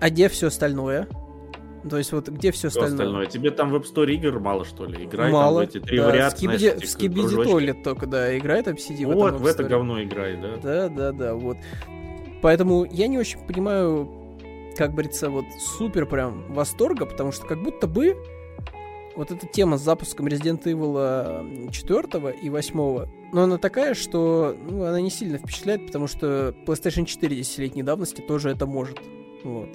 А 0.00 0.10
где 0.10 0.28
все 0.28 0.48
остальное? 0.48 1.08
То 1.88 1.98
есть 1.98 2.12
вот 2.12 2.28
где 2.28 2.50
все 2.50 2.68
остальное? 2.68 2.92
остальное. 2.92 3.26
Тебе 3.26 3.50
там 3.50 3.70
в 3.70 3.76
App 3.76 3.84
Store 3.84 4.10
игр 4.10 4.40
мало, 4.40 4.64
что 4.64 4.86
ли? 4.86 5.04
Играй 5.04 5.30
Мало. 5.30 5.60
там 5.60 5.66
в 5.66 5.76
эти 5.76 5.84
три 5.84 5.98
да, 5.98 6.06
варианта, 6.06 6.36
в 6.36 6.40
знаешь, 6.40 6.60
в. 6.62 7.40
Toilet 7.40 7.82
только, 7.82 8.06
да, 8.06 8.36
играет 8.38 8.68
MCD 8.68 9.04
в 9.06 9.14
Вот, 9.14 9.28
этом 9.28 9.42
в 9.42 9.46
это 9.46 9.64
говно 9.64 10.02
играй, 10.02 10.36
да? 10.36 10.56
Да, 10.62 10.88
да, 10.88 11.12
да, 11.12 11.34
вот. 11.34 11.58
Поэтому 12.44 12.84
я 12.84 13.06
не 13.06 13.16
очень 13.16 13.38
понимаю, 13.38 14.06
как 14.76 14.92
говорится, 14.92 15.30
вот 15.30 15.46
супер 15.58 16.04
прям 16.04 16.52
восторга, 16.52 17.06
потому 17.06 17.32
что 17.32 17.46
как 17.46 17.62
будто 17.62 17.86
бы 17.86 18.18
вот 19.16 19.30
эта 19.30 19.46
тема 19.46 19.78
с 19.78 19.80
запуском 19.80 20.26
Resident 20.26 20.62
Evil 20.64 21.70
4 21.70 22.36
и 22.42 22.50
8, 22.50 22.74
но 23.32 23.42
она 23.42 23.56
такая, 23.56 23.94
что 23.94 24.54
ну, 24.60 24.84
она 24.84 25.00
не 25.00 25.08
сильно 25.08 25.38
впечатляет, 25.38 25.86
потому 25.86 26.06
что 26.06 26.54
PlayStation 26.66 27.06
4 27.06 27.34
10-летней 27.34 27.82
давности 27.82 28.20
тоже 28.20 28.50
это 28.50 28.66
может. 28.66 29.00
Вот. 29.42 29.70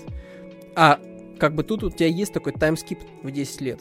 А 0.75 0.99
как 1.39 1.55
бы 1.55 1.63
тут 1.63 1.83
у 1.83 1.89
тебя 1.89 2.05
есть 2.05 2.33
такой 2.33 2.53
таймскип 2.53 2.99
в 3.23 3.31
10 3.31 3.61
лет. 3.61 3.79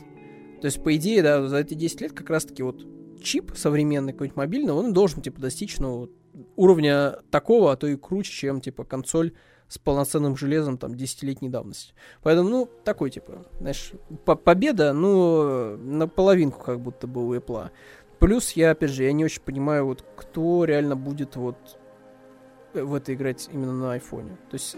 То 0.62 0.65
есть, 0.65 0.82
по 0.82 0.97
идее, 0.97 1.23
да, 1.23 1.47
за 1.47 1.59
эти 1.59 1.74
10 1.74 2.01
лет 2.01 2.12
как 2.12 2.31
раз-таки 2.31 2.62
вот 2.62 2.86
чип 3.23 3.52
современный, 3.55 4.12
какой-нибудь 4.15 4.36
мобильный, 4.39 4.73
он 4.73 4.94
должен, 4.94 5.20
типа, 5.20 5.43
достичь, 5.43 5.77
ну, 5.77 6.09
уровня 6.56 7.19
такого, 7.31 7.73
а 7.73 7.77
то 7.77 7.86
и 7.86 7.97
круче, 7.97 8.32
чем, 8.32 8.60
типа, 8.60 8.85
консоль 8.85 9.32
с 9.69 9.78
полноценным 9.78 10.36
железом, 10.36 10.78
там, 10.78 10.93
10-летней 10.93 11.51
давности. 11.51 11.93
Поэтому, 12.23 12.48
ну, 12.48 12.70
такой, 12.85 13.10
типа, 13.10 13.47
знаешь, 13.60 13.93
по- 14.24 14.36
победа, 14.36 14.93
ну, 14.93 15.77
наполовинку 15.77 16.62
как 16.62 16.81
будто 16.81 17.06
бы 17.06 17.27
у 17.27 17.35
Apple. 17.35 17.70
Плюс, 18.19 18.52
я, 18.52 18.70
опять 18.70 18.90
же, 18.90 19.05
я 19.05 19.12
не 19.12 19.24
очень 19.24 19.43
понимаю, 19.43 19.86
вот, 19.86 20.05
кто 20.16 20.65
реально 20.65 20.97
будет 20.97 21.36
вот 21.36 21.56
в 22.73 22.94
это 22.94 23.15
играть 23.15 23.48
именно 23.52 23.73
на 23.73 23.93
айфоне. 23.93 24.39
То 24.51 24.55
есть, 24.55 24.77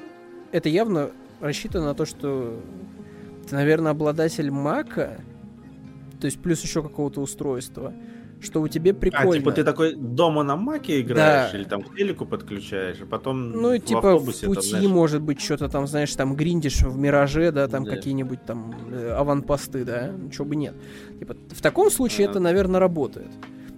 это 0.53 0.69
явно 0.69 1.11
рассчитано 1.41 1.87
на 1.87 1.95
то, 1.95 2.05
что 2.05 2.61
ты, 3.49 3.55
наверное, 3.55 3.93
обладатель 3.93 4.51
Мака, 4.51 5.20
то 6.20 6.27
есть 6.27 6.43
плюс 6.43 6.62
еще 6.62 6.82
какого-то 6.82 7.20
устройства, 7.20 7.95
что 8.41 8.62
у 8.62 8.69
тебя 8.69 8.95
прикольно. 8.95 9.31
А, 9.33 9.39
типа 9.39 9.53
ты 9.53 9.65
такой 9.65 9.95
дома 9.95 10.43
на 10.43 10.57
маке 10.57 11.01
играешь, 11.01 11.53
Да. 11.53 11.59
или 11.59 11.65
там 11.65 11.83
к 11.83 11.95
телеку 11.97 12.25
подключаешь, 12.27 12.97
а 13.03 13.07
потом 13.07 13.53
Ну 13.53 13.73
и 13.75 13.79
в 13.79 13.85
типа 13.85 14.01
в 14.01 14.07
автобусе 14.07 14.47
там, 14.47 14.55
пути, 14.55 14.69
знаешь, 14.71 14.87
может 14.89 15.23
быть, 15.23 15.41
что-то 15.41 15.69
там, 15.69 15.87
знаешь, 15.87 16.15
там 16.15 16.35
гриндишь 16.35 16.83
в 16.83 16.97
Мираже, 16.99 17.53
да, 17.53 17.69
там 17.69 17.85
Да. 17.85 17.91
какие-нибудь 17.91 18.45
там 18.45 18.75
э, 18.91 19.11
аванпосты, 19.12 19.85
да, 19.85 20.09
ничего 20.09 20.45
бы 20.47 20.57
нет. 20.57 20.75
Типа, 21.19 21.37
в 21.51 21.61
таком 21.61 21.91
случае 21.91 22.27
Ага. 22.27 22.33
это, 22.33 22.41
наверное, 22.41 22.81
работает. 22.81 23.29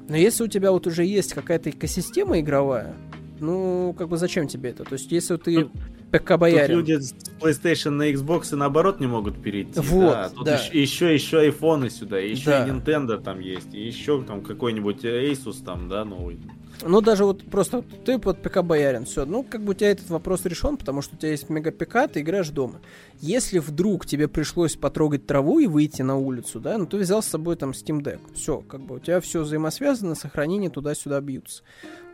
Но 0.08 0.16
если 0.16 0.44
у 0.44 0.48
тебя 0.48 0.72
вот 0.72 0.86
уже 0.86 1.04
есть 1.04 1.32
какая-то 1.34 1.70
экосистема 1.70 2.38
игровая, 2.40 2.94
ну, 3.42 3.94
как 3.98 4.08
бы 4.08 4.16
зачем 4.16 4.48
тебе 4.48 4.70
это? 4.70 4.84
То 4.84 4.94
есть, 4.94 5.12
если 5.12 5.36
ты 5.36 5.68
ПК 6.10 6.28
Тут 6.28 6.40
боярин, 6.40 6.76
люди 6.78 6.98
с 6.98 7.14
PlayStation 7.40 7.90
на 7.90 8.10
Xbox 8.10 8.52
и 8.52 8.56
наоборот 8.56 9.00
не 9.00 9.06
могут 9.06 9.42
перейти. 9.42 9.80
Вот, 9.80 10.12
да. 10.12 10.28
Тут 10.30 10.44
да. 10.44 10.56
Еще, 10.56 10.80
еще, 10.80 11.14
еще 11.14 11.38
айфоны 11.40 11.90
сюда, 11.90 12.18
еще 12.18 12.46
Да. 12.46 12.66
и 12.66 12.70
Nintendo 12.70 13.20
там 13.20 13.40
есть, 13.40 13.74
и 13.74 13.80
еще 13.80 14.22
там 14.22 14.42
какой-нибудь 14.42 15.04
Asus 15.04 15.64
там, 15.64 15.88
да, 15.88 16.04
новый. 16.04 16.38
Ну, 16.84 17.00
даже 17.00 17.24
вот 17.24 17.44
просто 17.44 17.84
ты 18.04 18.18
под 18.18 18.42
ПК 18.42 18.62
боярин, 18.62 19.04
все. 19.04 19.24
Ну, 19.24 19.42
как 19.42 19.62
бы 19.62 19.70
у 19.70 19.74
тебя 19.74 19.90
этот 19.90 20.10
вопрос 20.10 20.44
решен, 20.44 20.76
потому 20.76 21.02
что 21.02 21.14
у 21.14 21.18
тебя 21.18 21.30
есть 21.30 21.48
мега 21.48 21.70
ПК, 21.70 22.10
ты 22.12 22.20
играешь 22.20 22.50
дома. 22.50 22.80
Если 23.20 23.58
вдруг 23.58 24.04
тебе 24.06 24.26
пришлось 24.26 24.74
потрогать 24.74 25.26
траву 25.26 25.60
и 25.60 25.66
выйти 25.66 26.02
на 26.02 26.16
улицу, 26.16 26.58
да, 26.58 26.76
ну 26.78 26.86
ты 26.86 26.96
взял 26.96 27.22
с 27.22 27.26
собой 27.26 27.56
там 27.56 27.70
Steam 27.70 28.02
Deck. 28.02 28.20
Все, 28.34 28.58
как 28.60 28.80
бы 28.80 28.96
у 28.96 28.98
тебя 28.98 29.20
все 29.20 29.42
взаимосвязано, 29.42 30.14
сохранения 30.14 30.70
туда-сюда 30.70 31.20
бьются. 31.20 31.62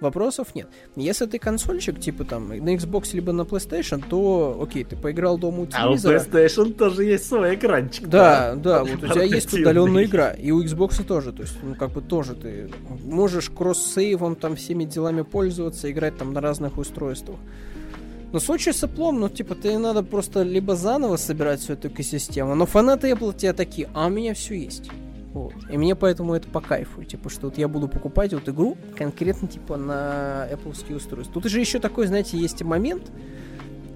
Вопросов 0.00 0.54
нет. 0.54 0.68
Если 0.96 1.26
ты 1.26 1.38
консольчик, 1.38 1.98
типа 1.98 2.24
там 2.24 2.48
на 2.48 2.74
Xbox 2.76 3.14
либо 3.14 3.32
на 3.32 3.42
PlayStation, 3.42 4.04
то 4.08 4.58
окей, 4.62 4.84
ты 4.84 4.96
поиграл 4.96 5.38
дома 5.38 5.62
у 5.62 5.68
А 5.72 5.90
у 5.90 5.96
телевизора. 5.96 6.18
PlayStation 6.18 6.72
тоже 6.72 7.04
есть 7.04 7.26
свой 7.26 7.54
экранчик. 7.56 8.06
Да, 8.06 8.54
да, 8.54 8.84
вот 8.84 9.02
у 9.02 9.08
тебя 9.08 9.24
есть 9.24 9.52
удаленная 9.52 10.04
игра. 10.04 10.30
И 10.30 10.50
у 10.50 10.62
Xbox 10.62 11.02
тоже. 11.04 11.32
То 11.32 11.42
есть, 11.42 11.56
ну, 11.62 11.74
как 11.74 11.90
бы 11.90 12.00
тоже 12.00 12.34
ты 12.34 12.70
можешь 13.04 13.50
кросс-сейвом 13.50 14.36
там 14.36 14.56
всеми 14.58 14.84
делами 14.84 15.22
пользоваться, 15.22 15.90
играть 15.90 16.18
там 16.18 16.32
на 16.32 16.40
разных 16.40 16.76
устройствах. 16.76 17.38
Но 18.30 18.40
с 18.40 18.48
Apple, 18.48 19.12
ну, 19.12 19.28
типа, 19.30 19.54
тебе 19.54 19.78
надо 19.78 20.02
просто 20.02 20.42
либо 20.42 20.76
заново 20.76 21.16
собирать 21.16 21.60
всю 21.60 21.72
эту 21.72 21.88
экосистему, 21.88 22.54
но 22.54 22.66
фанаты 22.66 23.10
Apple 23.10 23.34
тебя 23.34 23.54
такие, 23.54 23.88
а 23.94 24.06
у 24.06 24.10
меня 24.10 24.34
все 24.34 24.54
есть. 24.54 24.90
Вот. 25.32 25.54
И 25.70 25.78
мне 25.78 25.94
поэтому 25.94 26.34
это 26.34 26.48
по 26.48 26.60
кайфу. 26.60 27.04
Типа, 27.04 27.30
что 27.30 27.46
вот 27.46 27.58
я 27.58 27.68
буду 27.68 27.88
покупать 27.88 28.34
вот 28.34 28.48
игру 28.48 28.76
конкретно, 28.96 29.48
типа, 29.48 29.76
на 29.76 30.48
Apple 30.50 30.70
устройства. 30.96 31.32
Тут 31.32 31.44
же 31.46 31.60
еще 31.60 31.78
такой, 31.78 32.06
знаете, 32.06 32.36
есть 32.36 32.62
момент, 32.62 33.10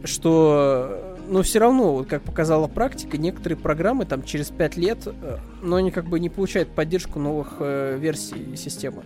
что, 0.04 1.16
ну, 1.28 1.42
все 1.42 1.58
равно, 1.58 1.94
вот 1.94 2.08
как 2.08 2.22
показала 2.22 2.68
практика, 2.68 3.18
некоторые 3.18 3.58
программы 3.58 4.04
там 4.04 4.22
через 4.22 4.48
5 4.48 4.76
лет, 4.76 4.98
э, 5.06 5.38
но 5.62 5.76
они 5.76 5.90
как 5.90 6.06
бы 6.06 6.20
не 6.20 6.28
получают 6.28 6.70
поддержку 6.70 7.18
новых 7.18 7.56
э, 7.60 7.98
версий 7.98 8.56
системы. 8.56 9.02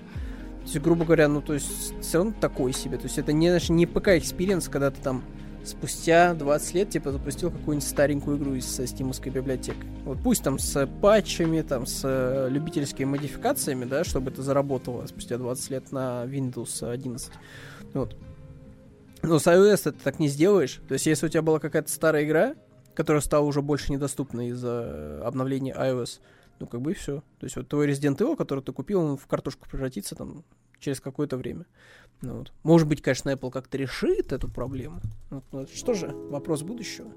То 0.67 0.73
есть, 0.73 0.83
грубо 0.83 1.05
говоря, 1.05 1.29
ну, 1.29 1.41
то 1.41 1.55
есть, 1.55 1.95
все 2.01 2.19
равно 2.19 2.35
такой 2.41 2.73
себе. 2.73 2.97
То 2.97 3.05
есть, 3.05 3.19
это 3.19 3.33
не, 3.33 3.49
знаешь, 3.49 3.69
не 3.69 3.87
ПК- 3.87 4.04
experience, 4.04 4.69
когда 4.69 4.91
ты 4.91 5.01
там 5.01 5.23
спустя 5.63 6.35
20 6.35 6.75
лет, 6.75 6.91
типа, 6.91 7.13
запустил 7.13 7.53
какую-нибудь 7.53 7.89
старенькую 7.89 8.37
игру 8.37 8.55
из 8.55 8.81
э, 8.81 8.87
стимовской 8.89 9.31
библиотеки. 9.31 9.79
Вот 10.05 10.19
пусть 10.25 10.43
там 10.43 10.59
с 10.59 10.87
патчами, 11.01 11.63
там, 11.63 11.87
с 11.87 12.01
э, 12.03 12.49
любительскими 12.51 13.07
модификациями, 13.07 13.85
да, 13.85 14.03
чтобы 14.03 14.33
это 14.33 14.43
заработало 14.43 15.07
спустя 15.07 15.39
20 15.39 15.71
лет 15.71 15.93
на 15.93 16.25
Windows 16.25 16.89
11. 16.89 17.33
Вот. 17.95 18.17
Но 19.23 19.39
с 19.39 19.47
iOS 19.47 19.85
ты 19.85 19.93
так 19.93 20.19
не 20.19 20.27
сделаешь. 20.27 20.81
То 20.89 20.95
есть, 20.95 21.07
если 21.07 21.27
у 21.27 21.29
тебя 21.29 21.43
была 21.43 21.61
какая-то 21.61 21.91
старая 21.93 22.25
игра, 22.25 22.55
которая 22.95 23.21
стала 23.21 23.45
уже 23.45 23.63
больше 23.63 23.93
недоступна 23.93 24.49
из-за 24.49 25.23
обновления 25.25 25.77
iOS, 25.79 26.19
ну, 26.59 26.67
как 26.67 26.81
бы 26.81 26.93
и 26.93 26.95
все. 26.95 27.23
То 27.39 27.45
есть, 27.45 27.57
вот 27.57 27.69
твой 27.69 27.89
Resident 27.89 28.17
Evil, 28.19 28.37
который 28.37 28.63
ты 28.63 28.73
купил, 28.73 29.01
он 29.01 29.17
в 29.17 29.27
картошку 29.27 29.69
превратится 29.69 30.15
там 30.15 30.45
через 30.79 31.01
какое-то 31.01 31.37
время. 31.37 31.67
Ну, 32.23 32.39
вот. 32.39 32.53
Может 32.63 32.89
быть, 32.89 33.03
конечно, 33.03 33.31
Apple 33.31 33.51
как-то 33.51 33.77
решит 33.77 34.33
эту 34.33 34.49
проблему. 34.49 35.01
Вот, 35.31 35.45
но 35.53 35.63
это 35.63 35.77
что 35.77 35.95
же, 35.95 36.09
вопрос 36.09 36.63
будущего. 36.63 37.09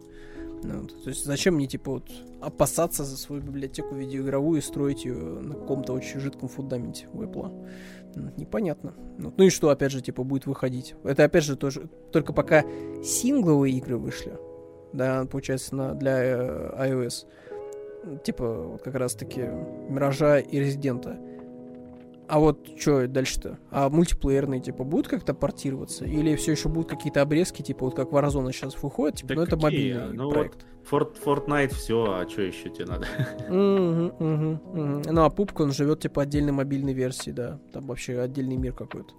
Ну, 0.64 0.82
вот. 0.82 1.04
То 1.04 1.10
есть, 1.10 1.26
зачем 1.26 1.56
мне, 1.56 1.68
типа, 1.68 1.92
вот, 1.92 2.12
опасаться 2.42 3.04
за 3.04 3.18
свою 3.18 3.42
библиотеку 3.42 3.96
видеоигровую 3.96 4.60
и 4.60 4.64
строить 4.64 5.06
ее 5.06 5.16
на 5.16 5.56
каком-то 5.56 5.94
очень 5.94 6.20
жидком 6.20 6.50
фундаменте 6.50 7.08
у 7.14 7.24
Apple? 7.24 7.70
Ну, 8.16 8.32
Непонятно. 8.38 8.94
Ну, 9.18 9.34
ну 9.36 9.44
и 9.46 9.50
что, 9.50 9.70
опять 9.70 9.92
же, 9.92 10.02
типа, 10.02 10.24
будет 10.24 10.46
выходить? 10.46 10.96
Это, 11.04 11.24
опять 11.24 11.44
же, 11.44 11.56
тоже 11.56 11.90
только 12.12 12.34
пока 12.34 12.64
сингловые 13.04 13.78
игры 13.78 13.98
вышли, 13.98 14.38
да, 14.94 15.26
получается, 15.26 15.76
на, 15.76 15.94
для 15.94 16.24
э, 16.24 16.90
iOS. 16.90 17.26
Типа 18.24 18.64
вот 18.64 18.82
как 18.82 18.96
раз-таки 18.96 19.42
Миража 19.42 20.40
и 20.40 20.60
Резидента. 20.60 21.18
А 22.30 22.38
вот 22.40 22.70
что 22.80 23.08
дальше-то? 23.08 23.58
А 23.72 23.90
мультиплеерные, 23.90 24.62
типа, 24.62 24.84
будут 24.84 25.08
как-то 25.08 25.34
портироваться? 25.34 26.06
Или 26.06 26.36
все 26.36 26.52
еще 26.52 26.70
будут 26.70 26.88
какие-то 26.88 27.24
обрезки, 27.24 27.64
типа, 27.64 27.86
вот 27.86 27.96
как 27.96 28.10
Warzone 28.10 28.52
сейчас 28.52 28.82
выходит, 28.84 29.18
типа, 29.18 29.30
Да 29.30 29.36
ну 29.36 29.42
это 29.42 29.58
мобильный 29.58 30.14
Ну 30.14 30.30
проект. 30.30 30.64
Форт, 30.84 31.18
Fortnite 31.26 31.74
все, 31.74 32.04
а 32.04 32.30
что 32.30 32.44
еще 32.44 32.70
тебе 32.70 32.86
надо? 32.86 33.08
Ну, 35.12 35.24
а 35.24 35.30
Пупка, 35.32 35.64
он 35.64 35.72
живет, 35.72 36.02
типа, 36.02 36.22
отдельной 36.22 36.52
мобильной 36.52 36.94
версии, 36.94 37.32
да. 37.32 37.60
Там 37.74 37.88
вообще 37.88 38.20
отдельный 38.20 38.58
мир 38.58 38.74
какой-то. 38.74 39.12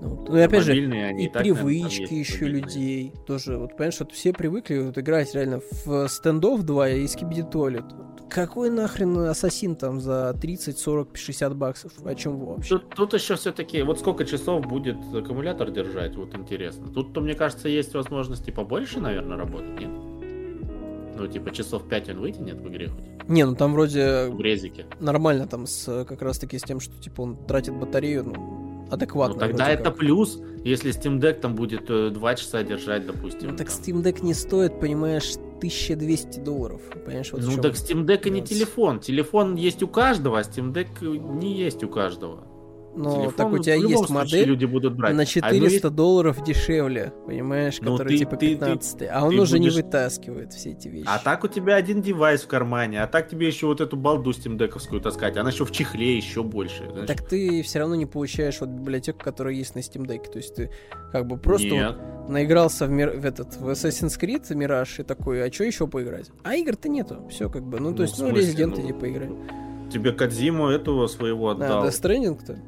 Ну, 0.00 0.08
вот. 0.08 0.28
Ну, 0.28 0.36
и 0.36 0.40
опять 0.40 0.62
же, 0.64 0.72
они 0.72 1.24
и 1.24 1.28
так, 1.28 1.42
наверное, 1.42 1.64
привычки 1.64 2.00
есть 2.00 2.12
еще 2.12 2.44
мобильные. 2.44 2.62
людей 2.62 3.12
тоже. 3.26 3.56
Вот 3.58 3.76
понимаешь, 3.76 3.98
вот 4.00 4.12
все 4.12 4.32
привыкли 4.32 4.78
вот 4.78 4.98
играть 4.98 5.34
реально 5.34 5.60
в 5.84 6.08
стендов 6.08 6.62
2 6.64 6.88
и 6.90 7.04
Skibidi 7.06 7.50
Toilet. 7.50 7.84
Какой 8.28 8.68
нахрен 8.68 9.16
ассасин 9.20 9.74
там 9.74 10.00
за 10.00 10.34
30, 10.38 10.78
40, 10.78 11.16
60 11.16 11.56
баксов? 11.56 11.92
О 12.04 12.14
чем 12.14 12.38
вообще? 12.38 12.78
Тут, 12.78 12.94
тут 12.94 13.14
еще 13.14 13.36
все-таки, 13.36 13.82
вот 13.82 13.98
сколько 13.98 14.24
часов 14.26 14.66
будет 14.66 14.98
аккумулятор 15.14 15.70
держать, 15.70 16.14
вот 16.14 16.34
интересно. 16.36 16.88
Тут-то, 16.88 17.22
мне 17.22 17.34
кажется, 17.34 17.68
есть 17.68 17.94
возможности 17.94 18.50
побольше, 18.50 19.00
наверное, 19.00 19.38
работать, 19.38 19.80
нет? 19.80 19.90
Ну, 21.16 21.26
типа, 21.26 21.50
часов 21.50 21.88
5 21.88 22.10
он 22.10 22.20
вытянет 22.20 22.60
в 22.60 22.68
игре 22.68 22.88
хоть? 22.88 23.28
Не, 23.28 23.44
ну 23.44 23.54
там 23.54 23.72
вроде 23.72 24.28
В 24.28 24.40
резике. 24.40 24.86
нормально 25.00 25.46
там 25.46 25.66
с 25.66 26.04
как 26.04 26.22
раз 26.22 26.38
таки 26.38 26.58
с 26.58 26.62
тем, 26.62 26.80
что 26.80 26.94
типа 27.02 27.22
он 27.22 27.36
тратит 27.46 27.74
батарею, 27.74 28.24
ну, 28.24 28.57
адекватно. 28.90 29.34
Ну, 29.34 29.40
тогда 29.40 29.68
это 29.68 29.84
как. 29.84 29.96
плюс, 29.96 30.40
если 30.64 30.92
Steam 30.92 31.20
Deck 31.20 31.40
там 31.40 31.54
будет 31.54 31.86
2 31.86 32.34
часа 32.34 32.62
держать, 32.62 33.06
допустим. 33.06 33.50
Ну 33.50 33.56
так 33.56 33.68
там. 33.68 33.76
Steam 33.76 34.02
Deck 34.02 34.24
не 34.24 34.34
стоит, 34.34 34.80
понимаешь, 34.80 35.34
1200 35.58 36.40
долларов. 36.40 36.80
Понимаешь, 37.04 37.32
вот 37.32 37.42
ну 37.42 37.60
так 37.60 37.74
Steam 37.74 38.04
Deck 38.04 38.26
и 38.26 38.30
не 38.30 38.42
телефон. 38.42 39.00
Телефон 39.00 39.54
есть 39.56 39.82
у 39.82 39.88
каждого, 39.88 40.38
а 40.38 40.42
Steam 40.42 40.72
Deck 40.72 41.06
не 41.40 41.56
есть 41.56 41.82
у 41.84 41.88
каждого. 41.88 42.46
Но 42.98 43.10
Телефон 43.10 43.24
Ну, 43.26 43.30
так 43.36 43.52
у 43.52 43.58
тебя 43.58 43.74
есть 43.76 44.10
модель 44.10 44.44
люди 44.48 44.64
будут 44.64 44.94
брать. 44.96 45.12
на 45.14 45.18
А, 45.22 45.24
ну, 45.24 45.26
400 45.26 45.90
долларов 45.90 46.42
дешевле, 46.42 47.12
понимаешь, 47.26 47.78
Ну, 47.80 47.92
который 47.92 48.08
ты- 48.08 48.18
типа 48.18 48.30
ты- 48.32 48.38
ты- 48.38 48.52
15 48.56 49.08
а 49.10 49.24
он 49.24 49.30
ты 49.36 49.40
уже 49.40 49.58
не 49.60 49.68
будешь- 49.68 49.76
вытаскивает 49.84 50.52
все 50.52 50.72
эти 50.72 50.88
вещи. 50.88 51.06
А 51.06 51.18
так 51.18 51.44
у 51.44 51.48
тебя 51.48 51.76
один 51.76 52.02
девайс 52.02 52.42
в 52.42 52.48
кармане, 52.48 53.00
а 53.02 53.06
так 53.06 53.28
тебе 53.28 53.46
еще 53.46 53.66
вот 53.66 53.80
эту 53.80 53.96
балду 53.96 54.32
Steam 54.32 54.58
Deck'овскую 54.58 55.00
таскать. 55.00 55.36
Она 55.36 55.50
еще 55.50 55.64
в 55.64 55.70
чехле 55.70 56.16
еще 56.16 56.42
больше. 56.42 56.88
знаешь. 56.90 57.06
Так 57.06 57.22
ты 57.26 57.62
все 57.62 57.78
равно 57.78 57.94
не 57.94 58.06
получаешь 58.06 58.60
вот 58.60 58.68
библиотеку, 58.70 59.20
которая 59.22 59.54
есть 59.54 59.76
на 59.76 59.78
Steam 59.78 60.04
Deck. 60.04 60.30
То 60.32 60.38
есть 60.38 60.56
ты 60.56 60.70
как 61.12 61.26
бы 61.26 61.36
просто 61.38 61.68
Нет. 61.68 61.96
вот 61.96 62.28
наигрался 62.30 62.86
в, 62.86 62.90
мир, 62.90 63.10
в 63.16 63.24
этот 63.24 63.56
в 63.56 63.68
Assassin's 63.68 64.18
Creed 64.20 64.42
Mirage 64.50 65.00
и 65.00 65.04
такой, 65.04 65.46
а 65.46 65.52
что 65.52 65.62
еще 65.62 65.86
поиграть? 65.86 66.30
А 66.42 66.56
игр-то 66.56 66.88
нету. 66.88 67.22
Все 67.30 67.48
как 67.48 67.62
бы. 67.62 67.78
Ну, 67.78 67.92
то 67.92 67.98
Ну, 67.98 68.02
есть, 68.02 68.18
ну? 68.18 68.28
Resident 68.30 68.74
Ну, 68.76 68.84
иди 68.84 68.92
поиграй. 68.92 69.30
Тебе 69.92 70.12
Кадзиму 70.12 70.68
этого 70.68 71.06
своего 71.06 71.48
А, 71.48 71.52
отдал. 71.52 71.86
Death 71.86 71.92
Stranding-то? 72.02 72.58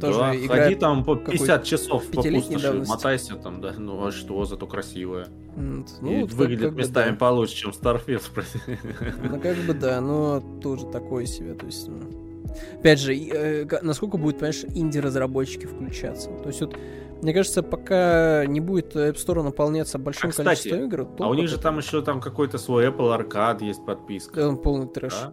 Тоже 0.00 0.18
да, 0.18 0.32
ходи 0.48 0.74
там 0.74 1.04
по 1.04 1.14
50 1.16 1.46
какой- 1.46 1.64
часов 1.66 2.06
по 2.10 2.22
пустоши, 2.22 2.84
мотайся 2.88 3.36
там, 3.36 3.60
да. 3.60 3.72
Ну 3.78 4.04
а 4.06 4.10
что, 4.12 4.44
зато 4.44 4.66
красивая. 4.66 5.28
М, 5.56 5.82
И 5.82 6.04
Ну, 6.04 6.20
вот 6.22 6.32
выглядит 6.32 6.70
как 6.70 6.78
местами 6.78 7.10
да. 7.10 7.16
получше, 7.16 7.54
чем 7.54 7.70
Starfield. 7.70 8.22
Ну, 9.30 9.40
как 9.40 9.56
бы 9.58 9.74
да, 9.74 10.00
но 10.00 10.40
тоже 10.60 10.86
такое 10.86 11.26
себе. 11.26 11.54
То 11.54 11.66
есть, 11.66 11.88
ну, 11.88 12.44
опять 12.80 12.98
же, 13.00 13.14
э, 13.14 13.66
насколько 13.82 14.16
будет, 14.16 14.36
понимаешь, 14.38 14.64
инди-разработчики 14.74 15.66
включаться. 15.66 16.30
То 16.30 16.48
есть, 16.48 16.60
вот, 16.62 16.76
мне 17.22 17.32
кажется, 17.32 17.62
пока 17.62 18.44
не 18.46 18.60
будет 18.60 18.94
App 18.96 19.14
Store 19.14 19.42
наполняться 19.42 19.98
большим 19.98 20.28
А, 20.28 20.30
кстати, 20.32 20.46
количеством 20.46 20.80
игр, 20.88 21.08
А 21.20 21.28
у 21.28 21.34
них 21.34 21.48
же 21.48 21.58
там 21.58 21.78
еще 21.78 22.02
там 22.02 22.20
какой-то 22.20 22.58
свой 22.58 22.88
Apple 22.88 23.16
Arcade 23.16 23.64
есть 23.64 23.84
подписка. 23.86 24.34
Да, 24.34 24.48
он 24.48 24.58
полный 24.58 24.88
трэш. 24.88 25.12
да? 25.12 25.32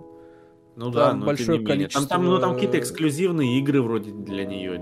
Ну 0.76 0.86
Там 0.86 0.94
да, 0.94 1.14
но 1.14 1.26
большое 1.26 1.58
тем 1.60 1.66
не 1.68 1.72
менее. 1.72 1.88
Там, 1.88 2.08
там, 2.08 2.22
количество- 2.22 2.36
ну, 2.36 2.40
там 2.40 2.54
какие-то 2.56 2.80
эксклюзивные 2.80 3.60
игры 3.60 3.82
вроде 3.82 4.12
для 4.12 4.46
нее 4.46 4.82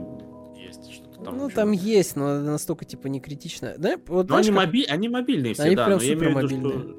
есть. 0.55 0.91
Что-то 0.91 1.23
там 1.23 1.37
ну, 1.37 1.47
еще. 1.47 1.55
там 1.55 1.71
есть, 1.71 2.15
но 2.15 2.39
настолько, 2.39 2.85
типа, 2.85 3.07
не 3.07 3.19
критично. 3.19 3.75
Да, 3.77 3.97
вот, 4.07 4.29
Ну, 4.29 4.35
они, 4.35 4.47
как- 4.47 4.55
моби... 4.55 4.85
они 4.85 5.09
мобильные 5.09 5.53
все, 5.53 5.63
Они 5.63 5.75
да, 5.75 5.85
прям 5.85 5.97
но 5.97 6.03
я 6.03 6.13
имею 6.13 6.35
в 6.35 6.41
виду, 6.51 6.69
что... 6.69 6.97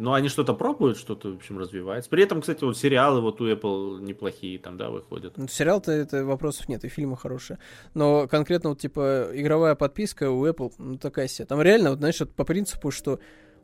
Ну, 0.00 0.12
они 0.12 0.28
что-то 0.28 0.54
пробуют, 0.54 0.96
что-то, 0.96 1.32
в 1.32 1.36
общем, 1.36 1.58
развивается. 1.58 2.08
При 2.08 2.22
этом, 2.22 2.40
кстати, 2.40 2.62
вот 2.62 2.78
сериалы 2.78 3.20
вот 3.20 3.40
у 3.40 3.48
Apple 3.48 4.00
неплохие 4.00 4.56
там, 4.60 4.76
да, 4.76 4.90
выходят. 4.90 5.36
Ну, 5.36 5.48
сериал-то 5.48 5.90
это 5.90 6.24
вопросов 6.24 6.68
нет, 6.68 6.84
и 6.84 6.88
фильмы 6.88 7.16
хорошие. 7.16 7.58
Но 7.94 8.28
конкретно 8.28 8.70
вот, 8.70 8.78
типа, 8.78 9.30
игровая 9.32 9.74
подписка 9.74 10.30
у 10.30 10.46
Apple, 10.46 10.72
ну, 10.78 10.98
такая 10.98 11.26
себе. 11.26 11.46
Там 11.46 11.60
реально, 11.62 11.90
вот, 11.90 11.98
знаешь, 11.98 12.20
вот 12.20 12.32
по 12.32 12.44
принципу, 12.44 12.92
что 12.92 13.18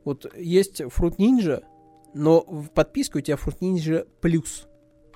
вот 0.05 0.27
есть 0.37 0.81
Fruit 0.81 1.19
Ninja, 1.19 1.63
но 2.15 2.41
в 2.43 2.71
подписке 2.71 3.19
у 3.19 3.21
тебя 3.21 3.37
Fruit 3.37 3.59
Ninja 3.61 4.07
плюс. 4.21 4.67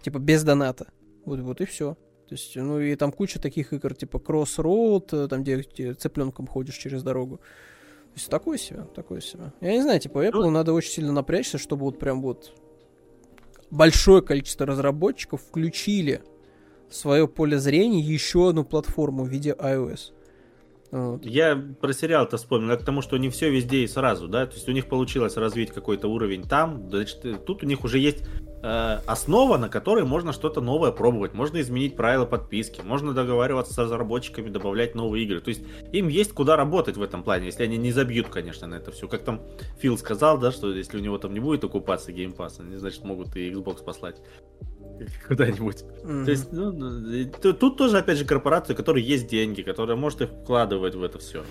Типа, 0.02 0.18
без 0.18 0.44
доната. 0.44 0.88
Вот, 1.24 1.40
вот 1.40 1.60
и 1.60 1.64
все. 1.64 1.94
То 2.28 2.34
есть, 2.34 2.56
ну, 2.56 2.78
и 2.78 2.94
там 2.94 3.10
куча 3.10 3.40
таких 3.40 3.72
игр, 3.72 3.94
типа 3.94 4.18
Crossroad, 4.18 5.24
э, 5.24 5.28
там, 5.28 5.42
где, 5.42 5.56
где 5.56 5.94
цыпленком 5.94 6.46
ходишь 6.46 6.76
через 6.76 7.02
дорогу. 7.02 7.38
То 7.38 8.14
есть, 8.14 8.28
такое 8.28 8.58
себе, 8.58 8.86
такое 8.94 9.20
себе. 9.20 9.52
Я 9.60 9.72
не 9.72 9.82
знаю, 9.82 9.98
типа, 9.98 10.26
Apple 10.26 10.42
Ну- 10.42 10.50
надо 10.50 10.72
очень 10.74 10.90
сильно 10.90 11.12
напрячься, 11.12 11.56
чтобы 11.56 11.84
вот 11.86 11.98
прям 11.98 12.20
вот 12.20 12.52
большое 13.70 14.22
количество 14.22 14.66
разработчиков 14.66 15.40
включили 15.40 16.22
в 16.90 16.94
свое 16.94 17.28
поле 17.28 17.58
зрения 17.58 18.00
еще 18.00 18.50
одну 18.50 18.64
платформу 18.64 19.24
в 19.24 19.28
виде 19.28 19.52
iOS. 19.52 20.12
Я 20.90 21.62
про 21.80 21.92
сериал-то 21.92 22.38
вспомнил, 22.38 22.76
к 22.78 22.84
тому, 22.84 23.02
что 23.02 23.18
не 23.18 23.28
все 23.28 23.50
везде 23.50 23.78
и 23.78 23.86
сразу, 23.86 24.26
да, 24.26 24.46
то 24.46 24.54
есть 24.54 24.68
у 24.68 24.72
них 24.72 24.86
получилось 24.86 25.36
развить 25.36 25.70
какой-то 25.70 26.08
уровень 26.08 26.44
там, 26.44 26.88
значит, 26.88 27.24
э, 27.24 27.34
тут 27.34 27.62
у 27.62 27.66
них 27.66 27.84
уже 27.84 27.98
есть 27.98 28.24
э, 28.62 28.98
основа, 29.06 29.58
на 29.58 29.68
которой 29.68 30.04
можно 30.04 30.32
что-то 30.32 30.62
новое 30.62 30.90
пробовать, 30.90 31.34
можно 31.34 31.60
изменить 31.60 31.94
правила 31.94 32.24
подписки, 32.24 32.80
можно 32.80 33.12
договариваться 33.12 33.74
с 33.74 33.78
разработчиками, 33.78 34.48
добавлять 34.48 34.94
новые 34.94 35.24
игры, 35.24 35.40
то 35.40 35.50
есть 35.50 35.62
им 35.92 36.08
есть 36.08 36.32
куда 36.32 36.56
работать 36.56 36.96
в 36.96 37.02
этом 37.02 37.22
плане, 37.22 37.46
если 37.46 37.64
они 37.64 37.76
не 37.76 37.92
забьют, 37.92 38.28
конечно, 38.28 38.66
на 38.66 38.76
это 38.76 38.90
все, 38.90 39.08
как 39.08 39.22
там 39.24 39.42
Фил 39.80 39.98
сказал, 39.98 40.38
да, 40.38 40.52
что 40.52 40.72
если 40.72 40.96
у 40.96 41.00
него 41.00 41.18
там 41.18 41.34
не 41.34 41.40
будет 41.40 41.64
оккупации 41.64 42.12
геймпасса, 42.12 42.62
они, 42.62 42.76
значит, 42.76 43.04
могут 43.04 43.36
и 43.36 43.50
Xbox 43.50 43.84
послать 43.84 44.16
куда-нибудь. 45.28 45.84
Мгм. 46.04 46.24
То 46.24 46.30
есть, 46.30 46.52
ну, 46.52 46.72
ну, 46.72 47.24
тут 47.54 47.76
тоже, 47.76 47.98
опять 47.98 48.18
же, 48.18 48.24
корпорация, 48.24 48.74
у 48.74 48.76
которой 48.76 49.02
есть 49.02 49.28
деньги, 49.28 49.62
которая 49.62 49.96
может 49.96 50.22
их 50.22 50.30
вкладывать 50.30 50.94
в 50.94 51.02
это 51.02 51.18
все. 51.18 51.44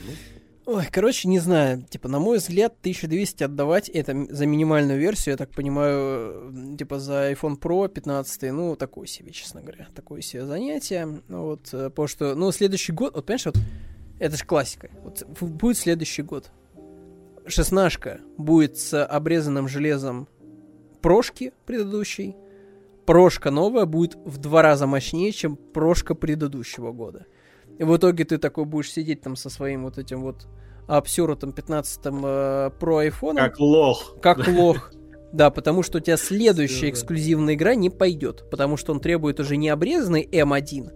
Ой, 0.67 0.85
короче, 0.91 1.29
не 1.29 1.39
знаю. 1.39 1.85
Типа, 1.89 2.09
на 2.09 2.19
мой 2.19 2.39
взгляд, 2.39 2.75
1200 2.81 3.43
отдавать 3.45 3.87
это 3.87 4.25
за 4.29 4.45
минимальную 4.45 4.99
версию, 4.99 5.33
я 5.33 5.37
так 5.37 5.51
понимаю, 5.51 6.51
э, 6.51 6.77
типа 6.77 6.99
за 6.99 7.31
iPhone 7.31 7.57
Pro 7.57 7.87
15, 7.87 8.51
ну, 8.51 8.75
такое 8.75 9.07
себе, 9.07 9.31
честно 9.31 9.61
говоря. 9.61 9.87
Такое 9.95 10.19
себе 10.19 10.45
занятие. 10.45 11.21
Ну, 11.29 11.43
вот, 11.43 11.69
э, 11.71 11.89
потому 11.89 12.09
что, 12.09 12.35
ну, 12.35 12.51
следующий 12.51 12.91
год, 12.91 13.15
вот, 13.15 13.25
понимаешь, 13.25 13.45
вот, 13.45 13.55
это 14.19 14.35
же 14.35 14.43
классика. 14.43 14.89
Вот 15.03 15.25
будет 15.25 15.77
следующий 15.77 16.21
год. 16.21 16.51
Шестнашка 17.45 18.19
будет 18.37 18.77
с 18.77 19.05
обрезанным 19.05 19.69
железом 19.69 20.27
прошки 21.01 21.53
предыдущей. 21.65 22.35
Прошка 23.07 23.51
новая 23.51 23.85
будет 23.85 24.17
в 24.25 24.37
два 24.37 24.61
раза 24.61 24.85
мощнее, 24.85 25.31
чем 25.31 25.55
прошка 25.55 26.13
предыдущего 26.13 26.91
года. 26.91 27.25
И 27.79 27.83
в 27.83 27.95
итоге 27.95 28.25
ты 28.25 28.37
такой 28.37 28.65
будешь 28.65 28.91
сидеть 28.91 29.21
там 29.21 29.37
со 29.37 29.49
своим 29.49 29.85
вот 29.85 29.97
этим 29.97 30.21
вот 30.21 30.45
обсерутым 30.87 31.51
15-м 31.51 32.25
э, 32.25 32.71
Pro 32.77 33.09
iPhone. 33.09 33.35
Как 33.35 33.59
лох. 33.61 34.17
Как 34.21 34.45
лох. 34.45 34.91
Да, 35.31 35.49
потому 35.51 35.83
что 35.83 35.99
у 35.99 36.01
тебя 36.01 36.17
следующая 36.17 36.89
эксклюзивная 36.89 37.53
игра 37.53 37.75
не 37.75 37.89
пойдет, 37.89 38.49
потому 38.51 38.75
что 38.75 38.91
он 38.91 38.99
требует 38.99 39.39
уже 39.39 39.55
не 39.55 39.69
обрезанный 39.69 40.27
M1, 40.29 40.89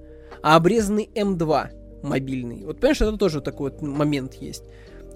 а 0.44 0.58
обрезанный 0.58 1.10
M2 1.16 1.70
мобильный. 2.04 2.66
Вот 2.66 2.82
понимаешь, 2.82 3.02
это 3.02 3.16
тоже 3.16 3.40
такой 3.40 3.72
вот 3.72 3.82
момент 3.82 4.34
есть. 4.34 4.64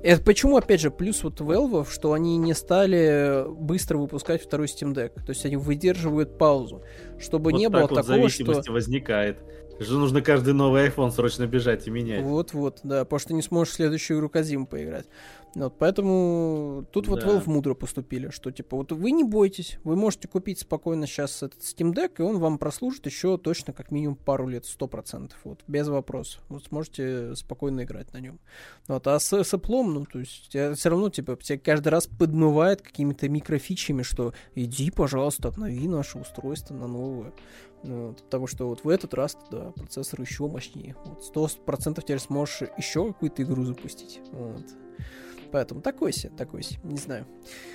Это 0.04 0.22
почему, 0.22 0.58
опять 0.58 0.82
же, 0.82 0.92
плюс 0.92 1.24
вот 1.24 1.42
Valve, 1.42 1.88
что 1.92 2.14
они 2.14 2.38
не 2.38 2.54
стали 2.54 3.44
быстро 3.48 3.98
выпускать 3.98 4.44
второй 4.44 4.68
Steam 4.68 4.94
Deck. 4.94 5.14
То 5.26 5.30
есть 5.30 5.46
они 5.46 5.58
выдерживают 5.58 6.38
паузу, 6.38 6.84
чтобы 7.20 7.52
Вот 7.52 7.58
не 7.58 7.70
было 7.70 7.82
вот 7.82 7.96
такого, 7.96 8.04
что... 8.04 8.14
зависимости 8.14 8.70
возникает. 8.70 9.40
Же 9.80 9.98
нужно 9.98 10.22
каждый 10.22 10.54
новый 10.54 10.88
iPhone 10.88 11.12
срочно 11.12 11.46
бежать 11.48 11.88
и 11.88 11.92
менять. 11.92 12.24
Вот-вот, 12.24 12.80
да, 12.84 13.04
потому 13.04 13.20
что 13.20 13.34
не 13.34 13.42
сможешь 13.42 13.74
следующую 13.74 14.18
игру 14.18 14.30
Казим 14.30 14.66
поиграть. 14.66 15.06
Вот, 15.54 15.78
поэтому 15.78 16.86
тут 16.92 17.08
вот 17.08 17.22
Да. 17.22 17.28
Valve 17.28 17.44
мудро 17.50 17.76
поступили, 17.76 18.30
что 18.30 18.52
типа 18.52 18.76
вот 18.76 18.92
вы 18.92 19.12
не 19.12 19.24
бойтесь, 19.24 19.78
вы 19.86 19.96
можете 19.96 20.28
купить 20.28 20.60
спокойно 20.60 21.08
сейчас 21.08 21.44
этот 21.44 21.62
Steam 21.62 21.94
Deck, 21.94 22.16
и 22.20 22.22
он 22.22 22.40
вам 22.40 22.58
прослужит 22.58 23.06
еще 23.06 23.38
точно 23.38 23.72
как 23.72 23.90
минимум 23.90 24.18
пару 24.18 24.48
лет, 24.48 24.66
сто 24.66 24.88
процентов, 24.88 25.40
вот, 25.46 25.62
без 25.68 25.88
вопросов. 25.88 26.42
Вот 26.50 26.66
сможете 26.66 27.36
спокойно 27.36 27.84
играть 27.84 28.12
на 28.14 28.20
нем. 28.20 28.40
Вот, 28.88 29.08
а 29.08 29.18
с, 29.18 29.32
с 29.32 29.54
Apple, 29.54 29.84
ну, 29.84 30.06
то 30.06 30.20
есть, 30.20 30.50
все 30.50 30.90
равно, 30.90 31.10
типа, 31.10 31.38
тебя 31.38 31.58
каждый 31.58 31.90
раз 31.90 32.08
подмывает 32.08 32.82
какими-то 32.82 33.30
микрофичами, 33.30 34.04
что 34.04 34.34
иди, 34.56 34.92
пожалуйста, 34.92 35.50
обнови 35.50 35.88
наше 35.88 36.18
устройство 36.18 36.74
на 36.74 36.88
новое. 36.88 37.32
Вот, 37.86 38.24
потому 38.24 38.48
что 38.48 38.68
вот 38.68 38.84
в 38.84 38.90
этот 38.90 39.14
раз, 39.14 39.38
да, 39.52 39.72
процессор 39.72 40.22
еще 40.22 40.48
мощнее. 40.48 40.96
Вот, 41.06 41.58
100% 41.68 42.02
теперь 42.02 42.20
сможешь 42.20 42.64
еще 42.78 43.08
какую-то 43.08 43.44
игру 43.44 43.64
запустить. 43.64 44.22
Вот. 44.32 44.64
Поэтому 45.52 45.82
такой 45.82 46.12
себе, 46.12 46.34
такой 46.36 46.64
себе, 46.64 46.82
не 46.84 46.98
знаю. 46.98 47.26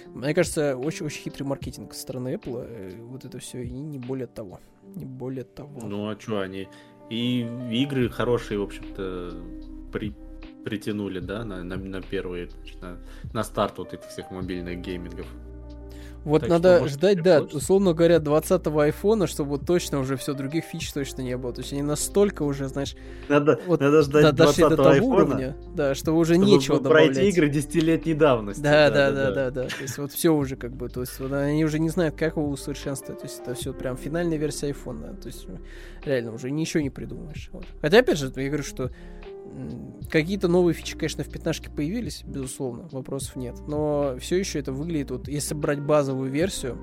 Мне 0.09 0.35
кажется, 0.35 0.77
очень-очень 0.77 1.23
хитрый 1.23 1.47
маркетинг 1.47 1.95
со 1.95 2.01
стороны 2.03 2.35
Apple, 2.35 2.67
э, 2.69 2.97
вот 3.01 3.25
это 3.25 3.39
все, 3.39 3.63
и 3.63 3.71
не 3.71 3.99
более 3.99 4.27
того. 4.27 4.61
Не 4.83 5.05
более 5.05 5.45
того. 5.45 5.81
Ну 5.87 6.11
а 6.11 6.19
что 6.19 6.41
они? 6.41 6.69
И 7.09 7.41
игры 7.73 8.09
хорошие, 8.11 8.59
в 8.59 8.63
общем-то, 8.63 9.33
при, 9.93 10.15
притянули, 10.65 11.21
да, 11.21 11.45
на, 11.45 11.63
на, 11.63 11.77
на 11.77 12.03
первые, 12.03 12.51
на, 12.81 12.99
на 13.33 13.45
старт 13.45 13.79
вот 13.79 13.95
этих 13.95 14.09
всех 14.09 14.31
мобильных 14.31 14.81
геймингов. 14.81 15.27
Вот 16.25 16.41
так 16.41 16.51
надо 16.51 16.79
что, 16.81 16.89
ждать, 16.89 17.23
да, 17.23 17.37
получится. 17.37 17.59
условно 17.59 17.95
говоря, 17.95 18.17
20-го 18.17 18.79
айфона, 18.79 19.27
чтобы 19.27 19.51
вот 19.51 19.67
точно 19.67 20.01
уже 20.01 20.17
все 20.17 20.35
других 20.35 20.65
фич 20.65 20.93
точно 20.93 21.23
не 21.23 21.37
было. 21.37 21.53
То 21.53 21.63
есть 21.63 21.73
они 21.73 21.83
настолько 21.83 22.43
уже, 22.43 22.69
знаешь, 22.69 22.95
надо, 23.29 23.59
вот, 23.67 23.81
надо 23.81 24.03
ждать 24.03 24.25
да, 24.25 24.33
дошли 24.33 24.65
до 24.65 24.77
того 24.77 24.89
айфона, 24.91 25.15
уровня, 25.15 25.57
да, 25.75 25.95
что 25.95 26.13
уже 26.13 26.35
чтобы 26.35 26.47
нечего 26.47 26.79
добавлять. 26.79 27.15
пройти 27.15 27.29
игры 27.31 27.49
десятилетней 27.49 28.15
давности. 28.15 28.61
Да, 28.61 28.91
да, 28.91 29.11
да, 29.11 29.31
да, 29.31 29.33
да, 29.33 29.51
да. 29.51 29.69
То 29.69 29.83
есть 29.83 29.97
вот 29.99 30.13
все 30.13 30.35
уже 30.35 30.57
как 30.57 30.73
бы, 30.73 30.89
то 30.89 31.01
есть 31.01 31.19
вот 31.21 31.33
они 31.33 31.65
уже 31.65 31.79
не 31.79 31.89
знают, 31.89 32.17
как 32.17 32.37
его 32.37 32.49
усовершенствовать. 32.49 33.21
То 33.21 33.27
есть 33.27 33.41
это 33.41 33.55
все 33.55 33.73
прям 33.73 33.97
финальная 33.97 34.37
версия 34.37 34.67
айфона. 34.67 35.15
То 35.15 35.29
есть 35.29 35.47
реально 36.05 36.33
уже 36.33 36.51
ничего 36.51 36.83
не 36.83 36.91
придумаешь. 36.91 37.49
Вот. 37.53 37.65
Хотя 37.81 37.99
опять 37.99 38.19
же, 38.19 38.31
я 38.37 38.49
говорю, 38.49 38.63
что 38.63 38.91
Какие-то 40.11 40.49
новые 40.49 40.75
фичи, 40.75 40.97
конечно, 40.97 41.23
в 41.23 41.29
пятнашке 41.29 41.71
появились, 41.71 42.23
безусловно, 42.25 42.89
вопросов 42.91 43.37
нет. 43.37 43.57
Но 43.69 44.17
все 44.19 44.37
еще 44.37 44.59
это 44.59 44.73
выглядит, 44.73 45.11
вот 45.11 45.29
если 45.29 45.55
брать 45.55 45.81
базовую 45.81 46.31
версию, 46.31 46.79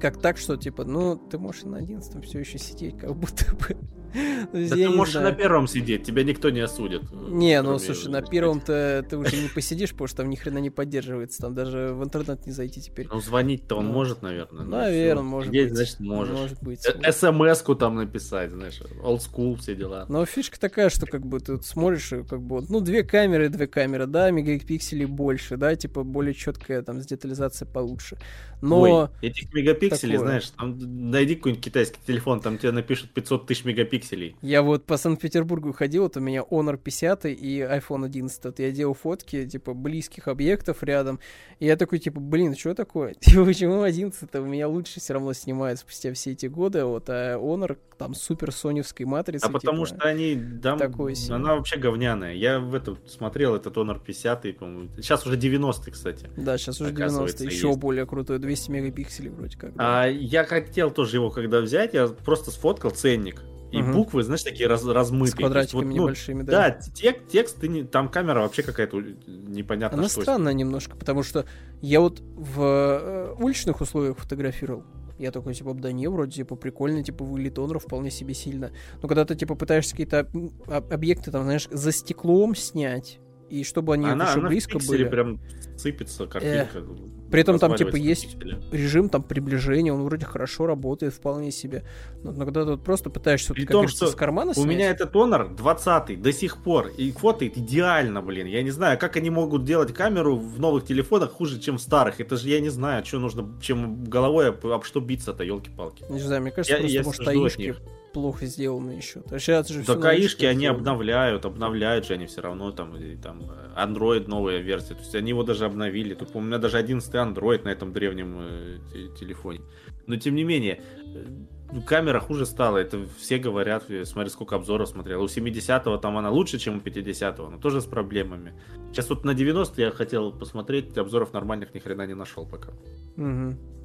как 0.00 0.20
так, 0.20 0.36
что 0.36 0.56
типа, 0.56 0.84
ну, 0.84 1.16
ты 1.16 1.38
можешь 1.38 1.64
на 1.64 1.78
11 1.78 2.24
все 2.24 2.38
еще 2.40 2.58
сидеть, 2.58 2.98
как 2.98 3.16
будто 3.16 3.44
бы. 3.56 3.76
Да 4.14 4.76
ты 4.76 4.88
можешь 4.88 5.14
на 5.14 5.32
первом 5.32 5.66
сидеть, 5.66 6.04
тебя 6.04 6.24
никто 6.24 6.50
не 6.50 6.60
осудит. 6.60 7.02
Не, 7.12 7.60
ну 7.62 7.78
слушай, 7.78 8.10
на 8.10 8.22
первом-то 8.22 9.04
ты 9.08 9.16
уже 9.16 9.36
не 9.36 9.48
посидишь, 9.48 9.92
потому 9.92 10.08
что 10.08 10.18
там 10.18 10.30
ни 10.30 10.36
хрена 10.36 10.58
не 10.58 10.70
поддерживается, 10.70 11.40
там 11.40 11.54
даже 11.54 11.92
в 11.92 12.04
интернет 12.04 12.46
не 12.46 12.52
зайти 12.52 12.80
теперь. 12.80 13.08
Ну 13.10 13.20
звонить-то 13.20 13.76
он 13.76 13.86
может, 13.86 14.22
наверное. 14.22 14.64
Наверное, 14.64 15.22
может 15.22 15.52
быть. 15.52 15.74
значит, 15.74 16.00
можешь. 16.00 16.36
Может 16.36 16.62
быть. 16.62 16.86
Э, 16.86 17.12
СМС-ку 17.12 17.74
там 17.74 17.96
написать, 17.96 18.50
знаешь, 18.50 18.80
old 19.02 19.20
school 19.20 19.56
все 19.56 19.74
дела. 19.74 20.06
Но 20.08 20.24
фишка 20.24 20.58
такая, 20.58 20.88
что 20.88 21.06
как 21.06 21.26
бы 21.26 21.40
ты 21.40 21.60
смотришь, 21.62 22.10
как 22.28 22.42
бы, 22.42 22.64
ну, 22.68 22.80
две 22.80 23.02
камеры, 23.02 23.48
две 23.48 23.66
камеры, 23.66 24.06
да, 24.06 24.30
мегапикселей 24.30 25.06
больше, 25.06 25.56
да, 25.56 25.74
типа 25.74 26.04
более 26.04 26.34
четкая 26.34 26.82
там 26.82 27.00
с 27.00 27.06
детализацией 27.06 27.70
получше. 27.70 28.18
Но... 28.60 29.10
Этих 29.22 29.52
мегапикселей, 29.54 30.16
знаешь, 30.16 30.50
там 30.50 30.78
найди 31.10 31.36
какой-нибудь 31.36 31.64
китайский 31.64 31.98
телефон, 32.06 32.40
там 32.40 32.58
тебе 32.58 32.72
напишут 32.72 33.10
500 33.10 33.46
тысяч 33.46 33.64
мегапикселей. 33.64 33.97
Я 34.42 34.62
вот 34.62 34.84
по 34.84 34.96
Санкт-Петербургу 34.96 35.72
ходил, 35.72 36.04
вот 36.04 36.16
у 36.16 36.20
меня 36.20 36.42
Honor 36.48 36.76
50 36.76 37.26
и 37.26 37.60
iPhone 37.60 38.04
11. 38.04 38.44
Вот 38.44 38.58
я 38.58 38.70
делал 38.70 38.94
фотки, 38.94 39.46
типа, 39.46 39.74
близких 39.74 40.28
объектов 40.28 40.82
рядом. 40.82 41.20
И 41.58 41.66
я 41.66 41.76
такой, 41.76 41.98
типа, 41.98 42.20
блин, 42.20 42.56
что 42.56 42.74
такое? 42.74 43.14
Типа, 43.20 43.44
почему 43.44 43.82
11 43.82 44.34
у 44.34 44.44
меня 44.44 44.68
лучше 44.68 45.00
все 45.00 45.14
равно 45.14 45.32
снимает 45.32 45.78
спустя 45.78 46.12
все 46.12 46.32
эти 46.32 46.46
годы, 46.46 46.84
вот, 46.84 47.08
а 47.08 47.36
Honor 47.36 47.76
там 47.98 48.14
супер 48.14 48.52
соневской 48.52 49.04
матрицы. 49.04 49.44
А 49.44 49.50
потому 49.50 49.84
типа, 49.84 49.98
что 49.98 50.08
они, 50.08 50.40
там, 50.62 50.78
такой 50.78 51.14
она 51.28 51.56
вообще 51.56 51.76
говняная. 51.76 52.34
Я 52.34 52.60
в 52.60 52.74
этом 52.74 52.98
смотрел, 53.06 53.56
этот 53.56 53.76
Honor 53.76 54.00
50, 54.04 54.56
по-моему. 54.56 54.88
Сейчас 54.96 55.26
уже 55.26 55.36
90 55.36 55.90
кстати. 55.90 56.30
Да, 56.36 56.56
сейчас 56.56 56.80
уже 56.80 56.92
90 56.92 57.44
еще 57.44 57.68
есть. 57.68 57.78
более 57.78 58.06
крутой, 58.06 58.38
200 58.38 58.70
мегапикселей 58.70 59.30
вроде 59.30 59.56
как. 59.58 59.74
Да. 59.74 60.04
А 60.04 60.06
я 60.06 60.44
хотел 60.44 60.90
тоже 60.90 61.16
его 61.16 61.30
когда 61.30 61.60
взять, 61.60 61.94
я 61.94 62.06
просто 62.08 62.50
сфоткал 62.50 62.90
ценник. 62.90 63.42
И 63.70 63.82
угу. 63.82 63.92
буквы, 63.92 64.22
знаешь, 64.22 64.42
такие 64.42 64.66
раз, 64.66 64.84
размытые. 64.84 65.32
С 65.32 65.34
квадратиками 65.34 65.84
вот, 65.84 65.88
ну, 65.88 66.02
небольшими, 66.04 66.42
да. 66.42 66.52
Да, 66.52 66.70
тек, 66.70 67.28
текст, 67.28 67.60
ты 67.60 67.68
не, 67.68 67.84
там 67.84 68.08
камера 68.08 68.40
вообще 68.40 68.62
какая-то 68.62 69.00
непонятная. 69.00 69.98
Она 69.98 70.08
странная 70.08 70.54
немножко, 70.54 70.96
потому 70.96 71.22
что 71.22 71.44
я 71.82 72.00
вот 72.00 72.20
в 72.20 72.62
э, 72.62 73.34
уличных 73.38 73.80
условиях 73.80 74.16
фотографировал. 74.16 74.84
Я 75.18 75.32
такой, 75.32 75.52
типа, 75.52 75.74
да 75.74 75.90
не, 75.92 76.08
вроде, 76.08 76.32
типа, 76.32 76.54
прикольно, 76.54 77.02
типа, 77.02 77.24
выглядит 77.24 77.58
он 77.58 77.78
вполне 77.78 78.10
себе 78.10 78.34
сильно. 78.34 78.70
Но 79.02 79.08
когда 79.08 79.24
ты, 79.24 79.34
типа, 79.34 79.56
пытаешься 79.56 79.90
какие-то 79.90 80.30
объекты, 80.66 81.30
там, 81.30 81.42
знаешь, 81.42 81.68
за 81.70 81.90
стеклом 81.92 82.54
снять, 82.54 83.18
и 83.50 83.64
чтобы 83.64 83.94
они 83.94 84.06
она, 84.06 84.28
еще 84.30 84.38
она 84.38 84.48
близко 84.48 84.78
были. 84.78 85.04
прям 85.08 85.40
сыпется 85.76 86.26
картинка. 86.26 86.78
Эх. 86.78 86.84
При 87.30 87.40
этом 87.40 87.58
там 87.58 87.74
типа 87.76 87.96
есть 87.96 88.36
режим 88.72 89.08
там 89.08 89.22
приближения, 89.22 89.92
он 89.92 90.02
вроде 90.02 90.26
хорошо 90.26 90.66
работает 90.66 91.14
вполне 91.14 91.50
себе. 91.50 91.84
Но, 92.22 92.32
когда 92.32 92.64
ты 92.64 92.70
вот 92.72 92.84
просто 92.84 93.10
пытаешься 93.10 93.54
При 93.54 93.64
вот, 93.64 93.72
том, 93.72 93.88
что 93.88 94.06
с 94.06 94.14
кармана 94.14 94.54
снять... 94.54 94.66
У 94.66 94.68
меня 94.68 94.90
этот 94.90 95.14
Honor 95.14 95.54
20 95.54 96.20
до 96.20 96.32
сих 96.32 96.62
пор 96.62 96.88
и 96.88 97.12
фотоет 97.12 97.56
идеально, 97.56 98.22
блин. 98.22 98.46
Я 98.46 98.62
не 98.62 98.70
знаю, 98.70 98.98
как 98.98 99.16
они 99.16 99.30
могут 99.30 99.64
делать 99.64 99.92
камеру 99.92 100.36
в 100.36 100.58
новых 100.58 100.84
телефонах 100.84 101.32
хуже, 101.32 101.60
чем 101.60 101.78
в 101.78 101.82
старых. 101.82 102.20
Это 102.20 102.36
же 102.36 102.48
я 102.48 102.60
не 102.60 102.70
знаю, 102.70 103.04
что 103.04 103.18
нужно, 103.18 103.58
чем 103.60 104.04
головой 104.04 104.48
об, 104.50 104.66
об 104.66 104.84
что 104.84 105.00
биться-то, 105.00 105.44
елки-палки. 105.44 106.04
Не 106.08 106.20
знаю, 106.20 106.42
мне 106.42 106.50
кажется, 106.50 106.76
я, 106.76 107.02
просто, 107.02 107.22
я 107.30 107.38
может, 107.38 107.58
аишки 107.58 107.76
плохо 108.12 108.46
сделаны 108.46 108.92
еще. 108.92 109.20
То 109.20 109.38
сейчас 109.38 109.68
же 109.68 109.84
так 109.84 110.04
аишки 110.04 110.44
они 110.44 110.60
сделаны. 110.60 110.78
обновляют, 110.78 111.44
обновляют 111.44 112.06
же 112.06 112.14
они 112.14 112.26
все 112.26 112.40
равно 112.40 112.72
там, 112.72 112.96
и, 112.96 113.16
там 113.16 113.42
Android 113.76 114.28
новая 114.28 114.58
версия. 114.58 114.94
То 114.94 115.00
есть 115.00 115.14
они 115.14 115.30
его 115.30 115.42
даже 115.42 115.64
обновили. 115.64 116.14
Тут 116.14 116.30
у 116.34 116.40
меня 116.40 116.58
даже 116.58 116.78
11 116.78 117.14
Android 117.18 117.64
на 117.64 117.68
этом 117.68 117.92
древнем 117.92 118.36
э, 118.40 118.78
телефоне. 119.18 119.60
Но 120.06 120.16
тем 120.16 120.34
не 120.34 120.44
менее, 120.44 120.80
э, 121.14 121.80
камера 121.86 122.20
хуже 122.20 122.46
стала. 122.46 122.78
Это 122.78 123.06
все 123.18 123.38
говорят. 123.38 123.84
Смотри, 124.04 124.30
сколько 124.30 124.56
обзоров 124.56 124.88
смотрел. 124.88 125.22
У 125.22 125.26
70-го 125.26 125.96
там 125.98 126.16
она 126.16 126.30
лучше, 126.30 126.58
чем 126.58 126.78
у 126.78 126.80
50-го, 126.80 127.50
но 127.50 127.58
тоже 127.58 127.80
с 127.80 127.86
проблемами. 127.86 128.54
Сейчас 128.92 129.10
вот 129.10 129.24
на 129.24 129.34
90 129.34 129.80
я 129.82 129.90
хотел 129.90 130.32
посмотреть, 130.32 130.96
обзоров 130.96 131.32
нормальных 131.32 131.74
ни 131.74 131.78
хрена 131.78 132.06
не 132.06 132.14
нашел 132.14 132.46
пока. 132.46 132.72
Угу. 133.16 133.77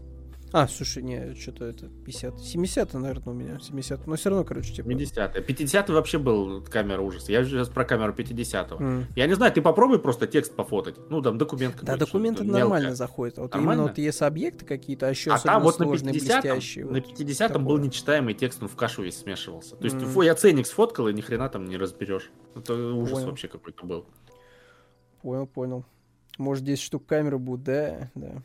А, 0.53 0.67
слушай, 0.67 1.01
не, 1.01 1.34
что-то 1.34 1.65
это 1.65 1.89
50. 2.05 2.39
70 2.39 2.93
наверное, 2.93 3.34
у 3.34 3.35
меня. 3.35 3.59
70 3.59 4.05
Но 4.05 4.15
все 4.15 4.30
равно, 4.30 4.45
короче, 4.45 4.71
типа... 4.71 4.88
50 4.88 5.47
50 5.47 5.89
вообще 5.89 6.19
был 6.19 6.63
камера 6.63 7.01
ужаса. 7.01 7.31
Я 7.31 7.43
сейчас 7.43 7.69
про 7.69 7.85
камеру 7.85 8.13
50 8.13 8.71
mm. 8.71 9.05
Я 9.15 9.25
не 9.25 9.34
знаю, 9.34 9.51
ты 9.51 9.63
попробуй 9.63 9.97
просто 9.97 10.27
текст 10.27 10.55
пофотать. 10.55 10.93
Ну, 11.09 11.23
там 11.23 11.39
документ 11.39 11.77
Да, 11.81 11.97
документы 11.97 12.43
нормально 12.43 12.89
мелко. 12.89 12.95
заходят. 12.95 13.39
Вот 13.39 13.51
нормально? 13.51 13.81
именно 13.81 13.88
вот 13.89 13.97
если 13.97 14.25
объекты 14.25 14.63
какие-то, 14.63 15.07
а 15.07 15.09
еще 15.09 15.31
а 15.31 15.39
там 15.39 15.63
вот 15.63 15.80
на 15.80 15.91
50 15.91 16.11
блестящие. 16.11 16.85
На 16.85 17.01
50 17.01 17.51
вот, 17.53 17.61
был 17.63 17.77
нечитаемый 17.80 18.35
текст, 18.35 18.61
он 18.61 18.69
в 18.69 18.75
кашу 18.75 19.01
весь 19.01 19.17
смешивался. 19.17 19.75
То 19.75 19.85
есть, 19.85 19.95
mm. 19.95 20.23
я 20.23 20.35
ценник 20.35 20.67
сфоткал, 20.67 21.07
и 21.07 21.13
ни 21.13 21.21
хрена 21.21 21.49
там 21.49 21.65
не 21.65 21.77
разберешь. 21.77 22.30
Это 22.55 22.75
ужас 22.75 23.13
понял. 23.13 23.25
вообще 23.25 23.47
какой-то 23.47 23.88
был. 23.88 24.05
Понял, 25.23 25.47
понял. 25.47 25.84
Может, 26.38 26.63
10 26.63 26.80
штук 26.80 27.07
камеры 27.07 27.39
будет, 27.39 27.63
да, 27.63 28.11
да. 28.13 28.43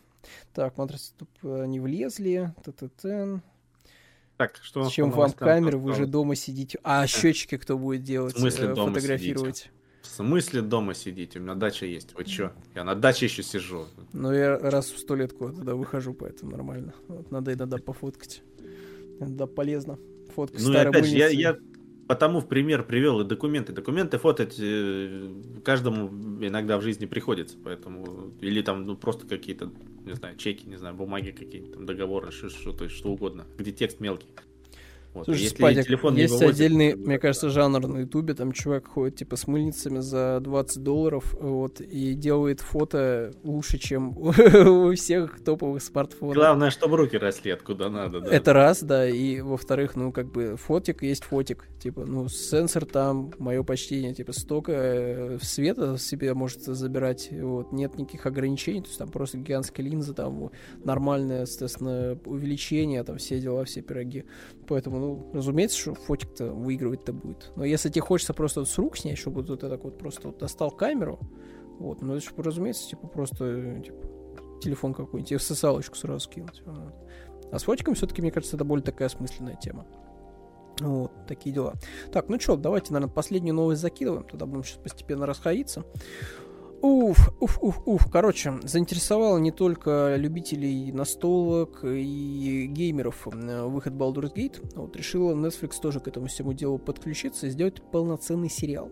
Так, 0.54 0.76
матрицы 0.76 1.12
не 1.42 1.80
влезли. 1.80 2.52
Т-т-тен. 2.64 3.42
Так, 4.36 4.56
что 4.62 4.88
Чем 4.88 5.10
вам 5.10 5.32
камеры, 5.32 5.78
вы 5.78 5.94
же 5.94 6.06
дома 6.06 6.36
сидите. 6.36 6.78
А 6.84 7.06
счетчики 7.06 7.56
кто 7.56 7.76
будет 7.76 8.04
делать? 8.04 8.36
В 8.36 8.38
смысле 8.38 8.68
э, 8.68 8.74
дома 8.74 8.94
фотографировать? 8.94 9.56
Сидите? 9.56 9.70
В 10.02 10.06
смысле 10.06 10.62
дома 10.62 10.94
сидите? 10.94 11.40
У 11.40 11.42
меня 11.42 11.54
дача 11.54 11.86
есть. 11.86 12.14
Вы 12.14 12.24
чё? 12.24 12.52
Я 12.74 12.84
на 12.84 12.94
даче 12.94 13.26
еще 13.26 13.42
сижу. 13.42 13.86
Ну, 14.12 14.32
я 14.32 14.56
раз 14.58 14.90
в 14.90 14.98
сто 14.98 15.16
лет 15.16 15.32
куда-то 15.32 15.58
туда 15.58 15.74
выхожу, 15.74 16.14
поэтому 16.14 16.52
нормально. 16.52 16.94
Вот, 17.08 17.30
надо 17.32 17.52
иногда 17.52 17.78
пофоткать. 17.78 18.42
Иногда 19.18 19.46
полезно. 19.48 19.98
Фоткать 20.36 20.62
ну, 20.62 20.78
опять 20.78 21.06
же, 21.06 21.16
я, 21.16 21.28
я 21.28 21.58
потому 22.08 22.40
в 22.40 22.48
пример 22.48 22.84
привел 22.84 23.20
и 23.20 23.24
документы. 23.24 23.72
Документы 23.72 24.18
фотать 24.18 24.56
э, 24.58 25.30
каждому 25.64 26.08
иногда 26.40 26.78
в 26.78 26.82
жизни 26.82 27.06
приходится, 27.06 27.56
поэтому 27.62 28.32
или 28.40 28.62
там 28.62 28.84
ну 28.84 28.96
просто 28.96 29.26
какие-то, 29.26 29.70
не 30.04 30.14
знаю, 30.14 30.36
чеки, 30.36 30.66
не 30.66 30.76
знаю, 30.76 30.94
бумаги 30.94 31.30
какие-то, 31.30 31.72
там 31.72 31.86
договоры, 31.86 32.30
что, 32.30 32.48
что, 32.48 32.72
то 32.72 32.84
есть, 32.84 32.96
что 32.96 33.10
угодно, 33.10 33.46
где 33.56 33.72
текст 33.72 34.00
мелкий. 34.00 34.28
Вот. 35.14 35.24
Слушай, 35.24 35.42
Если 35.42 35.56
Спадик, 35.56 35.86
телефон 35.86 36.16
есть 36.16 36.34
выводит, 36.34 36.54
отдельный, 36.54 36.92
то, 36.92 36.98
мне 36.98 37.18
кажется, 37.18 37.50
жанр 37.50 37.86
на 37.86 37.98
Ютубе, 38.00 38.34
там 38.34 38.52
чувак 38.52 38.88
ходит 38.88 39.16
типа 39.16 39.36
с 39.36 39.46
мыльницами 39.46 40.00
за 40.00 40.40
20 40.40 40.82
долларов, 40.82 41.34
вот, 41.40 41.80
и 41.80 42.14
делает 42.14 42.60
фото 42.60 43.32
лучше, 43.42 43.78
чем 43.78 44.16
у 44.18 44.94
всех 44.94 45.42
топовых 45.42 45.82
смартфонов. 45.82 46.34
Главное, 46.34 46.70
чтобы 46.70 46.98
руки 46.98 47.16
росли 47.16 47.50
откуда 47.50 47.88
надо, 47.88 48.20
да. 48.20 48.30
Это 48.30 48.52
раз, 48.52 48.82
да, 48.82 49.08
и 49.08 49.40
во-вторых, 49.40 49.96
ну, 49.96 50.12
как 50.12 50.30
бы, 50.30 50.56
фотик 50.56 51.02
есть 51.02 51.24
фотик, 51.24 51.66
типа, 51.80 52.04
ну, 52.04 52.28
сенсор 52.28 52.84
там, 52.84 53.32
мое 53.38 53.62
почтение, 53.62 54.14
типа, 54.14 54.32
столько 54.32 54.72
э, 54.72 55.38
света 55.40 55.96
себе 55.98 56.34
может 56.34 56.62
забирать, 56.62 57.28
вот, 57.32 57.72
нет 57.72 57.98
никаких 57.98 58.26
ограничений, 58.26 58.82
то 58.82 58.88
есть 58.88 58.98
там 58.98 59.08
просто 59.08 59.38
гигантская 59.38 59.84
линза, 59.84 60.12
там 60.12 60.50
нормальное, 60.84 61.42
естественно, 61.42 62.18
увеличение, 62.24 63.02
там 63.04 63.16
все 63.16 63.40
дела, 63.40 63.64
все 63.64 63.80
пироги, 63.80 64.24
поэтому, 64.68 64.98
ну, 64.98 65.30
разумеется, 65.32 65.78
что 65.78 65.94
фотик-то 65.94 66.52
выигрывать-то 66.52 67.12
будет. 67.12 67.52
Но 67.56 67.64
если 67.64 67.88
тебе 67.88 68.02
хочется 68.02 68.34
просто 68.34 68.60
вот 68.60 68.68
с 68.68 68.78
рук 68.78 68.96
снять, 68.96 69.18
чтобы 69.18 69.42
вот 69.42 69.60
так 69.60 69.84
вот 69.84 69.98
просто 69.98 70.28
вот 70.28 70.38
достал 70.38 70.70
камеру, 70.70 71.18
вот, 71.78 72.02
ну, 72.02 72.14
это, 72.14 72.26
разумеется, 72.42 72.88
типа, 72.88 73.06
просто, 73.08 73.80
типа, 73.84 74.06
телефон 74.60 74.94
какой-нибудь, 74.94 75.32
и 75.32 75.36
в 75.36 75.42
сразу 75.42 76.20
скинуть. 76.20 76.62
Вот. 76.66 76.94
А 77.50 77.58
с 77.58 77.62
фотиком 77.62 77.94
все-таки, 77.94 78.20
мне 78.20 78.30
кажется, 78.30 78.56
это 78.56 78.64
более 78.64 78.84
такая 78.84 79.06
осмысленная 79.06 79.56
тема. 79.56 79.86
Вот, 80.80 81.10
такие 81.26 81.52
дела. 81.54 81.74
Так, 82.12 82.28
ну 82.28 82.38
что, 82.38 82.56
давайте, 82.56 82.92
наверное, 82.92 83.12
последнюю 83.12 83.54
новость 83.54 83.80
закидываем, 83.80 84.24
тогда 84.24 84.46
будем 84.46 84.64
сейчас 84.64 84.78
постепенно 84.78 85.26
расходиться. 85.26 85.84
Уф, 86.80 87.30
уф, 87.40 87.58
уф, 87.60 87.80
уф. 87.86 88.06
Короче, 88.10 88.54
заинтересовало 88.62 89.38
не 89.38 89.50
только 89.50 90.14
любителей 90.16 90.92
настолок 90.92 91.82
и 91.82 92.66
геймеров 92.68 93.26
выход 93.26 93.94
Baldur's 93.94 94.32
Gate. 94.32 94.60
Вот 94.76 94.94
решила 94.96 95.34
Netflix 95.34 95.80
тоже 95.82 95.98
к 95.98 96.06
этому 96.06 96.26
всему 96.28 96.52
делу 96.52 96.78
подключиться 96.78 97.48
и 97.48 97.50
сделать 97.50 97.82
полноценный 97.90 98.48
сериал. 98.48 98.90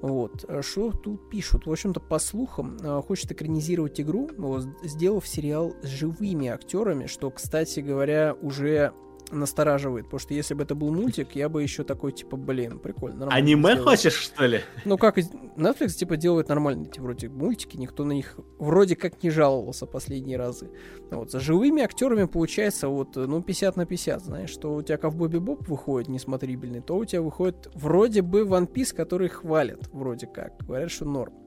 Вот. 0.00 0.44
А 0.48 0.62
что 0.62 0.90
тут 0.90 1.30
пишут? 1.30 1.66
В 1.66 1.70
общем-то, 1.70 2.00
по 2.00 2.18
слухам, 2.18 2.76
э, 2.82 3.00
хочет 3.06 3.30
экранизировать 3.30 4.00
игру, 4.00 4.28
вот, 4.36 4.66
сделав 4.82 5.26
сериал 5.28 5.76
с 5.82 5.86
живыми 5.86 6.48
актерами, 6.48 7.06
что, 7.06 7.30
кстати 7.30 7.78
говоря, 7.78 8.34
уже 8.42 8.92
настораживает, 9.32 10.06
потому 10.06 10.20
что 10.20 10.34
если 10.34 10.54
бы 10.54 10.62
это 10.62 10.74
был 10.74 10.92
мультик, 10.92 11.34
я 11.34 11.48
бы 11.48 11.62
еще 11.62 11.84
такой, 11.84 12.12
типа, 12.12 12.36
блин, 12.36 12.78
прикольно. 12.78 13.28
Аниме 13.28 13.74
сделать. 13.74 13.80
хочешь, 13.80 14.14
что 14.14 14.46
ли? 14.46 14.60
Ну, 14.84 14.98
как 14.98 15.18
Netflix, 15.18 15.88
типа, 15.90 16.16
делает 16.16 16.48
нормальные 16.48 16.88
эти 16.88 17.00
вроде 17.00 17.28
мультики, 17.28 17.76
никто 17.76 18.04
на 18.04 18.12
них 18.12 18.38
вроде 18.58 18.96
как 18.96 19.22
не 19.22 19.30
жаловался 19.30 19.86
последние 19.86 20.36
разы. 20.36 20.70
Вот, 21.10 21.30
за 21.30 21.40
живыми 21.40 21.82
актерами 21.82 22.24
получается 22.24 22.88
вот, 22.88 23.16
ну, 23.16 23.42
50 23.42 23.76
на 23.76 23.86
50, 23.86 24.24
знаешь, 24.24 24.50
что 24.50 24.74
у 24.74 24.82
тебя 24.82 24.98
Ковбой 24.98 25.28
Бибоп 25.28 25.68
выходит 25.68 26.08
несмотрибельный, 26.08 26.80
то 26.80 26.96
у 26.96 27.04
тебя 27.04 27.22
выходит 27.22 27.70
вроде 27.74 28.22
бы 28.22 28.42
One 28.42 28.70
Piece, 28.70 28.94
который 28.94 29.28
хвалят, 29.28 29.88
вроде 29.92 30.26
как, 30.26 30.56
говорят, 30.64 30.90
что 30.90 31.04
норм. 31.04 31.41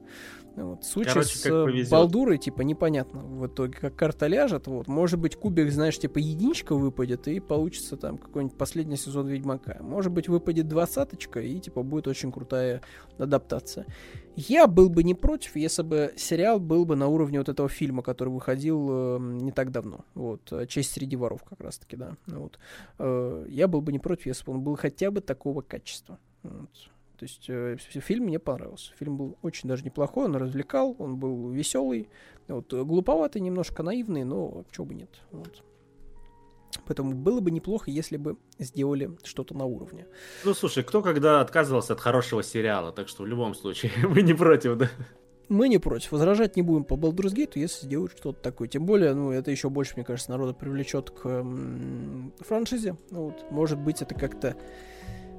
Вот. 0.56 0.84
Случае 0.84 1.12
Короче, 1.12 1.36
с 1.36 1.46
э, 1.46 1.90
Балдурой, 1.90 2.38
типа, 2.38 2.62
непонятно 2.62 3.20
в 3.20 3.46
итоге, 3.46 3.74
как 3.74 3.94
карта 3.94 4.26
ляжет. 4.26 4.66
Вот. 4.66 4.88
Может 4.88 5.20
быть, 5.20 5.36
кубик, 5.36 5.70
знаешь, 5.70 5.98
типа, 5.98 6.18
единичка 6.18 6.74
выпадет, 6.74 7.28
и 7.28 7.40
получится 7.40 7.96
там 7.96 8.16
какой-нибудь 8.16 8.56
последний 8.56 8.96
сезон 8.96 9.28
Ведьмака. 9.28 9.78
Может 9.82 10.12
быть, 10.12 10.28
выпадет 10.28 10.66
двадцаточка, 10.66 11.40
и, 11.40 11.60
типа, 11.60 11.82
будет 11.82 12.08
очень 12.08 12.32
крутая 12.32 12.80
адаптация. 13.18 13.86
Я 14.34 14.66
был 14.66 14.88
бы 14.88 15.02
не 15.02 15.14
против, 15.14 15.56
если 15.56 15.82
бы 15.82 16.14
сериал 16.16 16.58
был 16.58 16.86
бы 16.86 16.96
на 16.96 17.08
уровне 17.08 17.38
вот 17.38 17.48
этого 17.48 17.68
фильма, 17.68 18.02
который 18.02 18.30
выходил 18.30 18.88
э, 18.90 19.18
не 19.20 19.52
так 19.52 19.70
давно. 19.70 20.06
Вот. 20.14 20.52
«Честь 20.68 20.92
среди 20.92 21.16
воров» 21.16 21.42
как 21.44 21.60
раз-таки, 21.60 21.96
да. 21.96 22.16
Вот. 22.26 22.58
Э, 22.98 23.46
я 23.48 23.68
был 23.68 23.82
бы 23.82 23.92
не 23.92 23.98
против, 23.98 24.26
если 24.26 24.44
бы 24.44 24.52
он 24.52 24.62
был 24.62 24.76
хотя 24.76 25.10
бы 25.10 25.20
такого 25.20 25.60
качества. 25.60 26.18
Вот. 26.42 26.70
То 27.18 27.24
есть 27.24 27.46
э, 27.48 27.76
фильм 27.78 28.24
мне 28.24 28.38
понравился. 28.38 28.92
Фильм 28.98 29.16
был 29.16 29.38
очень 29.42 29.68
даже 29.68 29.84
неплохой, 29.84 30.26
он 30.26 30.36
развлекал, 30.36 30.94
он 30.98 31.16
был 31.16 31.50
веселый, 31.50 32.08
вот, 32.48 32.72
э, 32.72 32.84
глуповатый, 32.84 33.40
немножко 33.40 33.82
наивный, 33.82 34.24
но 34.24 34.64
чего 34.70 34.86
бы 34.86 34.94
нет. 34.94 35.10
Вот. 35.32 35.62
Поэтому 36.84 37.14
было 37.14 37.40
бы 37.40 37.50
неплохо, 37.50 37.90
если 37.90 38.16
бы 38.16 38.36
сделали 38.58 39.10
что-то 39.24 39.54
на 39.56 39.64
уровне. 39.64 40.06
Ну, 40.44 40.54
слушай, 40.54 40.84
кто 40.84 41.02
когда 41.02 41.40
отказывался 41.40 41.94
от 41.94 42.00
хорошего 42.00 42.42
сериала, 42.42 42.92
так 42.92 43.08
что 43.08 43.22
в 43.22 43.26
любом 43.26 43.54
случае 43.54 43.92
мы 44.08 44.22
не 44.22 44.34
против, 44.34 44.76
да? 44.76 44.90
Мы 45.48 45.68
не 45.68 45.78
против. 45.78 46.10
Возражать 46.10 46.56
не 46.56 46.62
будем 46.62 46.84
по 46.84 46.94
Baldur's 46.94 47.32
Gate, 47.32 47.52
если 47.54 47.86
сделают 47.86 48.12
что-то 48.18 48.40
такое. 48.40 48.66
Тем 48.68 48.84
более, 48.84 49.14
ну, 49.14 49.30
это 49.30 49.50
еще 49.50 49.70
больше, 49.70 49.94
мне 49.94 50.04
кажется, 50.04 50.32
народа 50.32 50.52
привлечет 50.54 51.10
к 51.10 51.26
м- 51.26 52.32
франшизе. 52.40 52.96
Ну, 53.10 53.26
вот, 53.26 53.50
может 53.50 53.78
быть, 53.78 54.02
это 54.02 54.14
как-то 54.16 54.56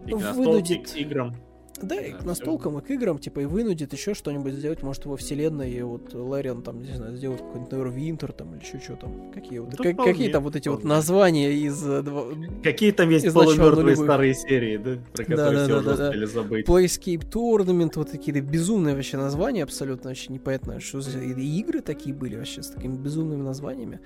вынудит... 0.05 0.95
играм. 0.95 1.35
Да, 1.81 1.99
и 1.99 2.11
к 2.11 2.23
настолкам, 2.23 2.77
и 2.79 2.81
к 2.81 2.89
играм, 2.89 3.19
типа, 3.19 3.41
и 3.41 3.45
вынудит 3.45 3.93
еще 3.93 4.13
что-нибудь 4.13 4.53
сделать, 4.53 4.83
может, 4.83 5.05
во 5.05 5.17
вселенной, 5.17 5.71
и 5.71 5.81
вот 5.81 6.13
Лариан 6.13 6.61
там, 6.61 6.81
не 6.81 6.93
знаю, 6.93 7.15
сделает 7.15 7.41
какой-нибудь 7.41 7.73
Neverwinter 7.73 8.33
там, 8.33 8.55
или 8.55 8.63
еще 8.63 8.79
что 8.79 8.95
там. 8.95 9.31
Какие, 9.31 9.59
вот, 9.59 9.77
как, 9.77 9.97
какие 9.97 10.31
там 10.31 10.43
вот 10.43 10.55
эти 10.55 10.69
вполне. 10.69 10.83
вот 10.83 10.89
названия 10.89 11.53
из... 11.53 11.83
Э, 11.85 12.03
какие 12.63 12.91
там 12.91 13.09
есть 13.09 13.31
полумертвые 13.33 13.95
старые 13.95 14.33
серии, 14.33 14.77
да, 14.77 14.97
про 15.13 15.23
которые 15.23 15.57
да, 15.57 15.63
все 15.63 15.73
да, 15.73 15.79
уже 15.79 15.97
да, 15.97 16.07
успели 16.07 16.25
да. 16.25 16.31
забыть. 16.31 16.67
Playscape 16.67 17.29
Tournament, 17.29 17.91
вот 17.95 18.11
такие 18.11 18.39
безумные 18.41 18.95
вообще 18.95 19.17
названия, 19.17 19.63
абсолютно 19.63 20.09
вообще 20.09 20.33
непонятно, 20.33 20.79
что 20.79 21.01
за 21.01 21.19
игры 21.19 21.81
такие 21.81 22.15
были 22.15 22.35
вообще 22.35 22.63
с 22.63 22.69
такими 22.69 22.95
безумными 22.95 23.41
названиями. 23.41 23.99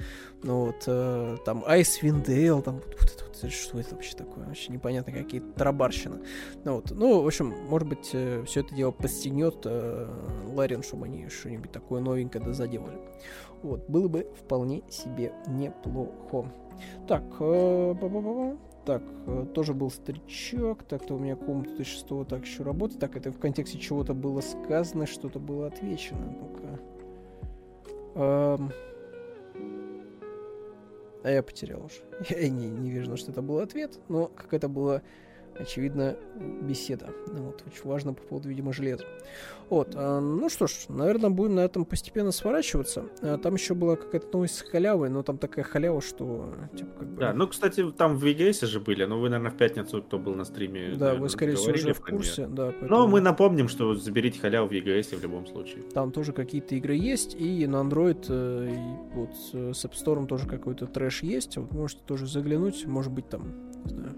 Ну 0.43 0.65
вот, 0.65 0.83
э, 0.87 1.37
там 1.45 1.63
Icewind 1.67 2.25
Dale, 2.25 2.61
там 2.61 2.75
вот, 2.75 2.97
вот 2.99 3.31
вот, 3.41 3.51
что 3.51 3.79
это 3.79 3.95
вообще 3.95 4.15
такое, 4.15 4.45
вообще 4.45 4.71
непонятно, 4.71 5.13
какие-то 5.13 5.47
тарабарщина. 5.53 6.19
Ну 6.63 6.75
вот, 6.75 6.91
ну, 6.91 7.21
в 7.21 7.27
общем, 7.27 7.53
может 7.67 7.87
быть, 7.87 8.09
э, 8.13 8.43
все 8.45 8.61
это 8.61 8.75
дело 8.75 8.91
подстегнет 8.91 9.57
э, 9.65 10.07
Ларин, 10.53 10.83
чтобы 10.83 11.05
они 11.05 11.29
что-нибудь 11.29 11.71
такое 11.71 12.01
новенькое 12.01 12.43
да 12.43 12.53
заделали. 12.53 12.99
Вот, 13.63 13.87
было 13.89 14.07
бы 14.07 14.27
вполне 14.35 14.83
себе 14.89 15.33
неплохо. 15.47 16.51
Так, 17.07 17.23
э, 17.39 18.55
так, 18.85 19.03
тоже 19.53 19.73
был 19.73 19.91
старичок. 19.91 20.83
Так, 20.83 21.05
то 21.05 21.15
у 21.15 21.19
меня 21.19 21.35
комната 21.35 21.75
2006 21.75 22.27
так 22.27 22.45
еще 22.45 22.63
работает. 22.63 22.99
Так, 22.99 23.15
это 23.15 23.31
в 23.31 23.39
контексте 23.39 23.77
чего-то 23.77 24.13
было 24.13 24.41
сказано, 24.41 25.05
что-то 25.05 25.39
было 25.39 25.67
отвечено. 25.67 26.35
Ну-ка. 26.39 26.79
Эм... 28.15 28.71
А 31.23 31.29
я 31.29 31.43
потерял 31.43 31.85
уже. 31.85 32.01
Я 32.29 32.49
не, 32.49 32.67
не 32.67 32.89
вижу, 32.89 33.15
что 33.15 33.31
это 33.31 33.41
был 33.41 33.59
ответ, 33.59 33.99
но 34.07 34.27
как 34.27 34.53
это 34.53 34.67
было 34.67 35.03
очевидно, 35.57 36.17
беседа. 36.61 37.09
Вот, 37.27 37.63
очень 37.65 37.83
важно 37.83 38.13
по 38.13 38.21
поводу, 38.21 38.49
видимо, 38.49 38.73
железа. 38.73 39.05
Вот, 39.69 39.93
а, 39.95 40.19
ну 40.19 40.49
что 40.49 40.67
ж, 40.67 40.73
наверное, 40.89 41.29
будем 41.29 41.55
на 41.55 41.61
этом 41.61 41.85
постепенно 41.85 42.31
сворачиваться. 42.31 43.05
А, 43.21 43.37
там 43.37 43.55
еще 43.55 43.73
была 43.73 43.95
какая-то 43.95 44.27
новость 44.33 44.55
с 44.55 44.61
халявой, 44.61 45.09
но 45.09 45.23
там 45.23 45.37
такая 45.37 45.63
халява, 45.63 46.01
что, 46.01 46.53
типа, 46.75 46.91
как 46.99 47.07
бы... 47.07 47.19
Да, 47.21 47.33
ну, 47.33 47.47
кстати, 47.47 47.89
там 47.91 48.17
в 48.17 48.25
VGS 48.25 48.65
же 48.65 48.79
были, 48.81 49.05
но 49.05 49.19
вы, 49.19 49.29
наверное, 49.29 49.51
в 49.51 49.57
пятницу, 49.57 50.01
кто 50.03 50.19
был 50.19 50.35
на 50.35 50.43
стриме, 50.43 50.89
Да, 50.89 51.05
наверное, 51.05 51.21
вы, 51.21 51.29
скорее 51.29 51.55
всего, 51.55 51.73
уже 51.73 51.93
в 51.93 52.01
курсе, 52.01 52.47
да. 52.47 52.65
Поэтому... 52.67 52.89
Но 52.89 53.07
мы 53.07 53.21
напомним, 53.21 53.69
что 53.69 53.95
заберите 53.95 54.39
халяву 54.39 54.67
в 54.67 54.71
VGS 54.71 55.15
в 55.17 55.23
любом 55.23 55.47
случае. 55.47 55.83
Там 55.93 56.11
тоже 56.11 56.33
какие-то 56.33 56.75
игры 56.75 56.95
есть, 56.95 57.35
и 57.35 57.65
на 57.65 57.77
Android, 57.77 58.25
э, 58.27 58.73
и 58.73 59.15
вот 59.15 59.35
с 59.75 59.85
App 59.85 59.93
Store 59.93 60.25
тоже 60.27 60.47
какой-то 60.47 60.85
трэш 60.85 61.23
есть, 61.23 61.55
вот 61.55 61.71
можете 61.71 62.01
тоже 62.05 62.27
заглянуть, 62.27 62.85
может 62.85 63.13
быть, 63.13 63.29
там, 63.29 63.53
не 63.85 63.89
знаю, 63.89 64.15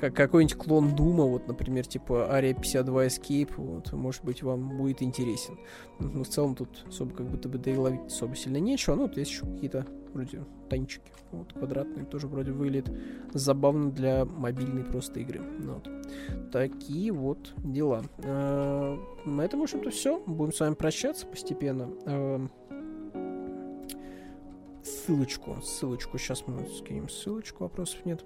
как 0.00 0.14
какой-нибудь 0.14 0.56
клон 0.56 0.96
Дума, 0.96 1.24
вот, 1.24 1.46
например, 1.46 1.86
типа 1.86 2.32
Ария 2.32 2.54
52 2.54 3.06
Escape, 3.06 3.52
вот, 3.56 3.92
может 3.92 4.24
быть, 4.24 4.42
вам 4.42 4.78
будет 4.78 5.02
интересен. 5.02 5.58
Но 5.98 6.24
в 6.24 6.28
целом 6.28 6.54
тут 6.54 6.84
особо 6.88 7.14
как 7.14 7.28
будто 7.28 7.48
бы 7.48 7.58
да 7.58 7.70
и 7.70 7.76
ловить 7.76 8.06
особо 8.06 8.34
сильно 8.34 8.56
нечего, 8.56 8.94
ну, 8.94 9.02
вот 9.02 9.16
есть 9.18 9.30
еще 9.30 9.44
какие-то 9.44 9.86
вроде 10.14 10.44
танчики, 10.70 11.12
вот, 11.32 11.52
квадратные, 11.52 12.06
тоже 12.06 12.26
вроде 12.28 12.52
выглядит 12.52 12.90
забавно 13.34 13.90
для 13.92 14.24
мобильной 14.24 14.84
просто 14.84 15.20
игры. 15.20 15.40
Ну, 15.40 15.74
вот. 15.74 16.50
Такие 16.50 17.12
вот 17.12 17.52
дела. 17.58 18.02
А, 18.24 18.98
на 19.26 19.42
этом, 19.42 19.60
в 19.60 19.64
общем-то, 19.64 19.90
все. 19.90 20.18
Будем 20.26 20.52
с 20.52 20.60
вами 20.60 20.74
прощаться 20.74 21.26
постепенно. 21.26 21.90
А, 22.06 22.46
ссылочку, 24.82 25.58
ссылочку, 25.62 26.18
сейчас 26.18 26.44
мы 26.46 26.66
скинем 26.66 27.08
ссылочку, 27.08 27.64
вопросов 27.64 28.04
нет. 28.04 28.24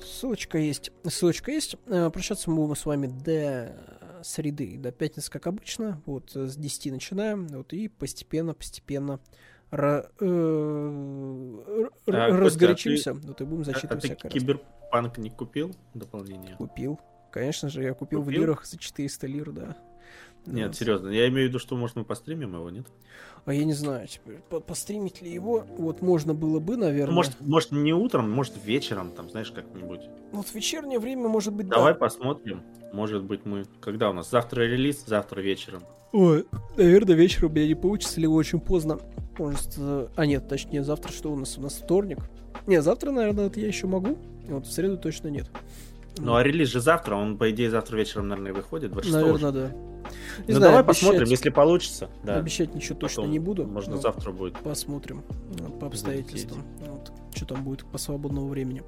Ссылочка 0.00 0.58
есть. 0.58 0.90
Ссылочка 1.04 1.50
есть. 1.50 1.76
Э, 1.86 2.10
прощаться 2.10 2.50
мы 2.50 2.56
будем 2.56 2.76
с 2.76 2.86
вами 2.86 3.06
до 3.06 3.76
среды, 4.22 4.76
до 4.78 4.92
пятницы, 4.92 5.30
как 5.30 5.46
обычно. 5.46 6.02
Вот 6.06 6.32
с 6.34 6.56
10 6.56 6.92
начинаем. 6.92 7.46
Вот 7.48 7.72
и 7.72 7.88
постепенно, 7.88 8.54
постепенно 8.54 9.20
ра, 9.70 10.10
э, 10.20 11.88
так, 12.06 12.32
разгорячимся. 12.32 13.12
Костя, 13.12 13.20
а 13.20 13.22
ты, 13.22 13.28
вот 13.28 13.40
и 13.40 13.44
будем 13.44 13.64
зачитывать 13.64 14.10
а, 14.10 14.12
а 14.12 14.16
ты 14.16 14.28
Киберпанк 14.28 15.18
не 15.18 15.30
купил 15.30 15.74
дополнение? 15.94 16.56
Купил. 16.56 17.00
Конечно 17.30 17.68
же, 17.68 17.82
я 17.82 17.94
купил, 17.94 18.22
купил? 18.22 18.38
в 18.38 18.42
лирах 18.42 18.64
за 18.64 18.78
400 18.78 19.26
лир, 19.26 19.50
да. 19.50 19.76
Нет, 20.46 20.74
серьезно, 20.74 21.08
я 21.08 21.28
имею 21.28 21.46
в 21.46 21.48
виду, 21.50 21.58
что, 21.58 21.76
может, 21.76 21.96
мы 21.96 22.04
постримим 22.04 22.54
его, 22.54 22.70
нет? 22.70 22.86
А 23.46 23.52
я 23.52 23.64
не 23.64 23.74
знаю, 23.74 24.08
теперь 24.08 24.38
по 24.48 24.60
постримить 24.60 25.20
ли 25.20 25.30
его, 25.30 25.64
вот 25.76 26.00
можно 26.00 26.32
было 26.32 26.60
бы, 26.60 26.76
наверное. 26.76 27.14
Может, 27.14 27.40
может 27.40 27.72
не 27.72 27.92
утром, 27.92 28.30
может 28.30 28.54
вечером, 28.64 29.10
там, 29.10 29.28
знаешь, 29.28 29.50
как-нибудь. 29.50 30.00
Вот 30.32 30.46
в 30.46 30.54
вечернее 30.54 30.98
время, 30.98 31.28
может 31.28 31.52
быть, 31.52 31.68
Давай 31.68 31.92
да. 31.92 31.98
посмотрим. 31.98 32.62
Может 32.92 33.22
быть, 33.24 33.44
мы... 33.44 33.64
Когда 33.80 34.10
у 34.10 34.12
нас? 34.12 34.30
Завтра 34.30 34.62
релиз, 34.62 35.04
завтра 35.06 35.40
вечером. 35.40 35.82
Ой, 36.12 36.46
наверное, 36.76 37.16
вечером 37.16 37.50
у 37.50 37.54
меня 37.54 37.66
не 37.66 37.74
получится, 37.74 38.20
либо 38.20 38.32
очень 38.32 38.60
поздно. 38.60 39.00
Может, 39.36 39.74
э, 39.78 40.06
а 40.14 40.26
нет, 40.26 40.48
точнее, 40.48 40.84
завтра 40.84 41.12
что 41.12 41.32
у 41.32 41.36
нас? 41.36 41.58
У 41.58 41.60
нас 41.60 41.74
вторник. 41.74 42.18
Не, 42.66 42.80
завтра, 42.80 43.10
наверное, 43.10 43.48
это 43.48 43.60
я 43.60 43.66
еще 43.66 43.86
могу. 43.86 44.16
Вот 44.48 44.66
в 44.66 44.72
среду 44.72 44.96
точно 44.96 45.28
нет. 45.28 45.50
Ну, 46.18 46.34
а 46.34 46.42
релиз 46.42 46.68
же 46.68 46.80
завтра, 46.80 47.16
он, 47.16 47.36
по 47.36 47.50
идее, 47.50 47.70
завтра 47.70 47.96
вечером, 47.96 48.28
наверное, 48.28 48.52
выходит. 48.52 48.92
26 48.92 49.14
Наверное, 49.14 49.52
да. 49.52 49.72
Не 50.46 50.52
ну, 50.52 50.58
знаю, 50.58 50.60
давай 50.60 50.80
обещать, 50.80 51.02
посмотрим, 51.02 51.28
если 51.28 51.50
получится. 51.50 52.10
Да. 52.22 52.36
Обещать 52.36 52.74
ничего 52.74 52.98
точно 52.98 53.22
Потом, 53.22 53.32
не 53.32 53.38
буду. 53.38 53.66
Можно 53.66 53.96
завтра 53.96 54.32
будет. 54.32 54.58
Посмотрим 54.58 55.22
по 55.80 55.86
обстоятельствам. 55.86 56.62
Вот, 56.80 57.12
что 57.34 57.46
там 57.46 57.64
будет 57.64 57.84
по 57.86 57.98
свободному 57.98 58.48
времени. 58.48 58.82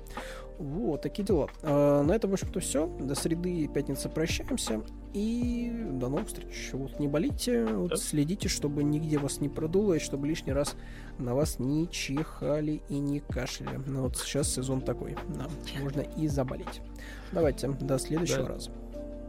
Вот, 0.59 1.03
такие 1.03 1.25
дела. 1.25 1.49
А, 1.63 2.03
на 2.03 2.13
этом, 2.13 2.31
в 2.31 2.35
общем-то, 2.35 2.61
все. 2.61 2.87
До 2.87 3.15
среды 3.15 3.51
и 3.51 3.69
пятницы 3.69 4.09
прощаемся. 4.09 4.83
И 5.17 5.73
до 5.93 6.11
новых 6.11 6.27
встреч. 6.27 6.73
Вот, 6.75 7.01
не 7.01 7.09
болите, 7.09 7.65
вот, 7.65 7.89
да. 7.89 7.97
следите, 7.97 8.51
чтобы 8.51 8.85
нигде 8.85 9.17
вас 9.17 9.41
не 9.41 9.49
продуло, 9.49 9.95
и 9.95 9.99
чтобы 9.99 10.27
лишний 10.27 10.53
раз 10.53 10.77
на 11.17 11.35
вас 11.35 11.59
не 11.59 11.89
чихали 11.89 12.83
и 12.91 12.99
не 12.99 13.21
кашляли. 13.21 13.81
Ну, 13.87 14.03
вот 14.03 14.19
сейчас 14.19 14.53
сезон 14.53 14.83
такой. 14.83 15.17
Да, 15.35 15.49
можно 15.81 16.03
и 16.03 16.29
заболеть. 16.29 16.83
Давайте, 17.33 17.69
до 17.69 17.99
следующего 17.99 18.43
да. 18.43 18.49
раза. 18.49 18.71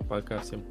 Пока 0.09 0.39
всем. 0.39 0.61